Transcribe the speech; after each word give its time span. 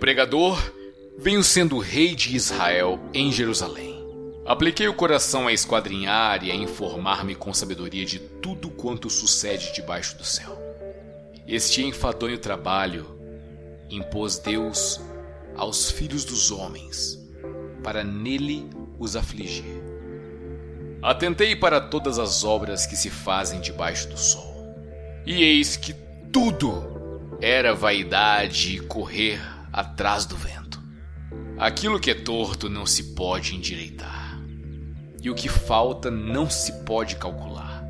Pregador, 0.00 0.62
venho 1.18 1.42
sendo 1.42 1.78
rei 1.78 2.14
de 2.14 2.36
Israel 2.36 3.00
em 3.12 3.32
Jerusalém. 3.32 3.98
Apliquei 4.46 4.86
o 4.86 4.94
coração 4.94 5.48
a 5.48 5.52
esquadrinhar 5.52 6.44
e 6.44 6.52
a 6.52 6.54
informar-me 6.54 7.34
com 7.34 7.52
sabedoria 7.52 8.04
de 8.04 8.20
tudo 8.20 8.70
quanto 8.70 9.10
sucede 9.10 9.74
debaixo 9.74 10.16
do 10.16 10.24
céu. 10.24 10.56
Este 11.48 11.82
enfadonho 11.82 12.38
trabalho 12.38 13.18
impôs 13.90 14.38
Deus 14.38 15.00
aos 15.56 15.90
filhos 15.90 16.24
dos 16.24 16.52
homens, 16.52 17.18
para 17.82 18.04
nele 18.04 18.70
os 19.00 19.16
afligir. 19.16 19.82
Atentei 21.02 21.56
para 21.56 21.80
todas 21.80 22.20
as 22.20 22.44
obras 22.44 22.86
que 22.86 22.94
se 22.94 23.10
fazem 23.10 23.60
debaixo 23.60 24.08
do 24.08 24.16
sol, 24.16 24.76
e 25.26 25.42
eis 25.42 25.76
que 25.76 25.92
tudo 26.32 27.36
era 27.40 27.74
vaidade 27.74 28.76
e 28.76 28.80
correr 28.80 29.57
atrás 29.72 30.26
do 30.26 30.36
vento. 30.36 30.82
Aquilo 31.58 31.98
que 31.98 32.10
é 32.10 32.14
torto 32.14 32.68
não 32.68 32.86
se 32.86 33.14
pode 33.14 33.56
endireitar, 33.56 34.40
e 35.22 35.28
o 35.28 35.34
que 35.34 35.48
falta 35.48 36.10
não 36.10 36.48
se 36.48 36.72
pode 36.84 37.16
calcular. 37.16 37.84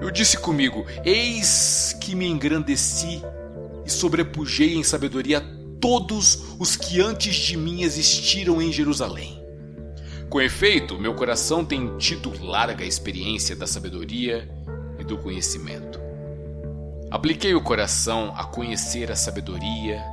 Eu 0.00 0.10
disse 0.10 0.38
comigo: 0.38 0.84
Eis 1.04 1.96
que 2.00 2.14
me 2.14 2.26
engrandeci 2.26 3.22
e 3.84 3.90
sobrepujei 3.90 4.74
em 4.74 4.84
sabedoria 4.84 5.40
todos 5.80 6.54
os 6.58 6.76
que 6.76 7.00
antes 7.00 7.34
de 7.34 7.56
mim 7.56 7.82
existiram 7.82 8.60
em 8.60 8.70
Jerusalém. 8.70 9.42
Com 10.28 10.40
efeito, 10.40 10.98
meu 10.98 11.14
coração 11.14 11.64
tem 11.64 11.96
tido 11.96 12.30
larga 12.44 12.84
experiência 12.84 13.56
da 13.56 13.66
sabedoria 13.66 14.46
e 14.98 15.04
do 15.04 15.16
conhecimento. 15.16 15.98
Apliquei 17.10 17.54
o 17.54 17.62
coração 17.62 18.34
a 18.36 18.44
conhecer 18.44 19.10
a 19.10 19.16
sabedoria 19.16 20.04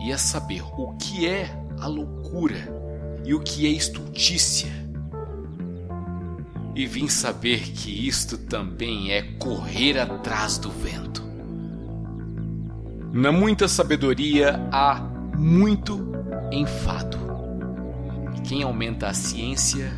e 0.00 0.12
a 0.12 0.18
saber 0.18 0.62
o 0.76 0.92
que 0.96 1.26
é 1.26 1.48
a 1.80 1.86
loucura 1.86 2.68
e 3.24 3.34
o 3.34 3.40
que 3.40 3.66
é 3.66 3.70
estultícia. 3.70 4.70
E 6.74 6.86
vim 6.86 7.08
saber 7.08 7.60
que 7.60 8.06
isto 8.06 8.36
também 8.36 9.12
é 9.12 9.22
correr 9.38 9.98
atrás 9.98 10.58
do 10.58 10.70
vento. 10.70 11.22
Na 13.12 13.30
muita 13.30 13.68
sabedoria 13.68 14.68
há 14.72 15.00
muito 15.38 16.04
enfado. 16.50 17.16
E 18.36 18.40
quem 18.40 18.62
aumenta 18.62 19.06
a 19.06 19.14
ciência, 19.14 19.92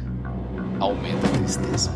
aumenta 0.78 1.27
a 1.27 1.31
tristeza. 1.31 1.91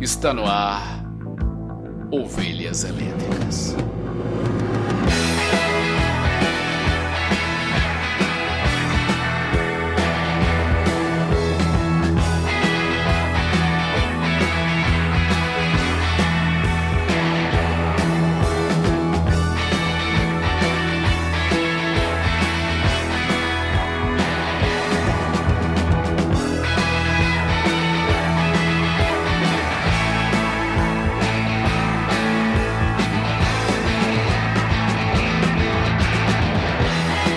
Está 0.00 0.32
no 0.32 0.46
ar 0.46 1.04
Ovelhas 2.12 2.84
Elétricas. 2.84 3.74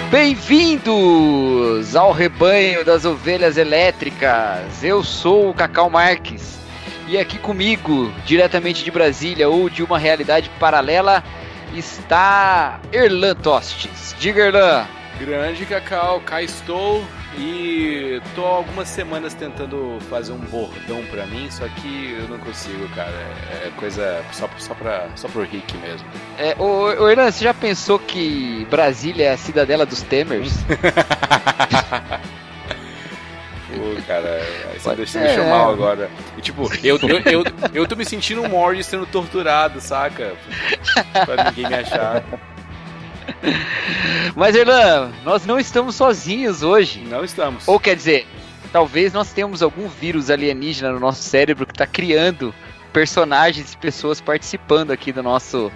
Bem-vindos 0.10 1.96
ao 1.96 2.12
rebanho 2.12 2.84
das 2.84 3.06
ovelhas 3.06 3.58
elétricas. 3.58 4.84
Eu 4.84 5.04
sou 5.04 5.52
o 5.52 5.54
Cacau 5.54 5.88
Marques 5.88 6.58
e 7.08 7.16
aqui 7.16 7.38
comigo, 7.38 8.12
diretamente 8.26 8.84
de 8.84 8.90
Brasília 8.90 9.48
ou 9.48 9.70
de 9.70 9.84
uma 9.84 10.00
realidade 10.00 10.50
paralela, 10.60 11.24
está 11.76 12.80
Erlan 12.92 13.36
Tostes. 13.36 14.16
Diga, 14.20 14.48
Erlan. 14.48 14.88
Grande 15.20 15.64
Cacau, 15.68 16.20
cá 16.22 16.42
estou 16.42 17.04
e 17.38 18.22
tô 18.36 18.44
algumas 18.44 18.88
semanas 18.88 19.34
tentando 19.34 19.98
fazer 20.10 20.32
um 20.32 20.40
bordão 20.40 21.04
pra 21.12 21.26
mim, 21.26 21.50
só 21.52 21.68
que 21.68 22.18
eu 22.20 22.28
não 22.28 22.40
consigo, 22.40 22.88
cara. 22.90 23.14
É 23.66 23.72
coisa 23.78 24.24
só, 24.32 24.50
só, 24.58 24.74
pra, 24.74 25.08
só 25.16 25.28
pro 25.28 25.44
Rick 25.44 25.78
mesmo. 25.78 26.08
É, 26.38 26.56
ô, 26.58 27.04
ô 27.04 27.10
Erlan, 27.10 27.32
você 27.32 27.44
já 27.44 27.54
pensou 27.54 28.00
que 28.00 28.66
Brasília 28.70 29.26
é 29.26 29.34
a 29.34 29.38
cidadela 29.38 29.86
dos 29.86 30.02
Temers? 30.02 30.54
Pô, 33.70 34.02
cara, 34.08 34.42
aí 34.72 34.80
você 34.80 34.96
deixa 34.96 35.20
me 35.20 35.30
chamar 35.30 35.70
agora. 35.70 36.10
E, 36.36 36.42
tipo, 36.42 36.64
eu, 36.84 36.98
eu, 36.98 37.20
eu, 37.20 37.44
eu 37.74 37.88
tô 37.88 37.96
me 37.96 38.04
sentindo 38.04 38.42
um 38.42 38.50
Morris 38.50 38.88
sendo 38.88 39.06
torturado, 39.06 39.80
saca? 39.80 40.34
Pra 41.26 41.46
ninguém 41.46 41.68
me 41.68 41.76
achar. 41.76 42.24
Mas, 44.36 44.56
Erlan, 44.56 45.12
nós 45.24 45.46
não 45.46 45.60
estamos 45.60 45.96
sozinhos 45.96 46.64
hoje. 46.64 47.02
Não 47.02 47.24
estamos. 47.24 47.68
Ou 47.68 47.80
quer 47.80 47.96
dizer, 47.96 48.28
talvez 48.72 49.14
nós 49.14 49.32
tenhamos 49.32 49.62
algum 49.62 49.88
vírus 49.88 50.30
alienígena 50.30 50.92
no 50.92 51.00
nosso 51.00 51.22
cérebro 51.24 51.66
que 51.66 51.74
está 51.74 51.88
criando 51.88 52.54
personagens 52.94 53.74
e 53.74 53.78
pessoas 53.78 54.20
participando 54.20 54.92
aqui 54.92 55.12
do 55.12 55.24
nosso, 55.24 55.72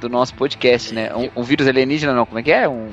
do 0.00 0.08
nosso 0.08 0.34
podcast, 0.34 0.94
né? 0.94 1.14
Um, 1.14 1.40
um 1.40 1.42
vírus 1.42 1.66
alienígena 1.66 2.12
não, 2.12 2.26
como 2.26 2.38
é 2.38 2.42
que 2.42 2.52
é? 2.52 2.68
Um, 2.68 2.90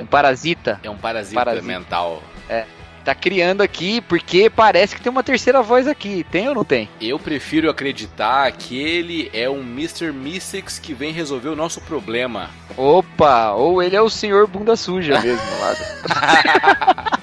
um 0.00 0.06
parasita. 0.06 0.80
É 0.82 0.90
um 0.90 0.96
parasita, 0.96 1.34
Parasita. 1.34 1.66
mental. 1.66 2.22
É. 2.48 2.64
Tá 3.08 3.14
criando 3.14 3.62
aqui 3.62 4.02
porque 4.02 4.50
parece 4.50 4.94
que 4.94 5.00
tem 5.00 5.10
uma 5.10 5.22
terceira 5.22 5.62
voz 5.62 5.86
aqui. 5.86 6.26
Tem 6.30 6.46
ou 6.46 6.54
não 6.54 6.62
tem? 6.62 6.90
Eu 7.00 7.18
prefiro 7.18 7.70
acreditar 7.70 8.52
que 8.52 8.78
ele 8.78 9.30
é 9.32 9.48
um 9.48 9.62
Mr. 9.62 10.12
Mystics 10.12 10.78
que 10.78 10.92
vem 10.92 11.10
resolver 11.10 11.48
o 11.48 11.56
nosso 11.56 11.80
problema. 11.80 12.50
Opa! 12.76 13.52
Ou 13.52 13.82
ele 13.82 13.96
é 13.96 14.02
o 14.02 14.10
senhor 14.10 14.46
bunda 14.46 14.76
suja 14.76 15.18
mesmo 15.24 15.40
lá. 15.58 17.18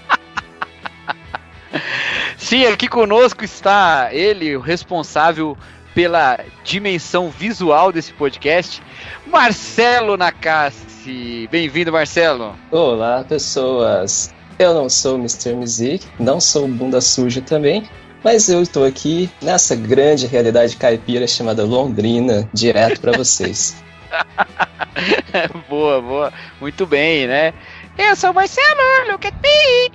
Sim, 2.35 2.65
aqui 2.65 2.87
conosco 2.87 3.45
está 3.45 4.09
ele, 4.11 4.57
o 4.57 4.61
responsável 4.61 5.55
pela 5.93 6.39
dimensão 6.63 7.29
visual 7.29 7.91
desse 7.91 8.11
podcast, 8.11 8.81
Marcelo 9.27 10.17
Nakassi. 10.17 11.47
Bem-vindo, 11.51 11.91
Marcelo. 11.91 12.55
Olá, 12.71 13.23
pessoas. 13.23 14.34
Eu 14.57 14.73
não 14.73 14.89
sou 14.89 15.15
o 15.15 15.19
Mr. 15.19 15.53
Music, 15.53 16.07
não 16.17 16.39
sou 16.39 16.67
bunda 16.67 17.01
suja 17.01 17.41
também, 17.41 17.87
mas 18.23 18.47
eu 18.47 18.61
estou 18.61 18.85
aqui 18.85 19.29
nessa 19.41 19.75
grande 19.75 20.27
realidade 20.27 20.77
caipira 20.77 21.27
chamada 21.27 21.65
Londrina, 21.65 22.49
direto 22.53 23.01
para 23.01 23.17
vocês. 23.17 23.75
boa, 25.69 26.01
boa. 26.01 26.33
Muito 26.61 26.85
bem, 26.85 27.27
né? 27.27 27.53
Eu 27.97 28.15
sou 28.15 28.31
o 28.31 28.33
Marcelo, 28.33 29.11
look 29.11 29.27
at 29.27 29.33
me! 29.43 29.91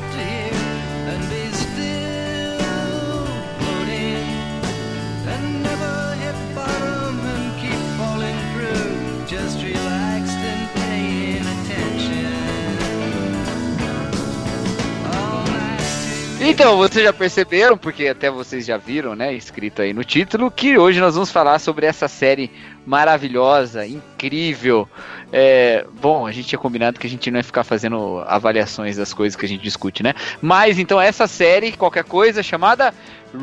Então, 16.45 16.75
vocês 16.75 17.05
já 17.05 17.13
perceberam, 17.13 17.77
porque 17.77 18.05
até 18.05 18.29
vocês 18.29 18.65
já 18.65 18.75
viram, 18.75 19.15
né, 19.15 19.33
escrito 19.33 19.81
aí 19.81 19.93
no 19.93 20.03
título, 20.03 20.51
que 20.51 20.77
hoje 20.77 20.99
nós 20.99 21.15
vamos 21.15 21.31
falar 21.31 21.57
sobre 21.57 21.85
essa 21.85 22.09
série 22.09 22.51
maravilhosa, 22.85 23.87
incrível. 23.87 24.85
É, 25.31 25.85
bom, 26.01 26.27
a 26.27 26.33
gente 26.33 26.49
tinha 26.49 26.59
combinado 26.59 26.99
que 26.99 27.07
a 27.07 27.09
gente 27.09 27.31
não 27.31 27.39
ia 27.39 27.43
ficar 27.45 27.63
fazendo 27.63 28.21
avaliações 28.27 28.97
das 28.97 29.13
coisas 29.13 29.37
que 29.37 29.45
a 29.45 29.47
gente 29.47 29.63
discute, 29.63 30.03
né? 30.03 30.13
Mas 30.41 30.77
então 30.77 30.99
essa 30.99 31.27
série, 31.27 31.71
qualquer 31.71 32.03
coisa, 32.03 32.43
chamada 32.43 32.93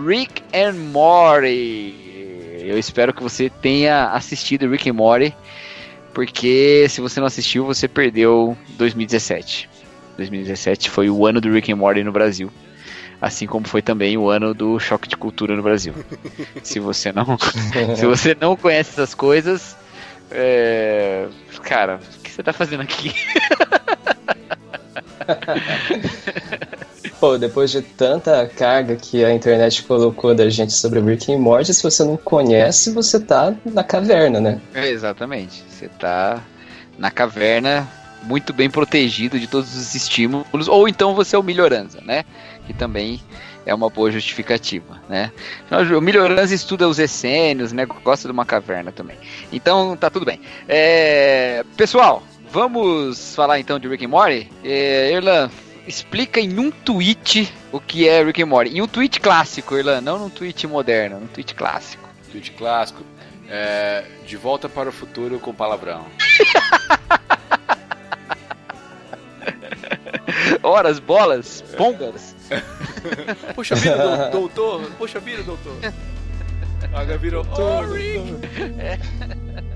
Rick 0.06 0.42
and 0.52 0.74
Morty. 0.92 1.94
Eu 2.66 2.78
espero 2.78 3.14
que 3.14 3.22
você 3.22 3.48
tenha 3.48 4.10
assistido 4.10 4.68
Rick 4.68 4.90
and 4.90 4.94
Morty, 4.94 5.34
porque 6.12 6.86
se 6.90 7.00
você 7.00 7.18
não 7.18 7.26
assistiu, 7.26 7.64
você 7.64 7.88
perdeu 7.88 8.54
2017. 8.76 9.70
2017 10.18 10.90
foi 10.90 11.08
o 11.08 11.26
ano 11.26 11.40
do 11.40 11.50
Rick 11.50 11.72
and 11.72 11.76
Morty 11.76 12.04
no 12.04 12.12
Brasil. 12.12 12.52
Assim 13.20 13.46
como 13.46 13.68
foi 13.68 13.82
também 13.82 14.16
o 14.16 14.30
ano 14.30 14.54
do 14.54 14.78
choque 14.80 15.08
de 15.08 15.16
cultura 15.16 15.54
no 15.54 15.62
Brasil. 15.62 15.94
se 16.62 16.80
você 16.80 17.12
não, 17.12 17.36
se 17.96 18.06
você 18.06 18.36
não 18.38 18.56
conhece 18.56 18.90
essas 18.90 19.14
coisas, 19.14 19.76
é, 20.30 21.26
cara, 21.62 22.00
o 22.18 22.22
que 22.22 22.30
você 22.30 22.42
tá 22.42 22.52
fazendo 22.52 22.82
aqui? 22.82 23.12
Pô, 27.18 27.36
depois 27.36 27.70
de 27.70 27.82
tanta 27.82 28.46
carga 28.46 28.96
que 28.96 29.22
a 29.24 29.32
internet 29.32 29.82
colocou 29.82 30.34
da 30.34 30.48
gente 30.48 30.72
sobre 30.72 31.00
Rick 31.00 31.30
and 31.32 31.38
Morty, 31.38 31.74
se 31.74 31.82
você 31.82 32.02
não 32.02 32.16
conhece, 32.16 32.90
você 32.92 33.20
tá 33.20 33.54
na 33.64 33.84
caverna, 33.84 34.40
né? 34.40 34.58
É, 34.72 34.88
exatamente. 34.88 35.62
Você 35.68 35.88
tá 35.88 36.42
na 36.98 37.10
caverna, 37.10 37.86
muito 38.22 38.54
bem 38.54 38.70
protegido 38.70 39.38
de 39.38 39.46
todos 39.46 39.74
os 39.76 39.94
estímulos, 39.94 40.66
ou 40.66 40.88
então 40.88 41.14
você 41.14 41.36
é 41.36 41.38
o 41.38 41.42
Melhoranza, 41.42 42.00
né? 42.00 42.24
Que 42.70 42.74
também 42.74 43.20
é 43.66 43.74
uma 43.74 43.90
boa 43.90 44.12
justificativa, 44.12 45.02
né? 45.08 45.32
O 45.96 46.00
Melhoranza 46.00 46.54
estuda 46.54 46.88
os 46.88 47.00
essênios, 47.00 47.72
né? 47.72 47.84
Gosta 47.84 48.28
de 48.28 48.32
uma 48.32 48.46
caverna 48.46 48.92
também. 48.92 49.16
Então 49.52 49.96
tá 49.96 50.08
tudo 50.08 50.24
bem. 50.24 50.40
É, 50.68 51.64
Pessoal, 51.76 52.22
vamos 52.52 53.34
falar 53.34 53.58
então 53.58 53.80
de 53.80 53.88
Rick 53.88 54.06
and 54.06 54.10
Morty? 54.10 54.48
É, 54.62 55.10
Irlan, 55.12 55.50
explica 55.84 56.38
em 56.38 56.60
um 56.60 56.70
tweet 56.70 57.52
o 57.72 57.80
que 57.80 58.08
é 58.08 58.22
Rick 58.22 58.40
and 58.40 58.46
Morty. 58.46 58.78
Em 58.78 58.82
um 58.82 58.86
tweet 58.86 59.18
clássico, 59.18 59.76
Irlan, 59.76 60.00
não 60.00 60.16
num 60.16 60.30
tweet 60.30 60.64
moderno, 60.68 61.18
num 61.18 61.26
tweet 61.26 61.52
clássico. 61.56 62.08
Tweet 62.30 62.52
clássico. 62.52 63.02
É, 63.48 64.04
de 64.24 64.36
volta 64.36 64.68
para 64.68 64.90
o 64.90 64.92
futuro 64.92 65.40
com 65.40 65.52
palavrão. 65.52 66.06
Horas, 70.62 71.00
bolas, 71.00 71.64
bombas. 71.76 72.36
Puxa 73.54 73.74
vida, 73.74 73.96
dou- 74.30 74.48
doutor. 74.48 74.90
Puxa 74.98 75.20
vida, 75.20 75.42
doutor. 75.42 75.74
Agora 76.92 77.18
virou. 77.18 77.46
Oh, 77.52 77.80
Rick. 77.92 78.20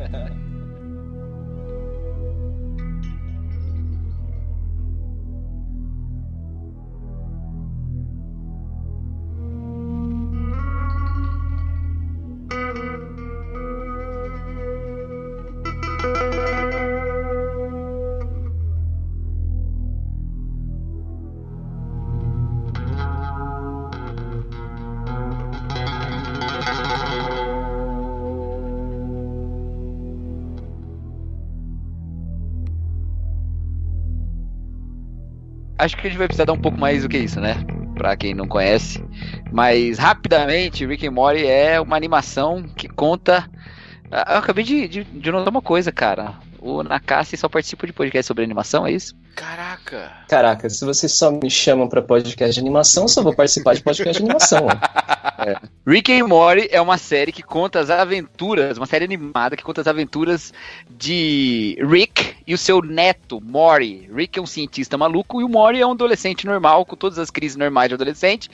Acho 35.85 35.97
que 35.97 36.07
a 36.07 36.11
gente 36.11 36.19
vai 36.19 36.27
precisar 36.27 36.47
dar 36.47 36.53
um 36.55 36.61
pouco 36.61 36.79
mais 36.79 37.03
do 37.03 37.09
que 37.09 37.19
isso, 37.19 37.41
né? 37.41 37.57
Pra 37.95 38.17
quem 38.17 38.35
não 38.35 38.49
conhece. 38.49 39.05
Mas 39.53 39.99
rapidamente, 39.99 40.87
Rick 40.87 41.07
and 41.07 41.11
Morty 41.11 41.47
é 41.47 41.79
uma 41.81 41.95
animação 41.97 42.63
que 42.63 42.89
conta. 42.89 43.49
Ah, 44.11 44.35
Eu 44.35 44.39
acabei 44.39 44.65
de, 44.65 44.89
de, 44.89 45.05
de 45.05 45.31
notar 45.31 45.51
uma 45.51 45.61
coisa, 45.63 45.93
cara. 45.93 46.35
O 46.59 46.83
Nakassi 46.83 47.37
só 47.37 47.49
participa 47.49 47.87
de 47.87 47.93
podcast 47.93 48.27
sobre 48.27 48.43
animação, 48.43 48.87
é 48.87 48.93
isso? 48.93 49.15
Caraca. 49.35 50.13
Caraca, 50.29 50.71
se 50.71 50.85
vocês 50.85 51.13
só 51.13 51.31
me 51.31 51.51
chamam 51.51 51.89
pra 51.89 52.01
podcast 52.01 52.55
de 52.55 52.61
animação, 52.61 53.09
só 53.09 53.23
vou 53.23 53.35
participar 53.35 53.75
de 53.75 53.83
podcast 53.83 54.17
de 54.17 54.25
animação. 54.25 54.67
ó. 54.67 55.25
Rick 55.87 56.13
and 56.13 56.27
Morty 56.27 56.69
é 56.71 56.81
uma 56.81 56.97
série 56.97 57.33
que 57.33 57.43
conta 57.43 57.81
as 57.81 57.91
aventuras, 57.91 58.79
uma 58.79 58.87
série 58.87 59.05
animada 59.05 59.57
que 59.57 59.63
conta 59.63 59.81
as 59.81 59.87
aventuras 59.87 60.53
de 60.89 61.77
Rick 61.81 62.37
e 62.47 62.55
o 62.55 62.59
seu 62.59 62.81
neto, 62.81 63.41
Morty. 63.41 64.09
Rick 64.15 64.39
é 64.39 64.43
um 64.43 64.47
cientista 64.47 64.97
maluco 64.97 65.41
e 65.41 65.45
o 65.45 65.49
Morty 65.49 65.81
é 65.81 65.87
um 65.87 65.93
adolescente 65.93 66.47
normal, 66.47 66.87
com 66.87 66.97
todas 66.97 67.19
as 67.19 67.31
crises 67.31 67.57
normais 67.57 67.89
de 67.89 67.95
adolescente, 67.95 68.49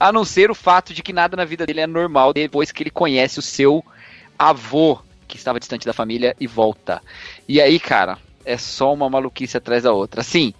a 0.00 0.10
não 0.10 0.24
ser 0.24 0.50
o 0.50 0.54
fato 0.54 0.94
de 0.94 1.02
que 1.02 1.12
nada 1.12 1.36
na 1.36 1.44
vida 1.44 1.66
dele 1.66 1.80
é 1.80 1.86
normal 1.86 2.32
depois 2.32 2.72
que 2.72 2.82
ele 2.82 2.90
conhece 2.90 3.38
o 3.38 3.42
seu 3.42 3.84
avô, 4.38 4.98
que 5.28 5.36
estava 5.36 5.60
distante 5.60 5.86
da 5.86 5.92
família, 5.92 6.34
e 6.40 6.46
volta. 6.46 7.00
E 7.46 7.60
aí, 7.60 7.78
cara, 7.78 8.18
é 8.44 8.56
só 8.56 8.92
uma 8.92 9.08
maluquice 9.08 9.56
atrás 9.56 9.82
da 9.82 9.92
outra. 9.92 10.20
Assim, 10.20 10.52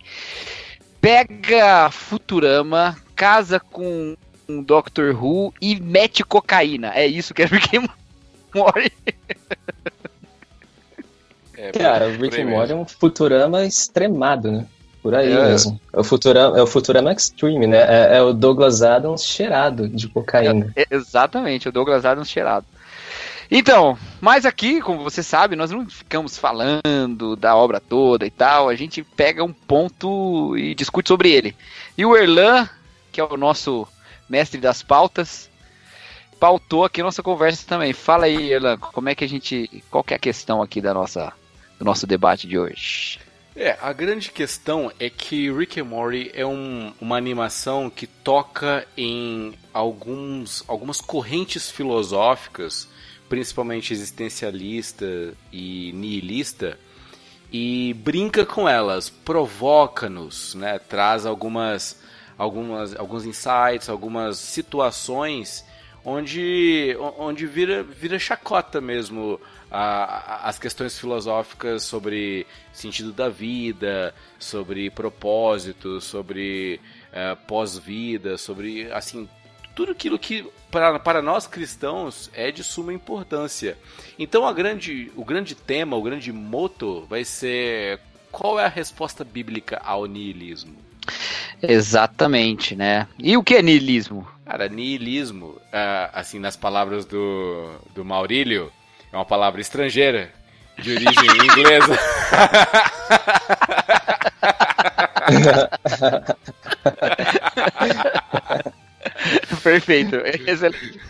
pega 1.01 1.91
Futurama, 1.91 2.97
casa 3.15 3.59
com 3.61 4.17
um 4.49 4.63
Doctor 4.63 5.15
Who 5.15 5.53
e 5.61 5.81
mete 5.81 6.25
cocaína. 6.25 6.93
É 6.95 7.07
isso 7.07 7.33
que 7.35 7.43
é 7.43 7.47
Rick 7.47 7.77
and 7.77 7.89
Morty. 8.55 8.93
É, 11.55 11.71
Cara, 11.71 12.09
o 12.09 12.13
Rick 12.17 12.41
and. 12.41 12.47
Morty 12.47 12.73
é 12.73 12.75
um 12.75 12.85
Futurama 12.85 13.65
extremado, 13.65 14.51
né? 14.51 14.67
Por 15.01 15.15
aí 15.15 15.33
É. 15.33 15.49
mesmo. 15.49 15.81
É 15.93 16.01
o, 16.01 16.05
Futurama, 16.05 16.59
é 16.59 16.63
o 16.63 16.67
Futurama 16.67 17.13
Extreme, 17.13 17.67
né? 17.67 17.79
É, 17.79 18.17
é 18.19 18.23
o 18.23 18.33
Douglas 18.33 18.83
Adams 18.83 19.25
cheirado 19.25 19.89
de 19.89 20.09
cocaína. 20.09 20.73
É, 20.75 20.87
exatamente, 20.91 21.69
o 21.69 21.73
Douglas 21.73 22.05
Adams 22.05 22.29
cheirado. 22.31 22.67
Então, 23.55 23.99
mas 24.19 24.47
aqui, 24.47 24.81
como 24.81 25.03
você 25.05 25.23
sabe, 25.23 25.55
nós 25.55 25.71
não 25.71 25.87
ficamos 25.87 26.39
falando 26.39 27.37
da 27.37 27.55
obra 27.55 27.79
toda 27.79 28.27
e 28.27 28.31
tal, 28.31 28.71
a 28.71 28.75
gente 28.75 29.03
pega 29.03 29.45
um 29.45 29.53
ponto 29.53 30.57
e 30.57 30.75
discute 30.75 31.09
sobre 31.09 31.31
ele. 31.31 31.55
E 31.97 32.07
o 32.07 32.17
Erlan, 32.17 32.67
que 33.13 33.21
é 33.21 33.25
o 33.25 33.37
nosso 33.37 33.87
mestre 34.27 34.59
das 34.59 34.83
pautas, 34.83 35.51
pautou 36.41 36.83
aqui 36.83 37.03
nossa 37.03 37.23
conversa 37.23 37.67
também. 37.67 37.93
Fala 37.93 38.25
aí, 38.25 38.53
Erlan, 38.55 38.79
como 38.79 39.11
é 39.11 39.15
que 39.15 39.25
a 39.25 39.29
gente. 39.29 39.83
Qual 39.91 40.03
é 40.09 40.15
a 40.15 40.19
questão 40.19 40.63
aqui 40.63 40.81
da 40.81 40.95
nossa, 40.95 41.31
do 41.79 41.85
nosso 41.85 42.07
debate 42.07 42.47
de 42.49 42.59
hoje? 42.59 43.21
É, 43.55 43.77
a 43.83 43.93
grande 43.93 44.31
questão 44.31 44.91
é 44.99 45.11
que 45.11 45.53
Rick 45.53 45.79
and 45.79 45.85
Morty 45.85 46.31
é 46.33 46.47
um- 46.47 46.95
uma 46.99 47.19
animação 47.19 47.91
que 47.91 48.07
toca 48.07 48.89
em 48.97 49.53
alguns, 49.75 50.65
algumas 50.67 51.03
correntes 51.03 51.71
filosóficas, 51.71 52.89
principalmente 53.33 53.95
existencialista 53.95 55.07
e 55.51 55.91
nihilista, 55.95 56.79
e 57.51 57.95
brinca 57.95 58.45
com 58.45 58.69
elas, 58.69 59.09
provoca-nos, 59.09 60.55
né? 60.55 60.79
Traz 60.79 61.25
algumas, 61.25 61.99
algumas, 62.37 62.95
alguns 62.95 63.25
insights, 63.25 63.89
algumas 63.89 64.37
situações 64.37 65.65
onde, 66.05 66.95
onde 67.17 67.47
vira, 67.47 67.83
vira 67.83 68.19
chacota 68.19 68.83
mesmo 68.83 69.41
a- 69.71 70.05
a- 70.45 70.49
as 70.51 70.59
questões 70.59 70.99
filosóficas 70.99 71.85
sobre 71.85 72.47
sentido 72.71 73.15
da 73.15 73.31
vida, 73.31 74.15
sobre 74.39 74.91
propósito, 74.91 76.03
sobre 76.03 76.79
eh, 77.15 77.35
pós-vida, 77.49 78.37
sobre 78.37 78.93
assim 78.93 79.27
tudo 79.75 79.93
aquilo 79.93 80.19
que 80.19 80.47
para, 80.73 80.99
para 80.99 81.23
nós 81.23 81.47
cristãos 81.47 82.31
é 82.33 82.51
de 82.51 82.65
suma 82.65 82.95
importância. 82.95 83.77
Então 84.19 84.47
a 84.47 84.53
grande, 84.53 85.13
o 85.15 85.25
grande 85.25 85.55
tema, 85.55 85.97
o 85.97 86.03
grande 86.03 86.33
moto 86.33 87.07
vai 87.09 87.25
ser 87.25 88.01
qual 88.33 88.59
é 88.59 88.65
a 88.65 88.69
resposta 88.69 89.23
bíblica 89.23 89.81
ao 89.85 90.07
niilismo? 90.07 90.75
Exatamente, 91.63 92.75
né? 92.75 93.07
E 93.19 93.37
o 93.37 93.43
que 93.43 93.57
é 93.57 93.63
niilismo? 93.63 94.27
Cara, 94.47 94.67
niilismo, 94.69 95.61
ah, 95.71 96.11
assim, 96.15 96.39
nas 96.39 96.57
palavras 96.57 97.05
do, 97.05 97.71
do 97.95 98.03
Maurílio, 98.05 98.73
é 99.13 99.17
uma 99.17 99.27
palavra 99.27 99.61
estrangeira, 99.61 100.33
de 100.79 100.93
origem 100.93 101.13
inglesa. 101.45 101.99
Perfeito. 109.63 110.17
Excelente. 110.47 111.01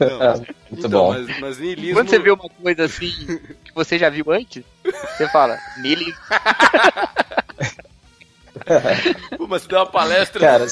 Não, 0.00 0.32
Muito 0.38 0.54
então, 0.72 0.90
bom. 0.90 1.12
Mas, 1.12 1.40
mas 1.40 1.58
niilismo... 1.58 1.94
Quando 1.94 2.08
você 2.10 2.18
vê 2.18 2.30
uma 2.30 2.48
coisa 2.48 2.84
assim 2.84 3.12
que 3.64 3.74
você 3.74 3.98
já 3.98 4.08
viu 4.08 4.30
antes, 4.30 4.64
você 5.16 5.28
fala, 5.28 5.58
niilismo. 5.76 6.14
Pô, 9.36 9.46
mas 9.46 9.62
você 9.62 9.68
deu 9.68 9.78
uma 9.78 9.86
palestra... 9.86 10.40
Cara, 10.40 10.66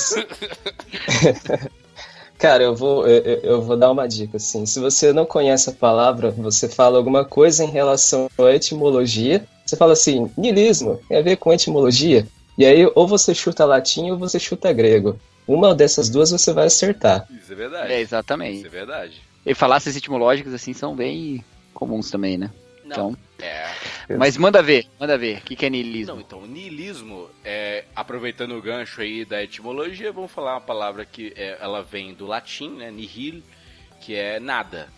Cara, 2.39 2.63
eu 2.63 2.77
vou, 2.77 3.07
eu, 3.07 3.23
eu- 3.43 3.63
vou 3.63 3.77
dar 3.79 3.91
uma 3.91 4.07
dica, 4.07 4.37
assim. 4.37 4.67
Se 4.67 4.79
você 4.79 5.11
não 5.13 5.25
conhece 5.25 5.71
a 5.71 5.73
palavra, 5.73 6.31
você 6.31 6.69
fala 6.69 6.99
alguma 6.99 7.25
coisa 7.25 7.65
em 7.65 7.71
relação 7.71 8.29
à 8.39 8.51
etimologia, 8.53 9.47
você 9.65 9.75
fala 9.77 9.95
assim, 9.95 10.31
niilismo, 10.37 11.01
tem 11.09 11.17
a 11.19 11.23
ver 11.23 11.37
com 11.37 11.51
etimologia. 11.53 12.27
E 12.59 12.65
aí, 12.67 12.87
ou 12.95 13.07
você 13.09 13.35
chuta 13.35 13.65
latim 13.65 14.11
ou 14.11 14.19
você 14.19 14.39
chuta 14.39 14.71
grego. 14.73 15.19
Uma 15.47 15.75
dessas 15.75 16.09
duas 16.09 16.31
você 16.31 16.53
vai 16.53 16.67
acertar. 16.67 17.27
Isso 17.31 17.53
é 17.53 17.55
verdade. 17.55 17.93
É, 17.93 17.95
Isso 17.97 18.03
exatamente. 18.15 18.67
é 18.67 18.69
verdade. 18.69 19.23
E 19.45 19.55
falácias 19.55 19.95
etimológicas 19.97 20.53
assim 20.53 20.73
são 20.73 20.95
bem 20.97 21.45
comuns 21.73 22.11
também, 22.11 22.37
né? 22.37 22.51
Então, 22.85 23.17
É. 23.41 23.69
mas 24.17 24.37
manda 24.37 24.63
ver, 24.63 24.87
manda 24.99 25.19
ver. 25.19 25.39
O 25.39 25.41
que, 25.43 25.57
que 25.57 25.67
é 25.67 25.69
Não, 25.69 25.77
niilismo? 25.77 26.21
então, 26.21 26.47
niilismo, 26.47 27.29
é, 27.45 27.85
aproveitando 27.95 28.53
o 28.57 28.63
gancho 28.63 29.01
aí 29.01 29.25
da 29.25 29.43
etimologia, 29.43 30.13
vamos 30.13 30.31
falar 30.31 30.55
uma 30.55 30.61
palavra 30.61 31.05
que 31.05 31.33
é, 31.37 31.59
ela 31.61 31.83
vem 31.83 32.15
do 32.15 32.27
latim, 32.27 32.71
né, 32.77 32.91
nihil, 32.91 33.43
que 34.01 34.15
é 34.15 34.39
nada. 34.39 34.89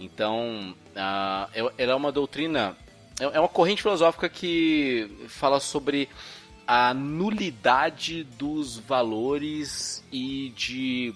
Então, 0.00 0.74
é- 1.54 1.60
ela 1.78 1.92
é 1.92 1.94
uma 1.94 2.10
doutrina, 2.12 2.76
é 3.20 3.24
é 3.24 3.40
uma 3.40 3.48
corrente 3.48 3.82
filosófica 3.82 4.28
que 4.28 5.08
fala 5.28 5.58
sobre 5.60 6.08
a 6.68 6.92
nulidade 6.92 8.24
dos 8.24 8.76
valores 8.78 10.04
e 10.12 10.50
de 10.54 11.14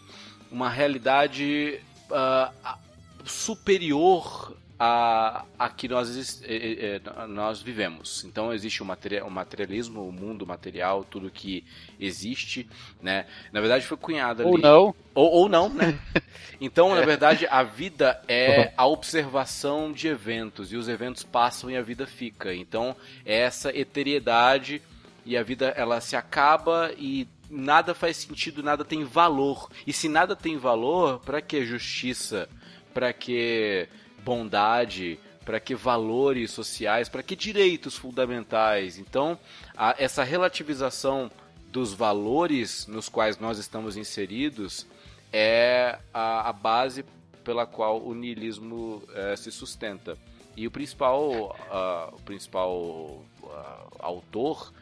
uma 0.51 0.71
realidade 0.71 1.79
a- 2.11 2.79
superior 3.23 4.57
a, 4.85 5.45
a 5.59 5.69
que 5.69 5.87
nós, 5.87 6.43
eh, 6.43 7.01
eh, 7.05 7.27
nós 7.29 7.61
vivemos. 7.63 8.25
Então 8.25 8.53
existe 8.53 8.83
o, 8.83 8.85
materia- 8.85 9.25
o 9.25 9.31
materialismo, 9.31 10.09
o 10.09 10.11
mundo 10.11 10.45
material, 10.47 11.05
tudo 11.05 11.31
que 11.31 11.65
existe, 12.01 12.69
né? 13.01 13.27
Na 13.53 13.61
verdade 13.61 13.87
foi 13.87 13.97
cunhado 13.97 14.43
ali. 14.43 14.51
Ou 14.51 14.59
não. 14.59 14.95
Ou, 15.15 15.31
ou 15.33 15.49
não, 15.49 15.69
né? 15.69 15.99
Então, 16.61 16.95
na 16.95 17.01
verdade, 17.05 17.45
a 17.51 17.65
vida 17.65 18.23
é 18.29 18.73
a 18.77 18.87
observação 18.87 19.93
de 19.93 20.07
eventos. 20.07 20.73
E 20.73 20.77
os 20.77 20.89
eventos 20.89 21.25
passam 21.25 21.69
e 21.69 21.77
a 21.77 21.83
vida 21.83 22.07
fica. 22.07 22.55
Então, 22.55 22.95
é 23.27 23.37
essa 23.41 23.77
eteriedade 23.77 24.81
e 25.25 25.37
a 25.37 25.43
vida 25.43 25.69
ela 25.77 26.01
se 26.01 26.17
acaba 26.17 26.93
e 26.97 27.29
nada 27.49 27.95
faz 27.95 28.17
sentido, 28.17 28.63
nada 28.63 28.85
tem 28.85 29.05
valor. 29.05 29.69
E 29.87 29.93
se 29.93 30.09
nada 30.09 30.35
tem 30.35 30.57
valor, 30.59 31.21
para 31.21 31.41
que 31.41 31.65
justiça? 31.65 32.49
Para 32.95 33.13
que 33.13 33.89
bondade? 34.25 35.19
Para 35.45 35.61
que 35.61 35.75
valores 35.75 36.51
sociais? 36.51 37.09
Para 37.09 37.23
que 37.23 37.37
direitos 37.37 37.97
fundamentais? 37.97 38.99
Então, 38.99 39.39
a- 39.77 39.95
essa 39.99 40.23
relativização 40.23 41.31
dos 41.71 41.93
valores 41.93 42.87
nos 42.87 43.09
quais 43.09 43.39
nós 43.39 43.59
estamos 43.59 43.97
inseridos 43.97 44.87
é 45.33 45.99
a, 46.13 46.49
a 46.49 46.53
base 46.53 47.05
pela 47.43 47.67
qual 47.67 48.01
o 48.01 48.15
niilismo 48.15 49.03
eh, 49.15 49.35
se 49.37 49.51
sustenta. 49.51 50.17
E 50.57 50.67
o 50.67 50.71
principal, 50.71 51.57
ah, 51.71 52.11
o 52.13 52.21
principal 52.21 53.25
ah, 53.45 53.87
autor 54.01 54.73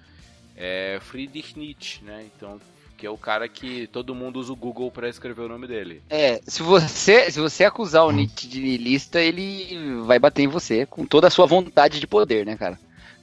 é 0.57 0.99
Friedrich 1.01 1.59
Nietzsche, 1.59 2.05
né? 2.05 2.27
Então, 2.37 2.61
que 2.97 3.07
é 3.07 3.11
o 3.11 3.17
cara 3.17 3.49
que 3.49 3.87
todo 3.87 4.15
mundo 4.15 4.39
usa 4.39 4.53
o 4.53 4.57
Google 4.57 4.91
para 4.91 5.09
escrever 5.09 5.43
o 5.43 5.49
nome 5.49 5.67
dele. 5.67 6.03
É, 6.11 6.41
se 6.47 6.63
você, 6.63 7.31
se 7.31 7.41
você 7.41 7.65
acusar 7.65 8.05
o 8.05 8.13
Nietzsche 8.13 8.47
de 8.47 8.61
niilista, 8.61 9.21
ele 9.21 10.03
vai 10.05 10.19
bater 10.19 10.43
em 10.43 10.49
você 10.49 10.85
com 10.85 11.07
toda 11.07 11.29
a 11.29 11.31
sua 11.31 11.47
vontade 11.47 11.99
de 11.99 12.07
poder, 12.07 12.45
né, 12.45 12.57
cara? 12.57 12.79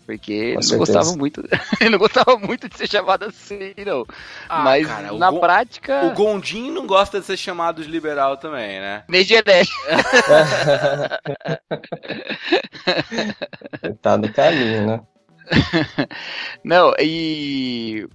Porque 0.08 0.32
ele 0.32 0.66
não 0.72 0.78
gostava 0.78 1.12
muito. 1.18 1.44
ele 1.82 1.90
não 1.90 2.00
gostava 2.00 2.38
muito 2.38 2.70
de 2.70 2.78
ser 2.78 2.90
chamado 2.90 3.26
assim, 3.26 3.74
não. 3.86 4.06
Ah, 4.48 4.64
Mas 4.64 4.88
cara, 4.88 5.12
na 5.12 5.30
Gon- 5.30 5.42
prática. 5.42 6.06
O 6.06 6.12
Gondim 6.12 6.72
não 6.72 6.88
gosta 6.88 7.20
de 7.20 7.26
ser 7.26 7.36
chamado 7.36 7.84
de 7.84 7.92
liberal 7.92 8.38
também, 8.38 8.80
né? 8.80 9.04
Nem 9.10 9.26
genérico. 9.26 9.76
tá 14.02 14.18
no 14.18 14.32
caminho, 14.32 14.88
né? 14.88 15.02
Não, 16.64 16.94
e. 17.00 18.08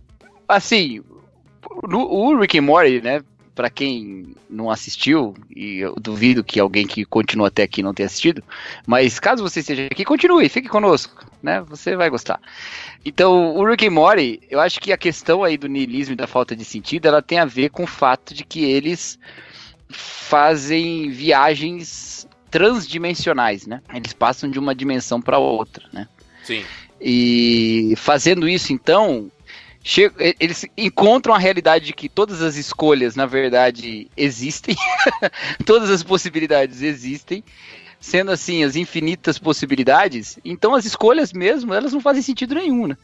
Assim, 0.48 1.02
no- 1.88 2.06
o 2.10 2.38
Rick 2.38 2.58
and 2.58 2.62
Morty, 2.62 3.00
né? 3.00 3.22
Pra 3.54 3.68
quem 3.68 4.34
não 4.48 4.70
assistiu, 4.70 5.34
e 5.54 5.76
eu 5.78 5.94
duvido 5.96 6.42
que 6.42 6.58
alguém 6.58 6.86
que 6.86 7.04
continua 7.04 7.48
até 7.48 7.62
aqui 7.64 7.82
não 7.82 7.92
tenha 7.92 8.06
assistido, 8.06 8.42
mas 8.86 9.20
caso 9.20 9.42
você 9.42 9.60
esteja 9.60 9.88
aqui, 9.90 10.06
continue, 10.06 10.48
fique 10.48 10.70
conosco, 10.70 11.26
né? 11.42 11.60
Você 11.68 11.94
vai 11.94 12.08
gostar. 12.08 12.40
Então, 13.04 13.54
o 13.54 13.62
Rick 13.68 13.86
and 13.86 13.90
Morty, 13.90 14.40
eu 14.50 14.58
acho 14.58 14.80
que 14.80 14.90
a 14.90 14.96
questão 14.96 15.44
aí 15.44 15.58
do 15.58 15.68
niilismo 15.68 16.14
e 16.14 16.16
da 16.16 16.26
falta 16.26 16.56
de 16.56 16.64
sentido, 16.64 17.06
ela 17.06 17.20
tem 17.20 17.40
a 17.40 17.44
ver 17.44 17.68
com 17.68 17.82
o 17.84 17.86
fato 17.86 18.32
de 18.32 18.42
que 18.42 18.64
eles 18.64 19.18
fazem 19.90 21.10
viagens 21.10 22.26
transdimensionais, 22.50 23.66
né? 23.66 23.82
Eles 23.94 24.14
passam 24.14 24.50
de 24.50 24.58
uma 24.58 24.74
dimensão 24.74 25.20
para 25.20 25.38
outra, 25.38 25.84
né? 25.92 26.08
Sim. 26.42 26.64
E 27.04 27.94
fazendo 27.96 28.48
isso, 28.48 28.72
então, 28.72 29.30
che- 29.82 30.10
e- 30.20 30.36
eles 30.38 30.64
encontram 30.76 31.34
a 31.34 31.38
realidade 31.38 31.86
de 31.86 31.92
que 31.92 32.08
todas 32.08 32.40
as 32.42 32.56
escolhas, 32.56 33.16
na 33.16 33.26
verdade, 33.26 34.08
existem, 34.16 34.76
todas 35.66 35.90
as 35.90 36.02
possibilidades 36.02 36.80
existem, 36.82 37.42
sendo 38.00 38.30
assim 38.30 38.62
as 38.64 38.76
infinitas 38.76 39.38
possibilidades. 39.38 40.38
Então, 40.44 40.74
as 40.74 40.84
escolhas 40.84 41.32
mesmo, 41.32 41.74
elas 41.74 41.92
não 41.92 42.00
fazem 42.00 42.22
sentido 42.22 42.54
nenhum, 42.54 42.86
né? 42.86 42.96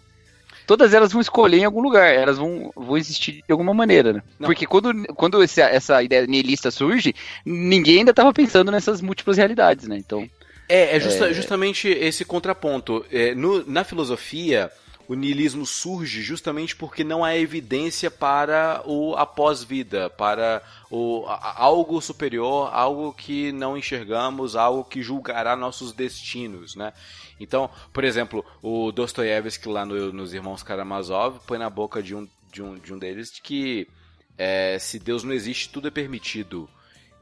Todas 0.66 0.92
elas 0.92 1.12
vão 1.12 1.20
escolher 1.22 1.58
em 1.60 1.64
algum 1.64 1.80
lugar, 1.80 2.12
elas 2.12 2.36
vão, 2.36 2.70
vão 2.76 2.96
existir 2.96 3.42
de 3.46 3.50
alguma 3.52 3.72
maneira, 3.72 4.12
né? 4.12 4.22
Porque 4.46 4.66
quando, 4.66 4.92
quando 5.14 5.42
esse- 5.42 5.62
essa 5.62 6.02
ideia 6.02 6.26
niilista 6.26 6.70
surge, 6.70 7.14
ninguém 7.44 8.00
ainda 8.00 8.10
estava 8.10 8.32
pensando 8.34 8.70
nessas 8.70 9.00
múltiplas 9.00 9.38
realidades, 9.38 9.88
né? 9.88 9.96
Então, 9.96 10.28
É, 10.68 10.96
é 10.96 11.00
justa- 11.00 11.32
justamente 11.32 11.88
esse 11.88 12.24
contraponto. 12.24 13.04
É, 13.10 13.34
no- 13.34 13.64
na 13.66 13.84
filosofia, 13.84 14.70
o 15.08 15.14
niilismo 15.14 15.64
surge 15.64 16.20
justamente 16.22 16.76
porque 16.76 17.02
não 17.02 17.24
há 17.24 17.34
evidência 17.36 18.10
para 18.10 18.82
o 18.84 19.14
após-vida, 19.16 20.10
para 20.10 20.62
o, 20.90 21.24
a- 21.26 21.54
algo 21.62 22.00
superior, 22.02 22.68
algo 22.72 23.12
que 23.14 23.50
não 23.52 23.76
enxergamos, 23.78 24.54
algo 24.56 24.84
que 24.84 25.00
julgará 25.02 25.56
nossos 25.56 25.92
destinos, 25.92 26.76
né? 26.76 26.92
Então, 27.40 27.70
por 27.92 28.04
exemplo, 28.04 28.44
o 28.62 28.92
Dostoiévski 28.92 29.68
lá 29.68 29.86
no- 29.86 30.12
nos 30.12 30.34
Irmãos 30.34 30.62
Karamazov 30.62 31.38
põe 31.46 31.56
na 31.58 31.70
boca 31.70 32.02
de 32.02 32.14
um, 32.14 32.28
de 32.52 32.62
um, 32.62 32.74
de 32.78 32.92
um 32.92 32.98
deles 32.98 33.30
de 33.32 33.40
que 33.40 33.88
é, 34.36 34.78
se 34.78 34.98
Deus 34.98 35.24
não 35.24 35.32
existe, 35.32 35.68
tudo 35.70 35.88
é 35.88 35.90
permitido. 35.90 36.68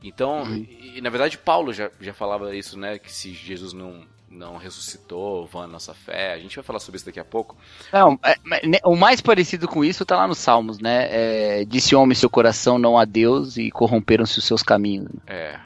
Então, 0.08 0.44
e, 0.54 0.94
e, 0.96 1.00
na 1.00 1.10
verdade, 1.10 1.36
Paulo 1.38 1.72
já, 1.72 1.90
já 2.00 2.14
falava 2.14 2.54
isso, 2.54 2.78
né? 2.78 2.98
Que 2.98 3.12
se 3.12 3.32
Jesus 3.32 3.72
não, 3.72 4.02
não 4.30 4.56
ressuscitou, 4.56 5.46
vã 5.46 5.64
a 5.64 5.66
nossa 5.66 5.92
fé. 5.94 6.32
A 6.34 6.38
gente 6.38 6.54
vai 6.56 6.64
falar 6.64 6.78
sobre 6.80 6.96
isso 6.96 7.06
daqui 7.06 7.20
a 7.20 7.24
pouco. 7.24 7.56
Não, 7.92 8.18
é, 8.22 8.36
né, 8.66 8.78
o 8.84 8.94
mais 8.96 9.20
parecido 9.20 9.66
com 9.68 9.84
isso 9.84 10.04
tá 10.04 10.16
lá 10.16 10.26
nos 10.28 10.38
Salmos, 10.38 10.78
né? 10.78 11.08
É, 11.10 11.64
Disse 11.64 11.94
o 11.94 12.00
homem 12.00 12.14
seu 12.14 12.30
coração 12.30 12.78
não 12.78 12.96
a 12.98 13.04
Deus 13.04 13.56
e 13.56 13.70
corromperam-se 13.70 14.38
os 14.38 14.44
seus 14.44 14.62
caminhos. 14.62 15.08
É. 15.26 15.58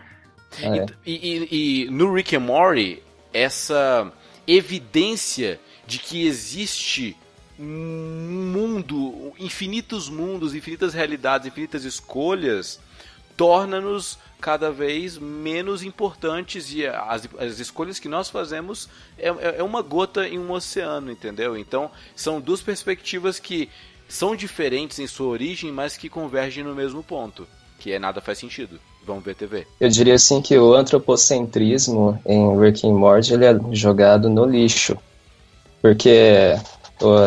É. 0.63 0.87
E, 1.07 1.13
e- 1.15 1.85
e 1.87 1.91
no 1.91 2.13
Rick 2.13 2.35
and 2.35 2.41
Morty, 2.41 3.01
essa 3.33 4.13
evidência 4.47 5.61
de 5.87 5.99
que 5.99 6.27
existe 6.27 7.17
um 7.59 8.51
mundo, 8.53 9.33
infinitos 9.39 10.09
mundos, 10.09 10.55
infinitas 10.55 10.95
realidades, 10.95 11.47
infinitas 11.47 11.85
escolhas, 11.85 12.81
torna-nos 13.37 14.19
cada 14.41 14.71
vez 14.73 15.19
menos 15.19 15.83
importantes 15.83 16.73
e 16.73 16.87
as, 16.87 17.29
as 17.39 17.59
escolhas 17.61 17.99
que 18.01 18.09
nós 18.09 18.29
fazemos 18.31 18.89
é, 19.19 19.29
é- 19.29 19.55
é 19.59 19.63
uma 19.63 19.83
gota 19.83 20.27
em 20.27 20.39
um 20.39 20.51
oceano, 20.51 21.13
entendeu? 21.13 21.57
Então, 21.57 21.91
são 22.17 22.41
duas 22.41 22.63
perspectivas 22.63 23.39
que 23.39 23.69
são 24.09 24.35
diferentes 24.35 24.99
em 24.99 25.07
sua 25.07 25.29
origem, 25.29 25.71
mas 25.71 25.97
que 25.97 26.09
convergem 26.09 26.65
no 26.65 26.75
mesmo 26.75 27.03
ponto, 27.03 27.47
que 27.79 27.93
é 27.93 27.99
nada 27.99 28.21
faz 28.21 28.39
sentido. 28.39 28.81
Vamos 29.07 29.25
ver 29.25 29.35
TV. 29.35 29.67
Eu 29.81 29.89
diria 29.89 30.15
assim 30.15 30.43
que 30.43 30.59
o 30.59 30.75
antropocentrismo 30.75 32.21
em 32.27 32.59
Rick 32.59 32.87
and 32.87 32.95
Morty 32.95 33.33
ele 33.35 33.45
é 33.47 33.59
jogado 33.73 34.29
no 34.29 34.45
lixo. 34.45 34.97
Porque 35.81 36.55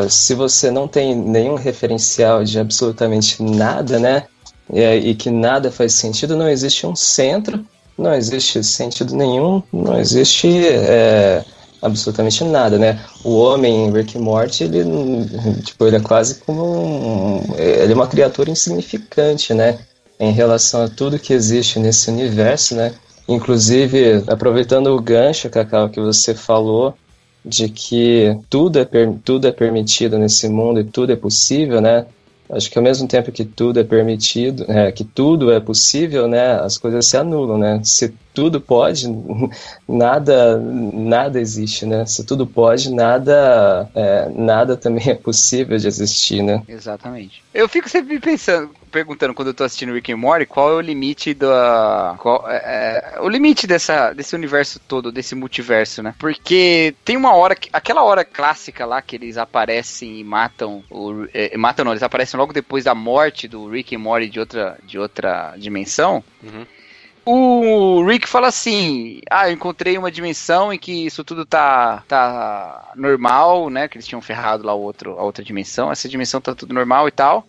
se 0.10 0.36
você 0.36 0.70
não 0.70 0.88
tem 0.88 1.16
nenhum 1.16 1.56
referencial 1.56 2.44
de 2.44 2.60
absolutamente 2.60 3.42
nada, 3.42 3.98
né? 4.00 4.28
E, 4.74 5.10
e 5.10 5.16
que 5.16 5.30
nada 5.30 5.72
faz 5.72 5.94
sentido, 5.94 6.36
não 6.36 6.50
existe 6.50 6.86
um 6.88 6.96
centro, 6.96 7.64
não 7.98 8.14
existe 8.14 8.64
sentido 8.64 9.16
nenhum, 9.16 9.62
não 9.72 10.00
existe 10.00 10.48
é, 10.68 11.46
absolutamente 11.82 12.44
nada, 12.44 12.80
né? 12.80 13.00
O 13.24 13.38
homem 13.38 13.86
em 13.86 13.92
Rick 13.92 14.18
and 14.18 14.22
Morty, 14.22 14.64
ele, 14.64 14.84
tipo, 15.64 15.86
ele 15.86 15.98
é 15.98 16.00
quase 16.00 16.36
como 16.36 16.64
um, 16.64 17.56
ele 17.58 17.92
é 17.92 17.96
uma 17.96 18.08
criatura 18.08 18.50
insignificante, 18.50 19.54
né? 19.54 19.80
Em 20.20 20.32
relação 20.32 20.84
a 20.84 20.90
tudo 20.90 21.20
que 21.20 21.34
existe 21.34 21.80
nesse 21.80 22.10
universo, 22.10 22.76
né? 22.76 22.94
Inclusive, 23.28 24.24
aproveitando 24.28 24.88
o 24.88 25.02
gancho, 25.02 25.50
Cacau, 25.50 25.90
que 25.90 26.00
você 26.00 26.34
falou, 26.34 26.94
de 27.46 27.68
que 27.70 28.38
tudo 28.50 28.80
é, 28.80 28.88
tudo 29.24 29.48
é 29.48 29.52
permitido 29.52 30.18
nesse 30.18 30.48
mundo 30.48 30.80
e 30.80 30.84
tudo 30.84 31.12
é 31.12 31.16
possível, 31.16 31.82
né? 31.82 32.06
Acho 32.56 32.70
que 32.70 32.78
ao 32.78 32.84
mesmo 32.84 33.08
tempo 33.08 33.32
que 33.32 33.44
tudo 33.44 33.80
é 33.80 33.84
permitido, 33.84 34.66
é, 34.70 34.92
que 34.92 35.04
tudo 35.04 35.52
é 35.52 35.60
possível, 35.60 36.28
né? 36.28 36.54
As 36.60 36.78
coisas 36.78 37.06
se 37.06 37.18
anulam, 37.18 37.58
né? 37.58 37.82
Se 37.84 38.14
tudo 38.34 38.60
pode, 38.60 39.08
nada, 39.88 40.58
nada 40.58 41.40
existe, 41.40 41.86
né? 41.86 42.06
Se 42.06 42.26
tudo 42.26 42.48
pode, 42.48 42.92
nada, 42.92 43.90
é, 43.96 44.30
nada 44.30 44.76
também 44.76 45.10
é 45.10 45.16
possível 45.16 45.78
de 45.78 45.88
existir, 45.88 46.42
né? 46.42 46.64
Exatamente. 46.68 47.44
Eu 47.54 47.70
fico 47.70 47.88
sempre 47.88 48.20
pensando, 48.20 48.72
perguntando 48.92 49.34
quando 49.34 49.50
eu 49.50 49.54
tô 49.54 49.64
assistindo 49.64 49.94
Rick 49.94 50.12
and 50.12 50.18
Morty, 50.18 50.46
qual 50.46 50.72
é 50.72 50.74
o 50.74 50.82
limite 50.82 51.34
da. 51.34 52.16
Qual, 52.20 52.50
é, 52.50 53.14
é, 53.16 53.22
o 53.22 53.30
limite 53.30 53.68
dessa, 53.68 54.14
desse 54.14 54.36
universo 54.36 54.80
todo, 54.80 55.12
desse 55.12 55.36
multiverso, 55.36 56.02
né? 56.02 56.16
Porque 56.18 56.96
tem 57.06 57.16
uma 57.16 57.36
hora, 57.36 57.56
que, 57.56 57.70
aquela 57.72 58.04
hora 58.04 58.26
clássica 58.26 58.86
lá 58.86 59.02
que 59.02 59.16
eles 59.16 59.38
aparecem 59.38 60.20
e 60.20 60.24
matam. 60.24 60.84
O, 60.90 61.28
é, 61.34 61.56
matam 61.58 61.86
não, 61.86 61.92
eles 61.92 62.04
aparecem 62.04 62.40
logo 62.40 62.54
depois 62.54 62.86
da 62.86 62.96
morte 62.96 63.48
do 63.48 63.70
Rick 63.70 63.96
and 63.96 64.00
Morty 64.00 64.30
de 64.30 64.40
outra, 64.40 64.78
de 64.84 64.98
outra 64.98 65.54
dimensão. 65.58 66.24
Uhum. 66.42 66.66
O 67.26 68.06
Rick 68.06 68.28
fala 68.28 68.48
assim: 68.48 69.22
Ah, 69.30 69.50
eu 69.50 69.54
encontrei 69.54 69.98
uma 69.98 70.12
dimensão 70.12 70.74
em 70.74 70.78
que 70.78 71.06
isso 71.06 71.24
tudo 71.24 71.46
tá, 71.46 72.04
tá 72.08 72.92
normal, 72.96 73.70
né? 73.70 73.88
Que 73.88 73.98
eles 73.98 74.08
tinham 74.08 74.22
ferrado 74.22 74.66
lá 74.66 74.74
outro, 74.74 75.18
a 75.18 75.24
outra 75.24 75.44
dimensão. 75.44 75.92
Essa 75.92 76.10
dimensão 76.10 76.42
tá 76.42 76.54
tudo 76.54 76.74
normal 76.74 77.08
e 77.08 77.12
tal. 77.12 77.46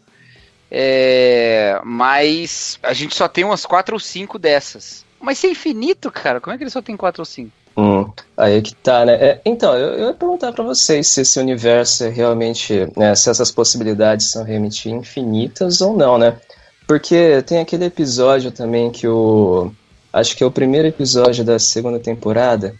É, 0.70 1.80
mas 1.84 2.78
a 2.82 2.92
gente 2.92 3.14
só 3.14 3.28
tem 3.28 3.44
umas 3.44 3.64
quatro 3.64 3.94
ou 3.94 4.00
cinco 4.00 4.38
dessas. 4.38 5.04
Mas 5.20 5.38
se 5.38 5.46
é 5.46 5.50
infinito, 5.50 6.10
cara, 6.10 6.40
como 6.40 6.54
é 6.54 6.58
que 6.58 6.64
ele 6.64 6.70
só 6.70 6.82
tem 6.82 6.96
quatro 6.96 7.22
ou 7.22 7.26
cinco? 7.26 7.52
Hum, 7.76 8.08
aí 8.36 8.62
que 8.62 8.74
tá, 8.74 9.04
né? 9.04 9.14
É, 9.14 9.40
então, 9.44 9.76
eu, 9.76 9.94
eu 9.94 10.06
ia 10.08 10.14
perguntar 10.14 10.52
pra 10.52 10.62
vocês 10.62 11.08
se 11.08 11.22
esse 11.22 11.40
universo 11.40 12.04
é 12.04 12.08
realmente, 12.08 12.88
né, 12.96 13.14
se 13.14 13.28
essas 13.28 13.50
possibilidades 13.50 14.26
são 14.26 14.44
realmente 14.44 14.88
infinitas 14.88 15.80
ou 15.80 15.96
não, 15.96 16.16
né? 16.16 16.36
Porque 16.86 17.42
tem 17.42 17.58
aquele 17.60 17.84
episódio 17.86 18.50
também 18.50 18.90
que 18.90 19.06
o. 19.08 19.72
Acho 20.12 20.36
que 20.36 20.44
é 20.44 20.46
o 20.46 20.50
primeiro 20.50 20.86
episódio 20.86 21.44
da 21.44 21.58
segunda 21.58 21.98
temporada, 21.98 22.74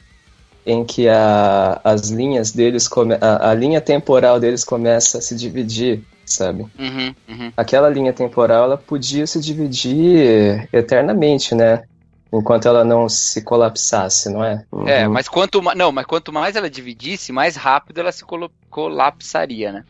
em 0.65 0.85
que 0.85 1.09
a, 1.09 1.81
as 1.83 2.11
linhas 2.11 2.53
deles. 2.53 2.87
Come, 2.87 3.15
a, 3.21 3.51
a 3.51 3.55
linha 3.55 3.81
temporal 3.81 4.39
deles 4.39 4.63
começa 4.63 5.19
a 5.19 5.21
se 5.21 5.35
dividir, 5.35 6.03
sabe? 6.25 6.63
Uhum, 6.79 7.15
uhum. 7.29 7.53
Aquela 7.57 7.89
linha 7.89 8.13
temporal 8.13 8.65
ela 8.65 8.77
podia 8.77 9.27
se 9.27 9.41
dividir 9.41 10.69
eternamente, 10.73 11.55
né? 11.55 11.83
Enquanto 12.33 12.67
ela 12.67 12.85
não 12.85 13.09
se 13.09 13.43
colapsasse, 13.43 14.29
não 14.29 14.45
é? 14.45 14.65
É, 14.87 15.07
Uhum. 15.07 15.13
mas 15.13 15.29
quanto 15.29 15.63
não, 15.75 15.93
mas 15.93 16.05
quanto 16.05 16.33
mais 16.33 16.57
ela 16.57 16.69
dividisse, 16.69 17.31
mais 17.33 17.55
rápido 17.57 17.99
ela 18.01 18.11
se 18.13 18.25
colapsaria, 18.69 19.73
né? 19.73 19.85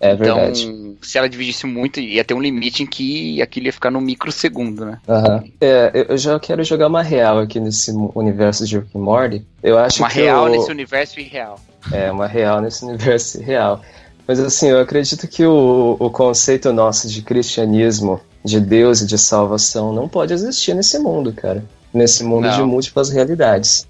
É 0.00 0.12
então, 0.12 0.36
verdade. 0.36 0.94
se 1.02 1.16
ela 1.16 1.28
dividisse 1.28 1.66
muito, 1.66 1.98
ia 2.00 2.22
ter 2.22 2.34
um 2.34 2.40
limite 2.40 2.82
em 2.82 2.86
que 2.86 3.40
aquilo 3.40 3.66
ia 3.66 3.72
ficar 3.72 3.90
no 3.90 4.00
microsegundo, 4.00 4.84
né? 4.84 4.98
Aham. 5.08 5.44
É, 5.60 5.90
eu- 5.94 6.04
eu 6.10 6.18
já 6.18 6.38
quero 6.38 6.62
jogar 6.62 6.88
uma 6.88 7.02
real 7.02 7.38
aqui 7.38 7.58
nesse 7.58 7.90
universo 8.14 8.66
de 8.66 8.78
Rick 8.78 8.90
and 8.96 9.00
Morty. 9.00 9.46
Eu 9.62 9.78
acho 9.78 10.02
Uma 10.02 10.08
que 10.10 10.20
real 10.20 10.44
o- 10.44 10.48
nesse 10.48 10.70
universo 10.70 11.18
irreal. 11.18 11.58
É, 11.90 12.10
uma 12.12 12.26
real 12.26 12.60
nesse 12.60 12.84
universo 12.86 13.40
real. 13.40 13.80
Mas 14.28 14.38
assim, 14.40 14.68
eu 14.68 14.80
acredito 14.80 15.26
que 15.28 15.44
o, 15.46 15.96
o 15.98 16.10
conceito 16.10 16.72
nosso 16.72 17.08
de 17.08 17.22
cristianismo, 17.22 18.20
de 18.44 18.60
Deus 18.60 19.00
e 19.00 19.06
de 19.06 19.16
salvação 19.16 19.92
não 19.92 20.08
pode 20.08 20.32
existir 20.34 20.74
nesse 20.74 20.98
mundo, 20.98 21.32
cara. 21.32 21.64
Nesse 21.94 22.22
mundo 22.22 22.46
Não. 22.48 22.54
de 22.54 22.62
múltiplas 22.62 23.08
realidades. 23.08 23.86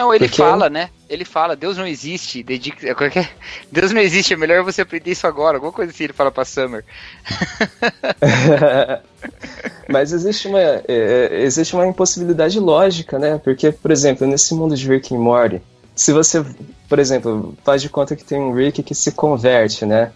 Não, 0.00 0.14
ele 0.14 0.28
Porque- 0.28 0.40
fala, 0.42 0.70
né? 0.70 0.88
Ele 1.10 1.26
fala, 1.26 1.54
Deus 1.54 1.76
não 1.76 1.86
existe, 1.86 2.42
como 2.94 3.04
é 3.04 3.10
que 3.10 3.18
é? 3.18 3.28
Deus 3.70 3.92
não 3.92 4.00
existe, 4.00 4.32
é 4.32 4.36
melhor 4.36 4.64
você 4.64 4.80
aprender 4.80 5.10
isso 5.10 5.26
agora, 5.26 5.58
alguma 5.58 5.72
coisa 5.72 5.92
assim 5.92 6.04
ele 6.04 6.14
fala 6.14 6.30
pra 6.30 6.42
Summer. 6.42 6.82
Mas 9.86 10.12
existe 10.12 10.48
uma, 10.48 10.58
é, 10.58 10.82
é, 10.88 11.42
existe 11.42 11.74
uma 11.74 11.86
impossibilidade 11.86 12.58
lógica, 12.58 13.18
né? 13.18 13.38
Porque, 13.44 13.70
por 13.72 13.90
exemplo, 13.90 14.26
nesse 14.26 14.54
mundo 14.54 14.74
de 14.74 14.88
Rick 14.88 15.14
and 15.14 15.18
Morty, 15.18 15.60
se 15.94 16.14
você, 16.14 16.42
por 16.88 16.98
exemplo, 16.98 17.54
faz 17.62 17.82
de 17.82 17.90
conta 17.90 18.16
que 18.16 18.24
tem 18.24 18.40
um 18.40 18.54
Rick 18.54 18.82
que 18.82 18.94
se 18.94 19.12
converte, 19.12 19.84
né? 19.84 20.12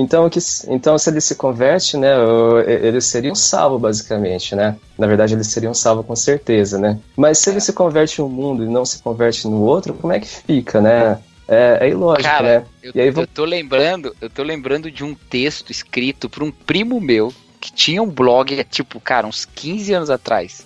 Então, 0.00 0.30
que, 0.30 0.38
então 0.68 0.96
se 0.96 1.10
ele 1.10 1.20
se 1.20 1.34
converte, 1.34 1.96
né, 1.96 2.16
o- 2.16 2.60
eles 2.60 3.04
seriam 3.06 3.34
salvos, 3.34 3.80
basicamente, 3.80 4.54
né? 4.54 4.76
Na 4.96 5.06
verdade, 5.08 5.34
eles 5.34 5.48
seriam 5.48 5.74
salvos 5.74 6.06
com 6.06 6.14
certeza, 6.14 6.78
né? 6.78 6.98
Mas 7.16 7.38
se 7.38 7.50
ele 7.50 7.60
se 7.60 7.72
converte 7.72 8.20
em 8.20 8.24
um 8.24 8.28
mundo 8.28 8.62
e 8.64 8.68
não 8.68 8.84
se 8.84 9.02
converte 9.02 9.48
no 9.48 9.60
outro, 9.62 9.92
como 9.94 10.12
é 10.12 10.20
que 10.20 10.28
fica, 10.28 10.80
né? 10.80 11.18
É, 11.48 11.78
é 11.80 11.88
ilógico, 11.88 12.22
Cara, 12.28 12.60
né? 12.60 12.66
Eu, 12.82 12.92
E 12.94 13.00
aí 13.00 13.08
eu 13.08 13.26
tô 13.26 13.44
lembrando, 13.44 14.14
eu 14.20 14.30
tô 14.30 14.42
lembrando 14.44 14.88
de 14.90 15.02
um 15.02 15.14
texto 15.14 15.70
escrito 15.70 16.28
por 16.30 16.42
um 16.44 16.50
primo 16.52 17.00
meu 17.00 17.34
que 17.60 17.72
tinha 17.72 18.00
um 18.00 18.08
blog, 18.08 18.62
tipo, 18.64 19.00
cara, 19.00 19.26
uns 19.26 19.44
15 19.44 19.92
anos 19.94 20.10
atrás. 20.10 20.64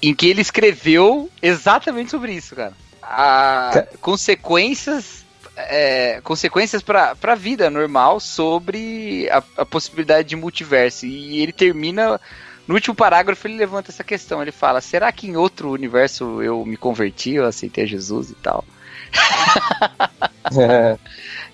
Em 0.00 0.14
que 0.14 0.28
ele 0.28 0.40
escreveu 0.40 1.28
exatamente 1.42 2.10
sobre 2.12 2.32
isso, 2.32 2.54
cara. 2.54 2.72
A- 3.02 3.84
consequências 4.00 5.23
é, 5.56 6.20
consequências 6.22 6.82
para 6.82 7.16
a 7.22 7.34
vida 7.34 7.70
normal 7.70 8.18
sobre 8.20 9.28
a, 9.30 9.42
a 9.58 9.64
possibilidade 9.66 10.28
de 10.28 10.36
multiverso. 10.36 11.06
E 11.06 11.40
ele 11.42 11.52
termina. 11.52 12.20
No 12.66 12.74
último 12.74 12.94
parágrafo, 12.94 13.46
ele 13.46 13.56
levanta 13.58 13.90
essa 13.90 14.02
questão. 14.02 14.40
Ele 14.40 14.50
fala: 14.52 14.80
será 14.80 15.12
que 15.12 15.26
em 15.28 15.36
outro 15.36 15.70
universo 15.70 16.42
eu 16.42 16.64
me 16.64 16.76
converti, 16.76 17.32
eu 17.34 17.44
aceitei 17.44 17.86
Jesus 17.86 18.30
e 18.30 18.34
tal? 18.34 18.64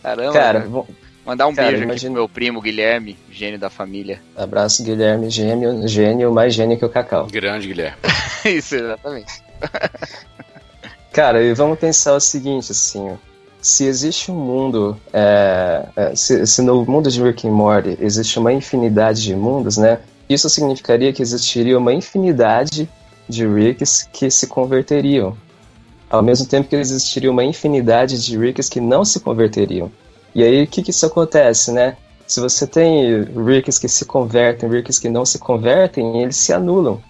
Caramba, 0.03 0.33
Cara, 0.33 0.61
bom, 0.61 0.87
mandar 1.27 1.47
um 1.47 1.55
cara, 1.55 1.69
beijo 1.69 1.83
aqui 1.83 1.91
imagina- 1.91 2.13
pro 2.13 2.21
meu 2.21 2.29
primo 2.29 2.61
Guilherme, 2.61 3.19
gênio 3.31 3.59
da 3.59 3.69
família. 3.71 4.21
abraço, 4.37 4.83
Guilherme, 4.83 5.29
gênio, 5.31 5.87
gênio, 5.87 6.33
mais 6.33 6.55
gênio 6.55 6.79
que 6.79 6.85
o 6.85 6.89
Cacau. 6.89 7.27
Grande 7.27 7.69
Guilherme. 7.69 7.99
Isso, 8.45 8.77
exatamente. 8.77 9.43
Cara, 11.13 11.43
e 11.43 11.53
vamos 11.55 11.79
pensar 11.79 12.15
o 12.15 12.21
seguinte, 12.21 12.73
assim, 12.73 13.11
ó. 13.11 13.30
Se 13.63 13.85
existe 13.85 14.31
um 14.31 14.37
mundo, 14.37 14.97
é, 15.13 15.87
é, 15.97 16.15
se, 16.17 16.47
se 16.47 16.63
no 16.63 16.85
mundo 16.85 17.11
de 17.11 17.23
Rick 17.23 17.47
and 17.47 17.53
Morty 17.53 17.97
existe 18.01 18.39
uma 18.39 18.53
infinidade 18.53 19.23
de 19.23 19.35
mundos, 19.35 19.77
né? 19.77 19.99
Isso 20.29 20.49
significaria 20.49 21.13
que 21.13 21.23
existiria 21.23 21.77
uma 21.77 21.93
infinidade 21.93 22.89
de 23.29 23.47
Ricks 23.47 24.09
que 24.13 24.31
se 24.31 24.47
converteriam, 24.47 25.37
ao 26.09 26.23
mesmo 26.23 26.47
tempo 26.47 26.69
que 26.69 26.77
existiria 26.77 27.31
uma 27.31 27.45
infinidade 27.45 28.23
de 28.25 28.39
Ricks 28.39 28.69
que 28.69 28.81
não 28.81 29.05
se 29.05 29.21
converteriam. 29.21 29.91
E 30.35 30.43
aí, 30.43 30.63
o 30.63 30.67
que 30.67 30.83
que 30.83 30.91
isso 30.91 31.05
acontece, 31.07 31.73
né? 31.73 31.97
Se 32.27 32.41
você 32.41 32.67
tem 32.67 33.25
Ricks 33.25 33.79
que 33.79 33.89
se 33.89 34.05
convertem, 34.05 34.69
Ricks 34.71 34.99
que 34.99 35.09
não 35.09 35.27
se 35.27 35.39
convertem, 35.39 36.23
eles 36.23 36.37
se 36.37 36.53
anulam. 36.53 37.01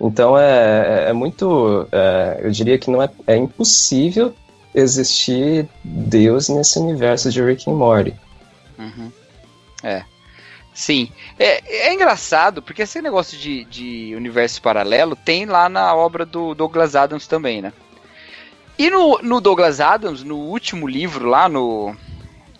Então 0.00 0.36
é, 0.38 1.06
é- 1.06 1.10
é 1.10 1.12
muito. 1.12 1.86
é, 1.92 2.40
eu 2.42 2.50
diria 2.50 2.78
que 2.78 2.90
não 2.90 3.02
é, 3.02 3.08
é 3.26 3.36
impossível 3.36 4.34
existir 4.74 5.68
Deus 5.84 6.48
nesse 6.48 6.78
universo 6.78 7.30
de 7.30 7.42
Rick 7.42 7.68
and 7.68 7.74
Morty. 7.74 8.14
Uhum. 8.78 9.10
É. 9.82 10.04
Sim. 10.72 11.10
É, 11.38 11.88
é 11.88 11.92
engraçado, 11.92 12.62
porque 12.62 12.82
esse 12.82 13.02
negócio 13.02 13.36
de, 13.36 13.64
de 13.64 14.14
universo 14.14 14.62
paralelo 14.62 15.16
tem 15.16 15.44
lá 15.44 15.68
na 15.68 15.94
obra 15.94 16.24
do 16.24 16.54
Douglas 16.54 16.94
Adams 16.94 17.26
também, 17.26 17.60
né? 17.60 17.72
E 18.78 18.88
no, 18.88 19.18
no 19.22 19.40
Douglas 19.40 19.80
Adams, 19.80 20.22
no 20.22 20.36
último 20.36 20.86
livro 20.88 21.28
lá, 21.28 21.48
no, 21.48 21.94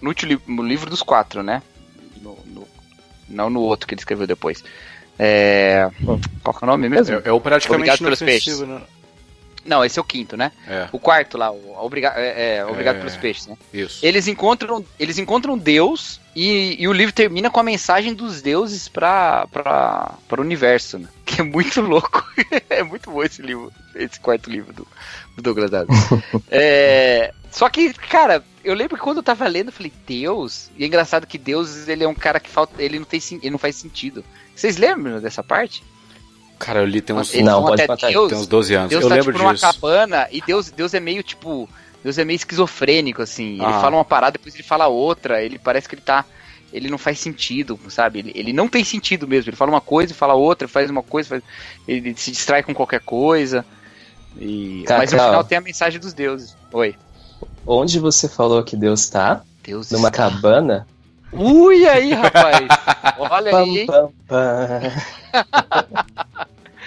no 0.02 0.08
último 0.08 0.62
livro 0.62 0.90
dos 0.90 1.02
quatro, 1.02 1.42
né? 1.42 1.62
No- 2.20 2.38
no- 2.44 2.68
não 3.28 3.48
no 3.48 3.60
outro 3.60 3.86
que 3.86 3.94
ele 3.94 4.00
escreveu 4.00 4.26
depois. 4.26 4.62
É, 5.18 5.88
qual 6.42 6.54
que 6.58 6.64
é 6.64 6.66
o 6.66 6.70
nome 6.70 6.88
mesmo? 6.88 7.16
É, 7.16 7.22
é 7.28 7.32
o 7.32 7.40
praticamente 7.40 7.90
Obrigado 7.90 7.98
pelos 8.04 8.20
inofensivo, 8.20 8.66
né? 8.66 8.82
Não, 9.64 9.84
esse 9.84 9.98
é 9.98 10.02
o 10.02 10.04
quinto, 10.04 10.36
né? 10.36 10.52
É, 10.66 10.88
O 10.90 10.98
quarto 10.98 11.36
lá, 11.36 11.50
o 11.50 11.76
obriga 11.78 12.12
é, 12.16 12.56
é, 12.56 12.64
Obrigado 12.64 12.96
É. 12.96 12.98
pelos 13.00 13.16
peixes, 13.16 13.46
né? 13.46 13.56
isso. 13.74 14.04
Eles 14.04 14.26
encontram, 14.26 14.84
eles 14.98 15.18
encontram 15.18 15.56
Deus 15.58 16.20
e, 16.34 16.76
e 16.82 16.88
o 16.88 16.92
livro 16.92 17.12
termina 17.12 17.50
com 17.50 17.60
a 17.60 17.62
mensagem 17.62 18.14
dos 18.14 18.40
deuses 18.40 18.88
para 18.88 19.46
o 20.30 20.40
universo, 20.40 20.98
né? 20.98 21.08
Que 21.26 21.40
é 21.42 21.44
muito 21.44 21.80
louco. 21.82 22.24
é 22.70 22.82
muito 22.82 23.10
bom 23.10 23.22
esse 23.22 23.42
livro, 23.42 23.72
esse 23.94 24.18
quarto 24.18 24.48
livro 24.50 24.72
do, 24.72 24.86
do 25.36 25.42
Douglas 25.42 25.72
Adams. 25.74 26.00
É, 26.50 27.32
só 27.50 27.68
que, 27.68 27.92
cara, 27.92 28.44
eu 28.64 28.74
lembro 28.74 28.96
que 28.96 29.02
quando 29.02 29.18
eu 29.18 29.22
tava 29.22 29.46
lendo, 29.46 29.68
eu 29.68 29.72
falei, 29.72 29.92
Deus? 30.06 30.70
E 30.76 30.84
é 30.84 30.86
engraçado 30.86 31.26
que 31.26 31.38
Deus, 31.38 31.88
ele 31.88 32.04
é 32.04 32.08
um 32.08 32.14
cara 32.14 32.40
que 32.40 32.48
falta, 32.50 32.82
ele 32.82 32.98
não 32.98 33.06
tem, 33.06 33.20
ele 33.42 33.50
não 33.50 33.58
faz 33.58 33.76
sentido. 33.76 34.24
Vocês 34.54 34.76
lembram 34.76 35.20
dessa 35.20 35.42
parte? 35.42 35.82
Cara, 36.60 36.80
eu 36.80 36.84
li 36.84 37.00
tem 37.00 37.16
uns, 37.16 37.34
Não, 37.34 37.64
pode 37.64 37.82
até. 37.82 38.10
Deus, 38.10 38.28
tem 38.28 38.38
uns 38.38 38.46
12 38.46 38.74
anos. 38.74 38.90
Deus 38.90 39.02
eu 39.02 39.08
tá 39.08 39.14
lembro 39.16 39.32
tipo 39.32 39.42
numa 39.42 39.54
disso. 39.54 39.66
cabana 39.66 40.28
e 40.30 40.40
Deus, 40.42 40.70
Deus 40.70 40.94
é 40.94 41.00
meio 41.00 41.22
tipo. 41.22 41.68
Deus 42.04 42.18
é 42.18 42.24
meio 42.24 42.36
esquizofrênico, 42.36 43.20
assim. 43.22 43.54
Ele 43.54 43.64
Ah. 43.64 43.80
fala 43.80 43.96
uma 43.96 44.04
parada, 44.04 44.32
depois 44.32 44.54
ele 44.54 44.62
fala 44.62 44.86
outra. 44.86 45.42
Ele 45.42 45.58
parece 45.58 45.88
que 45.88 45.94
ele 45.96 46.02
tá. 46.02 46.24
Ele 46.72 46.88
não 46.88 46.98
faz 46.98 47.18
sentido, 47.18 47.80
sabe? 47.88 48.20
Ele, 48.20 48.32
ele 48.34 48.52
não 48.52 48.68
tem 48.68 48.84
sentido 48.84 49.26
mesmo. 49.26 49.50
Ele 49.50 49.56
fala 49.56 49.72
uma 49.72 49.80
coisa 49.80 50.12
e 50.12 50.14
fala 50.14 50.34
outra, 50.34 50.68
faz 50.68 50.88
uma 50.88 51.02
coisa, 51.02 51.30
faz- 51.30 51.42
ele 51.88 52.14
se 52.16 52.30
distrai 52.30 52.62
com 52.62 52.72
qualquer 52.74 53.00
coisa. 53.00 53.64
E... 54.38 54.82
Cacau. 54.86 54.98
Mas 54.98 55.12
no 55.12 55.18
final 55.18 55.44
tem 55.44 55.58
a 55.58 55.62
mensagem 55.62 55.98
dos 55.98 56.12
deuses. 56.12 56.54
Oi. 56.72 56.94
Onde 57.66 57.98
você 57.98 58.28
falou 58.28 58.62
que 58.62 58.76
Deus 58.76 59.08
tá? 59.08 59.40
Deus 59.64 59.90
Numa 59.90 60.08
está- 60.08 60.30
cabana? 60.30 60.86
Ui, 61.32 61.88
aí, 61.88 62.12
rapaz! 62.12 62.66
Olha 63.18 63.56
aí, 63.58 63.78
hein? 63.80 63.86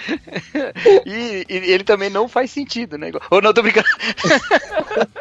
E, 1.06 1.44
e 1.48 1.72
ele 1.72 1.84
também 1.84 2.10
não 2.10 2.28
faz 2.28 2.50
sentido, 2.50 2.96
né? 2.96 3.10
Ou 3.30 3.40
não, 3.40 3.52
tô 3.52 3.62
brincando. 3.62 3.86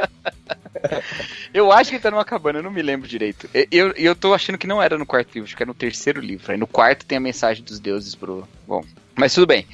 eu 1.53 1.71
acho 1.71 1.89
que 1.89 1.95
ele 1.95 2.03
tá 2.03 2.11
numa 2.11 2.25
cabana, 2.25 2.59
eu 2.59 2.63
não 2.63 2.71
me 2.71 2.81
lembro 2.81 3.07
direito. 3.07 3.49
Eu, 3.71 3.91
eu 3.91 4.15
tô 4.15 4.33
achando 4.33 4.57
que 4.57 4.67
não 4.67 4.81
era 4.81 4.97
no 4.97 5.05
quarto 5.05 5.33
livro, 5.33 5.47
acho 5.47 5.55
que 5.55 5.63
é 5.63 5.65
no 5.65 5.73
terceiro 5.73 6.21
livro. 6.21 6.51
Aí 6.51 6.57
no 6.57 6.67
quarto 6.67 7.05
tem 7.05 7.17
a 7.17 7.21
mensagem 7.21 7.63
dos 7.63 7.79
deuses 7.79 8.15
pro. 8.15 8.47
Bom, 8.67 8.83
mas 9.15 9.33
tudo 9.33 9.47
bem. 9.47 9.67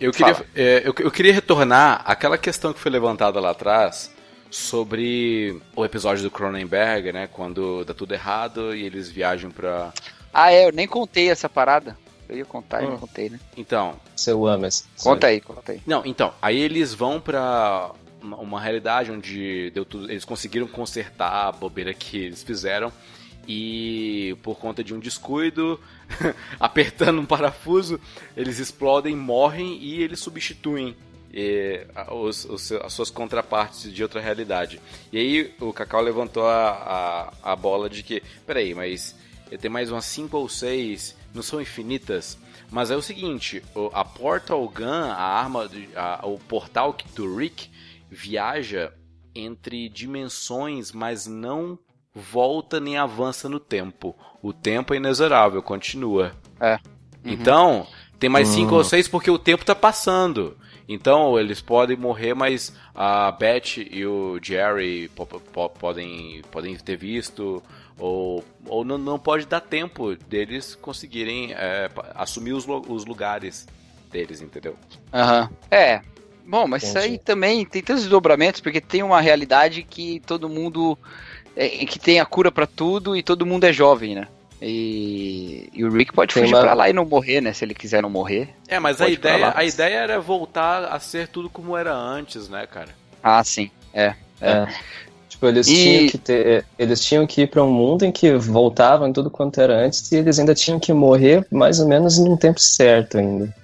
Eu 0.00 0.12
queria, 0.12 0.36
é, 0.54 0.82
eu, 0.84 0.94
eu 0.98 1.10
queria 1.10 1.32
retornar 1.32 2.02
àquela 2.04 2.38
questão 2.38 2.72
que 2.72 2.78
foi 2.78 2.90
levantada 2.90 3.40
lá 3.40 3.50
atrás 3.50 4.14
sobre 4.50 5.60
o 5.74 5.84
episódio 5.84 6.22
do 6.22 6.30
Cronenberg, 6.30 7.12
né? 7.12 7.28
Quando 7.30 7.84
dá 7.84 7.92
tudo 7.92 8.14
errado 8.14 8.74
e 8.74 8.84
eles 8.84 9.10
viajam 9.10 9.50
pra. 9.50 9.92
Ah, 10.32 10.52
é, 10.52 10.66
eu 10.66 10.72
nem 10.72 10.86
contei 10.86 11.30
essa 11.30 11.48
parada. 11.48 11.96
Eu 12.28 12.36
ia 12.36 12.44
contar 12.44 12.82
e 12.82 12.86
não 12.86 12.94
Hum. 12.94 12.98
contei, 12.98 13.30
né? 13.30 13.40
Então, 13.56 13.96
Seu 14.14 14.46
Amas. 14.46 14.86
Conta 15.02 15.28
aí, 15.28 15.40
conta 15.40 15.72
aí. 15.72 15.80
Não, 15.86 16.04
então, 16.04 16.32
aí 16.42 16.58
eles 16.58 16.92
vão 16.92 17.20
pra 17.20 17.90
uma, 18.20 18.36
uma 18.36 18.60
realidade 18.60 19.10
onde 19.10 19.70
deu 19.70 19.84
tudo, 19.84 20.10
eles 20.10 20.24
conseguiram 20.24 20.66
consertar 20.66 21.46
a 21.48 21.52
bobeira 21.52 21.94
que 21.94 22.18
eles 22.18 22.42
fizeram 22.42 22.92
e 23.46 24.36
por 24.42 24.58
conta 24.58 24.84
de 24.84 24.92
um 24.94 24.98
descuido, 24.98 25.80
apertando 26.60 27.20
um 27.20 27.24
parafuso, 27.26 27.98
eles 28.36 28.58
explodem, 28.58 29.16
morrem 29.16 29.78
e 29.80 30.02
eles 30.02 30.20
substituem 30.20 30.94
eh, 31.32 31.86
a- 31.94 32.14
os- 32.14 32.44
os- 32.46 32.72
as 32.72 32.92
suas 32.92 33.10
contrapartes 33.10 33.92
de 33.92 34.02
outra 34.02 34.18
realidade. 34.20 34.80
E 35.12 35.18
aí 35.18 35.54
o 35.60 35.72
Cacau 35.74 36.00
levantou 36.02 36.46
a, 36.46 37.32
a, 37.42 37.52
a 37.52 37.56
bola 37.56 37.88
de 37.88 38.02
que, 38.02 38.22
peraí, 38.46 38.74
mas 38.74 39.14
eu 39.50 39.58
tenho 39.58 39.72
mais 39.72 39.90
umas 39.92 40.06
5 40.06 40.36
ou 40.38 40.48
6, 40.48 41.14
não 41.38 41.42
são 41.42 41.60
infinitas? 41.60 42.36
Mas 42.70 42.90
é 42.90 42.96
o 42.96 43.00
seguinte, 43.02 43.62
o- 43.74 43.90
a 43.94 44.04
Portal 44.04 44.68
Gun, 44.68 44.84
a 44.84 45.14
arma, 45.22 45.68
a- 45.96 46.26
o 46.26 46.38
portal 46.38 46.92
que- 46.92 47.08
do 47.14 47.36
Rick 47.36 47.70
viaja 48.10 48.92
entre 49.34 49.88
dimensões, 49.88 50.92
mas 50.92 51.26
não 51.26 51.78
volta 52.14 52.80
nem 52.80 52.98
avança 52.98 53.48
no 53.48 53.60
tempo. 53.60 54.14
O 54.42 54.52
tempo 54.52 54.92
é 54.92 54.96
inexorável, 54.96 55.62
continua. 55.62 56.32
É. 56.60 56.74
Uhum. 56.74 56.80
Então, 57.24 57.86
tem 58.18 58.28
mais 58.28 58.48
cinco 58.48 58.74
Hum. 58.74 58.78
ou 58.78 58.84
seis 58.84 59.06
porque 59.06 59.30
o 59.30 59.38
tempo 59.38 59.64
tá 59.64 59.74
passando. 59.74 60.56
Então, 60.88 61.38
eles 61.38 61.60
podem 61.60 61.96
morrer, 61.96 62.32
mas 62.34 62.72
a 62.94 63.30
Beth 63.30 63.76
e 63.90 64.06
o 64.06 64.38
Jerry 64.42 65.08
po- 65.14 65.26
po- 65.26 65.68
podem, 65.68 66.40
podem 66.50 66.74
ter 66.76 66.96
visto. 66.96 67.62
Ou, 67.98 68.42
ou 68.66 68.84
não, 68.84 68.96
não 68.96 69.18
pode 69.18 69.44
dar 69.44 69.60
tempo 69.60 70.14
deles 70.16 70.74
conseguirem 70.74 71.52
é, 71.52 71.90
assumir 72.14 72.52
os, 72.54 72.64
os 72.66 73.04
lugares 73.04 73.66
deles, 74.10 74.40
entendeu? 74.40 74.76
Aham. 75.12 75.50
É. 75.70 76.00
Bom, 76.46 76.66
mas 76.66 76.82
isso 76.84 76.96
Entendi. 76.96 77.12
aí 77.12 77.18
também 77.18 77.66
tem 77.66 77.82
tantos 77.82 78.04
desdobramentos, 78.04 78.60
porque 78.62 78.80
tem 78.80 79.02
uma 79.02 79.20
realidade 79.20 79.82
que 79.82 80.20
todo 80.20 80.48
mundo. 80.48 80.96
é, 81.54 81.68
que 81.84 81.98
tem 81.98 82.20
a 82.20 82.24
cura 82.24 82.50
pra 82.50 82.66
tudo 82.66 83.14
e 83.14 83.22
todo 83.22 83.44
mundo 83.44 83.64
é 83.64 83.72
jovem, 83.72 84.14
né? 84.14 84.28
E, 84.60 85.68
e 85.72 85.84
o 85.84 85.90
Rick 85.90 86.12
pode 86.12 86.34
Tem 86.34 86.42
fugir 86.42 86.54
uma- 86.54 86.62
pra 86.62 86.74
lá 86.74 86.90
e 86.90 86.92
não 86.92 87.04
morrer, 87.04 87.40
né? 87.40 87.52
Se 87.52 87.64
ele 87.64 87.74
quiser 87.74 88.02
não 88.02 88.10
morrer. 88.10 88.48
É, 88.66 88.78
mas 88.78 89.00
a 89.00 89.08
ideia, 89.08 89.52
a 89.54 89.64
ideia 89.64 89.94
era 89.96 90.20
voltar 90.20 90.84
a 90.84 90.98
ser 90.98 91.28
tudo 91.28 91.48
como 91.48 91.76
era 91.76 91.94
antes, 91.94 92.48
né, 92.48 92.66
cara? 92.66 92.88
Ah, 93.22 93.42
sim. 93.44 93.70
É. 93.94 94.14
É. 94.40 94.66
Tipo, 95.28 95.46
eles 95.46 95.68
E- 95.68 95.74
tinham 95.74 96.08
que 96.08 96.18
ter. 96.18 96.64
Eles 96.78 97.04
tinham 97.04 97.26
que 97.26 97.42
ir 97.42 97.46
pra 97.48 97.62
um 97.62 97.70
mundo 97.70 98.04
em 98.04 98.10
que 98.12 98.32
voltavam 98.34 99.06
em 99.08 99.12
tudo 99.12 99.30
quanto 99.30 99.60
era 99.60 99.74
antes 99.74 100.10
e 100.10 100.16
eles 100.16 100.38
ainda 100.38 100.54
tinham 100.54 100.78
que 100.80 100.92
morrer 100.92 101.46
mais 101.50 101.78
ou 101.80 101.86
menos 101.88 102.18
num 102.18 102.36
tempo 102.36 102.60
certo 102.60 103.18
ainda. 103.18 103.54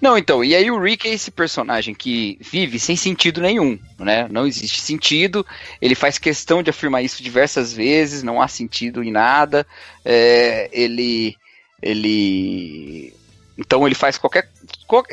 Não, 0.00 0.16
então, 0.16 0.44
e 0.44 0.54
aí 0.54 0.70
o 0.70 0.80
Rick 0.80 1.08
é 1.08 1.12
esse 1.12 1.30
personagem 1.30 1.94
que 1.94 2.38
vive 2.40 2.78
sem 2.78 2.96
sentido 2.96 3.40
nenhum, 3.40 3.78
né? 3.98 4.26
Não 4.30 4.46
existe 4.46 4.80
sentido, 4.80 5.44
ele 5.80 5.94
faz 5.94 6.18
questão 6.18 6.62
de 6.62 6.70
afirmar 6.70 7.02
isso 7.02 7.22
diversas 7.22 7.72
vezes, 7.72 8.22
não 8.22 8.40
há 8.40 8.48
sentido 8.48 9.02
em 9.02 9.10
nada, 9.10 9.66
é, 10.04 10.68
ele, 10.72 11.36
ele, 11.82 13.12
então 13.58 13.86
ele 13.86 13.94
faz 13.94 14.18
qualquer, 14.18 14.48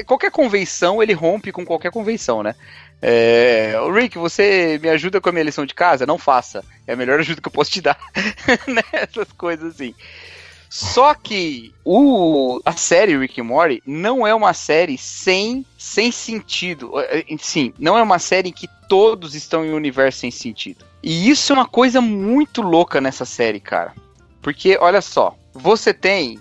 qualquer, 0.05 0.31
convenção, 0.31 1.01
ele 1.01 1.13
rompe 1.13 1.51
com 1.51 1.65
qualquer 1.65 1.91
convenção, 1.91 2.43
né? 2.43 2.55
É, 3.01 3.73
"Ô, 3.81 3.91
Rick, 3.91 4.17
você 4.17 4.79
me 4.81 4.87
ajuda 4.89 5.19
com 5.19 5.29
a 5.29 5.31
minha 5.31 5.43
lição 5.43 5.65
de 5.65 5.73
casa? 5.73 6.05
Não 6.05 6.17
faça, 6.17 6.63
é 6.87 6.93
a 6.93 6.95
melhor 6.95 7.19
ajuda 7.19 7.41
que 7.41 7.47
eu 7.47 7.51
posso 7.51 7.71
te 7.71 7.81
dar, 7.81 7.97
né? 8.67 8.83
Essas 8.93 9.31
coisas 9.33 9.75
assim. 9.75 9.93
Só 10.75 11.13
que 11.13 11.71
o, 11.85 12.59
a 12.65 12.71
série 12.71 13.15
Rick 13.15 13.39
and 13.39 13.43
Morty 13.43 13.83
não 13.85 14.25
é 14.25 14.33
uma 14.33 14.55
série 14.55 14.97
sem, 14.97 15.63
sem 15.77 16.11
sentido. 16.11 16.99
Eh, 16.99 17.25
eh, 17.29 17.37
Sim, 17.37 17.71
não 17.77 17.95
é 17.95 18.01
uma 18.01 18.17
série 18.17 18.49
em 18.49 18.51
que 18.51 18.67
todos 18.89 19.35
estão 19.35 19.63
em 19.63 19.71
um 19.71 19.75
universo 19.75 20.21
sem 20.21 20.31
sentido. 20.31 20.83
E 21.03 21.29
isso 21.29 21.53
é 21.53 21.55
uma 21.55 21.67
coisa 21.67 22.01
muito 22.01 22.63
louca 22.63 22.99
nessa 22.99 23.23
série, 23.23 23.59
cara. 23.59 23.93
Porque, 24.41 24.75
olha 24.81 24.99
só, 24.99 25.35
você 25.53 25.93
tem 25.93 26.39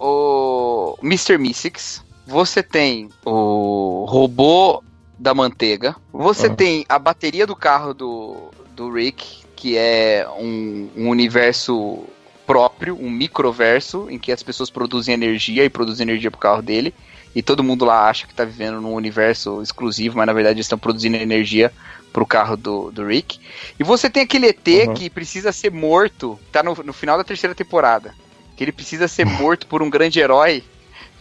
o 0.00 0.96
Mr. 1.02 1.36
Mystics, 1.36 2.02
você 2.26 2.62
tem 2.62 3.10
o 3.22 4.06
robô 4.08 4.82
da 5.18 5.34
manteiga, 5.34 5.94
você 6.10 6.48
Uhum. 6.48 6.54
tem 6.54 6.86
a 6.88 6.98
bateria 6.98 7.46
do 7.46 7.54
carro 7.54 7.92
do, 7.92 8.50
do 8.74 8.90
Rick, 8.90 9.44
que 9.54 9.76
é 9.76 10.26
um, 10.38 10.88
um 10.96 11.10
universo 11.10 12.02
próprio, 12.46 12.96
um 13.00 13.10
microverso, 13.10 14.06
em 14.10 14.18
que 14.18 14.30
as 14.32 14.42
pessoas 14.42 14.70
produzem 14.70 15.14
energia 15.14 15.64
e 15.64 15.70
produzem 15.70 16.04
energia 16.04 16.30
pro 16.30 16.40
carro 16.40 16.62
dele. 16.62 16.94
E 17.34 17.42
todo 17.42 17.64
mundo 17.64 17.84
lá 17.84 18.08
acha 18.08 18.26
que 18.26 18.34
tá 18.34 18.44
vivendo 18.44 18.80
num 18.80 18.92
universo 18.94 19.60
exclusivo, 19.60 20.16
mas 20.18 20.26
na 20.26 20.32
verdade 20.32 20.56
eles 20.56 20.66
estão 20.66 20.78
produzindo 20.78 21.16
energia 21.16 21.72
pro 22.12 22.24
carro 22.24 22.56
do, 22.56 22.92
do 22.92 23.04
Rick. 23.06 23.40
E 23.78 23.82
você 23.82 24.08
tem 24.08 24.22
aquele 24.22 24.46
ET 24.46 24.66
Uhum. 24.66 24.94
que 24.94 25.10
precisa 25.10 25.50
ser 25.50 25.72
morto, 25.72 26.38
tá 26.52 26.62
no, 26.62 26.74
no 26.84 26.92
final 26.92 27.18
da 27.18 27.24
terceira 27.24 27.54
temporada. 27.54 28.14
Que 28.56 28.62
ele 28.62 28.70
precisa 28.72 29.08
ser 29.08 29.24
morto 29.26 29.66
por 29.66 29.82
um 29.82 29.90
grande 29.90 30.20
herói 30.20 30.62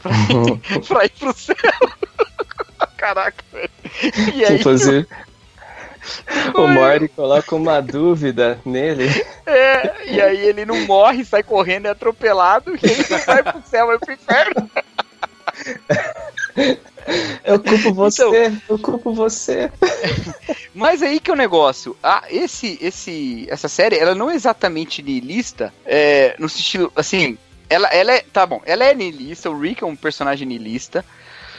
pra, 0.04 0.12
pra 0.88 1.06
ir 1.06 1.10
pro 1.18 1.34
céu. 1.36 1.56
Caraca, 2.98 3.44
velho. 3.52 3.70
E 4.36 4.46
aí, 4.46 4.60
Inclusive, 4.60 5.08
o 6.56 6.68
Morty 6.68 7.08
coloca 7.08 7.56
uma 7.56 7.82
dúvida 7.82 8.60
nele. 8.66 9.08
é, 9.46 10.12
e 10.12 10.22
aí 10.22 10.40
ele 10.46 10.66
não 10.66 10.86
morre, 10.86 11.24
sai 11.24 11.44
correndo, 11.44 11.88
é 11.88 11.90
atropelado, 11.90 12.76
e 12.76 12.80
ele 12.84 13.04
vai 13.26 13.44
pro 13.44 13.62
céu, 13.66 13.88
vai 13.88 14.00
pro 14.00 14.14
inferno. 14.14 14.70
Eu 17.44 17.60
culpo 17.60 17.94
você, 17.94 18.24
eu 18.70 18.80
culpo 18.80 19.14
você. 19.14 19.72
Mas 20.74 21.02
aí 21.02 21.20
que 21.20 21.30
é 21.30 21.34
o 21.34 21.38
negócio. 21.38 21.96
Ah, 22.02 22.24
esse, 22.30 22.78
esse, 22.82 23.46
essa 23.50 23.68
série, 23.68 23.98
ela 23.98 24.16
não 24.16 24.30
é 24.30 24.36
exatamente 24.36 25.02
niilista, 25.02 25.74
é, 25.86 26.36
no 26.40 26.48
sentido, 26.48 26.92
assim, 26.96 27.38
ela, 27.70 27.88
ela 27.88 28.14
é, 28.14 28.24
tá 28.32 28.46
bom, 28.46 28.62
ela 28.66 28.84
é 28.84 28.94
niilista, 28.94 29.50
o 29.50 29.60
Rick 29.60 29.84
é 29.84 29.88
um 29.88 29.96
personagem 29.96 30.48
niilista, 30.48 31.04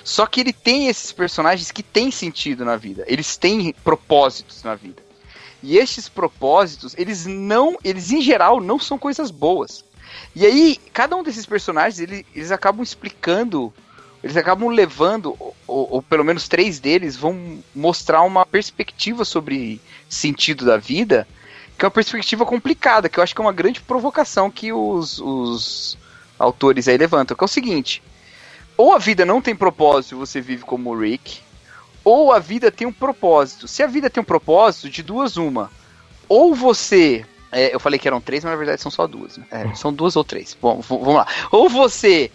só 0.05 0.27
que 0.27 0.40
ele 0.40 0.53
tem 0.53 0.87
esses 0.88 1.11
personagens 1.11 1.73
que 1.73 1.83
têm 1.83 2.11
sentido 2.11 2.64
na 2.64 2.77
vida, 2.77 3.05
eles 3.09 3.37
têm 3.37 3.75
propósitos 3.83 4.62
na 4.62 4.75
vida. 4.75 5.03
E 5.62 5.79
estes 5.79 6.09
propósitos, 6.09 6.95
eles 6.97 7.25
não, 7.25 7.79
eles 7.83 8.12
em 8.12 8.21
geral 8.21 8.61
não 8.61 8.79
são 8.79 8.99
coisas 8.99 9.31
boas. 9.31 9.83
E 10.37 10.45
aí, 10.45 10.79
cada 10.93 11.17
um 11.17 11.23
desses 11.23 11.47
personagens, 11.47 11.99
ele- 11.99 12.27
eles 12.35 12.53
acabam 12.53 12.83
explicando 12.83 13.73
eles 14.23 14.38
acabam 14.38 14.71
levando, 14.71 15.37
ou- 15.38 15.55
ou 15.93 16.03
pelo 16.03 16.25
menos 16.25 16.49
três 16.49 16.81
deles 16.81 17.14
vão 17.14 17.59
mostrar 17.75 18.23
uma 18.23 18.47
perspectiva 18.47 19.23
sobre 19.23 19.83
sentido 20.09 20.64
da 20.64 20.79
vida, 20.79 21.29
que 21.79 21.85
é 21.85 21.87
uma 21.87 21.90
perspectiva 21.90 22.47
complicada, 22.47 23.07
que 23.07 23.19
eu 23.19 23.23
acho 23.23 23.35
que 23.35 23.40
é 23.43 23.45
uma 23.45 23.53
grande 23.53 23.83
provocação 23.83 24.51
que 24.51 24.73
os, 24.73 25.19
os 25.19 25.99
autores 26.38 26.88
aí 26.88 26.97
levantam, 26.97 27.37
que 27.37 27.45
é 27.45 27.47
o 27.47 27.49
seguinte: 27.49 28.03
ou 28.76 28.92
a 28.92 28.98
vida 28.98 29.24
não 29.24 29.40
tem 29.40 29.54
propósito 29.54 30.14
e 30.14 30.18
você 30.18 30.40
vive 30.40 30.64
como 30.64 30.90
o 30.90 30.98
Rick, 30.98 31.40
ou 32.04 32.32
a 32.32 32.38
vida 32.38 32.70
tem 32.70 32.87
um 32.87 32.92
propósito. 32.92 33.66
Se 33.68 33.82
a 33.82 33.87
vida 33.87 34.10
tem 34.10 34.20
um 34.20 34.24
propósito, 34.24 34.90
de 34.90 35.02
duas 35.02 35.37
uma. 35.37 35.70
Ou 36.28 36.54
você. 36.54 37.24
é, 37.52 37.74
eu 37.74 37.80
falei 37.80 37.98
que 37.98 38.06
eram 38.08 38.20
três, 38.20 38.44
mas 38.44 38.50
na 38.52 38.56
verdade 38.56 38.80
são 38.82 38.90
só 38.90 39.06
duas. 39.06 39.37
né? 39.38 39.46
É, 39.50 39.74
são 39.74 39.92
duas 39.92 40.16
ou 40.16 40.24
três. 40.24 40.56
Bom, 40.60 40.80
vamos 40.80 41.14
lá. 41.14 41.26
Ou 41.50 41.68
você 41.68 42.30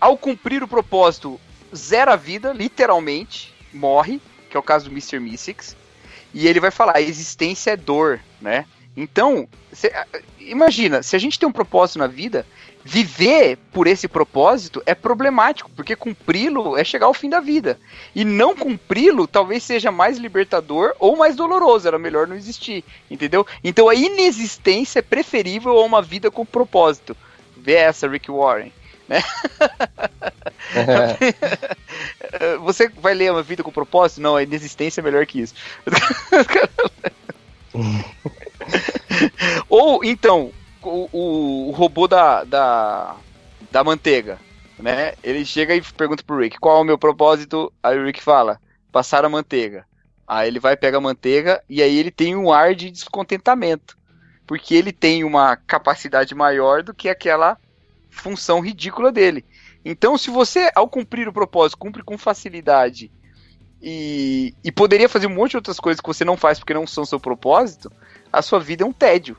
ao 0.00 0.16
cumprir 0.18 0.62
o 0.62 0.68
propósito, 0.68 1.40
zera 1.74 2.12
a 2.12 2.16
vida, 2.16 2.52
literalmente, 2.52 3.54
morre, 3.72 4.20
que 4.50 4.56
é 4.56 4.60
o 4.60 4.62
caso 4.62 4.84
do 4.86 4.90
Mr. 4.90 5.18
Mystics, 5.18 5.74
e 6.32 6.46
ele 6.46 6.60
vai 6.60 6.70
falar, 6.70 6.96
a 6.96 7.00
existência 7.00 7.70
é 7.70 7.76
dor, 7.76 8.20
né? 8.40 8.66
Então, 8.96 9.48
cê- 9.72 9.92
imagina, 10.38 11.02
se 11.02 11.16
a 11.16 11.18
gente 11.18 11.38
tem 11.38 11.48
um 11.48 11.52
propósito 11.52 11.98
na 11.98 12.06
vida, 12.06 12.46
viver 12.84 13.56
por 13.72 13.86
esse 13.86 14.06
propósito 14.06 14.82
é 14.84 14.94
problemático, 14.94 15.70
porque 15.74 15.96
cumpri-lo 15.96 16.76
é 16.76 16.84
chegar 16.84 17.06
ao 17.06 17.14
fim 17.14 17.30
da 17.30 17.40
vida. 17.40 17.78
E 18.14 18.24
não 18.24 18.54
cumpri-lo 18.54 19.26
talvez 19.26 19.62
seja 19.62 19.90
mais 19.90 20.18
libertador 20.18 20.94
ou 20.98 21.16
mais 21.16 21.34
doloroso, 21.34 21.88
era 21.88 21.98
melhor 21.98 22.26
não 22.26 22.36
existir, 22.36 22.84
entendeu? 23.10 23.46
Então 23.64 23.88
a 23.88 23.94
inexistência 23.94 24.98
é 24.98 25.02
preferível 25.02 25.78
a 25.78 25.84
uma 25.84 26.02
vida 26.02 26.30
com 26.30 26.44
propósito. 26.44 27.16
Vê 27.56 27.74
essa, 27.74 28.06
Rick 28.06 28.30
Warren. 28.30 28.70
Eh, 29.10 29.22
Você 32.60 32.88
vai 32.88 33.14
ler 33.14 33.32
uma 33.32 33.42
vida 33.42 33.62
com 33.62 33.70
propósito? 33.70 34.20
Não, 34.20 34.36
a 34.36 34.42
inexistência 34.42 35.00
é 35.00 35.04
melhor 35.04 35.24
que 35.24 35.40
isso. 35.40 35.54
Ou, 39.68 40.04
então, 40.04 40.52
o, 40.88 41.08
o- 41.12 41.68
o 41.68 41.70
robô 41.72 42.06
da, 42.08 42.44
da, 42.44 43.16
da 43.70 43.84
manteiga, 43.84 44.38
né? 44.78 45.14
Ele 45.22 45.44
chega 45.44 45.74
e 45.74 45.82
pergunta 45.82 46.22
pro 46.24 46.38
Rick, 46.40 46.58
qual 46.58 46.78
é 46.78 46.80
o 46.80 46.84
meu 46.84 46.98
propósito? 46.98 47.72
Aí 47.82 47.98
o 47.98 48.04
Rick 48.04 48.22
fala, 48.22 48.60
passar 48.92 49.24
a 49.24 49.28
manteiga. 49.28 49.84
Aí 50.26 50.48
ele 50.48 50.58
vai, 50.58 50.76
pega 50.76 50.96
a 50.96 51.00
manteiga, 51.00 51.62
e 51.68 51.82
aí 51.82 51.96
ele 51.98 52.10
tem 52.10 52.34
um 52.34 52.52
ar 52.52 52.74
de 52.74 52.90
descontentamento. 52.90 53.96
Porque 54.46 54.74
ele 54.74 54.92
tem 54.92 55.24
uma 55.24 55.56
capacidade 55.56 56.34
maior 56.34 56.82
do 56.82 56.94
que 56.94 57.08
aquela 57.08 57.56
função 58.10 58.60
ridícula 58.60 59.10
dele. 59.10 59.44
Então, 59.84 60.16
se 60.16 60.30
você, 60.30 60.70
ao 60.74 60.88
cumprir 60.88 61.28
o 61.28 61.32
propósito, 61.32 61.78
cumpre 61.78 62.02
com 62.02 62.16
facilidade 62.16 63.10
e, 63.82 64.54
e 64.64 64.72
poderia 64.72 65.08
fazer 65.08 65.26
um 65.26 65.34
monte 65.34 65.52
de 65.52 65.56
outras 65.58 65.78
coisas 65.78 66.00
que 66.00 66.06
você 66.06 66.24
não 66.24 66.36
faz 66.36 66.58
porque 66.58 66.72
não 66.72 66.86
são 66.86 67.04
seu 67.04 67.20
propósito, 67.20 67.92
a 68.32 68.40
sua 68.40 68.58
vida 68.58 68.82
é 68.82 68.86
um 68.86 68.92
tédio. 68.92 69.36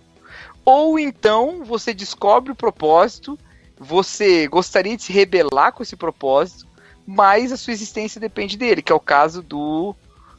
Ou 0.66 0.98
então 0.98 1.64
você 1.64 1.94
descobre 1.94 2.52
o 2.52 2.56
propósito, 2.56 3.38
você 3.78 4.48
gostaria 4.48 4.98
de 4.98 5.04
se 5.04 5.14
rebelar 5.14 5.72
com 5.72 5.84
esse 5.84 5.96
propósito, 5.96 6.68
mas 7.06 7.52
a 7.52 7.58
sua 7.58 7.72
existência 7.72 8.20
depende 8.20 8.58
dele, 8.58 8.82
que 8.82 8.92
é 8.92 8.96
o 8.96 9.00
caso 9.00 9.44
do 9.44 9.96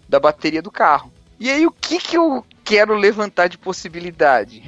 da 0.09 0.19
bateria 0.21 0.61
do 0.61 0.71
carro. 0.71 1.13
E 1.39 1.51
aí 1.51 1.67
o 1.67 1.71
que 1.71 1.99
que 1.99 2.17
eu 2.17 2.45
quero 2.65 2.95
levantar 2.95 3.49
de 3.49 3.59
possibilidade? 3.59 4.65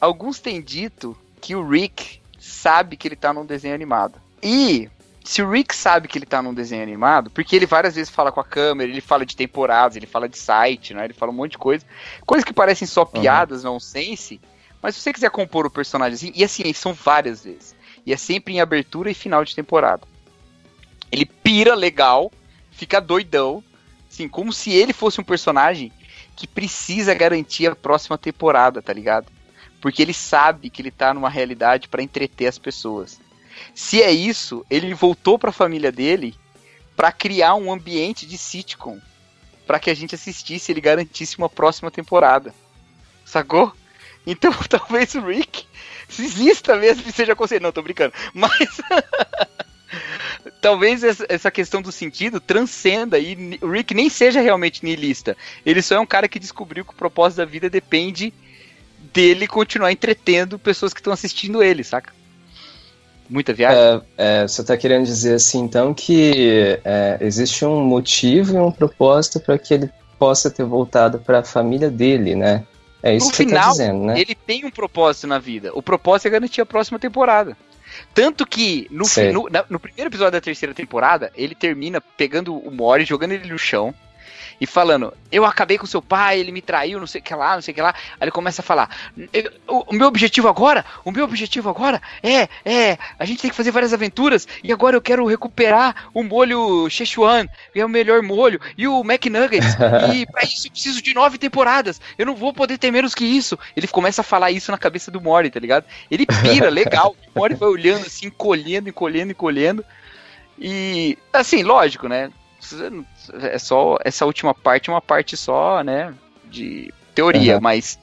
Alguns 0.00 0.38
têm 0.38 0.62
dito 0.62 1.16
que 1.40 1.56
o 1.56 1.66
Rick 1.66 2.20
sabe 2.38 2.96
que 2.96 3.08
ele 3.08 3.16
tá 3.16 3.32
num 3.32 3.46
desenho 3.46 3.74
animado. 3.74 4.20
E 4.42 4.88
se 5.24 5.42
o 5.42 5.50
Rick 5.50 5.74
sabe 5.74 6.06
que 6.06 6.18
ele 6.18 6.26
tá 6.26 6.42
num 6.42 6.52
desenho 6.52 6.82
animado, 6.82 7.30
porque 7.30 7.56
ele 7.56 7.64
várias 7.64 7.94
vezes 7.94 8.10
fala 8.12 8.30
com 8.30 8.40
a 8.40 8.44
câmera, 8.44 8.90
ele 8.90 9.00
fala 9.00 9.24
de 9.24 9.34
temporadas, 9.34 9.96
ele 9.96 10.06
fala 10.06 10.28
de 10.28 10.36
site, 10.36 10.92
né? 10.92 11.04
Ele 11.04 11.14
fala 11.14 11.32
um 11.32 11.34
monte 11.34 11.52
de 11.52 11.58
coisa. 11.58 11.84
Coisas 12.26 12.44
que 12.44 12.52
parecem 12.52 12.86
só 12.86 13.04
piadas, 13.06 13.64
nonsense. 13.64 14.40
Mas 14.84 14.96
se 14.96 15.00
você 15.00 15.14
quiser 15.14 15.30
compor 15.30 15.64
o 15.64 15.70
personagem 15.70 16.14
assim, 16.14 16.32
e 16.34 16.44
assim, 16.44 16.70
são 16.74 16.92
várias 16.92 17.42
vezes. 17.42 17.74
E 18.04 18.12
é 18.12 18.18
sempre 18.18 18.52
em 18.52 18.60
abertura 18.60 19.10
e 19.10 19.14
final 19.14 19.42
de 19.42 19.54
temporada. 19.54 20.06
Ele 21.10 21.24
pira 21.24 21.74
legal, 21.74 22.30
fica 22.70 23.00
doidão, 23.00 23.64
assim, 24.12 24.28
como 24.28 24.52
se 24.52 24.72
ele 24.72 24.92
fosse 24.92 25.18
um 25.18 25.24
personagem 25.24 25.90
que 26.36 26.46
precisa 26.46 27.14
garantir 27.14 27.66
a 27.66 27.74
próxima 27.74 28.18
temporada, 28.18 28.82
tá 28.82 28.92
ligado? 28.92 29.32
Porque 29.80 30.02
ele 30.02 30.12
sabe 30.12 30.68
que 30.68 30.82
ele 30.82 30.90
tá 30.90 31.14
numa 31.14 31.30
realidade 31.30 31.88
pra 31.88 32.02
entreter 32.02 32.48
as 32.48 32.58
pessoas. 32.58 33.18
Se 33.74 34.02
é 34.02 34.12
isso, 34.12 34.66
ele 34.68 34.92
voltou 34.92 35.38
pra 35.38 35.50
família 35.50 35.90
dele 35.90 36.34
pra 36.94 37.10
criar 37.10 37.54
um 37.54 37.72
ambiente 37.72 38.26
de 38.26 38.36
sitcom 38.36 39.00
pra 39.66 39.78
que 39.78 39.88
a 39.88 39.94
gente 39.94 40.14
assistisse 40.14 40.70
e 40.70 40.72
ele 40.74 40.82
garantisse 40.82 41.38
uma 41.38 41.48
próxima 41.48 41.90
temporada. 41.90 42.54
Sacou? 43.24 43.72
Então 44.26 44.52
talvez 44.68 45.14
o 45.14 45.20
Rick 45.20 45.64
exista 46.18 46.76
mesmo 46.76 47.04
e 47.08 47.12
seja 47.12 47.34
conselheiro. 47.34 47.64
Não, 47.64 47.72
tô 47.72 47.82
brincando. 47.82 48.12
Mas 48.32 48.80
talvez 50.60 51.02
essa- 51.02 51.50
questão 51.50 51.82
do 51.82 51.92
sentido 51.92 52.40
transcenda 52.40 53.18
e 53.18 53.58
o 53.60 53.68
Rick 53.70 53.94
nem 53.94 54.08
seja 54.08 54.40
realmente 54.40 54.84
niilista. 54.84 55.36
Ele 55.64 55.82
só 55.82 55.96
é 55.96 56.00
um 56.00 56.06
cara 56.06 56.28
que 56.28 56.38
descobriu 56.38 56.84
que 56.84 56.92
o 56.92 56.96
propósito 56.96 57.38
da 57.38 57.44
vida 57.44 57.68
depende 57.68 58.32
dele 59.12 59.46
continuar 59.46 59.92
entretendo 59.92 60.58
pessoas 60.58 60.92
que 60.92 61.00
estão 61.00 61.12
assistindo 61.12 61.62
ele, 61.62 61.84
saca? 61.84 62.12
Muita 63.28 63.52
viagem. 63.52 63.78
É, 63.78 64.02
é, 64.42 64.48
você 64.48 64.60
está 64.60 64.76
querendo 64.76 65.04
dizer 65.04 65.34
assim, 65.34 65.60
então, 65.60 65.94
que 65.94 66.78
é, 66.84 67.18
existe 67.20 67.64
um 67.64 67.82
motivo 67.82 68.54
e 68.54 68.60
um 68.60 68.70
propósito 68.70 69.40
para 69.40 69.58
que 69.58 69.72
ele 69.72 69.90
possa 70.18 70.50
ter 70.50 70.64
voltado 70.64 71.18
para 71.18 71.38
a 71.40 71.44
família 71.44 71.90
dele, 71.90 72.34
né? 72.34 72.64
É 73.04 73.14
isso 73.14 73.26
No 73.26 73.32
que 73.32 73.42
está 73.42 73.54
final, 73.56 73.70
dizendo, 73.72 74.04
né? 74.06 74.18
Ele 74.20 74.34
tem 74.34 74.64
um 74.64 74.70
propósito 74.70 75.26
na 75.26 75.38
vida. 75.38 75.70
O 75.74 75.82
propósito 75.82 76.26
é 76.28 76.30
garantir 76.30 76.60
a 76.62 76.66
próxima 76.66 76.98
temporada. 76.98 77.56
Tanto 78.14 78.46
que 78.46 78.88
no, 78.90 79.04
no, 79.32 79.48
na- 79.50 79.64
no 79.68 79.78
primeiro 79.78 80.08
episódio 80.08 80.32
da 80.32 80.40
terceira 80.40 80.74
temporada, 80.74 81.30
ele 81.36 81.54
termina 81.54 82.00
pegando 82.00 82.56
o 82.56 82.70
Mori, 82.70 83.04
jogando 83.04 83.32
ele 83.32 83.48
no 83.52 83.58
chão 83.58 83.94
e 84.60 84.66
falando: 84.66 85.12
Eu 85.30 85.44
acabei 85.44 85.78
com 85.78 85.86
seu 85.86 86.00
pai, 86.02 86.38
ele 86.38 86.52
me 86.52 86.62
traiu, 86.62 87.00
não 87.00 87.06
sei 87.06 87.20
o 87.20 87.24
que 87.24 87.34
lá, 87.34 87.54
não 87.54 87.62
sei 87.62 87.72
o 87.72 87.74
que 87.74 87.82
lá. 87.82 87.94
Aí 88.12 88.16
ele 88.22 88.30
começa 88.30 88.62
a 88.62 88.64
falar: 88.64 88.88
"Eu- 89.32 89.52
o, 89.68 89.90
o 89.90 89.94
meu 89.94 90.06
objetivo 90.08 90.48
agora, 90.48 90.84
o 91.04 91.10
meu 91.10 91.24
objetivo 91.24 91.68
agora 91.68 92.00
é, 92.22 92.48
é, 92.64 92.98
a 93.18 93.24
gente 93.24 93.42
tem 93.42 93.50
que 93.50 93.56
fazer 93.56 93.70
várias 93.70 93.92
aventuras 93.92 94.46
e 94.62 94.72
agora 94.72 94.96
eu 94.96 95.02
quero 95.02 95.26
recuperar 95.26 96.08
o 96.14 96.22
molho 96.22 96.88
Szechuan, 96.88 97.46
que 97.72 97.80
é 97.80 97.84
o 97.84 97.88
melhor 97.88 98.22
molho, 98.22 98.60
e 98.76 98.86
o 98.86 99.00
McNuggets. 99.00 99.74
e 100.14 100.26
pra 100.26 100.42
isso 100.44 100.66
eu 100.66 100.70
preciso 100.70 101.02
de 101.02 101.14
nove 101.14 101.38
temporadas. 101.38 102.00
Eu 102.18 102.26
não 102.26 102.34
vou 102.34 102.52
poder 102.52 102.78
ter 102.78 102.90
menos 102.90 103.14
que 103.14 103.24
isso. 103.24 103.58
Ele 103.76 103.86
começa 103.88 104.20
a 104.20 104.24
falar 104.24 104.50
isso 104.50 104.70
na 104.70 104.78
cabeça 104.78 105.10
do 105.10 105.20
Mori, 105.20 105.50
tá 105.50 105.60
ligado? 105.60 105.84
Ele 106.10 106.26
pira, 106.26 106.68
legal. 106.70 107.16
O 107.34 107.38
Mori 107.40 107.54
vai 107.54 107.68
olhando 107.68 108.06
assim, 108.06 108.26
encolhendo, 108.26 108.88
encolhendo, 108.88 109.32
encolhendo. 109.32 109.84
E, 110.58 111.18
assim, 111.32 111.62
lógico, 111.62 112.08
né? 112.08 112.30
É 113.40 113.58
só 113.58 113.96
essa 114.04 114.24
última 114.26 114.54
parte, 114.54 114.90
é 114.90 114.92
uma 114.92 115.00
parte 115.02 115.36
só, 115.36 115.82
né? 115.82 116.14
De 116.44 116.92
teoria, 117.14 117.56
Uhum. 117.56 117.60
mas 117.60 117.98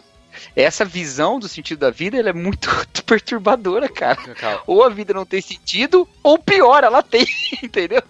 essa 0.56 0.86
visão 0.86 1.38
do 1.40 1.48
sentido 1.48 1.80
da 1.80 1.90
vida 1.92 2.18
ela 2.18 2.30
é 2.30 2.34
muito 2.34 2.70
perturbadora, 3.06 3.90
cara. 3.90 4.16
Cacau. 4.16 4.64
Ou 4.66 4.84
a 4.84 4.90
vida 4.90 5.14
não 5.14 5.26
tem 5.26 5.42
sentido, 5.42 6.08
ou 6.24 6.38
pior, 6.40 6.84
ela 6.84 7.04
tem, 7.04 7.26
entendeu? 7.62 8.02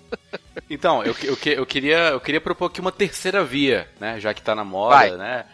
Então, 0.69 1.03
eu, 1.03 1.15
eu, 1.23 1.35
que- 1.37 1.49
eu, 1.49 1.65
queria, 1.65 1.97
eu 2.09 2.19
queria 2.19 2.39
propor 2.41 2.65
aqui 2.67 2.79
uma 2.79 2.91
terceira 2.91 3.43
via, 3.43 3.87
né? 3.99 4.19
Já 4.19 4.33
que 4.33 4.41
tá 4.41 4.53
na 4.55 4.63
moda, 4.63 4.95
Vai. 4.95 5.11
né? 5.11 5.45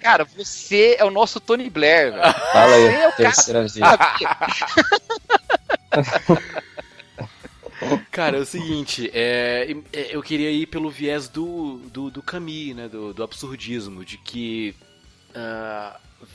Cara, 0.00 0.24
você 0.24 0.96
é 0.98 1.04
o 1.04 1.10
nosso 1.10 1.40
Tony 1.40 1.70
Blair, 1.70 2.12
velho. 2.12 2.32
Fala 2.52 2.74
aí, 2.74 2.82
Você 2.82 2.94
é 2.94 3.08
o 3.08 3.12
cara- 3.12 3.14
terceira 3.16 3.66
via. 3.66 3.84
Cara, 8.14 8.36
é 8.38 8.40
o 8.40 8.46
seguinte, 8.46 9.10
é, 9.12 9.76
é, 9.92 10.14
eu 10.16 10.22
queria 10.22 10.50
ir 10.50 10.66
pelo 10.66 10.88
viés 10.90 11.28
do, 11.28 11.78
do, 11.92 12.10
do 12.10 12.22
Camus, 12.22 12.74
né? 12.76 12.88
Do, 12.88 13.12
do 13.12 13.22
absurdismo, 13.22 14.04
de 14.04 14.16
que 14.18 14.74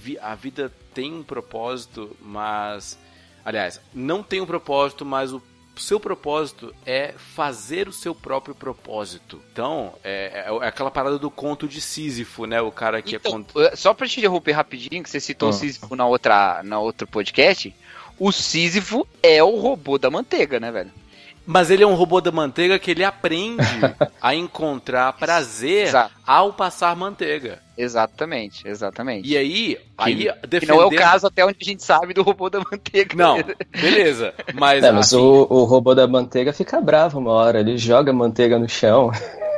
vi- 0.02 0.20
a 0.20 0.36
vida 0.36 0.72
tem 0.94 1.14
um 1.14 1.24
propósito, 1.24 2.16
mas. 2.22 2.98
Aliás, 3.46 3.80
não 3.94 4.22
tem 4.22 4.42
um 4.42 4.46
propósito, 4.46 5.06
mas 5.06 5.32
o 5.34 5.42
seu 5.78 5.98
propósito 6.00 6.76
é 6.86 7.14
fazer 7.18 7.88
o 7.88 7.94
seu 7.94 8.14
próprio 8.14 8.54
propósito. 8.54 9.42
Então, 9.54 9.94
é, 10.04 10.46
é- 10.46 10.66
é 10.66 10.68
aquela 10.68 10.92
parada 10.92 11.18
do 11.18 11.32
conto 11.32 11.66
de 11.68 11.80
Sísifo, 11.80 12.46
né? 12.46 12.62
O 12.62 12.72
cara 12.72 13.02
que 13.02 13.16
é 13.16 13.18
Então, 13.20 13.32
cont- 13.32 13.56
eh, 13.56 13.76
só 13.78 13.94
pra 13.94 14.06
te 14.08 14.20
interromper 14.20 14.52
rapidinho, 14.52 15.02
que 15.02 15.10
você 15.10 15.20
citou 15.22 15.48
o 15.50 15.52
Ah. 15.52 15.56
Sísifo 15.56 15.96
na 15.96 16.06
outra, 16.06 16.62
na 16.64 16.80
outro 16.80 17.08
podcast, 17.08 17.74
o 18.20 18.32
Sísifo 18.34 19.08
é 19.24 19.42
o 19.42 19.58
robô 19.58 19.98
da 19.98 20.12
manteiga, 20.12 20.60
né, 20.60 20.70
velho? 20.70 20.92
Mas 21.52 21.72
ele 21.72 21.82
é 21.82 21.88
um 21.88 21.96
robô 21.96 22.22
da 22.22 22.32
manteiga 22.32 22.78
que 22.78 22.92
ele 22.92 23.04
aprende 23.04 23.58
a 24.22 24.36
encontrar 24.36 25.14
prazer 25.14 25.88
Exato. 25.88 26.14
ao 26.24 26.54
passar 26.54 26.96
manteiga. 26.96 27.58
Exatamente, 27.76 28.68
exatamente. 28.68 29.28
E 29.28 29.36
aí, 29.36 29.80
aí 29.98 30.16
que 30.16 30.48
defendendo... 30.48 30.76
não 30.76 30.84
é 30.84 30.86
o 30.86 30.92
caso 30.92 31.26
até 31.26 31.44
onde 31.44 31.58
a 31.60 31.66
gente 31.66 31.82
sabe 31.82 32.14
do 32.14 32.22
robô 32.22 32.52
da 32.52 32.60
manteiga. 32.60 33.16
Não, 33.16 33.38
beleza. 33.82 34.32
Mas, 34.54 34.84
Não, 34.84 34.94
mas 34.94 35.08
assim, 35.08 35.18
o, 35.18 35.48
o 35.50 35.64
robô 35.64 35.96
da 35.96 36.08
manteiga 36.08 36.54
fica 36.54 36.80
bravo 36.80 37.18
uma 37.18 37.32
hora, 37.32 37.62
ele 37.62 37.80
joga 37.80 38.14
manteiga 38.14 38.60
no 38.60 38.70
chão. 38.70 39.10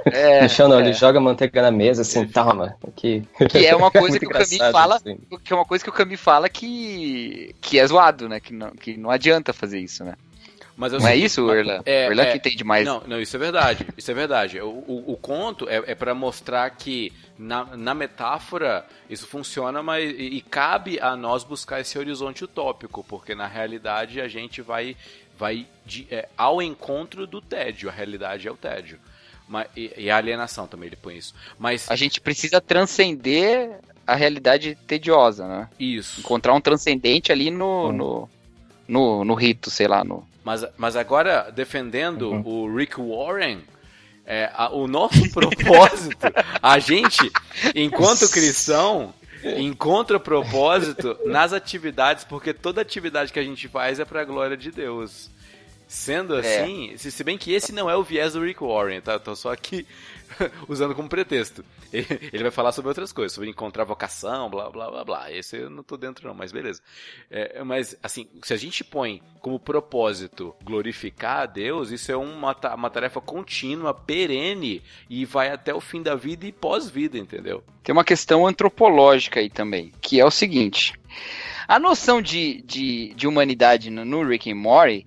É, 0.06 0.44
no 0.44 0.50
chão 0.50 0.70
não, 0.70 0.80
é. 0.80 0.84
ele 0.84 0.94
joga 0.94 1.20
manteiga 1.20 1.62
na 1.62 1.72
mesa, 1.72 2.04
assim, 2.04 2.26
toma, 2.26 2.74
aqui. 2.88 3.22
Que 3.50 3.66
é 3.66 3.76
uma 3.76 3.92
coisa 3.92 4.12
Muito 4.12 4.20
que 4.22 4.28
o 4.28 4.30
Camus 4.30 4.52
engraçado, 4.54 4.72
fala, 4.72 4.96
assim. 4.96 5.18
que 5.44 5.52
é 5.52 5.56
uma 5.58 5.66
coisa 5.66 5.84
que 5.84 5.90
o 5.90 5.94
Camus 5.94 6.22
fala 6.22 6.48
que 6.48 7.54
que 7.60 7.78
é 7.78 7.86
zoado, 7.86 8.30
né? 8.30 8.40
Que 8.40 8.54
não, 8.54 8.72
que 8.72 8.96
não 8.96 9.12
adianta 9.12 9.52
fazer 9.52 9.80
isso, 9.80 10.06
né? 10.06 10.14
Mas 10.82 10.92
Não 10.94 11.00
é 11.08 11.12
sei- 11.12 11.24
isso, 11.24 11.50
Erlan? 11.54 11.82
É, 11.86 12.08
Erlan 12.08 12.24
é. 12.24 12.32
que 12.32 12.38
entende 12.40 12.64
mais. 12.64 12.86
Não, 12.86 13.02
não, 13.06 13.22
isso 13.22 13.36
é 13.36 13.40
verdade. 13.40 13.86
Isso 13.96 14.10
é 14.10 14.14
verdade. 14.14 14.60
O, 14.60 14.68
o, 14.70 15.04
o 15.14 15.18
conto 15.18 15.70
é, 15.70 15.76
é 15.92 15.96
para 15.96 16.14
mostrar 16.16 16.70
que 16.72 17.14
na, 17.38 17.66
na 17.78 17.94
metáfora 17.94 18.86
isso 19.10 19.28
funciona, 19.28 19.84
mas 19.84 20.04
e, 20.10 20.24
e 20.24 20.42
cabe 20.42 21.00
a 21.00 21.16
nós 21.16 21.44
buscar 21.44 21.80
esse 21.80 21.98
horizonte 22.00 22.44
utópico, 22.44 23.04
porque 23.08 23.36
na 23.36 23.46
realidade 23.48 24.20
a 24.20 24.28
gente 24.28 24.62
vai 24.62 24.96
vai 25.38 25.66
de- 25.86 26.08
é, 26.12 26.28
ao 26.38 26.62
encontro 26.62 27.26
do 27.28 27.42
tédio. 27.42 27.88
A 27.90 27.92
realidade 27.92 28.48
é 28.48 28.52
o 28.52 28.56
tédio. 28.58 29.00
Mas, 29.48 29.68
e, 29.76 29.92
e 29.98 30.10
a 30.10 30.18
alienação 30.18 30.66
também 30.68 30.88
ele 30.88 30.96
põe 30.96 31.18
isso. 31.18 31.34
Mas 31.60 31.90
A 31.92 31.96
gente 31.96 32.22
precisa 32.22 32.62
transcender 32.62 33.80
a 34.08 34.16
realidade 34.16 34.78
tediosa, 34.88 35.48
né? 35.48 35.70
isso. 35.80 36.20
Encontrar 36.22 36.54
um 36.54 36.62
transcendente 36.62 37.32
ali 37.32 37.50
no, 37.52 37.88
Uhum. 37.88 37.92
no, 37.92 38.30
no, 38.88 39.26
no 39.26 39.34
rito, 39.34 39.70
sei 39.70 39.88
lá, 39.88 40.04
no. 40.04 40.28
Mas, 40.44 40.66
mas 40.78 40.96
agora, 40.96 41.52
defendendo 41.52 42.30
Uhum. 42.32 42.42
o 42.46 42.76
Rick 42.76 42.96
Warren, 43.00 43.60
é, 44.26 44.50
a- 44.54 44.70
o 44.72 44.88
nosso 44.88 45.30
propósito, 45.32 46.28
a 46.62 46.80
gente, 46.80 47.32
enquanto 47.76 48.30
cristão, 48.30 49.14
encontra 49.58 50.20
propósito 50.20 51.18
nas 51.26 51.54
atividades, 51.54 52.24
porque 52.24 52.54
toda 52.54 52.82
atividade 52.82 53.32
que 53.34 53.40
a 53.40 53.44
gente 53.44 53.68
faz 53.68 54.00
é 54.00 54.06
pra 54.06 54.24
glória 54.24 54.56
de 54.58 54.72
Deus. 54.72 55.30
Sendo 55.88 56.40
É. 56.40 56.40
assim, 56.62 56.94
se, 56.96 57.12
se 57.12 57.24
bem 57.24 57.38
que 57.38 57.52
esse 57.52 57.74
não 57.74 57.90
é 57.90 57.96
o 57.98 58.04
viés 58.04 58.34
do 58.34 58.42
Rick 58.44 58.64
Warren, 58.64 59.02
tá? 59.02 59.20
Tô 59.20 59.36
só 59.36 59.52
aqui 59.52 59.86
usando 60.68 60.96
como 60.96 61.10
pretexto. 61.10 61.64
Ele 61.92 62.44
vai 62.44 62.52
falar 62.52 62.72
sobre 62.72 62.90
outras 62.90 63.12
coisas, 63.12 63.34
sobre 63.34 63.50
encontrar 63.50 63.84
vocação, 63.84 64.50
blá 64.50 64.70
blá 64.70 64.90
blá 64.90 65.04
blá. 65.04 65.32
Esse 65.32 65.58
eu 65.58 65.70
não 65.70 65.84
tô 65.84 65.98
dentro 65.98 66.28
não, 66.28 66.34
mas 66.34 66.52
beleza. 66.52 66.82
É, 67.30 67.64
mas, 67.64 67.96
assim, 68.02 68.28
se 68.44 68.54
a 68.54 68.58
gente 68.58 68.84
põe 68.84 69.22
como 69.40 69.60
propósito 69.60 70.56
glorificar 70.64 71.42
a 71.42 71.46
Deus, 71.46 71.92
isso 71.92 72.12
é 72.12 72.16
uma, 72.16 72.56
uma 72.76 72.90
tarefa 72.90 73.22
contínua, 73.22 73.94
perene, 73.94 74.82
e 75.10 75.26
vai 75.26 75.50
até 75.50 75.74
o 75.74 75.82
fim 75.82 76.02
da 76.02 76.16
vida 76.16 76.46
e 76.46 76.52
pós-vida, 76.52 77.18
entendeu? 77.18 77.64
Tem 77.84 77.94
uma 77.94 78.04
questão 78.04 78.46
antropológica 78.46 79.40
aí 79.40 79.50
também, 79.50 79.92
que 80.02 80.20
é 80.20 80.26
o 80.26 80.32
seguinte: 80.32 80.94
a 81.68 81.80
noção 81.80 82.22
de, 82.22 82.62
de, 82.62 83.14
de 83.16 83.28
humanidade 83.28 83.90
no, 83.90 84.06
no 84.06 84.24
Rick 84.24 84.52
and 84.52 84.56
Morty 84.56 85.06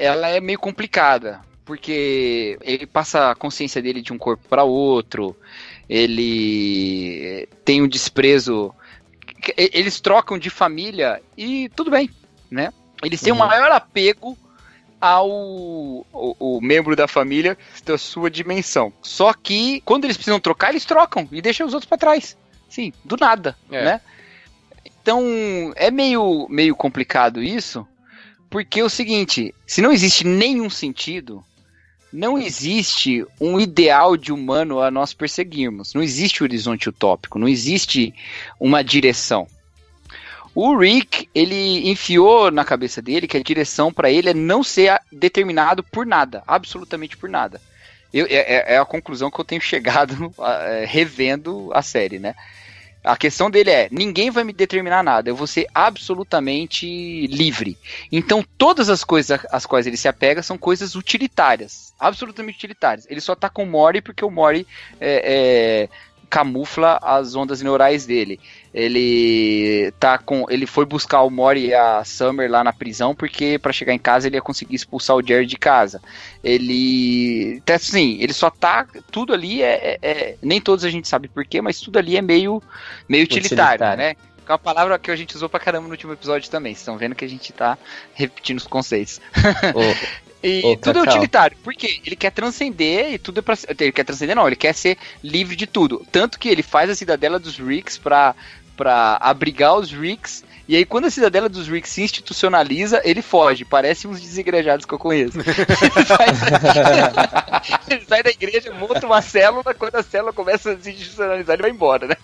ela 0.00 0.28
é 0.28 0.40
meio 0.40 0.58
complicada, 0.58 1.42
porque 1.70 2.58
ele 2.62 2.84
passa 2.84 3.30
a 3.30 3.34
consciência 3.36 3.80
dele 3.80 4.02
de 4.02 4.12
um 4.12 4.18
corpo 4.18 4.42
para 4.48 4.64
outro, 4.64 5.36
ele 5.88 7.48
tem 7.64 7.80
um 7.80 7.86
desprezo. 7.86 8.74
Eles 9.56 10.00
trocam 10.00 10.36
de 10.36 10.50
família 10.50 11.22
e 11.38 11.68
tudo 11.76 11.88
bem, 11.88 12.10
né? 12.50 12.72
Eles 13.04 13.20
têm 13.20 13.32
um 13.32 13.38
Uhum. 13.38 13.46
maior 13.46 13.70
apego 13.70 14.36
ao 15.00 15.30
o, 15.30 16.04
o 16.12 16.60
membro 16.60 16.96
da 16.96 17.06
família 17.06 17.56
da 17.84 17.96
sua 17.96 18.28
dimensão. 18.28 18.92
Só 19.00 19.32
que 19.32 19.80
quando 19.82 20.06
eles 20.06 20.16
precisam 20.16 20.40
trocar, 20.40 20.70
eles 20.70 20.84
trocam 20.84 21.28
e 21.30 21.40
deixam 21.40 21.68
os 21.68 21.72
outros 21.72 21.88
para 21.88 21.98
trás. 21.98 22.36
Sim, 22.68 22.92
do 23.04 23.16
nada, 23.16 23.56
É. 23.70 23.84
né? 23.84 24.00
Então 24.84 25.72
é 25.76 25.88
meio, 25.88 26.48
meio 26.50 26.74
complicado 26.74 27.40
isso, 27.40 27.86
porque 28.50 28.80
é 28.80 28.84
o 28.84 28.90
seguinte: 28.90 29.54
se 29.64 29.80
não 29.80 29.92
existe 29.92 30.26
nenhum 30.26 30.68
sentido, 30.68 31.44
não 32.12 32.38
existe 32.38 33.24
um 33.40 33.60
ideal 33.60 34.16
de 34.16 34.32
humano 34.32 34.80
a 34.80 34.90
nós 34.90 35.12
perseguirmos. 35.12 35.94
Não 35.94 36.02
existe 36.02 36.42
horizonte 36.42 36.88
utópico, 36.88 37.38
não 37.38 37.48
existe 37.48 38.12
uma 38.58 38.82
direção. 38.82 39.46
O 40.54 40.76
Rick, 40.76 41.28
ele 41.34 41.88
enfiou 41.88 42.50
na 42.50 42.64
cabeça 42.64 43.00
dele 43.00 43.28
que 43.28 43.36
a 43.36 43.42
direção 43.42 43.92
para 43.92 44.10
ele 44.10 44.30
é 44.30 44.34
não 44.34 44.64
ser 44.64 44.98
determinado 45.12 45.82
por 45.84 46.04
nada, 46.04 46.42
absolutamente 46.46 47.16
por 47.16 47.28
nada. 47.28 47.60
Eu- 48.12 48.26
é, 48.26 48.34
é- 48.34 48.74
é 48.74 48.78
a 48.78 48.84
conclusão 48.84 49.30
que 49.30 49.40
eu 49.40 49.44
tenho 49.44 49.60
chegado 49.62 50.34
é, 50.40 50.84
revendo 50.86 51.70
a 51.72 51.82
série, 51.82 52.18
né? 52.18 52.34
A 53.02 53.16
questão 53.16 53.50
dele 53.50 53.70
é: 53.70 53.88
ninguém 53.90 54.30
vai 54.30 54.44
me 54.44 54.52
determinar 54.52 55.02
nada, 55.02 55.30
eu 55.30 55.36
vou 55.36 55.46
ser 55.46 55.66
absolutamente 55.74 57.26
livre. 57.26 57.78
Então, 58.12 58.44
todas 58.58 58.90
as 58.90 59.02
coisas 59.02 59.40
às 59.50 59.64
quais 59.64 59.86
ele 59.86 59.96
se 59.96 60.08
apega 60.08 60.42
são 60.42 60.58
coisas 60.58 60.94
utilitárias, 60.94 61.94
absolutamente 61.98 62.58
utilitárias. 62.58 63.06
Ele 63.08 63.20
só 63.20 63.34
tá 63.34 63.48
com 63.48 63.62
o 63.62 63.66
Mori 63.66 64.02
porque 64.02 64.24
o 64.24 64.30
Mori 64.30 64.66
é, 65.00 65.88
é, 65.88 65.88
camufla 66.28 66.98
as 67.02 67.34
ondas 67.34 67.62
neurais 67.62 68.06
dele. 68.06 68.38
Ele 68.72 69.92
tá 69.98 70.16
com, 70.18 70.46
ele 70.48 70.66
foi 70.66 70.84
buscar 70.84 71.22
o 71.22 71.30
Mori 71.30 71.66
e 71.66 71.74
a 71.74 72.04
Summer 72.04 72.50
lá 72.50 72.62
na 72.62 72.72
prisão 72.72 73.14
porque 73.14 73.58
para 73.58 73.72
chegar 73.72 73.92
em 73.92 73.98
casa 73.98 74.26
ele 74.28 74.36
ia 74.36 74.42
conseguir 74.42 74.76
expulsar 74.76 75.16
o 75.16 75.22
Jerry 75.26 75.46
de 75.46 75.56
casa. 75.56 76.00
Ele, 76.42 77.58
até 77.62 77.74
assim, 77.74 78.18
ele 78.20 78.32
só 78.32 78.50
tá 78.50 78.86
tudo 79.10 79.32
ali 79.32 79.62
é, 79.62 79.98
é- 80.02 80.08
é- 80.10 80.36
nem 80.42 80.60
todos 80.60 80.84
a 80.84 80.90
gente 80.90 81.08
sabe 81.08 81.28
porquê, 81.28 81.60
mas 81.60 81.80
tudo 81.80 81.98
ali 81.98 82.16
é 82.16 82.22
meio 82.22 82.62
meio 83.08 83.24
utilitário, 83.24 83.82
Utilitário. 83.84 83.98
né? 83.98 84.16
É 84.46 84.52
uma 84.52 84.58
palavra 84.58 84.98
que 84.98 85.10
a 85.12 85.16
gente 85.16 85.36
usou 85.36 85.48
pra 85.48 85.60
caramba 85.60 85.86
no 85.86 85.92
último 85.92 86.12
episódio 86.12 86.50
também. 86.50 86.72
Vocês 86.74 86.80
estão 86.82 86.96
vendo 86.98 87.14
que 87.14 87.24
a 87.24 87.28
gente 87.28 87.52
tá 87.52 87.78
repetindo 88.14 88.58
os 88.58 88.66
conceitos. 88.66 89.20
Ô, 89.74 89.80
E 90.42 90.62
Ô, 90.64 90.74
tudo 90.74 91.00
é 91.00 91.00
Cacau. 91.02 91.12
utilitário. 91.16 91.54
Por 91.62 91.74
quê? 91.74 92.00
Ele 92.02 92.16
quer 92.16 92.30
transcender 92.32 93.12
e 93.12 93.18
tudo 93.18 93.40
é 93.40 93.42
pra. 93.42 93.54
Ele 93.78 93.92
quer 93.92 94.04
transcender, 94.04 94.34
não, 94.34 94.46
ele 94.46 94.56
quer 94.56 94.72
ser 94.72 94.96
livre 95.22 95.54
de 95.54 95.66
tudo. 95.66 96.02
Tanto 96.10 96.38
que 96.38 96.48
ele 96.48 96.62
faz 96.62 96.88
a 96.88 96.94
cidadela 96.94 97.38
dos 97.38 97.58
Ricks 97.58 97.98
pra, 97.98 98.34
pra 98.80 99.18
abrigar 99.20 99.76
os 99.76 99.92
Ricks. 99.92 100.42
E 100.66 100.74
aí, 100.74 100.86
quando 100.86 101.04
a 101.04 101.10
cidadela 101.10 101.50
dos 101.50 101.68
Ricks 101.68 101.90
se 101.90 102.00
institucionaliza, 102.00 103.02
ele 103.04 103.20
foge. 103.20 103.62
Parece 103.62 104.08
uns 104.08 104.18
desigrejados 104.18 104.86
que 104.86 104.94
eu 104.94 104.98
conheço. 104.98 105.36
ele, 105.36 106.06
sai, 106.06 106.28
ele 107.90 108.04
sai 108.08 108.22
da 108.22 108.30
igreja, 108.30 108.72
monta 108.72 109.04
uma 109.04 109.20
célula. 109.20 109.74
Quando 109.74 109.96
a 109.96 110.02
célula 110.02 110.32
começa 110.32 110.72
a 110.72 110.78
se 110.78 110.92
institucionalizar, 110.92 111.54
ele 111.54 111.62
vai 111.62 111.70
embora, 111.70 112.06
né? 112.06 112.16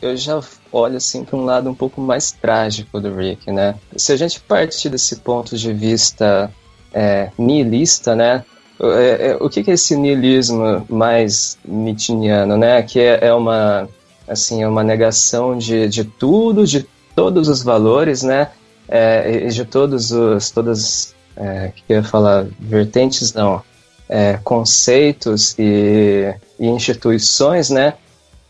eu 0.00 0.16
já 0.16 0.40
olho 0.72 0.96
assim 0.96 1.22
para 1.22 1.36
um 1.36 1.44
lado 1.44 1.68
um 1.68 1.74
pouco 1.74 2.00
mais 2.00 2.32
trágico 2.32 2.98
do 2.98 3.14
Rick, 3.14 3.52
né? 3.52 3.74
Se 3.94 4.12
a 4.12 4.16
gente 4.16 4.40
partir 4.40 4.88
desse 4.88 5.16
ponto 5.16 5.54
de 5.54 5.70
vista 5.74 6.50
é, 6.94 7.30
nihilista, 7.36 8.16
né? 8.16 8.42
É, 8.80 9.28
é, 9.28 9.36
o 9.38 9.50
que, 9.50 9.62
que 9.62 9.70
é 9.70 9.74
esse 9.74 9.96
nihilismo 9.96 10.86
mais 10.88 11.58
nietzscheano, 11.62 12.56
né? 12.56 12.82
Que 12.82 13.00
é, 13.00 13.26
é 13.26 13.34
uma 13.34 13.86
assim 14.32 14.62
é 14.62 14.68
uma 14.68 14.82
negação 14.82 15.56
de, 15.56 15.88
de 15.88 16.04
tudo, 16.04 16.66
de 16.66 16.86
todos 17.14 17.48
os 17.48 17.62
valores, 17.62 18.22
né? 18.22 18.48
É, 18.88 19.46
e 19.46 19.48
de 19.48 19.64
todos 19.64 20.10
os 20.10 20.50
todas 20.50 21.14
é, 21.36 21.72
que 21.74 21.84
eu 21.88 21.96
ia 21.98 22.02
falar 22.02 22.46
vertentes 22.58 23.32
não 23.32 23.62
é, 24.08 24.38
conceitos 24.44 25.54
e, 25.58 26.34
e 26.58 26.66
instituições, 26.66 27.70
né? 27.70 27.94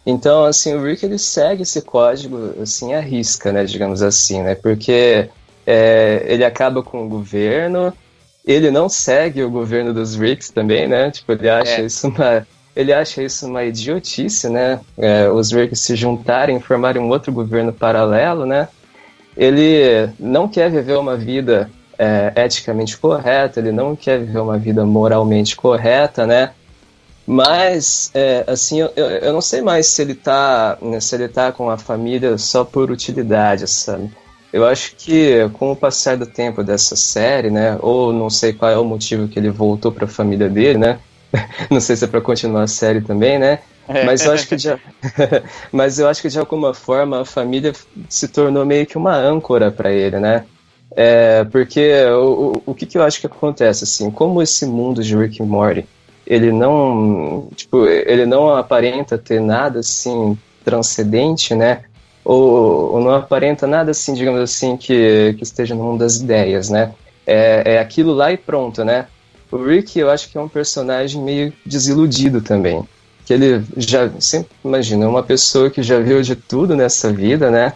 Então, 0.05 0.45
assim, 0.45 0.75
o 0.75 0.83
Rick 0.83 1.05
ele 1.07 1.19
segue 1.19 1.63
esse 1.63 1.81
código 1.83 2.55
assim 2.61 2.93
à 2.95 3.01
risca, 3.01 3.53
né, 3.53 3.65
digamos 3.65 4.03
assim, 4.03 4.43
né? 4.43 4.57
Porque 4.57 5.29
é, 5.65 6.25
ele 6.27 6.45
acaba 6.45 6.83
com 6.83 7.07
o 7.07 7.09
governo, 7.09 7.93
ele 8.45 8.71
não 8.71 8.89
segue 8.89 9.43
o 9.45 9.51
governo 9.51 9.95
dos 9.95 10.17
Ricks 10.17 10.51
também, 10.51 10.89
né? 10.89 11.13
Tipo, 11.13 11.33
ele 11.33 11.49
acha 11.49 11.81
É. 11.81 11.85
isso 11.85 12.09
uma 12.09 12.45
ele 12.75 12.93
acha 12.93 13.23
isso 13.23 13.47
uma 13.47 13.65
idiotice, 13.65 14.49
né? 14.49 14.81
É, 14.97 15.29
os 15.29 15.53
Ricks 15.53 15.81
se 15.81 15.95
juntarem, 15.95 16.61
formarem 16.61 17.03
um 17.03 17.09
outro 17.09 17.33
governo 17.33 17.73
paralelo, 17.73 18.47
né? 18.47 18.69
Ele 19.37 20.11
não 20.19 20.49
quer 20.49 20.71
viver 20.71 20.97
uma 20.97 21.17
vida 21.17 21.71
é, 21.99 22.33
eticamente 22.37 22.97
correta, 22.97 23.61
ele 23.61 23.73
não 23.73 23.95
quer 23.95 24.19
viver 24.19 24.39
uma 24.39 24.59
vida 24.59 24.85
moralmente 24.85 25.55
correta, 25.55 26.27
né? 26.27 26.51
Mas, 27.27 28.11
é, 28.15 28.45
assim, 28.47 28.81
eu 28.81 28.91
eu 28.97 29.33
não 29.33 29.41
sei 29.41 29.63
mais 29.63 29.87
se 29.87 30.03
ele 30.03 30.15
tá, 30.15 30.77
né, 30.83 30.99
se 30.99 31.15
ele 31.15 31.29
tá 31.29 31.53
com 31.53 31.71
a 31.71 31.79
família 31.79 32.37
só 32.37 32.65
por 32.65 32.91
utilidade, 32.91 33.69
sabe? 33.69 34.11
Eu 34.53 34.67
acho 34.67 34.95
que 34.97 35.49
com 35.55 35.73
o 35.73 35.77
passar 35.77 36.17
do 36.17 36.27
tempo 36.27 36.63
dessa 36.65 36.97
série, 36.97 37.51
né, 37.51 37.79
ou 37.81 38.13
não 38.13 38.29
sei 38.29 38.53
qual 38.53 38.71
é 38.71 38.77
o 38.77 38.85
motivo 38.85 39.29
que 39.29 39.39
ele 39.39 39.51
voltou 39.51 39.93
para 39.93 40.05
a 40.05 40.09
família 40.09 40.49
dele, 40.49 40.79
né? 40.79 40.99
não 41.71 41.81
sei 41.81 41.97
se 41.97 42.05
é 42.05 42.09
para 42.09 42.21
continuar 42.21 42.63
a 42.63 42.67
série 42.67 43.01
também, 43.01 43.39
né? 43.39 43.61
Mas 43.89 44.25
eu 44.25 44.33
acho 44.33 44.47
que 44.47 44.57
de, 44.57 44.69
mas 45.73 45.99
eu 45.99 46.09
acho 46.09 46.23
que 46.23 46.29
de 46.29 46.39
alguma 46.39 46.73
forma 46.73 47.21
a 47.21 47.25
família 47.25 47.73
se 48.09 48.29
tornou 48.29 48.65
meio 48.65 48.87
que 48.87 48.97
uma 48.97 49.15
âncora 49.15 49.71
para 49.71 49.93
ele, 49.93 50.19
né? 50.19 50.45
É, 50.95 51.45
porque 51.45 52.05
o, 52.07 52.63
o, 52.67 52.71
o 52.73 52.75
que, 52.75 52.87
que 52.87 52.99
eu 52.99 53.03
acho 53.03 53.21
que 53.21 53.27
acontece 53.27 53.85
assim, 53.85 54.11
como 54.11 54.43
esse 54.43 54.67
mundo 54.67 55.03
de 55.03 55.17
Rick 55.17 55.43
and 55.43 55.47
Morty, 55.47 55.87
ele 56.27 56.53
não, 56.53 57.49
tipo, 57.57 57.87
ele 57.87 58.27
não 58.27 58.55
aparenta 58.55 59.19
ter 59.19 59.41
nada 59.41 59.81
assim 59.81 60.39
transcendente, 60.65 61.55
né? 61.55 61.83
Ou, 62.25 62.93
ou 62.95 63.01
não 63.01 63.15
aparenta 63.15 63.67
nada 63.67 63.91
assim, 63.91 64.15
digamos 64.15 64.41
assim, 64.41 64.77
que, 64.77 65.35
que 65.37 65.43
esteja 65.43 65.75
no 65.75 65.83
mundo 65.83 66.01
das 66.01 66.17
ideias, 66.17 66.69
né? 66.69 66.93
É, 67.27 67.75
é 67.75 67.79
aquilo 67.79 68.13
lá 68.13 68.33
e 68.33 68.37
pronto, 68.37 68.85
né? 68.85 69.07
O 69.53 69.63
Rick, 69.63 69.99
eu 69.99 70.09
acho 70.09 70.31
que 70.31 70.39
é 70.39 70.41
um 70.41 70.49
personagem 70.49 71.23
meio 71.23 71.53
desiludido 71.65 72.41
também. 72.41 72.83
Que 73.27 73.35
ele 73.35 73.63
já, 73.77 74.11
sempre 74.19 74.49
imagina, 74.65 75.07
uma 75.07 75.23
pessoa 75.23 75.71
que 75.71 75.83
já 75.83 76.01
viu 76.01 76.23
de 76.23 76.35
tudo 76.35 76.75
nessa 76.75 77.13
vida, 77.13 77.51
né? 77.51 77.75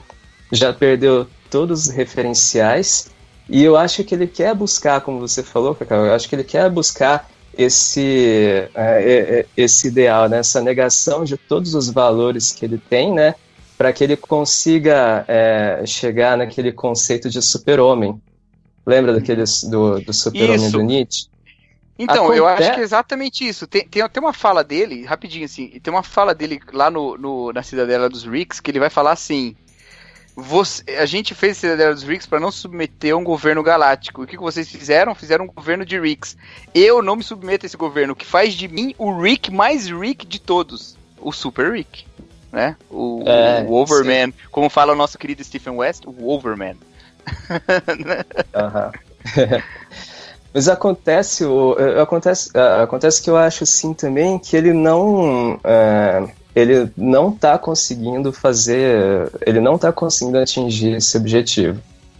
Já 0.50 0.72
perdeu 0.72 1.26
todos 1.50 1.86
os 1.86 1.88
referenciais. 1.90 3.10
E 3.46 3.62
eu 3.62 3.76
acho 3.76 4.02
que 4.04 4.14
ele 4.14 4.26
quer 4.26 4.54
buscar, 4.54 5.02
como 5.02 5.20
você 5.20 5.42
falou, 5.42 5.74
Cacau, 5.74 6.06
eu 6.06 6.14
acho 6.14 6.26
que 6.26 6.34
ele 6.34 6.44
quer 6.44 6.70
buscar 6.70 7.30
esse, 7.56 8.68
é, 8.74 9.44
é, 9.44 9.46
esse 9.54 9.88
ideal, 9.88 10.30
né? 10.30 10.38
essa 10.38 10.62
negação 10.62 11.24
de 11.24 11.36
todos 11.36 11.74
os 11.74 11.90
valores 11.90 12.52
que 12.52 12.64
ele 12.64 12.78
tem, 12.78 13.12
né? 13.12 13.34
Para 13.76 13.92
que 13.92 14.02
ele 14.02 14.16
consiga 14.16 15.26
é, 15.28 15.82
chegar 15.84 16.38
naquele 16.38 16.72
conceito 16.72 17.28
de 17.28 17.42
super-homem. 17.42 18.18
Lembra 18.86 19.12
daqueles 19.12 19.62
do, 19.64 20.00
do 20.00 20.12
super-homem 20.14 20.70
do 20.70 20.80
Nietzsche? 20.80 21.35
Então, 21.98 22.32
eu 22.34 22.46
Aconte- 22.46 22.62
acho 22.64 22.74
que 22.74 22.80
é 22.80 22.84
exatamente 22.84 23.48
isso. 23.48 23.66
Tem, 23.66 23.86
tem 23.88 24.02
até 24.02 24.20
uma 24.20 24.32
fala 24.32 24.62
dele, 24.62 25.04
rapidinho 25.04 25.44
assim, 25.46 25.68
tem 25.82 25.92
uma 25.92 26.02
fala 26.02 26.34
dele 26.34 26.60
lá 26.72 26.90
no, 26.90 27.16
no- 27.16 27.52
na 27.52 27.62
Cidadela 27.62 28.08
dos 28.08 28.24
Ricks 28.24 28.60
que 28.60 28.70
ele 28.70 28.78
vai 28.80 28.90
falar 28.90 29.12
assim: 29.12 29.56
você, 30.34 30.82
a 30.98 31.06
gente 31.06 31.34
fez 31.34 31.56
a 31.56 31.60
Cidadela 31.60 31.94
dos 31.94 32.02
Ricks 32.02 32.26
para 32.26 32.38
não 32.38 32.52
submeter 32.52 33.14
a 33.14 33.16
um 33.16 33.24
governo 33.24 33.62
galáctico. 33.62 34.20
E 34.20 34.24
o 34.24 34.26
que 34.26 34.36
que 34.36 34.42
vocês 34.42 34.68
fizeram? 34.68 35.14
Fizeram 35.14 35.46
um 35.46 35.48
governo 35.48 35.86
de 35.86 35.98
Ricks. 35.98 36.36
Eu 36.74 37.02
não 37.02 37.16
me 37.16 37.22
submeto 37.22 37.64
a 37.64 37.66
esse 37.68 37.76
governo, 37.78 38.14
que 38.14 38.26
faz 38.26 38.52
de 38.52 38.68
mim 38.68 38.94
o 38.98 39.18
Rick 39.18 39.50
mais 39.50 39.86
Rick 39.88 40.26
de 40.26 40.38
todos. 40.38 40.98
O 41.18 41.32
Super 41.32 41.72
Rick. 41.72 42.04
Né? 42.52 42.76
O, 42.90 43.22
É, 43.26 43.62
o 43.66 43.72
Overman, 43.72 44.32
como 44.50 44.68
fala 44.70 44.92
o 44.92 44.96
nosso 44.96 45.16
querido 45.18 45.42
Stephen 45.42 45.74
West, 45.76 46.04
o 46.06 46.28
Overman. 46.30 46.76
Aham. 48.54 48.92
Mas 50.56 50.70
acontece, 50.70 51.44
o, 51.44 51.76
eh, 51.78 52.00
acontece, 52.00 52.48
ah, 52.54 52.82
acontece 52.84 53.20
que 53.20 53.28
eu 53.28 53.36
acho 53.36 53.62
assim 53.64 53.92
também 53.92 54.38
que 54.38 54.56
ele 54.56 54.72
não 54.72 55.60
eh, 55.62 56.28
ele 56.54 56.90
não 56.96 57.30
tá 57.30 57.58
conseguindo 57.58 58.32
fazer, 58.32 59.30
ele 59.46 59.60
não 59.60 59.76
tá 59.76 59.92
conseguindo 59.92 60.38
atingir 60.38 60.94
esse 60.96 61.14
objetivo. 61.18 61.78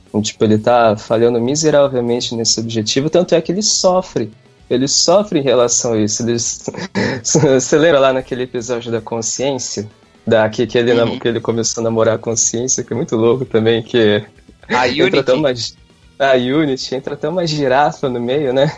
Então, 0.09 0.21
Tipo, 0.21 0.45
ele 0.45 0.59
tá 0.59 0.95
falhando 0.99 1.41
miseravelmente 1.41 2.35
nesse 2.35 2.61
objetivo, 2.61 3.09
tanto 3.09 3.35
é 3.35 3.41
que 3.41 3.51
ele 3.51 3.63
sofre. 3.63 4.31
Ele 4.69 4.87
sofre 4.87 5.39
em 5.39 5.43
relação 5.43 5.95
a 5.95 5.99
isso. 5.99 6.23
Ele- 6.23 6.37
Você 7.25 7.79
lembra 7.79 8.01
lá 8.01 8.13
naquele 8.13 8.43
episódio 8.43 8.93
da 8.93 9.01
consciência? 9.01 9.89
Da, 10.27 10.47
que, 10.51 10.69
ele, 10.77 10.93
Uhum. 10.93 11.19
que 11.19 11.27
ele 11.29 11.41
começou 11.41 11.81
a 11.81 11.85
namorar 11.85 12.17
a 12.17 12.19
consciência, 12.19 12.85
que 12.85 12.93
é 12.93 12.97
muito 12.97 13.17
louco 13.17 13.47
também, 13.47 13.83
que 13.83 14.23
A 14.69 14.85
Unity. 14.93 15.77
A 16.19 16.35
Unity, 16.35 16.95
entra 16.95 17.15
até 17.15 17.29
uma 17.29 17.47
girafa 17.47 18.09
no 18.09 18.21
meio, 18.21 18.53
né? 18.53 18.75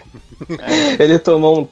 Ele 0.99 1.18
tomou 1.18 1.61
um. 1.62 1.68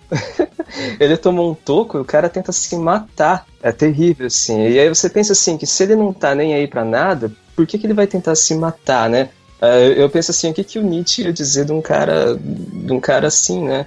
ele 1.00 1.16
tomou 1.16 1.50
um 1.50 1.54
toco 1.54 1.98
e 1.98 2.00
o 2.00 2.04
cara 2.04 2.28
tenta 2.28 2.52
se 2.52 2.76
matar. 2.76 3.46
É 3.62 3.72
terrível, 3.72 4.26
assim. 4.26 4.68
E 4.68 4.78
aí 4.78 4.88
você 4.88 5.08
pensa 5.08 5.32
assim, 5.32 5.56
que 5.56 5.66
se 5.66 5.82
ele 5.82 5.96
não 5.96 6.12
tá 6.12 6.34
nem 6.34 6.54
aí 6.54 6.66
pra 6.66 6.84
nada, 6.84 7.32
por 7.54 7.66
que, 7.66 7.78
que 7.78 7.86
ele 7.86 7.94
vai 7.94 8.06
tentar 8.06 8.34
se 8.34 8.54
matar, 8.54 9.08
né? 9.08 9.30
Uh, 9.60 9.92
eu 9.96 10.10
penso 10.10 10.30
assim, 10.30 10.50
o 10.50 10.54
que, 10.54 10.62
que 10.62 10.78
o 10.78 10.82
Nietzsche 10.82 11.22
ia 11.22 11.32
dizer 11.32 11.64
de 11.64 11.72
um 11.72 11.80
cara, 11.80 12.36
de 12.36 12.92
um 12.92 13.00
cara 13.00 13.28
assim, 13.28 13.64
né? 13.64 13.86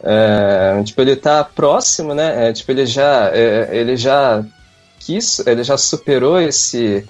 Uh, 0.00 0.84
tipo, 0.84 1.00
ele 1.00 1.16
tá 1.16 1.42
próximo, 1.44 2.14
né? 2.14 2.48
É, 2.48 2.52
tipo, 2.52 2.70
ele 2.70 2.84
já, 2.84 3.30
é, 3.32 3.68
ele 3.72 3.96
já 3.96 4.44
quis, 4.98 5.38
ele 5.46 5.62
já 5.62 5.78
superou 5.78 6.40
esse, 6.40 7.06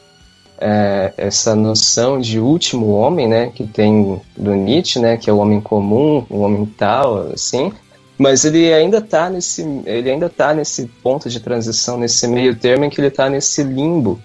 é, 0.66 1.12
essa 1.18 1.54
noção 1.54 2.18
de 2.18 2.40
último 2.40 2.92
homem, 2.92 3.28
né? 3.28 3.52
Que 3.54 3.66
tem 3.66 4.18
do 4.34 4.54
Nietzsche, 4.54 4.98
né? 4.98 5.18
Que 5.18 5.28
é 5.28 5.32
o 5.32 5.36
homem 5.36 5.60
comum, 5.60 6.24
o 6.30 6.40
homem 6.40 6.64
tal, 6.64 7.32
assim. 7.32 7.70
Mas 8.16 8.46
ele 8.46 8.72
ainda 8.72 9.02
tá 9.02 9.28
nesse, 9.28 9.62
ele 9.84 10.10
ainda 10.10 10.30
tá 10.30 10.54
nesse 10.54 10.86
ponto 11.02 11.28
de 11.28 11.38
transição, 11.40 11.98
nesse 11.98 12.26
meio 12.26 12.56
termo 12.56 12.86
em 12.86 12.90
que 12.90 12.98
ele 12.98 13.10
tá 13.10 13.28
nesse 13.28 13.62
limbo 13.62 14.18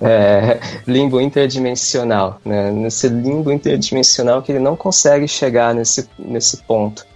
é, 0.00 0.58
limbo 0.86 1.20
interdimensional, 1.20 2.40
né? 2.44 2.70
nesse 2.70 3.08
limbo 3.08 3.52
interdimensional 3.52 4.40
que 4.42 4.52
ele 4.52 4.60
não 4.60 4.76
consegue 4.76 5.28
chegar 5.28 5.74
nesse, 5.74 6.08
nesse 6.18 6.58
ponto. 6.58 7.06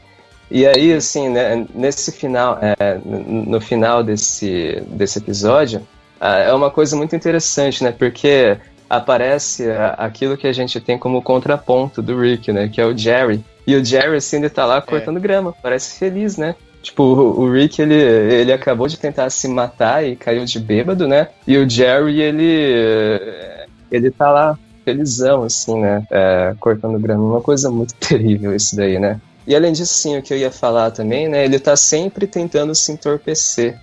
E 0.51 0.67
aí, 0.67 0.95
assim, 0.95 1.29
né, 1.29 1.67
nesse 1.75 2.11
final, 2.11 2.59
é, 2.63 2.99
no 3.05 3.61
final 3.61 4.03
desse, 4.03 4.83
desse 4.89 5.19
episódio, 5.19 5.83
é 6.21 6.53
uma 6.53 6.71
coisa 6.71 6.97
muito 6.97 7.15
interessante, 7.15 7.83
né? 7.85 7.93
Porque 7.93 8.57
aparece 8.89 9.71
aquilo 9.97 10.37
que 10.37 10.47
a 10.47 10.53
gente 10.53 10.81
tem 10.81 10.99
como 10.99 11.23
contraponto 11.23 12.01
do 12.01 12.19
Rick, 12.19 12.53
né? 12.53 12.69
Que 12.69 12.81
é 12.81 12.87
o 12.87 12.97
Jerry. 12.97 13.45
E 13.67 13.77
o 13.77 13.85
Jerry, 13.85 14.17
assim, 14.17 14.37
ele 14.39 14.49
tá 14.49 14.65
lá 14.65 14.81
cortando 14.81 15.19
é. 15.19 15.21
grama, 15.21 15.55
parece 15.63 15.99
feliz, 15.99 16.37
né? 16.37 16.55
Tipo, 16.83 17.03
o 17.03 17.53
Rick, 17.53 17.83
ele, 17.83 17.95
ele 17.95 18.53
acabou 18.53 18.89
de 18.89 18.99
tentar 18.99 19.29
se 19.31 19.47
matar 19.49 20.07
e 20.07 20.17
caiu 20.17 20.45
de 20.45 20.59
bêbado, 20.59 21.07
né? 21.07 21.29
E 21.47 21.59
o 21.59 21.69
Jerry, 21.69 22.21
ele, 22.21 23.67
ele 23.91 24.11
tá 24.11 24.31
lá 24.31 24.59
felizão, 24.85 25.43
assim, 25.43 25.81
né? 25.81 26.07
É, 26.11 26.55
cortando 26.59 26.99
grama. 26.99 27.25
Uma 27.25 27.41
coisa 27.43 27.71
muito 27.71 27.95
terrível 28.01 28.55
isso 28.55 28.75
daí, 28.75 28.99
né? 28.99 29.21
E 29.47 29.55
além 29.55 29.73
disso, 29.73 29.95
sim, 29.95 30.17
o 30.17 30.23
que 30.23 30.33
eu 30.33 30.39
ia 30.39 30.51
falar 30.51 30.91
também, 30.91 31.29
né? 31.29 31.45
Ele 31.45 31.59
tá 31.59 31.77
sempre 31.77 32.27
tentando 32.27 32.75
se 32.75 32.93
entorpecer. 32.93 33.79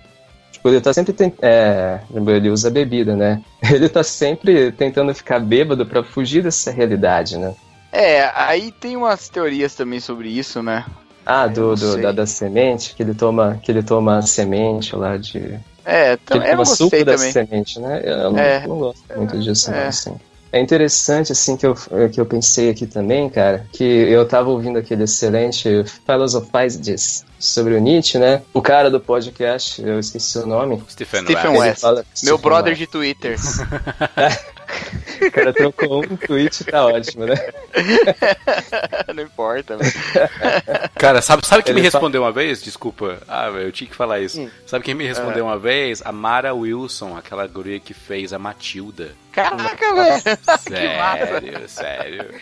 Tipo, 0.66 0.68
ele 0.68 0.80
tá 0.80 0.92
sempre 0.92 1.12
tentando. 1.12 1.38
É, 1.42 2.00
ele 2.14 2.50
usa 2.50 2.70
bebida, 2.70 3.14
né? 3.14 3.40
Ele 3.70 3.88
tá 3.88 4.02
sempre 4.02 4.72
tentando 4.72 5.14
ficar 5.14 5.38
bêbado 5.38 5.86
para 5.86 6.02
fugir 6.02 6.42
dessa 6.42 6.70
realidade, 6.70 7.38
né? 7.38 7.54
É, 7.92 8.30
aí 8.34 8.72
tem 8.72 8.96
umas 8.96 9.28
teorias 9.28 9.74
também 9.74 10.00
sobre 10.00 10.28
isso, 10.28 10.62
né? 10.62 10.84
Ah, 11.24 11.46
do, 11.46 11.74
do 11.74 12.00
da, 12.00 12.12
da, 12.12 12.26
semente, 12.26 12.94
que 12.94 13.02
ele 13.02 13.14
toma, 13.14 13.58
que 13.62 13.70
ele 13.70 13.82
toma 13.82 14.22
semente 14.22 14.94
lá 14.94 15.16
de. 15.16 15.58
É, 15.84 16.16
que 16.16 16.36
ele 16.36 16.46
toma 16.48 16.64
suco 16.64 17.04
da 17.04 17.16
também. 17.16 17.32
semente, 17.32 17.80
né? 17.80 18.02
Eu 18.04 18.30
não, 18.32 18.38
É. 18.38 18.66
não 18.66 18.78
gosto 18.78 19.02
muito 19.16 19.38
disso, 19.38 19.70
É. 19.70 19.80
não, 19.80 19.88
assim. 19.88 20.16
É 20.56 20.60
interessante, 20.60 21.32
assim, 21.32 21.54
que 21.54 21.66
eu, 21.66 21.74
que 22.10 22.18
eu 22.18 22.24
pensei 22.24 22.70
aqui 22.70 22.86
também, 22.86 23.28
cara, 23.28 23.66
que 23.70 23.84
eu 23.84 24.26
tava 24.26 24.48
ouvindo 24.48 24.78
aquele 24.78 25.04
excelente 25.04 25.84
Philosophizes 26.06 27.26
sobre 27.38 27.74
o 27.74 27.78
Nietzsche, 27.78 28.16
né? 28.16 28.40
O 28.54 28.62
cara 28.62 28.90
do 28.90 28.98
podcast, 28.98 29.82
eu 29.82 30.00
esqueci 30.00 30.38
o 30.38 30.46
nome. 30.46 30.82
Stephen, 30.88 31.24
Stephen 31.24 31.58
West. 31.58 31.82
Meu 31.82 32.04
Stephen 32.14 32.38
brother 32.38 32.70
West. 32.70 32.80
de 32.80 32.86
Twitter. 32.86 33.36
O 35.26 35.30
cara 35.30 35.52
trocou 35.52 36.04
um 36.04 36.16
tweet, 36.16 36.64
tá 36.64 36.86
ótimo, 36.86 37.26
né? 37.26 37.34
não 39.14 39.22
importa, 39.22 39.76
velho. 39.76 39.92
Cara, 40.98 41.20
sabe, 41.22 41.46
sabe 41.46 41.62
quem 41.62 41.74
me 41.74 41.80
Ele 41.80 41.90
fala- 41.90 42.00
respondeu 42.00 42.22
uma 42.22 42.32
vez? 42.32 42.62
Desculpa. 42.62 43.18
Ah, 43.28 43.48
eu 43.48 43.72
tinha 43.72 43.88
que 43.88 43.96
falar 43.96 44.20
isso. 44.20 44.50
Sabe 44.66 44.84
quem 44.84 44.94
me 44.94 45.06
respondeu 45.06 45.44
uma 45.44 45.58
vez? 45.58 46.02
A 46.04 46.12
Mara 46.12 46.54
Wilson, 46.54 47.16
aquela 47.16 47.46
guria 47.46 47.80
que 47.80 47.94
fez 47.94 48.32
a 48.32 48.38
Matilda. 48.38 49.10
Caraca, 49.32 49.94
velho. 49.94 50.38
Sério, 50.58 51.68
sério. 51.68 52.34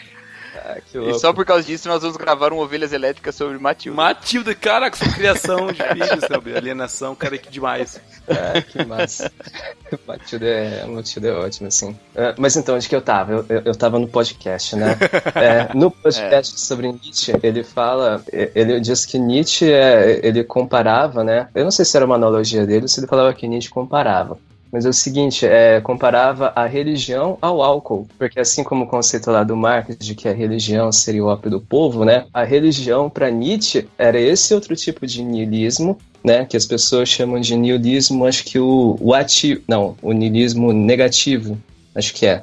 Ah, 0.65 0.79
E 0.95 1.19
só 1.19 1.31
por 1.33 1.45
causa 1.45 1.63
disso 1.67 1.89
nós 1.89 2.01
vamos 2.01 2.17
gravar 2.17 2.51
um 2.53 2.59
Ovelhas 2.59 2.93
Elétricas 2.93 3.35
sobre 3.35 3.59
Matilda. 3.59 3.95
Matilda, 3.97 4.55
caraca, 4.55 4.97
sua 4.97 5.13
criação 5.13 5.67
de 5.67 5.83
filhos, 5.93 6.25
sabe? 6.27 6.57
Alienação, 6.57 7.15
cara, 7.15 7.37
que 7.37 7.51
demais. 7.51 8.01
Ah, 8.27 8.63
que 8.63 8.83
massa. 8.85 9.31
Matilda 10.09 10.47
é, 10.47 10.87
Matilda 10.87 11.29
é 11.29 11.33
ótimo, 11.33 11.69
assim. 11.69 11.95
Ah, 12.17 12.35
mas 12.39 12.57
então, 12.57 12.77
onde 12.77 12.89
que 12.89 12.97
eu 12.97 13.03
tava? 13.03 13.33
Eu, 13.33 13.47
eu, 13.49 13.63
eu 13.67 13.77
tava 13.77 13.99
no 13.99 14.09
podcast, 14.09 14.75
né? 14.75 14.97
É, 15.35 15.75
no 15.75 15.91
podcast 15.91 16.59
sobre 16.61 16.87
Nietzsche, 16.93 17.33
ele 17.43 17.65
fala, 17.65 18.23
ele 18.33 18.81
diz 18.81 19.05
que 19.05 19.19
Nietzsche, 19.19 19.71
é, 19.71 20.21
ele 20.23 20.45
comparava, 20.45 21.23
né? 21.25 21.49
Eu 21.55 21.65
não 21.65 21.71
sei 21.71 21.85
se 21.85 21.97
era 21.97 22.07
uma 22.07 22.15
analogia 22.15 22.65
dele 22.67 22.89
se 22.89 23.01
ele 23.01 23.07
falava 23.07 23.35
que 23.35 23.47
Nietzsche 23.47 23.69
comparava. 23.69 24.39
Mas 24.75 24.85
é 24.85 24.89
o 24.89 24.93
seguinte, 24.93 25.47
é, 25.47 25.81
comparava 25.81 26.53
a 26.57 26.67
religião 26.67 27.39
ao 27.41 27.63
álcool, 27.63 28.09
porque 28.19 28.41
assim 28.41 28.65
como 28.65 28.83
o 28.83 28.89
conceito 28.89 29.31
lá 29.31 29.45
do 29.45 29.57
Marx 29.57 29.97
de 29.97 30.17
que 30.17 30.29
a 30.29 30.33
religião 30.33 30.91
seria 30.91 31.23
o 31.23 31.29
ópio 31.29 31.49
do 31.49 31.61
povo, 31.61 32.05
né? 32.05 32.27
A 32.35 32.43
religião 32.43 33.09
para 33.09 33.31
Nietzsche 33.31 33.87
era 33.97 34.19
esse 34.19 34.53
outro 34.53 34.75
tipo 34.75 35.07
de 35.07 35.23
niilismo, 35.23 35.97
né? 36.25 36.45
Que 36.45 36.57
as 36.57 36.67
pessoas 36.67 37.09
chamam 37.09 37.41
de 37.41 37.57
niilismo, 37.57 38.27
acho 38.27 38.45
que 38.45 38.59
o, 38.59 38.99
o 39.01 39.15
ativo, 39.15 39.63
não, 39.69 39.95
o 40.03 40.13
niilismo 40.13 40.73
negativo, 40.73 41.57
acho 41.95 42.13
que 42.13 42.27
é, 42.27 42.43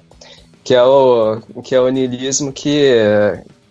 que 0.63 0.73
é 0.73 0.81
o 0.81 1.41
que 1.61 1.75
é 1.75 1.81
o 1.81 1.89
niilismo 1.89 2.53
que 2.53 2.93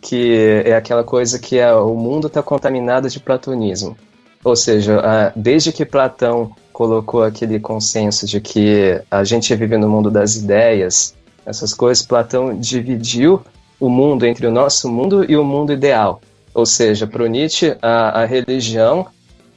que 0.02 0.62
é 0.66 0.76
aquela 0.76 1.02
coisa 1.02 1.38
que 1.38 1.56
é, 1.56 1.72
o 1.72 1.94
mundo 1.94 2.26
está 2.26 2.42
contaminado 2.42 3.08
de 3.08 3.20
platonismo. 3.20 3.96
Ou 4.44 4.54
seja, 4.54 5.32
desde 5.34 5.72
que 5.72 5.86
Platão 5.86 6.54
colocou 6.80 7.22
aquele 7.22 7.60
consenso 7.60 8.24
de 8.26 8.40
que 8.40 8.98
a 9.10 9.22
gente 9.22 9.54
vive 9.54 9.76
no 9.76 9.86
mundo 9.86 10.10
das 10.10 10.36
ideias, 10.36 11.14
essas 11.44 11.74
coisas, 11.74 12.06
Platão 12.06 12.58
dividiu 12.58 13.42
o 13.78 13.90
mundo 13.90 14.24
entre 14.24 14.46
o 14.46 14.50
nosso 14.50 14.88
mundo 14.90 15.30
e 15.30 15.36
o 15.36 15.44
mundo 15.44 15.74
ideal. 15.74 16.22
Ou 16.54 16.64
seja, 16.64 17.06
para 17.06 17.28
Nietzsche, 17.28 17.76
a, 17.82 18.22
a 18.22 18.24
religião 18.24 19.06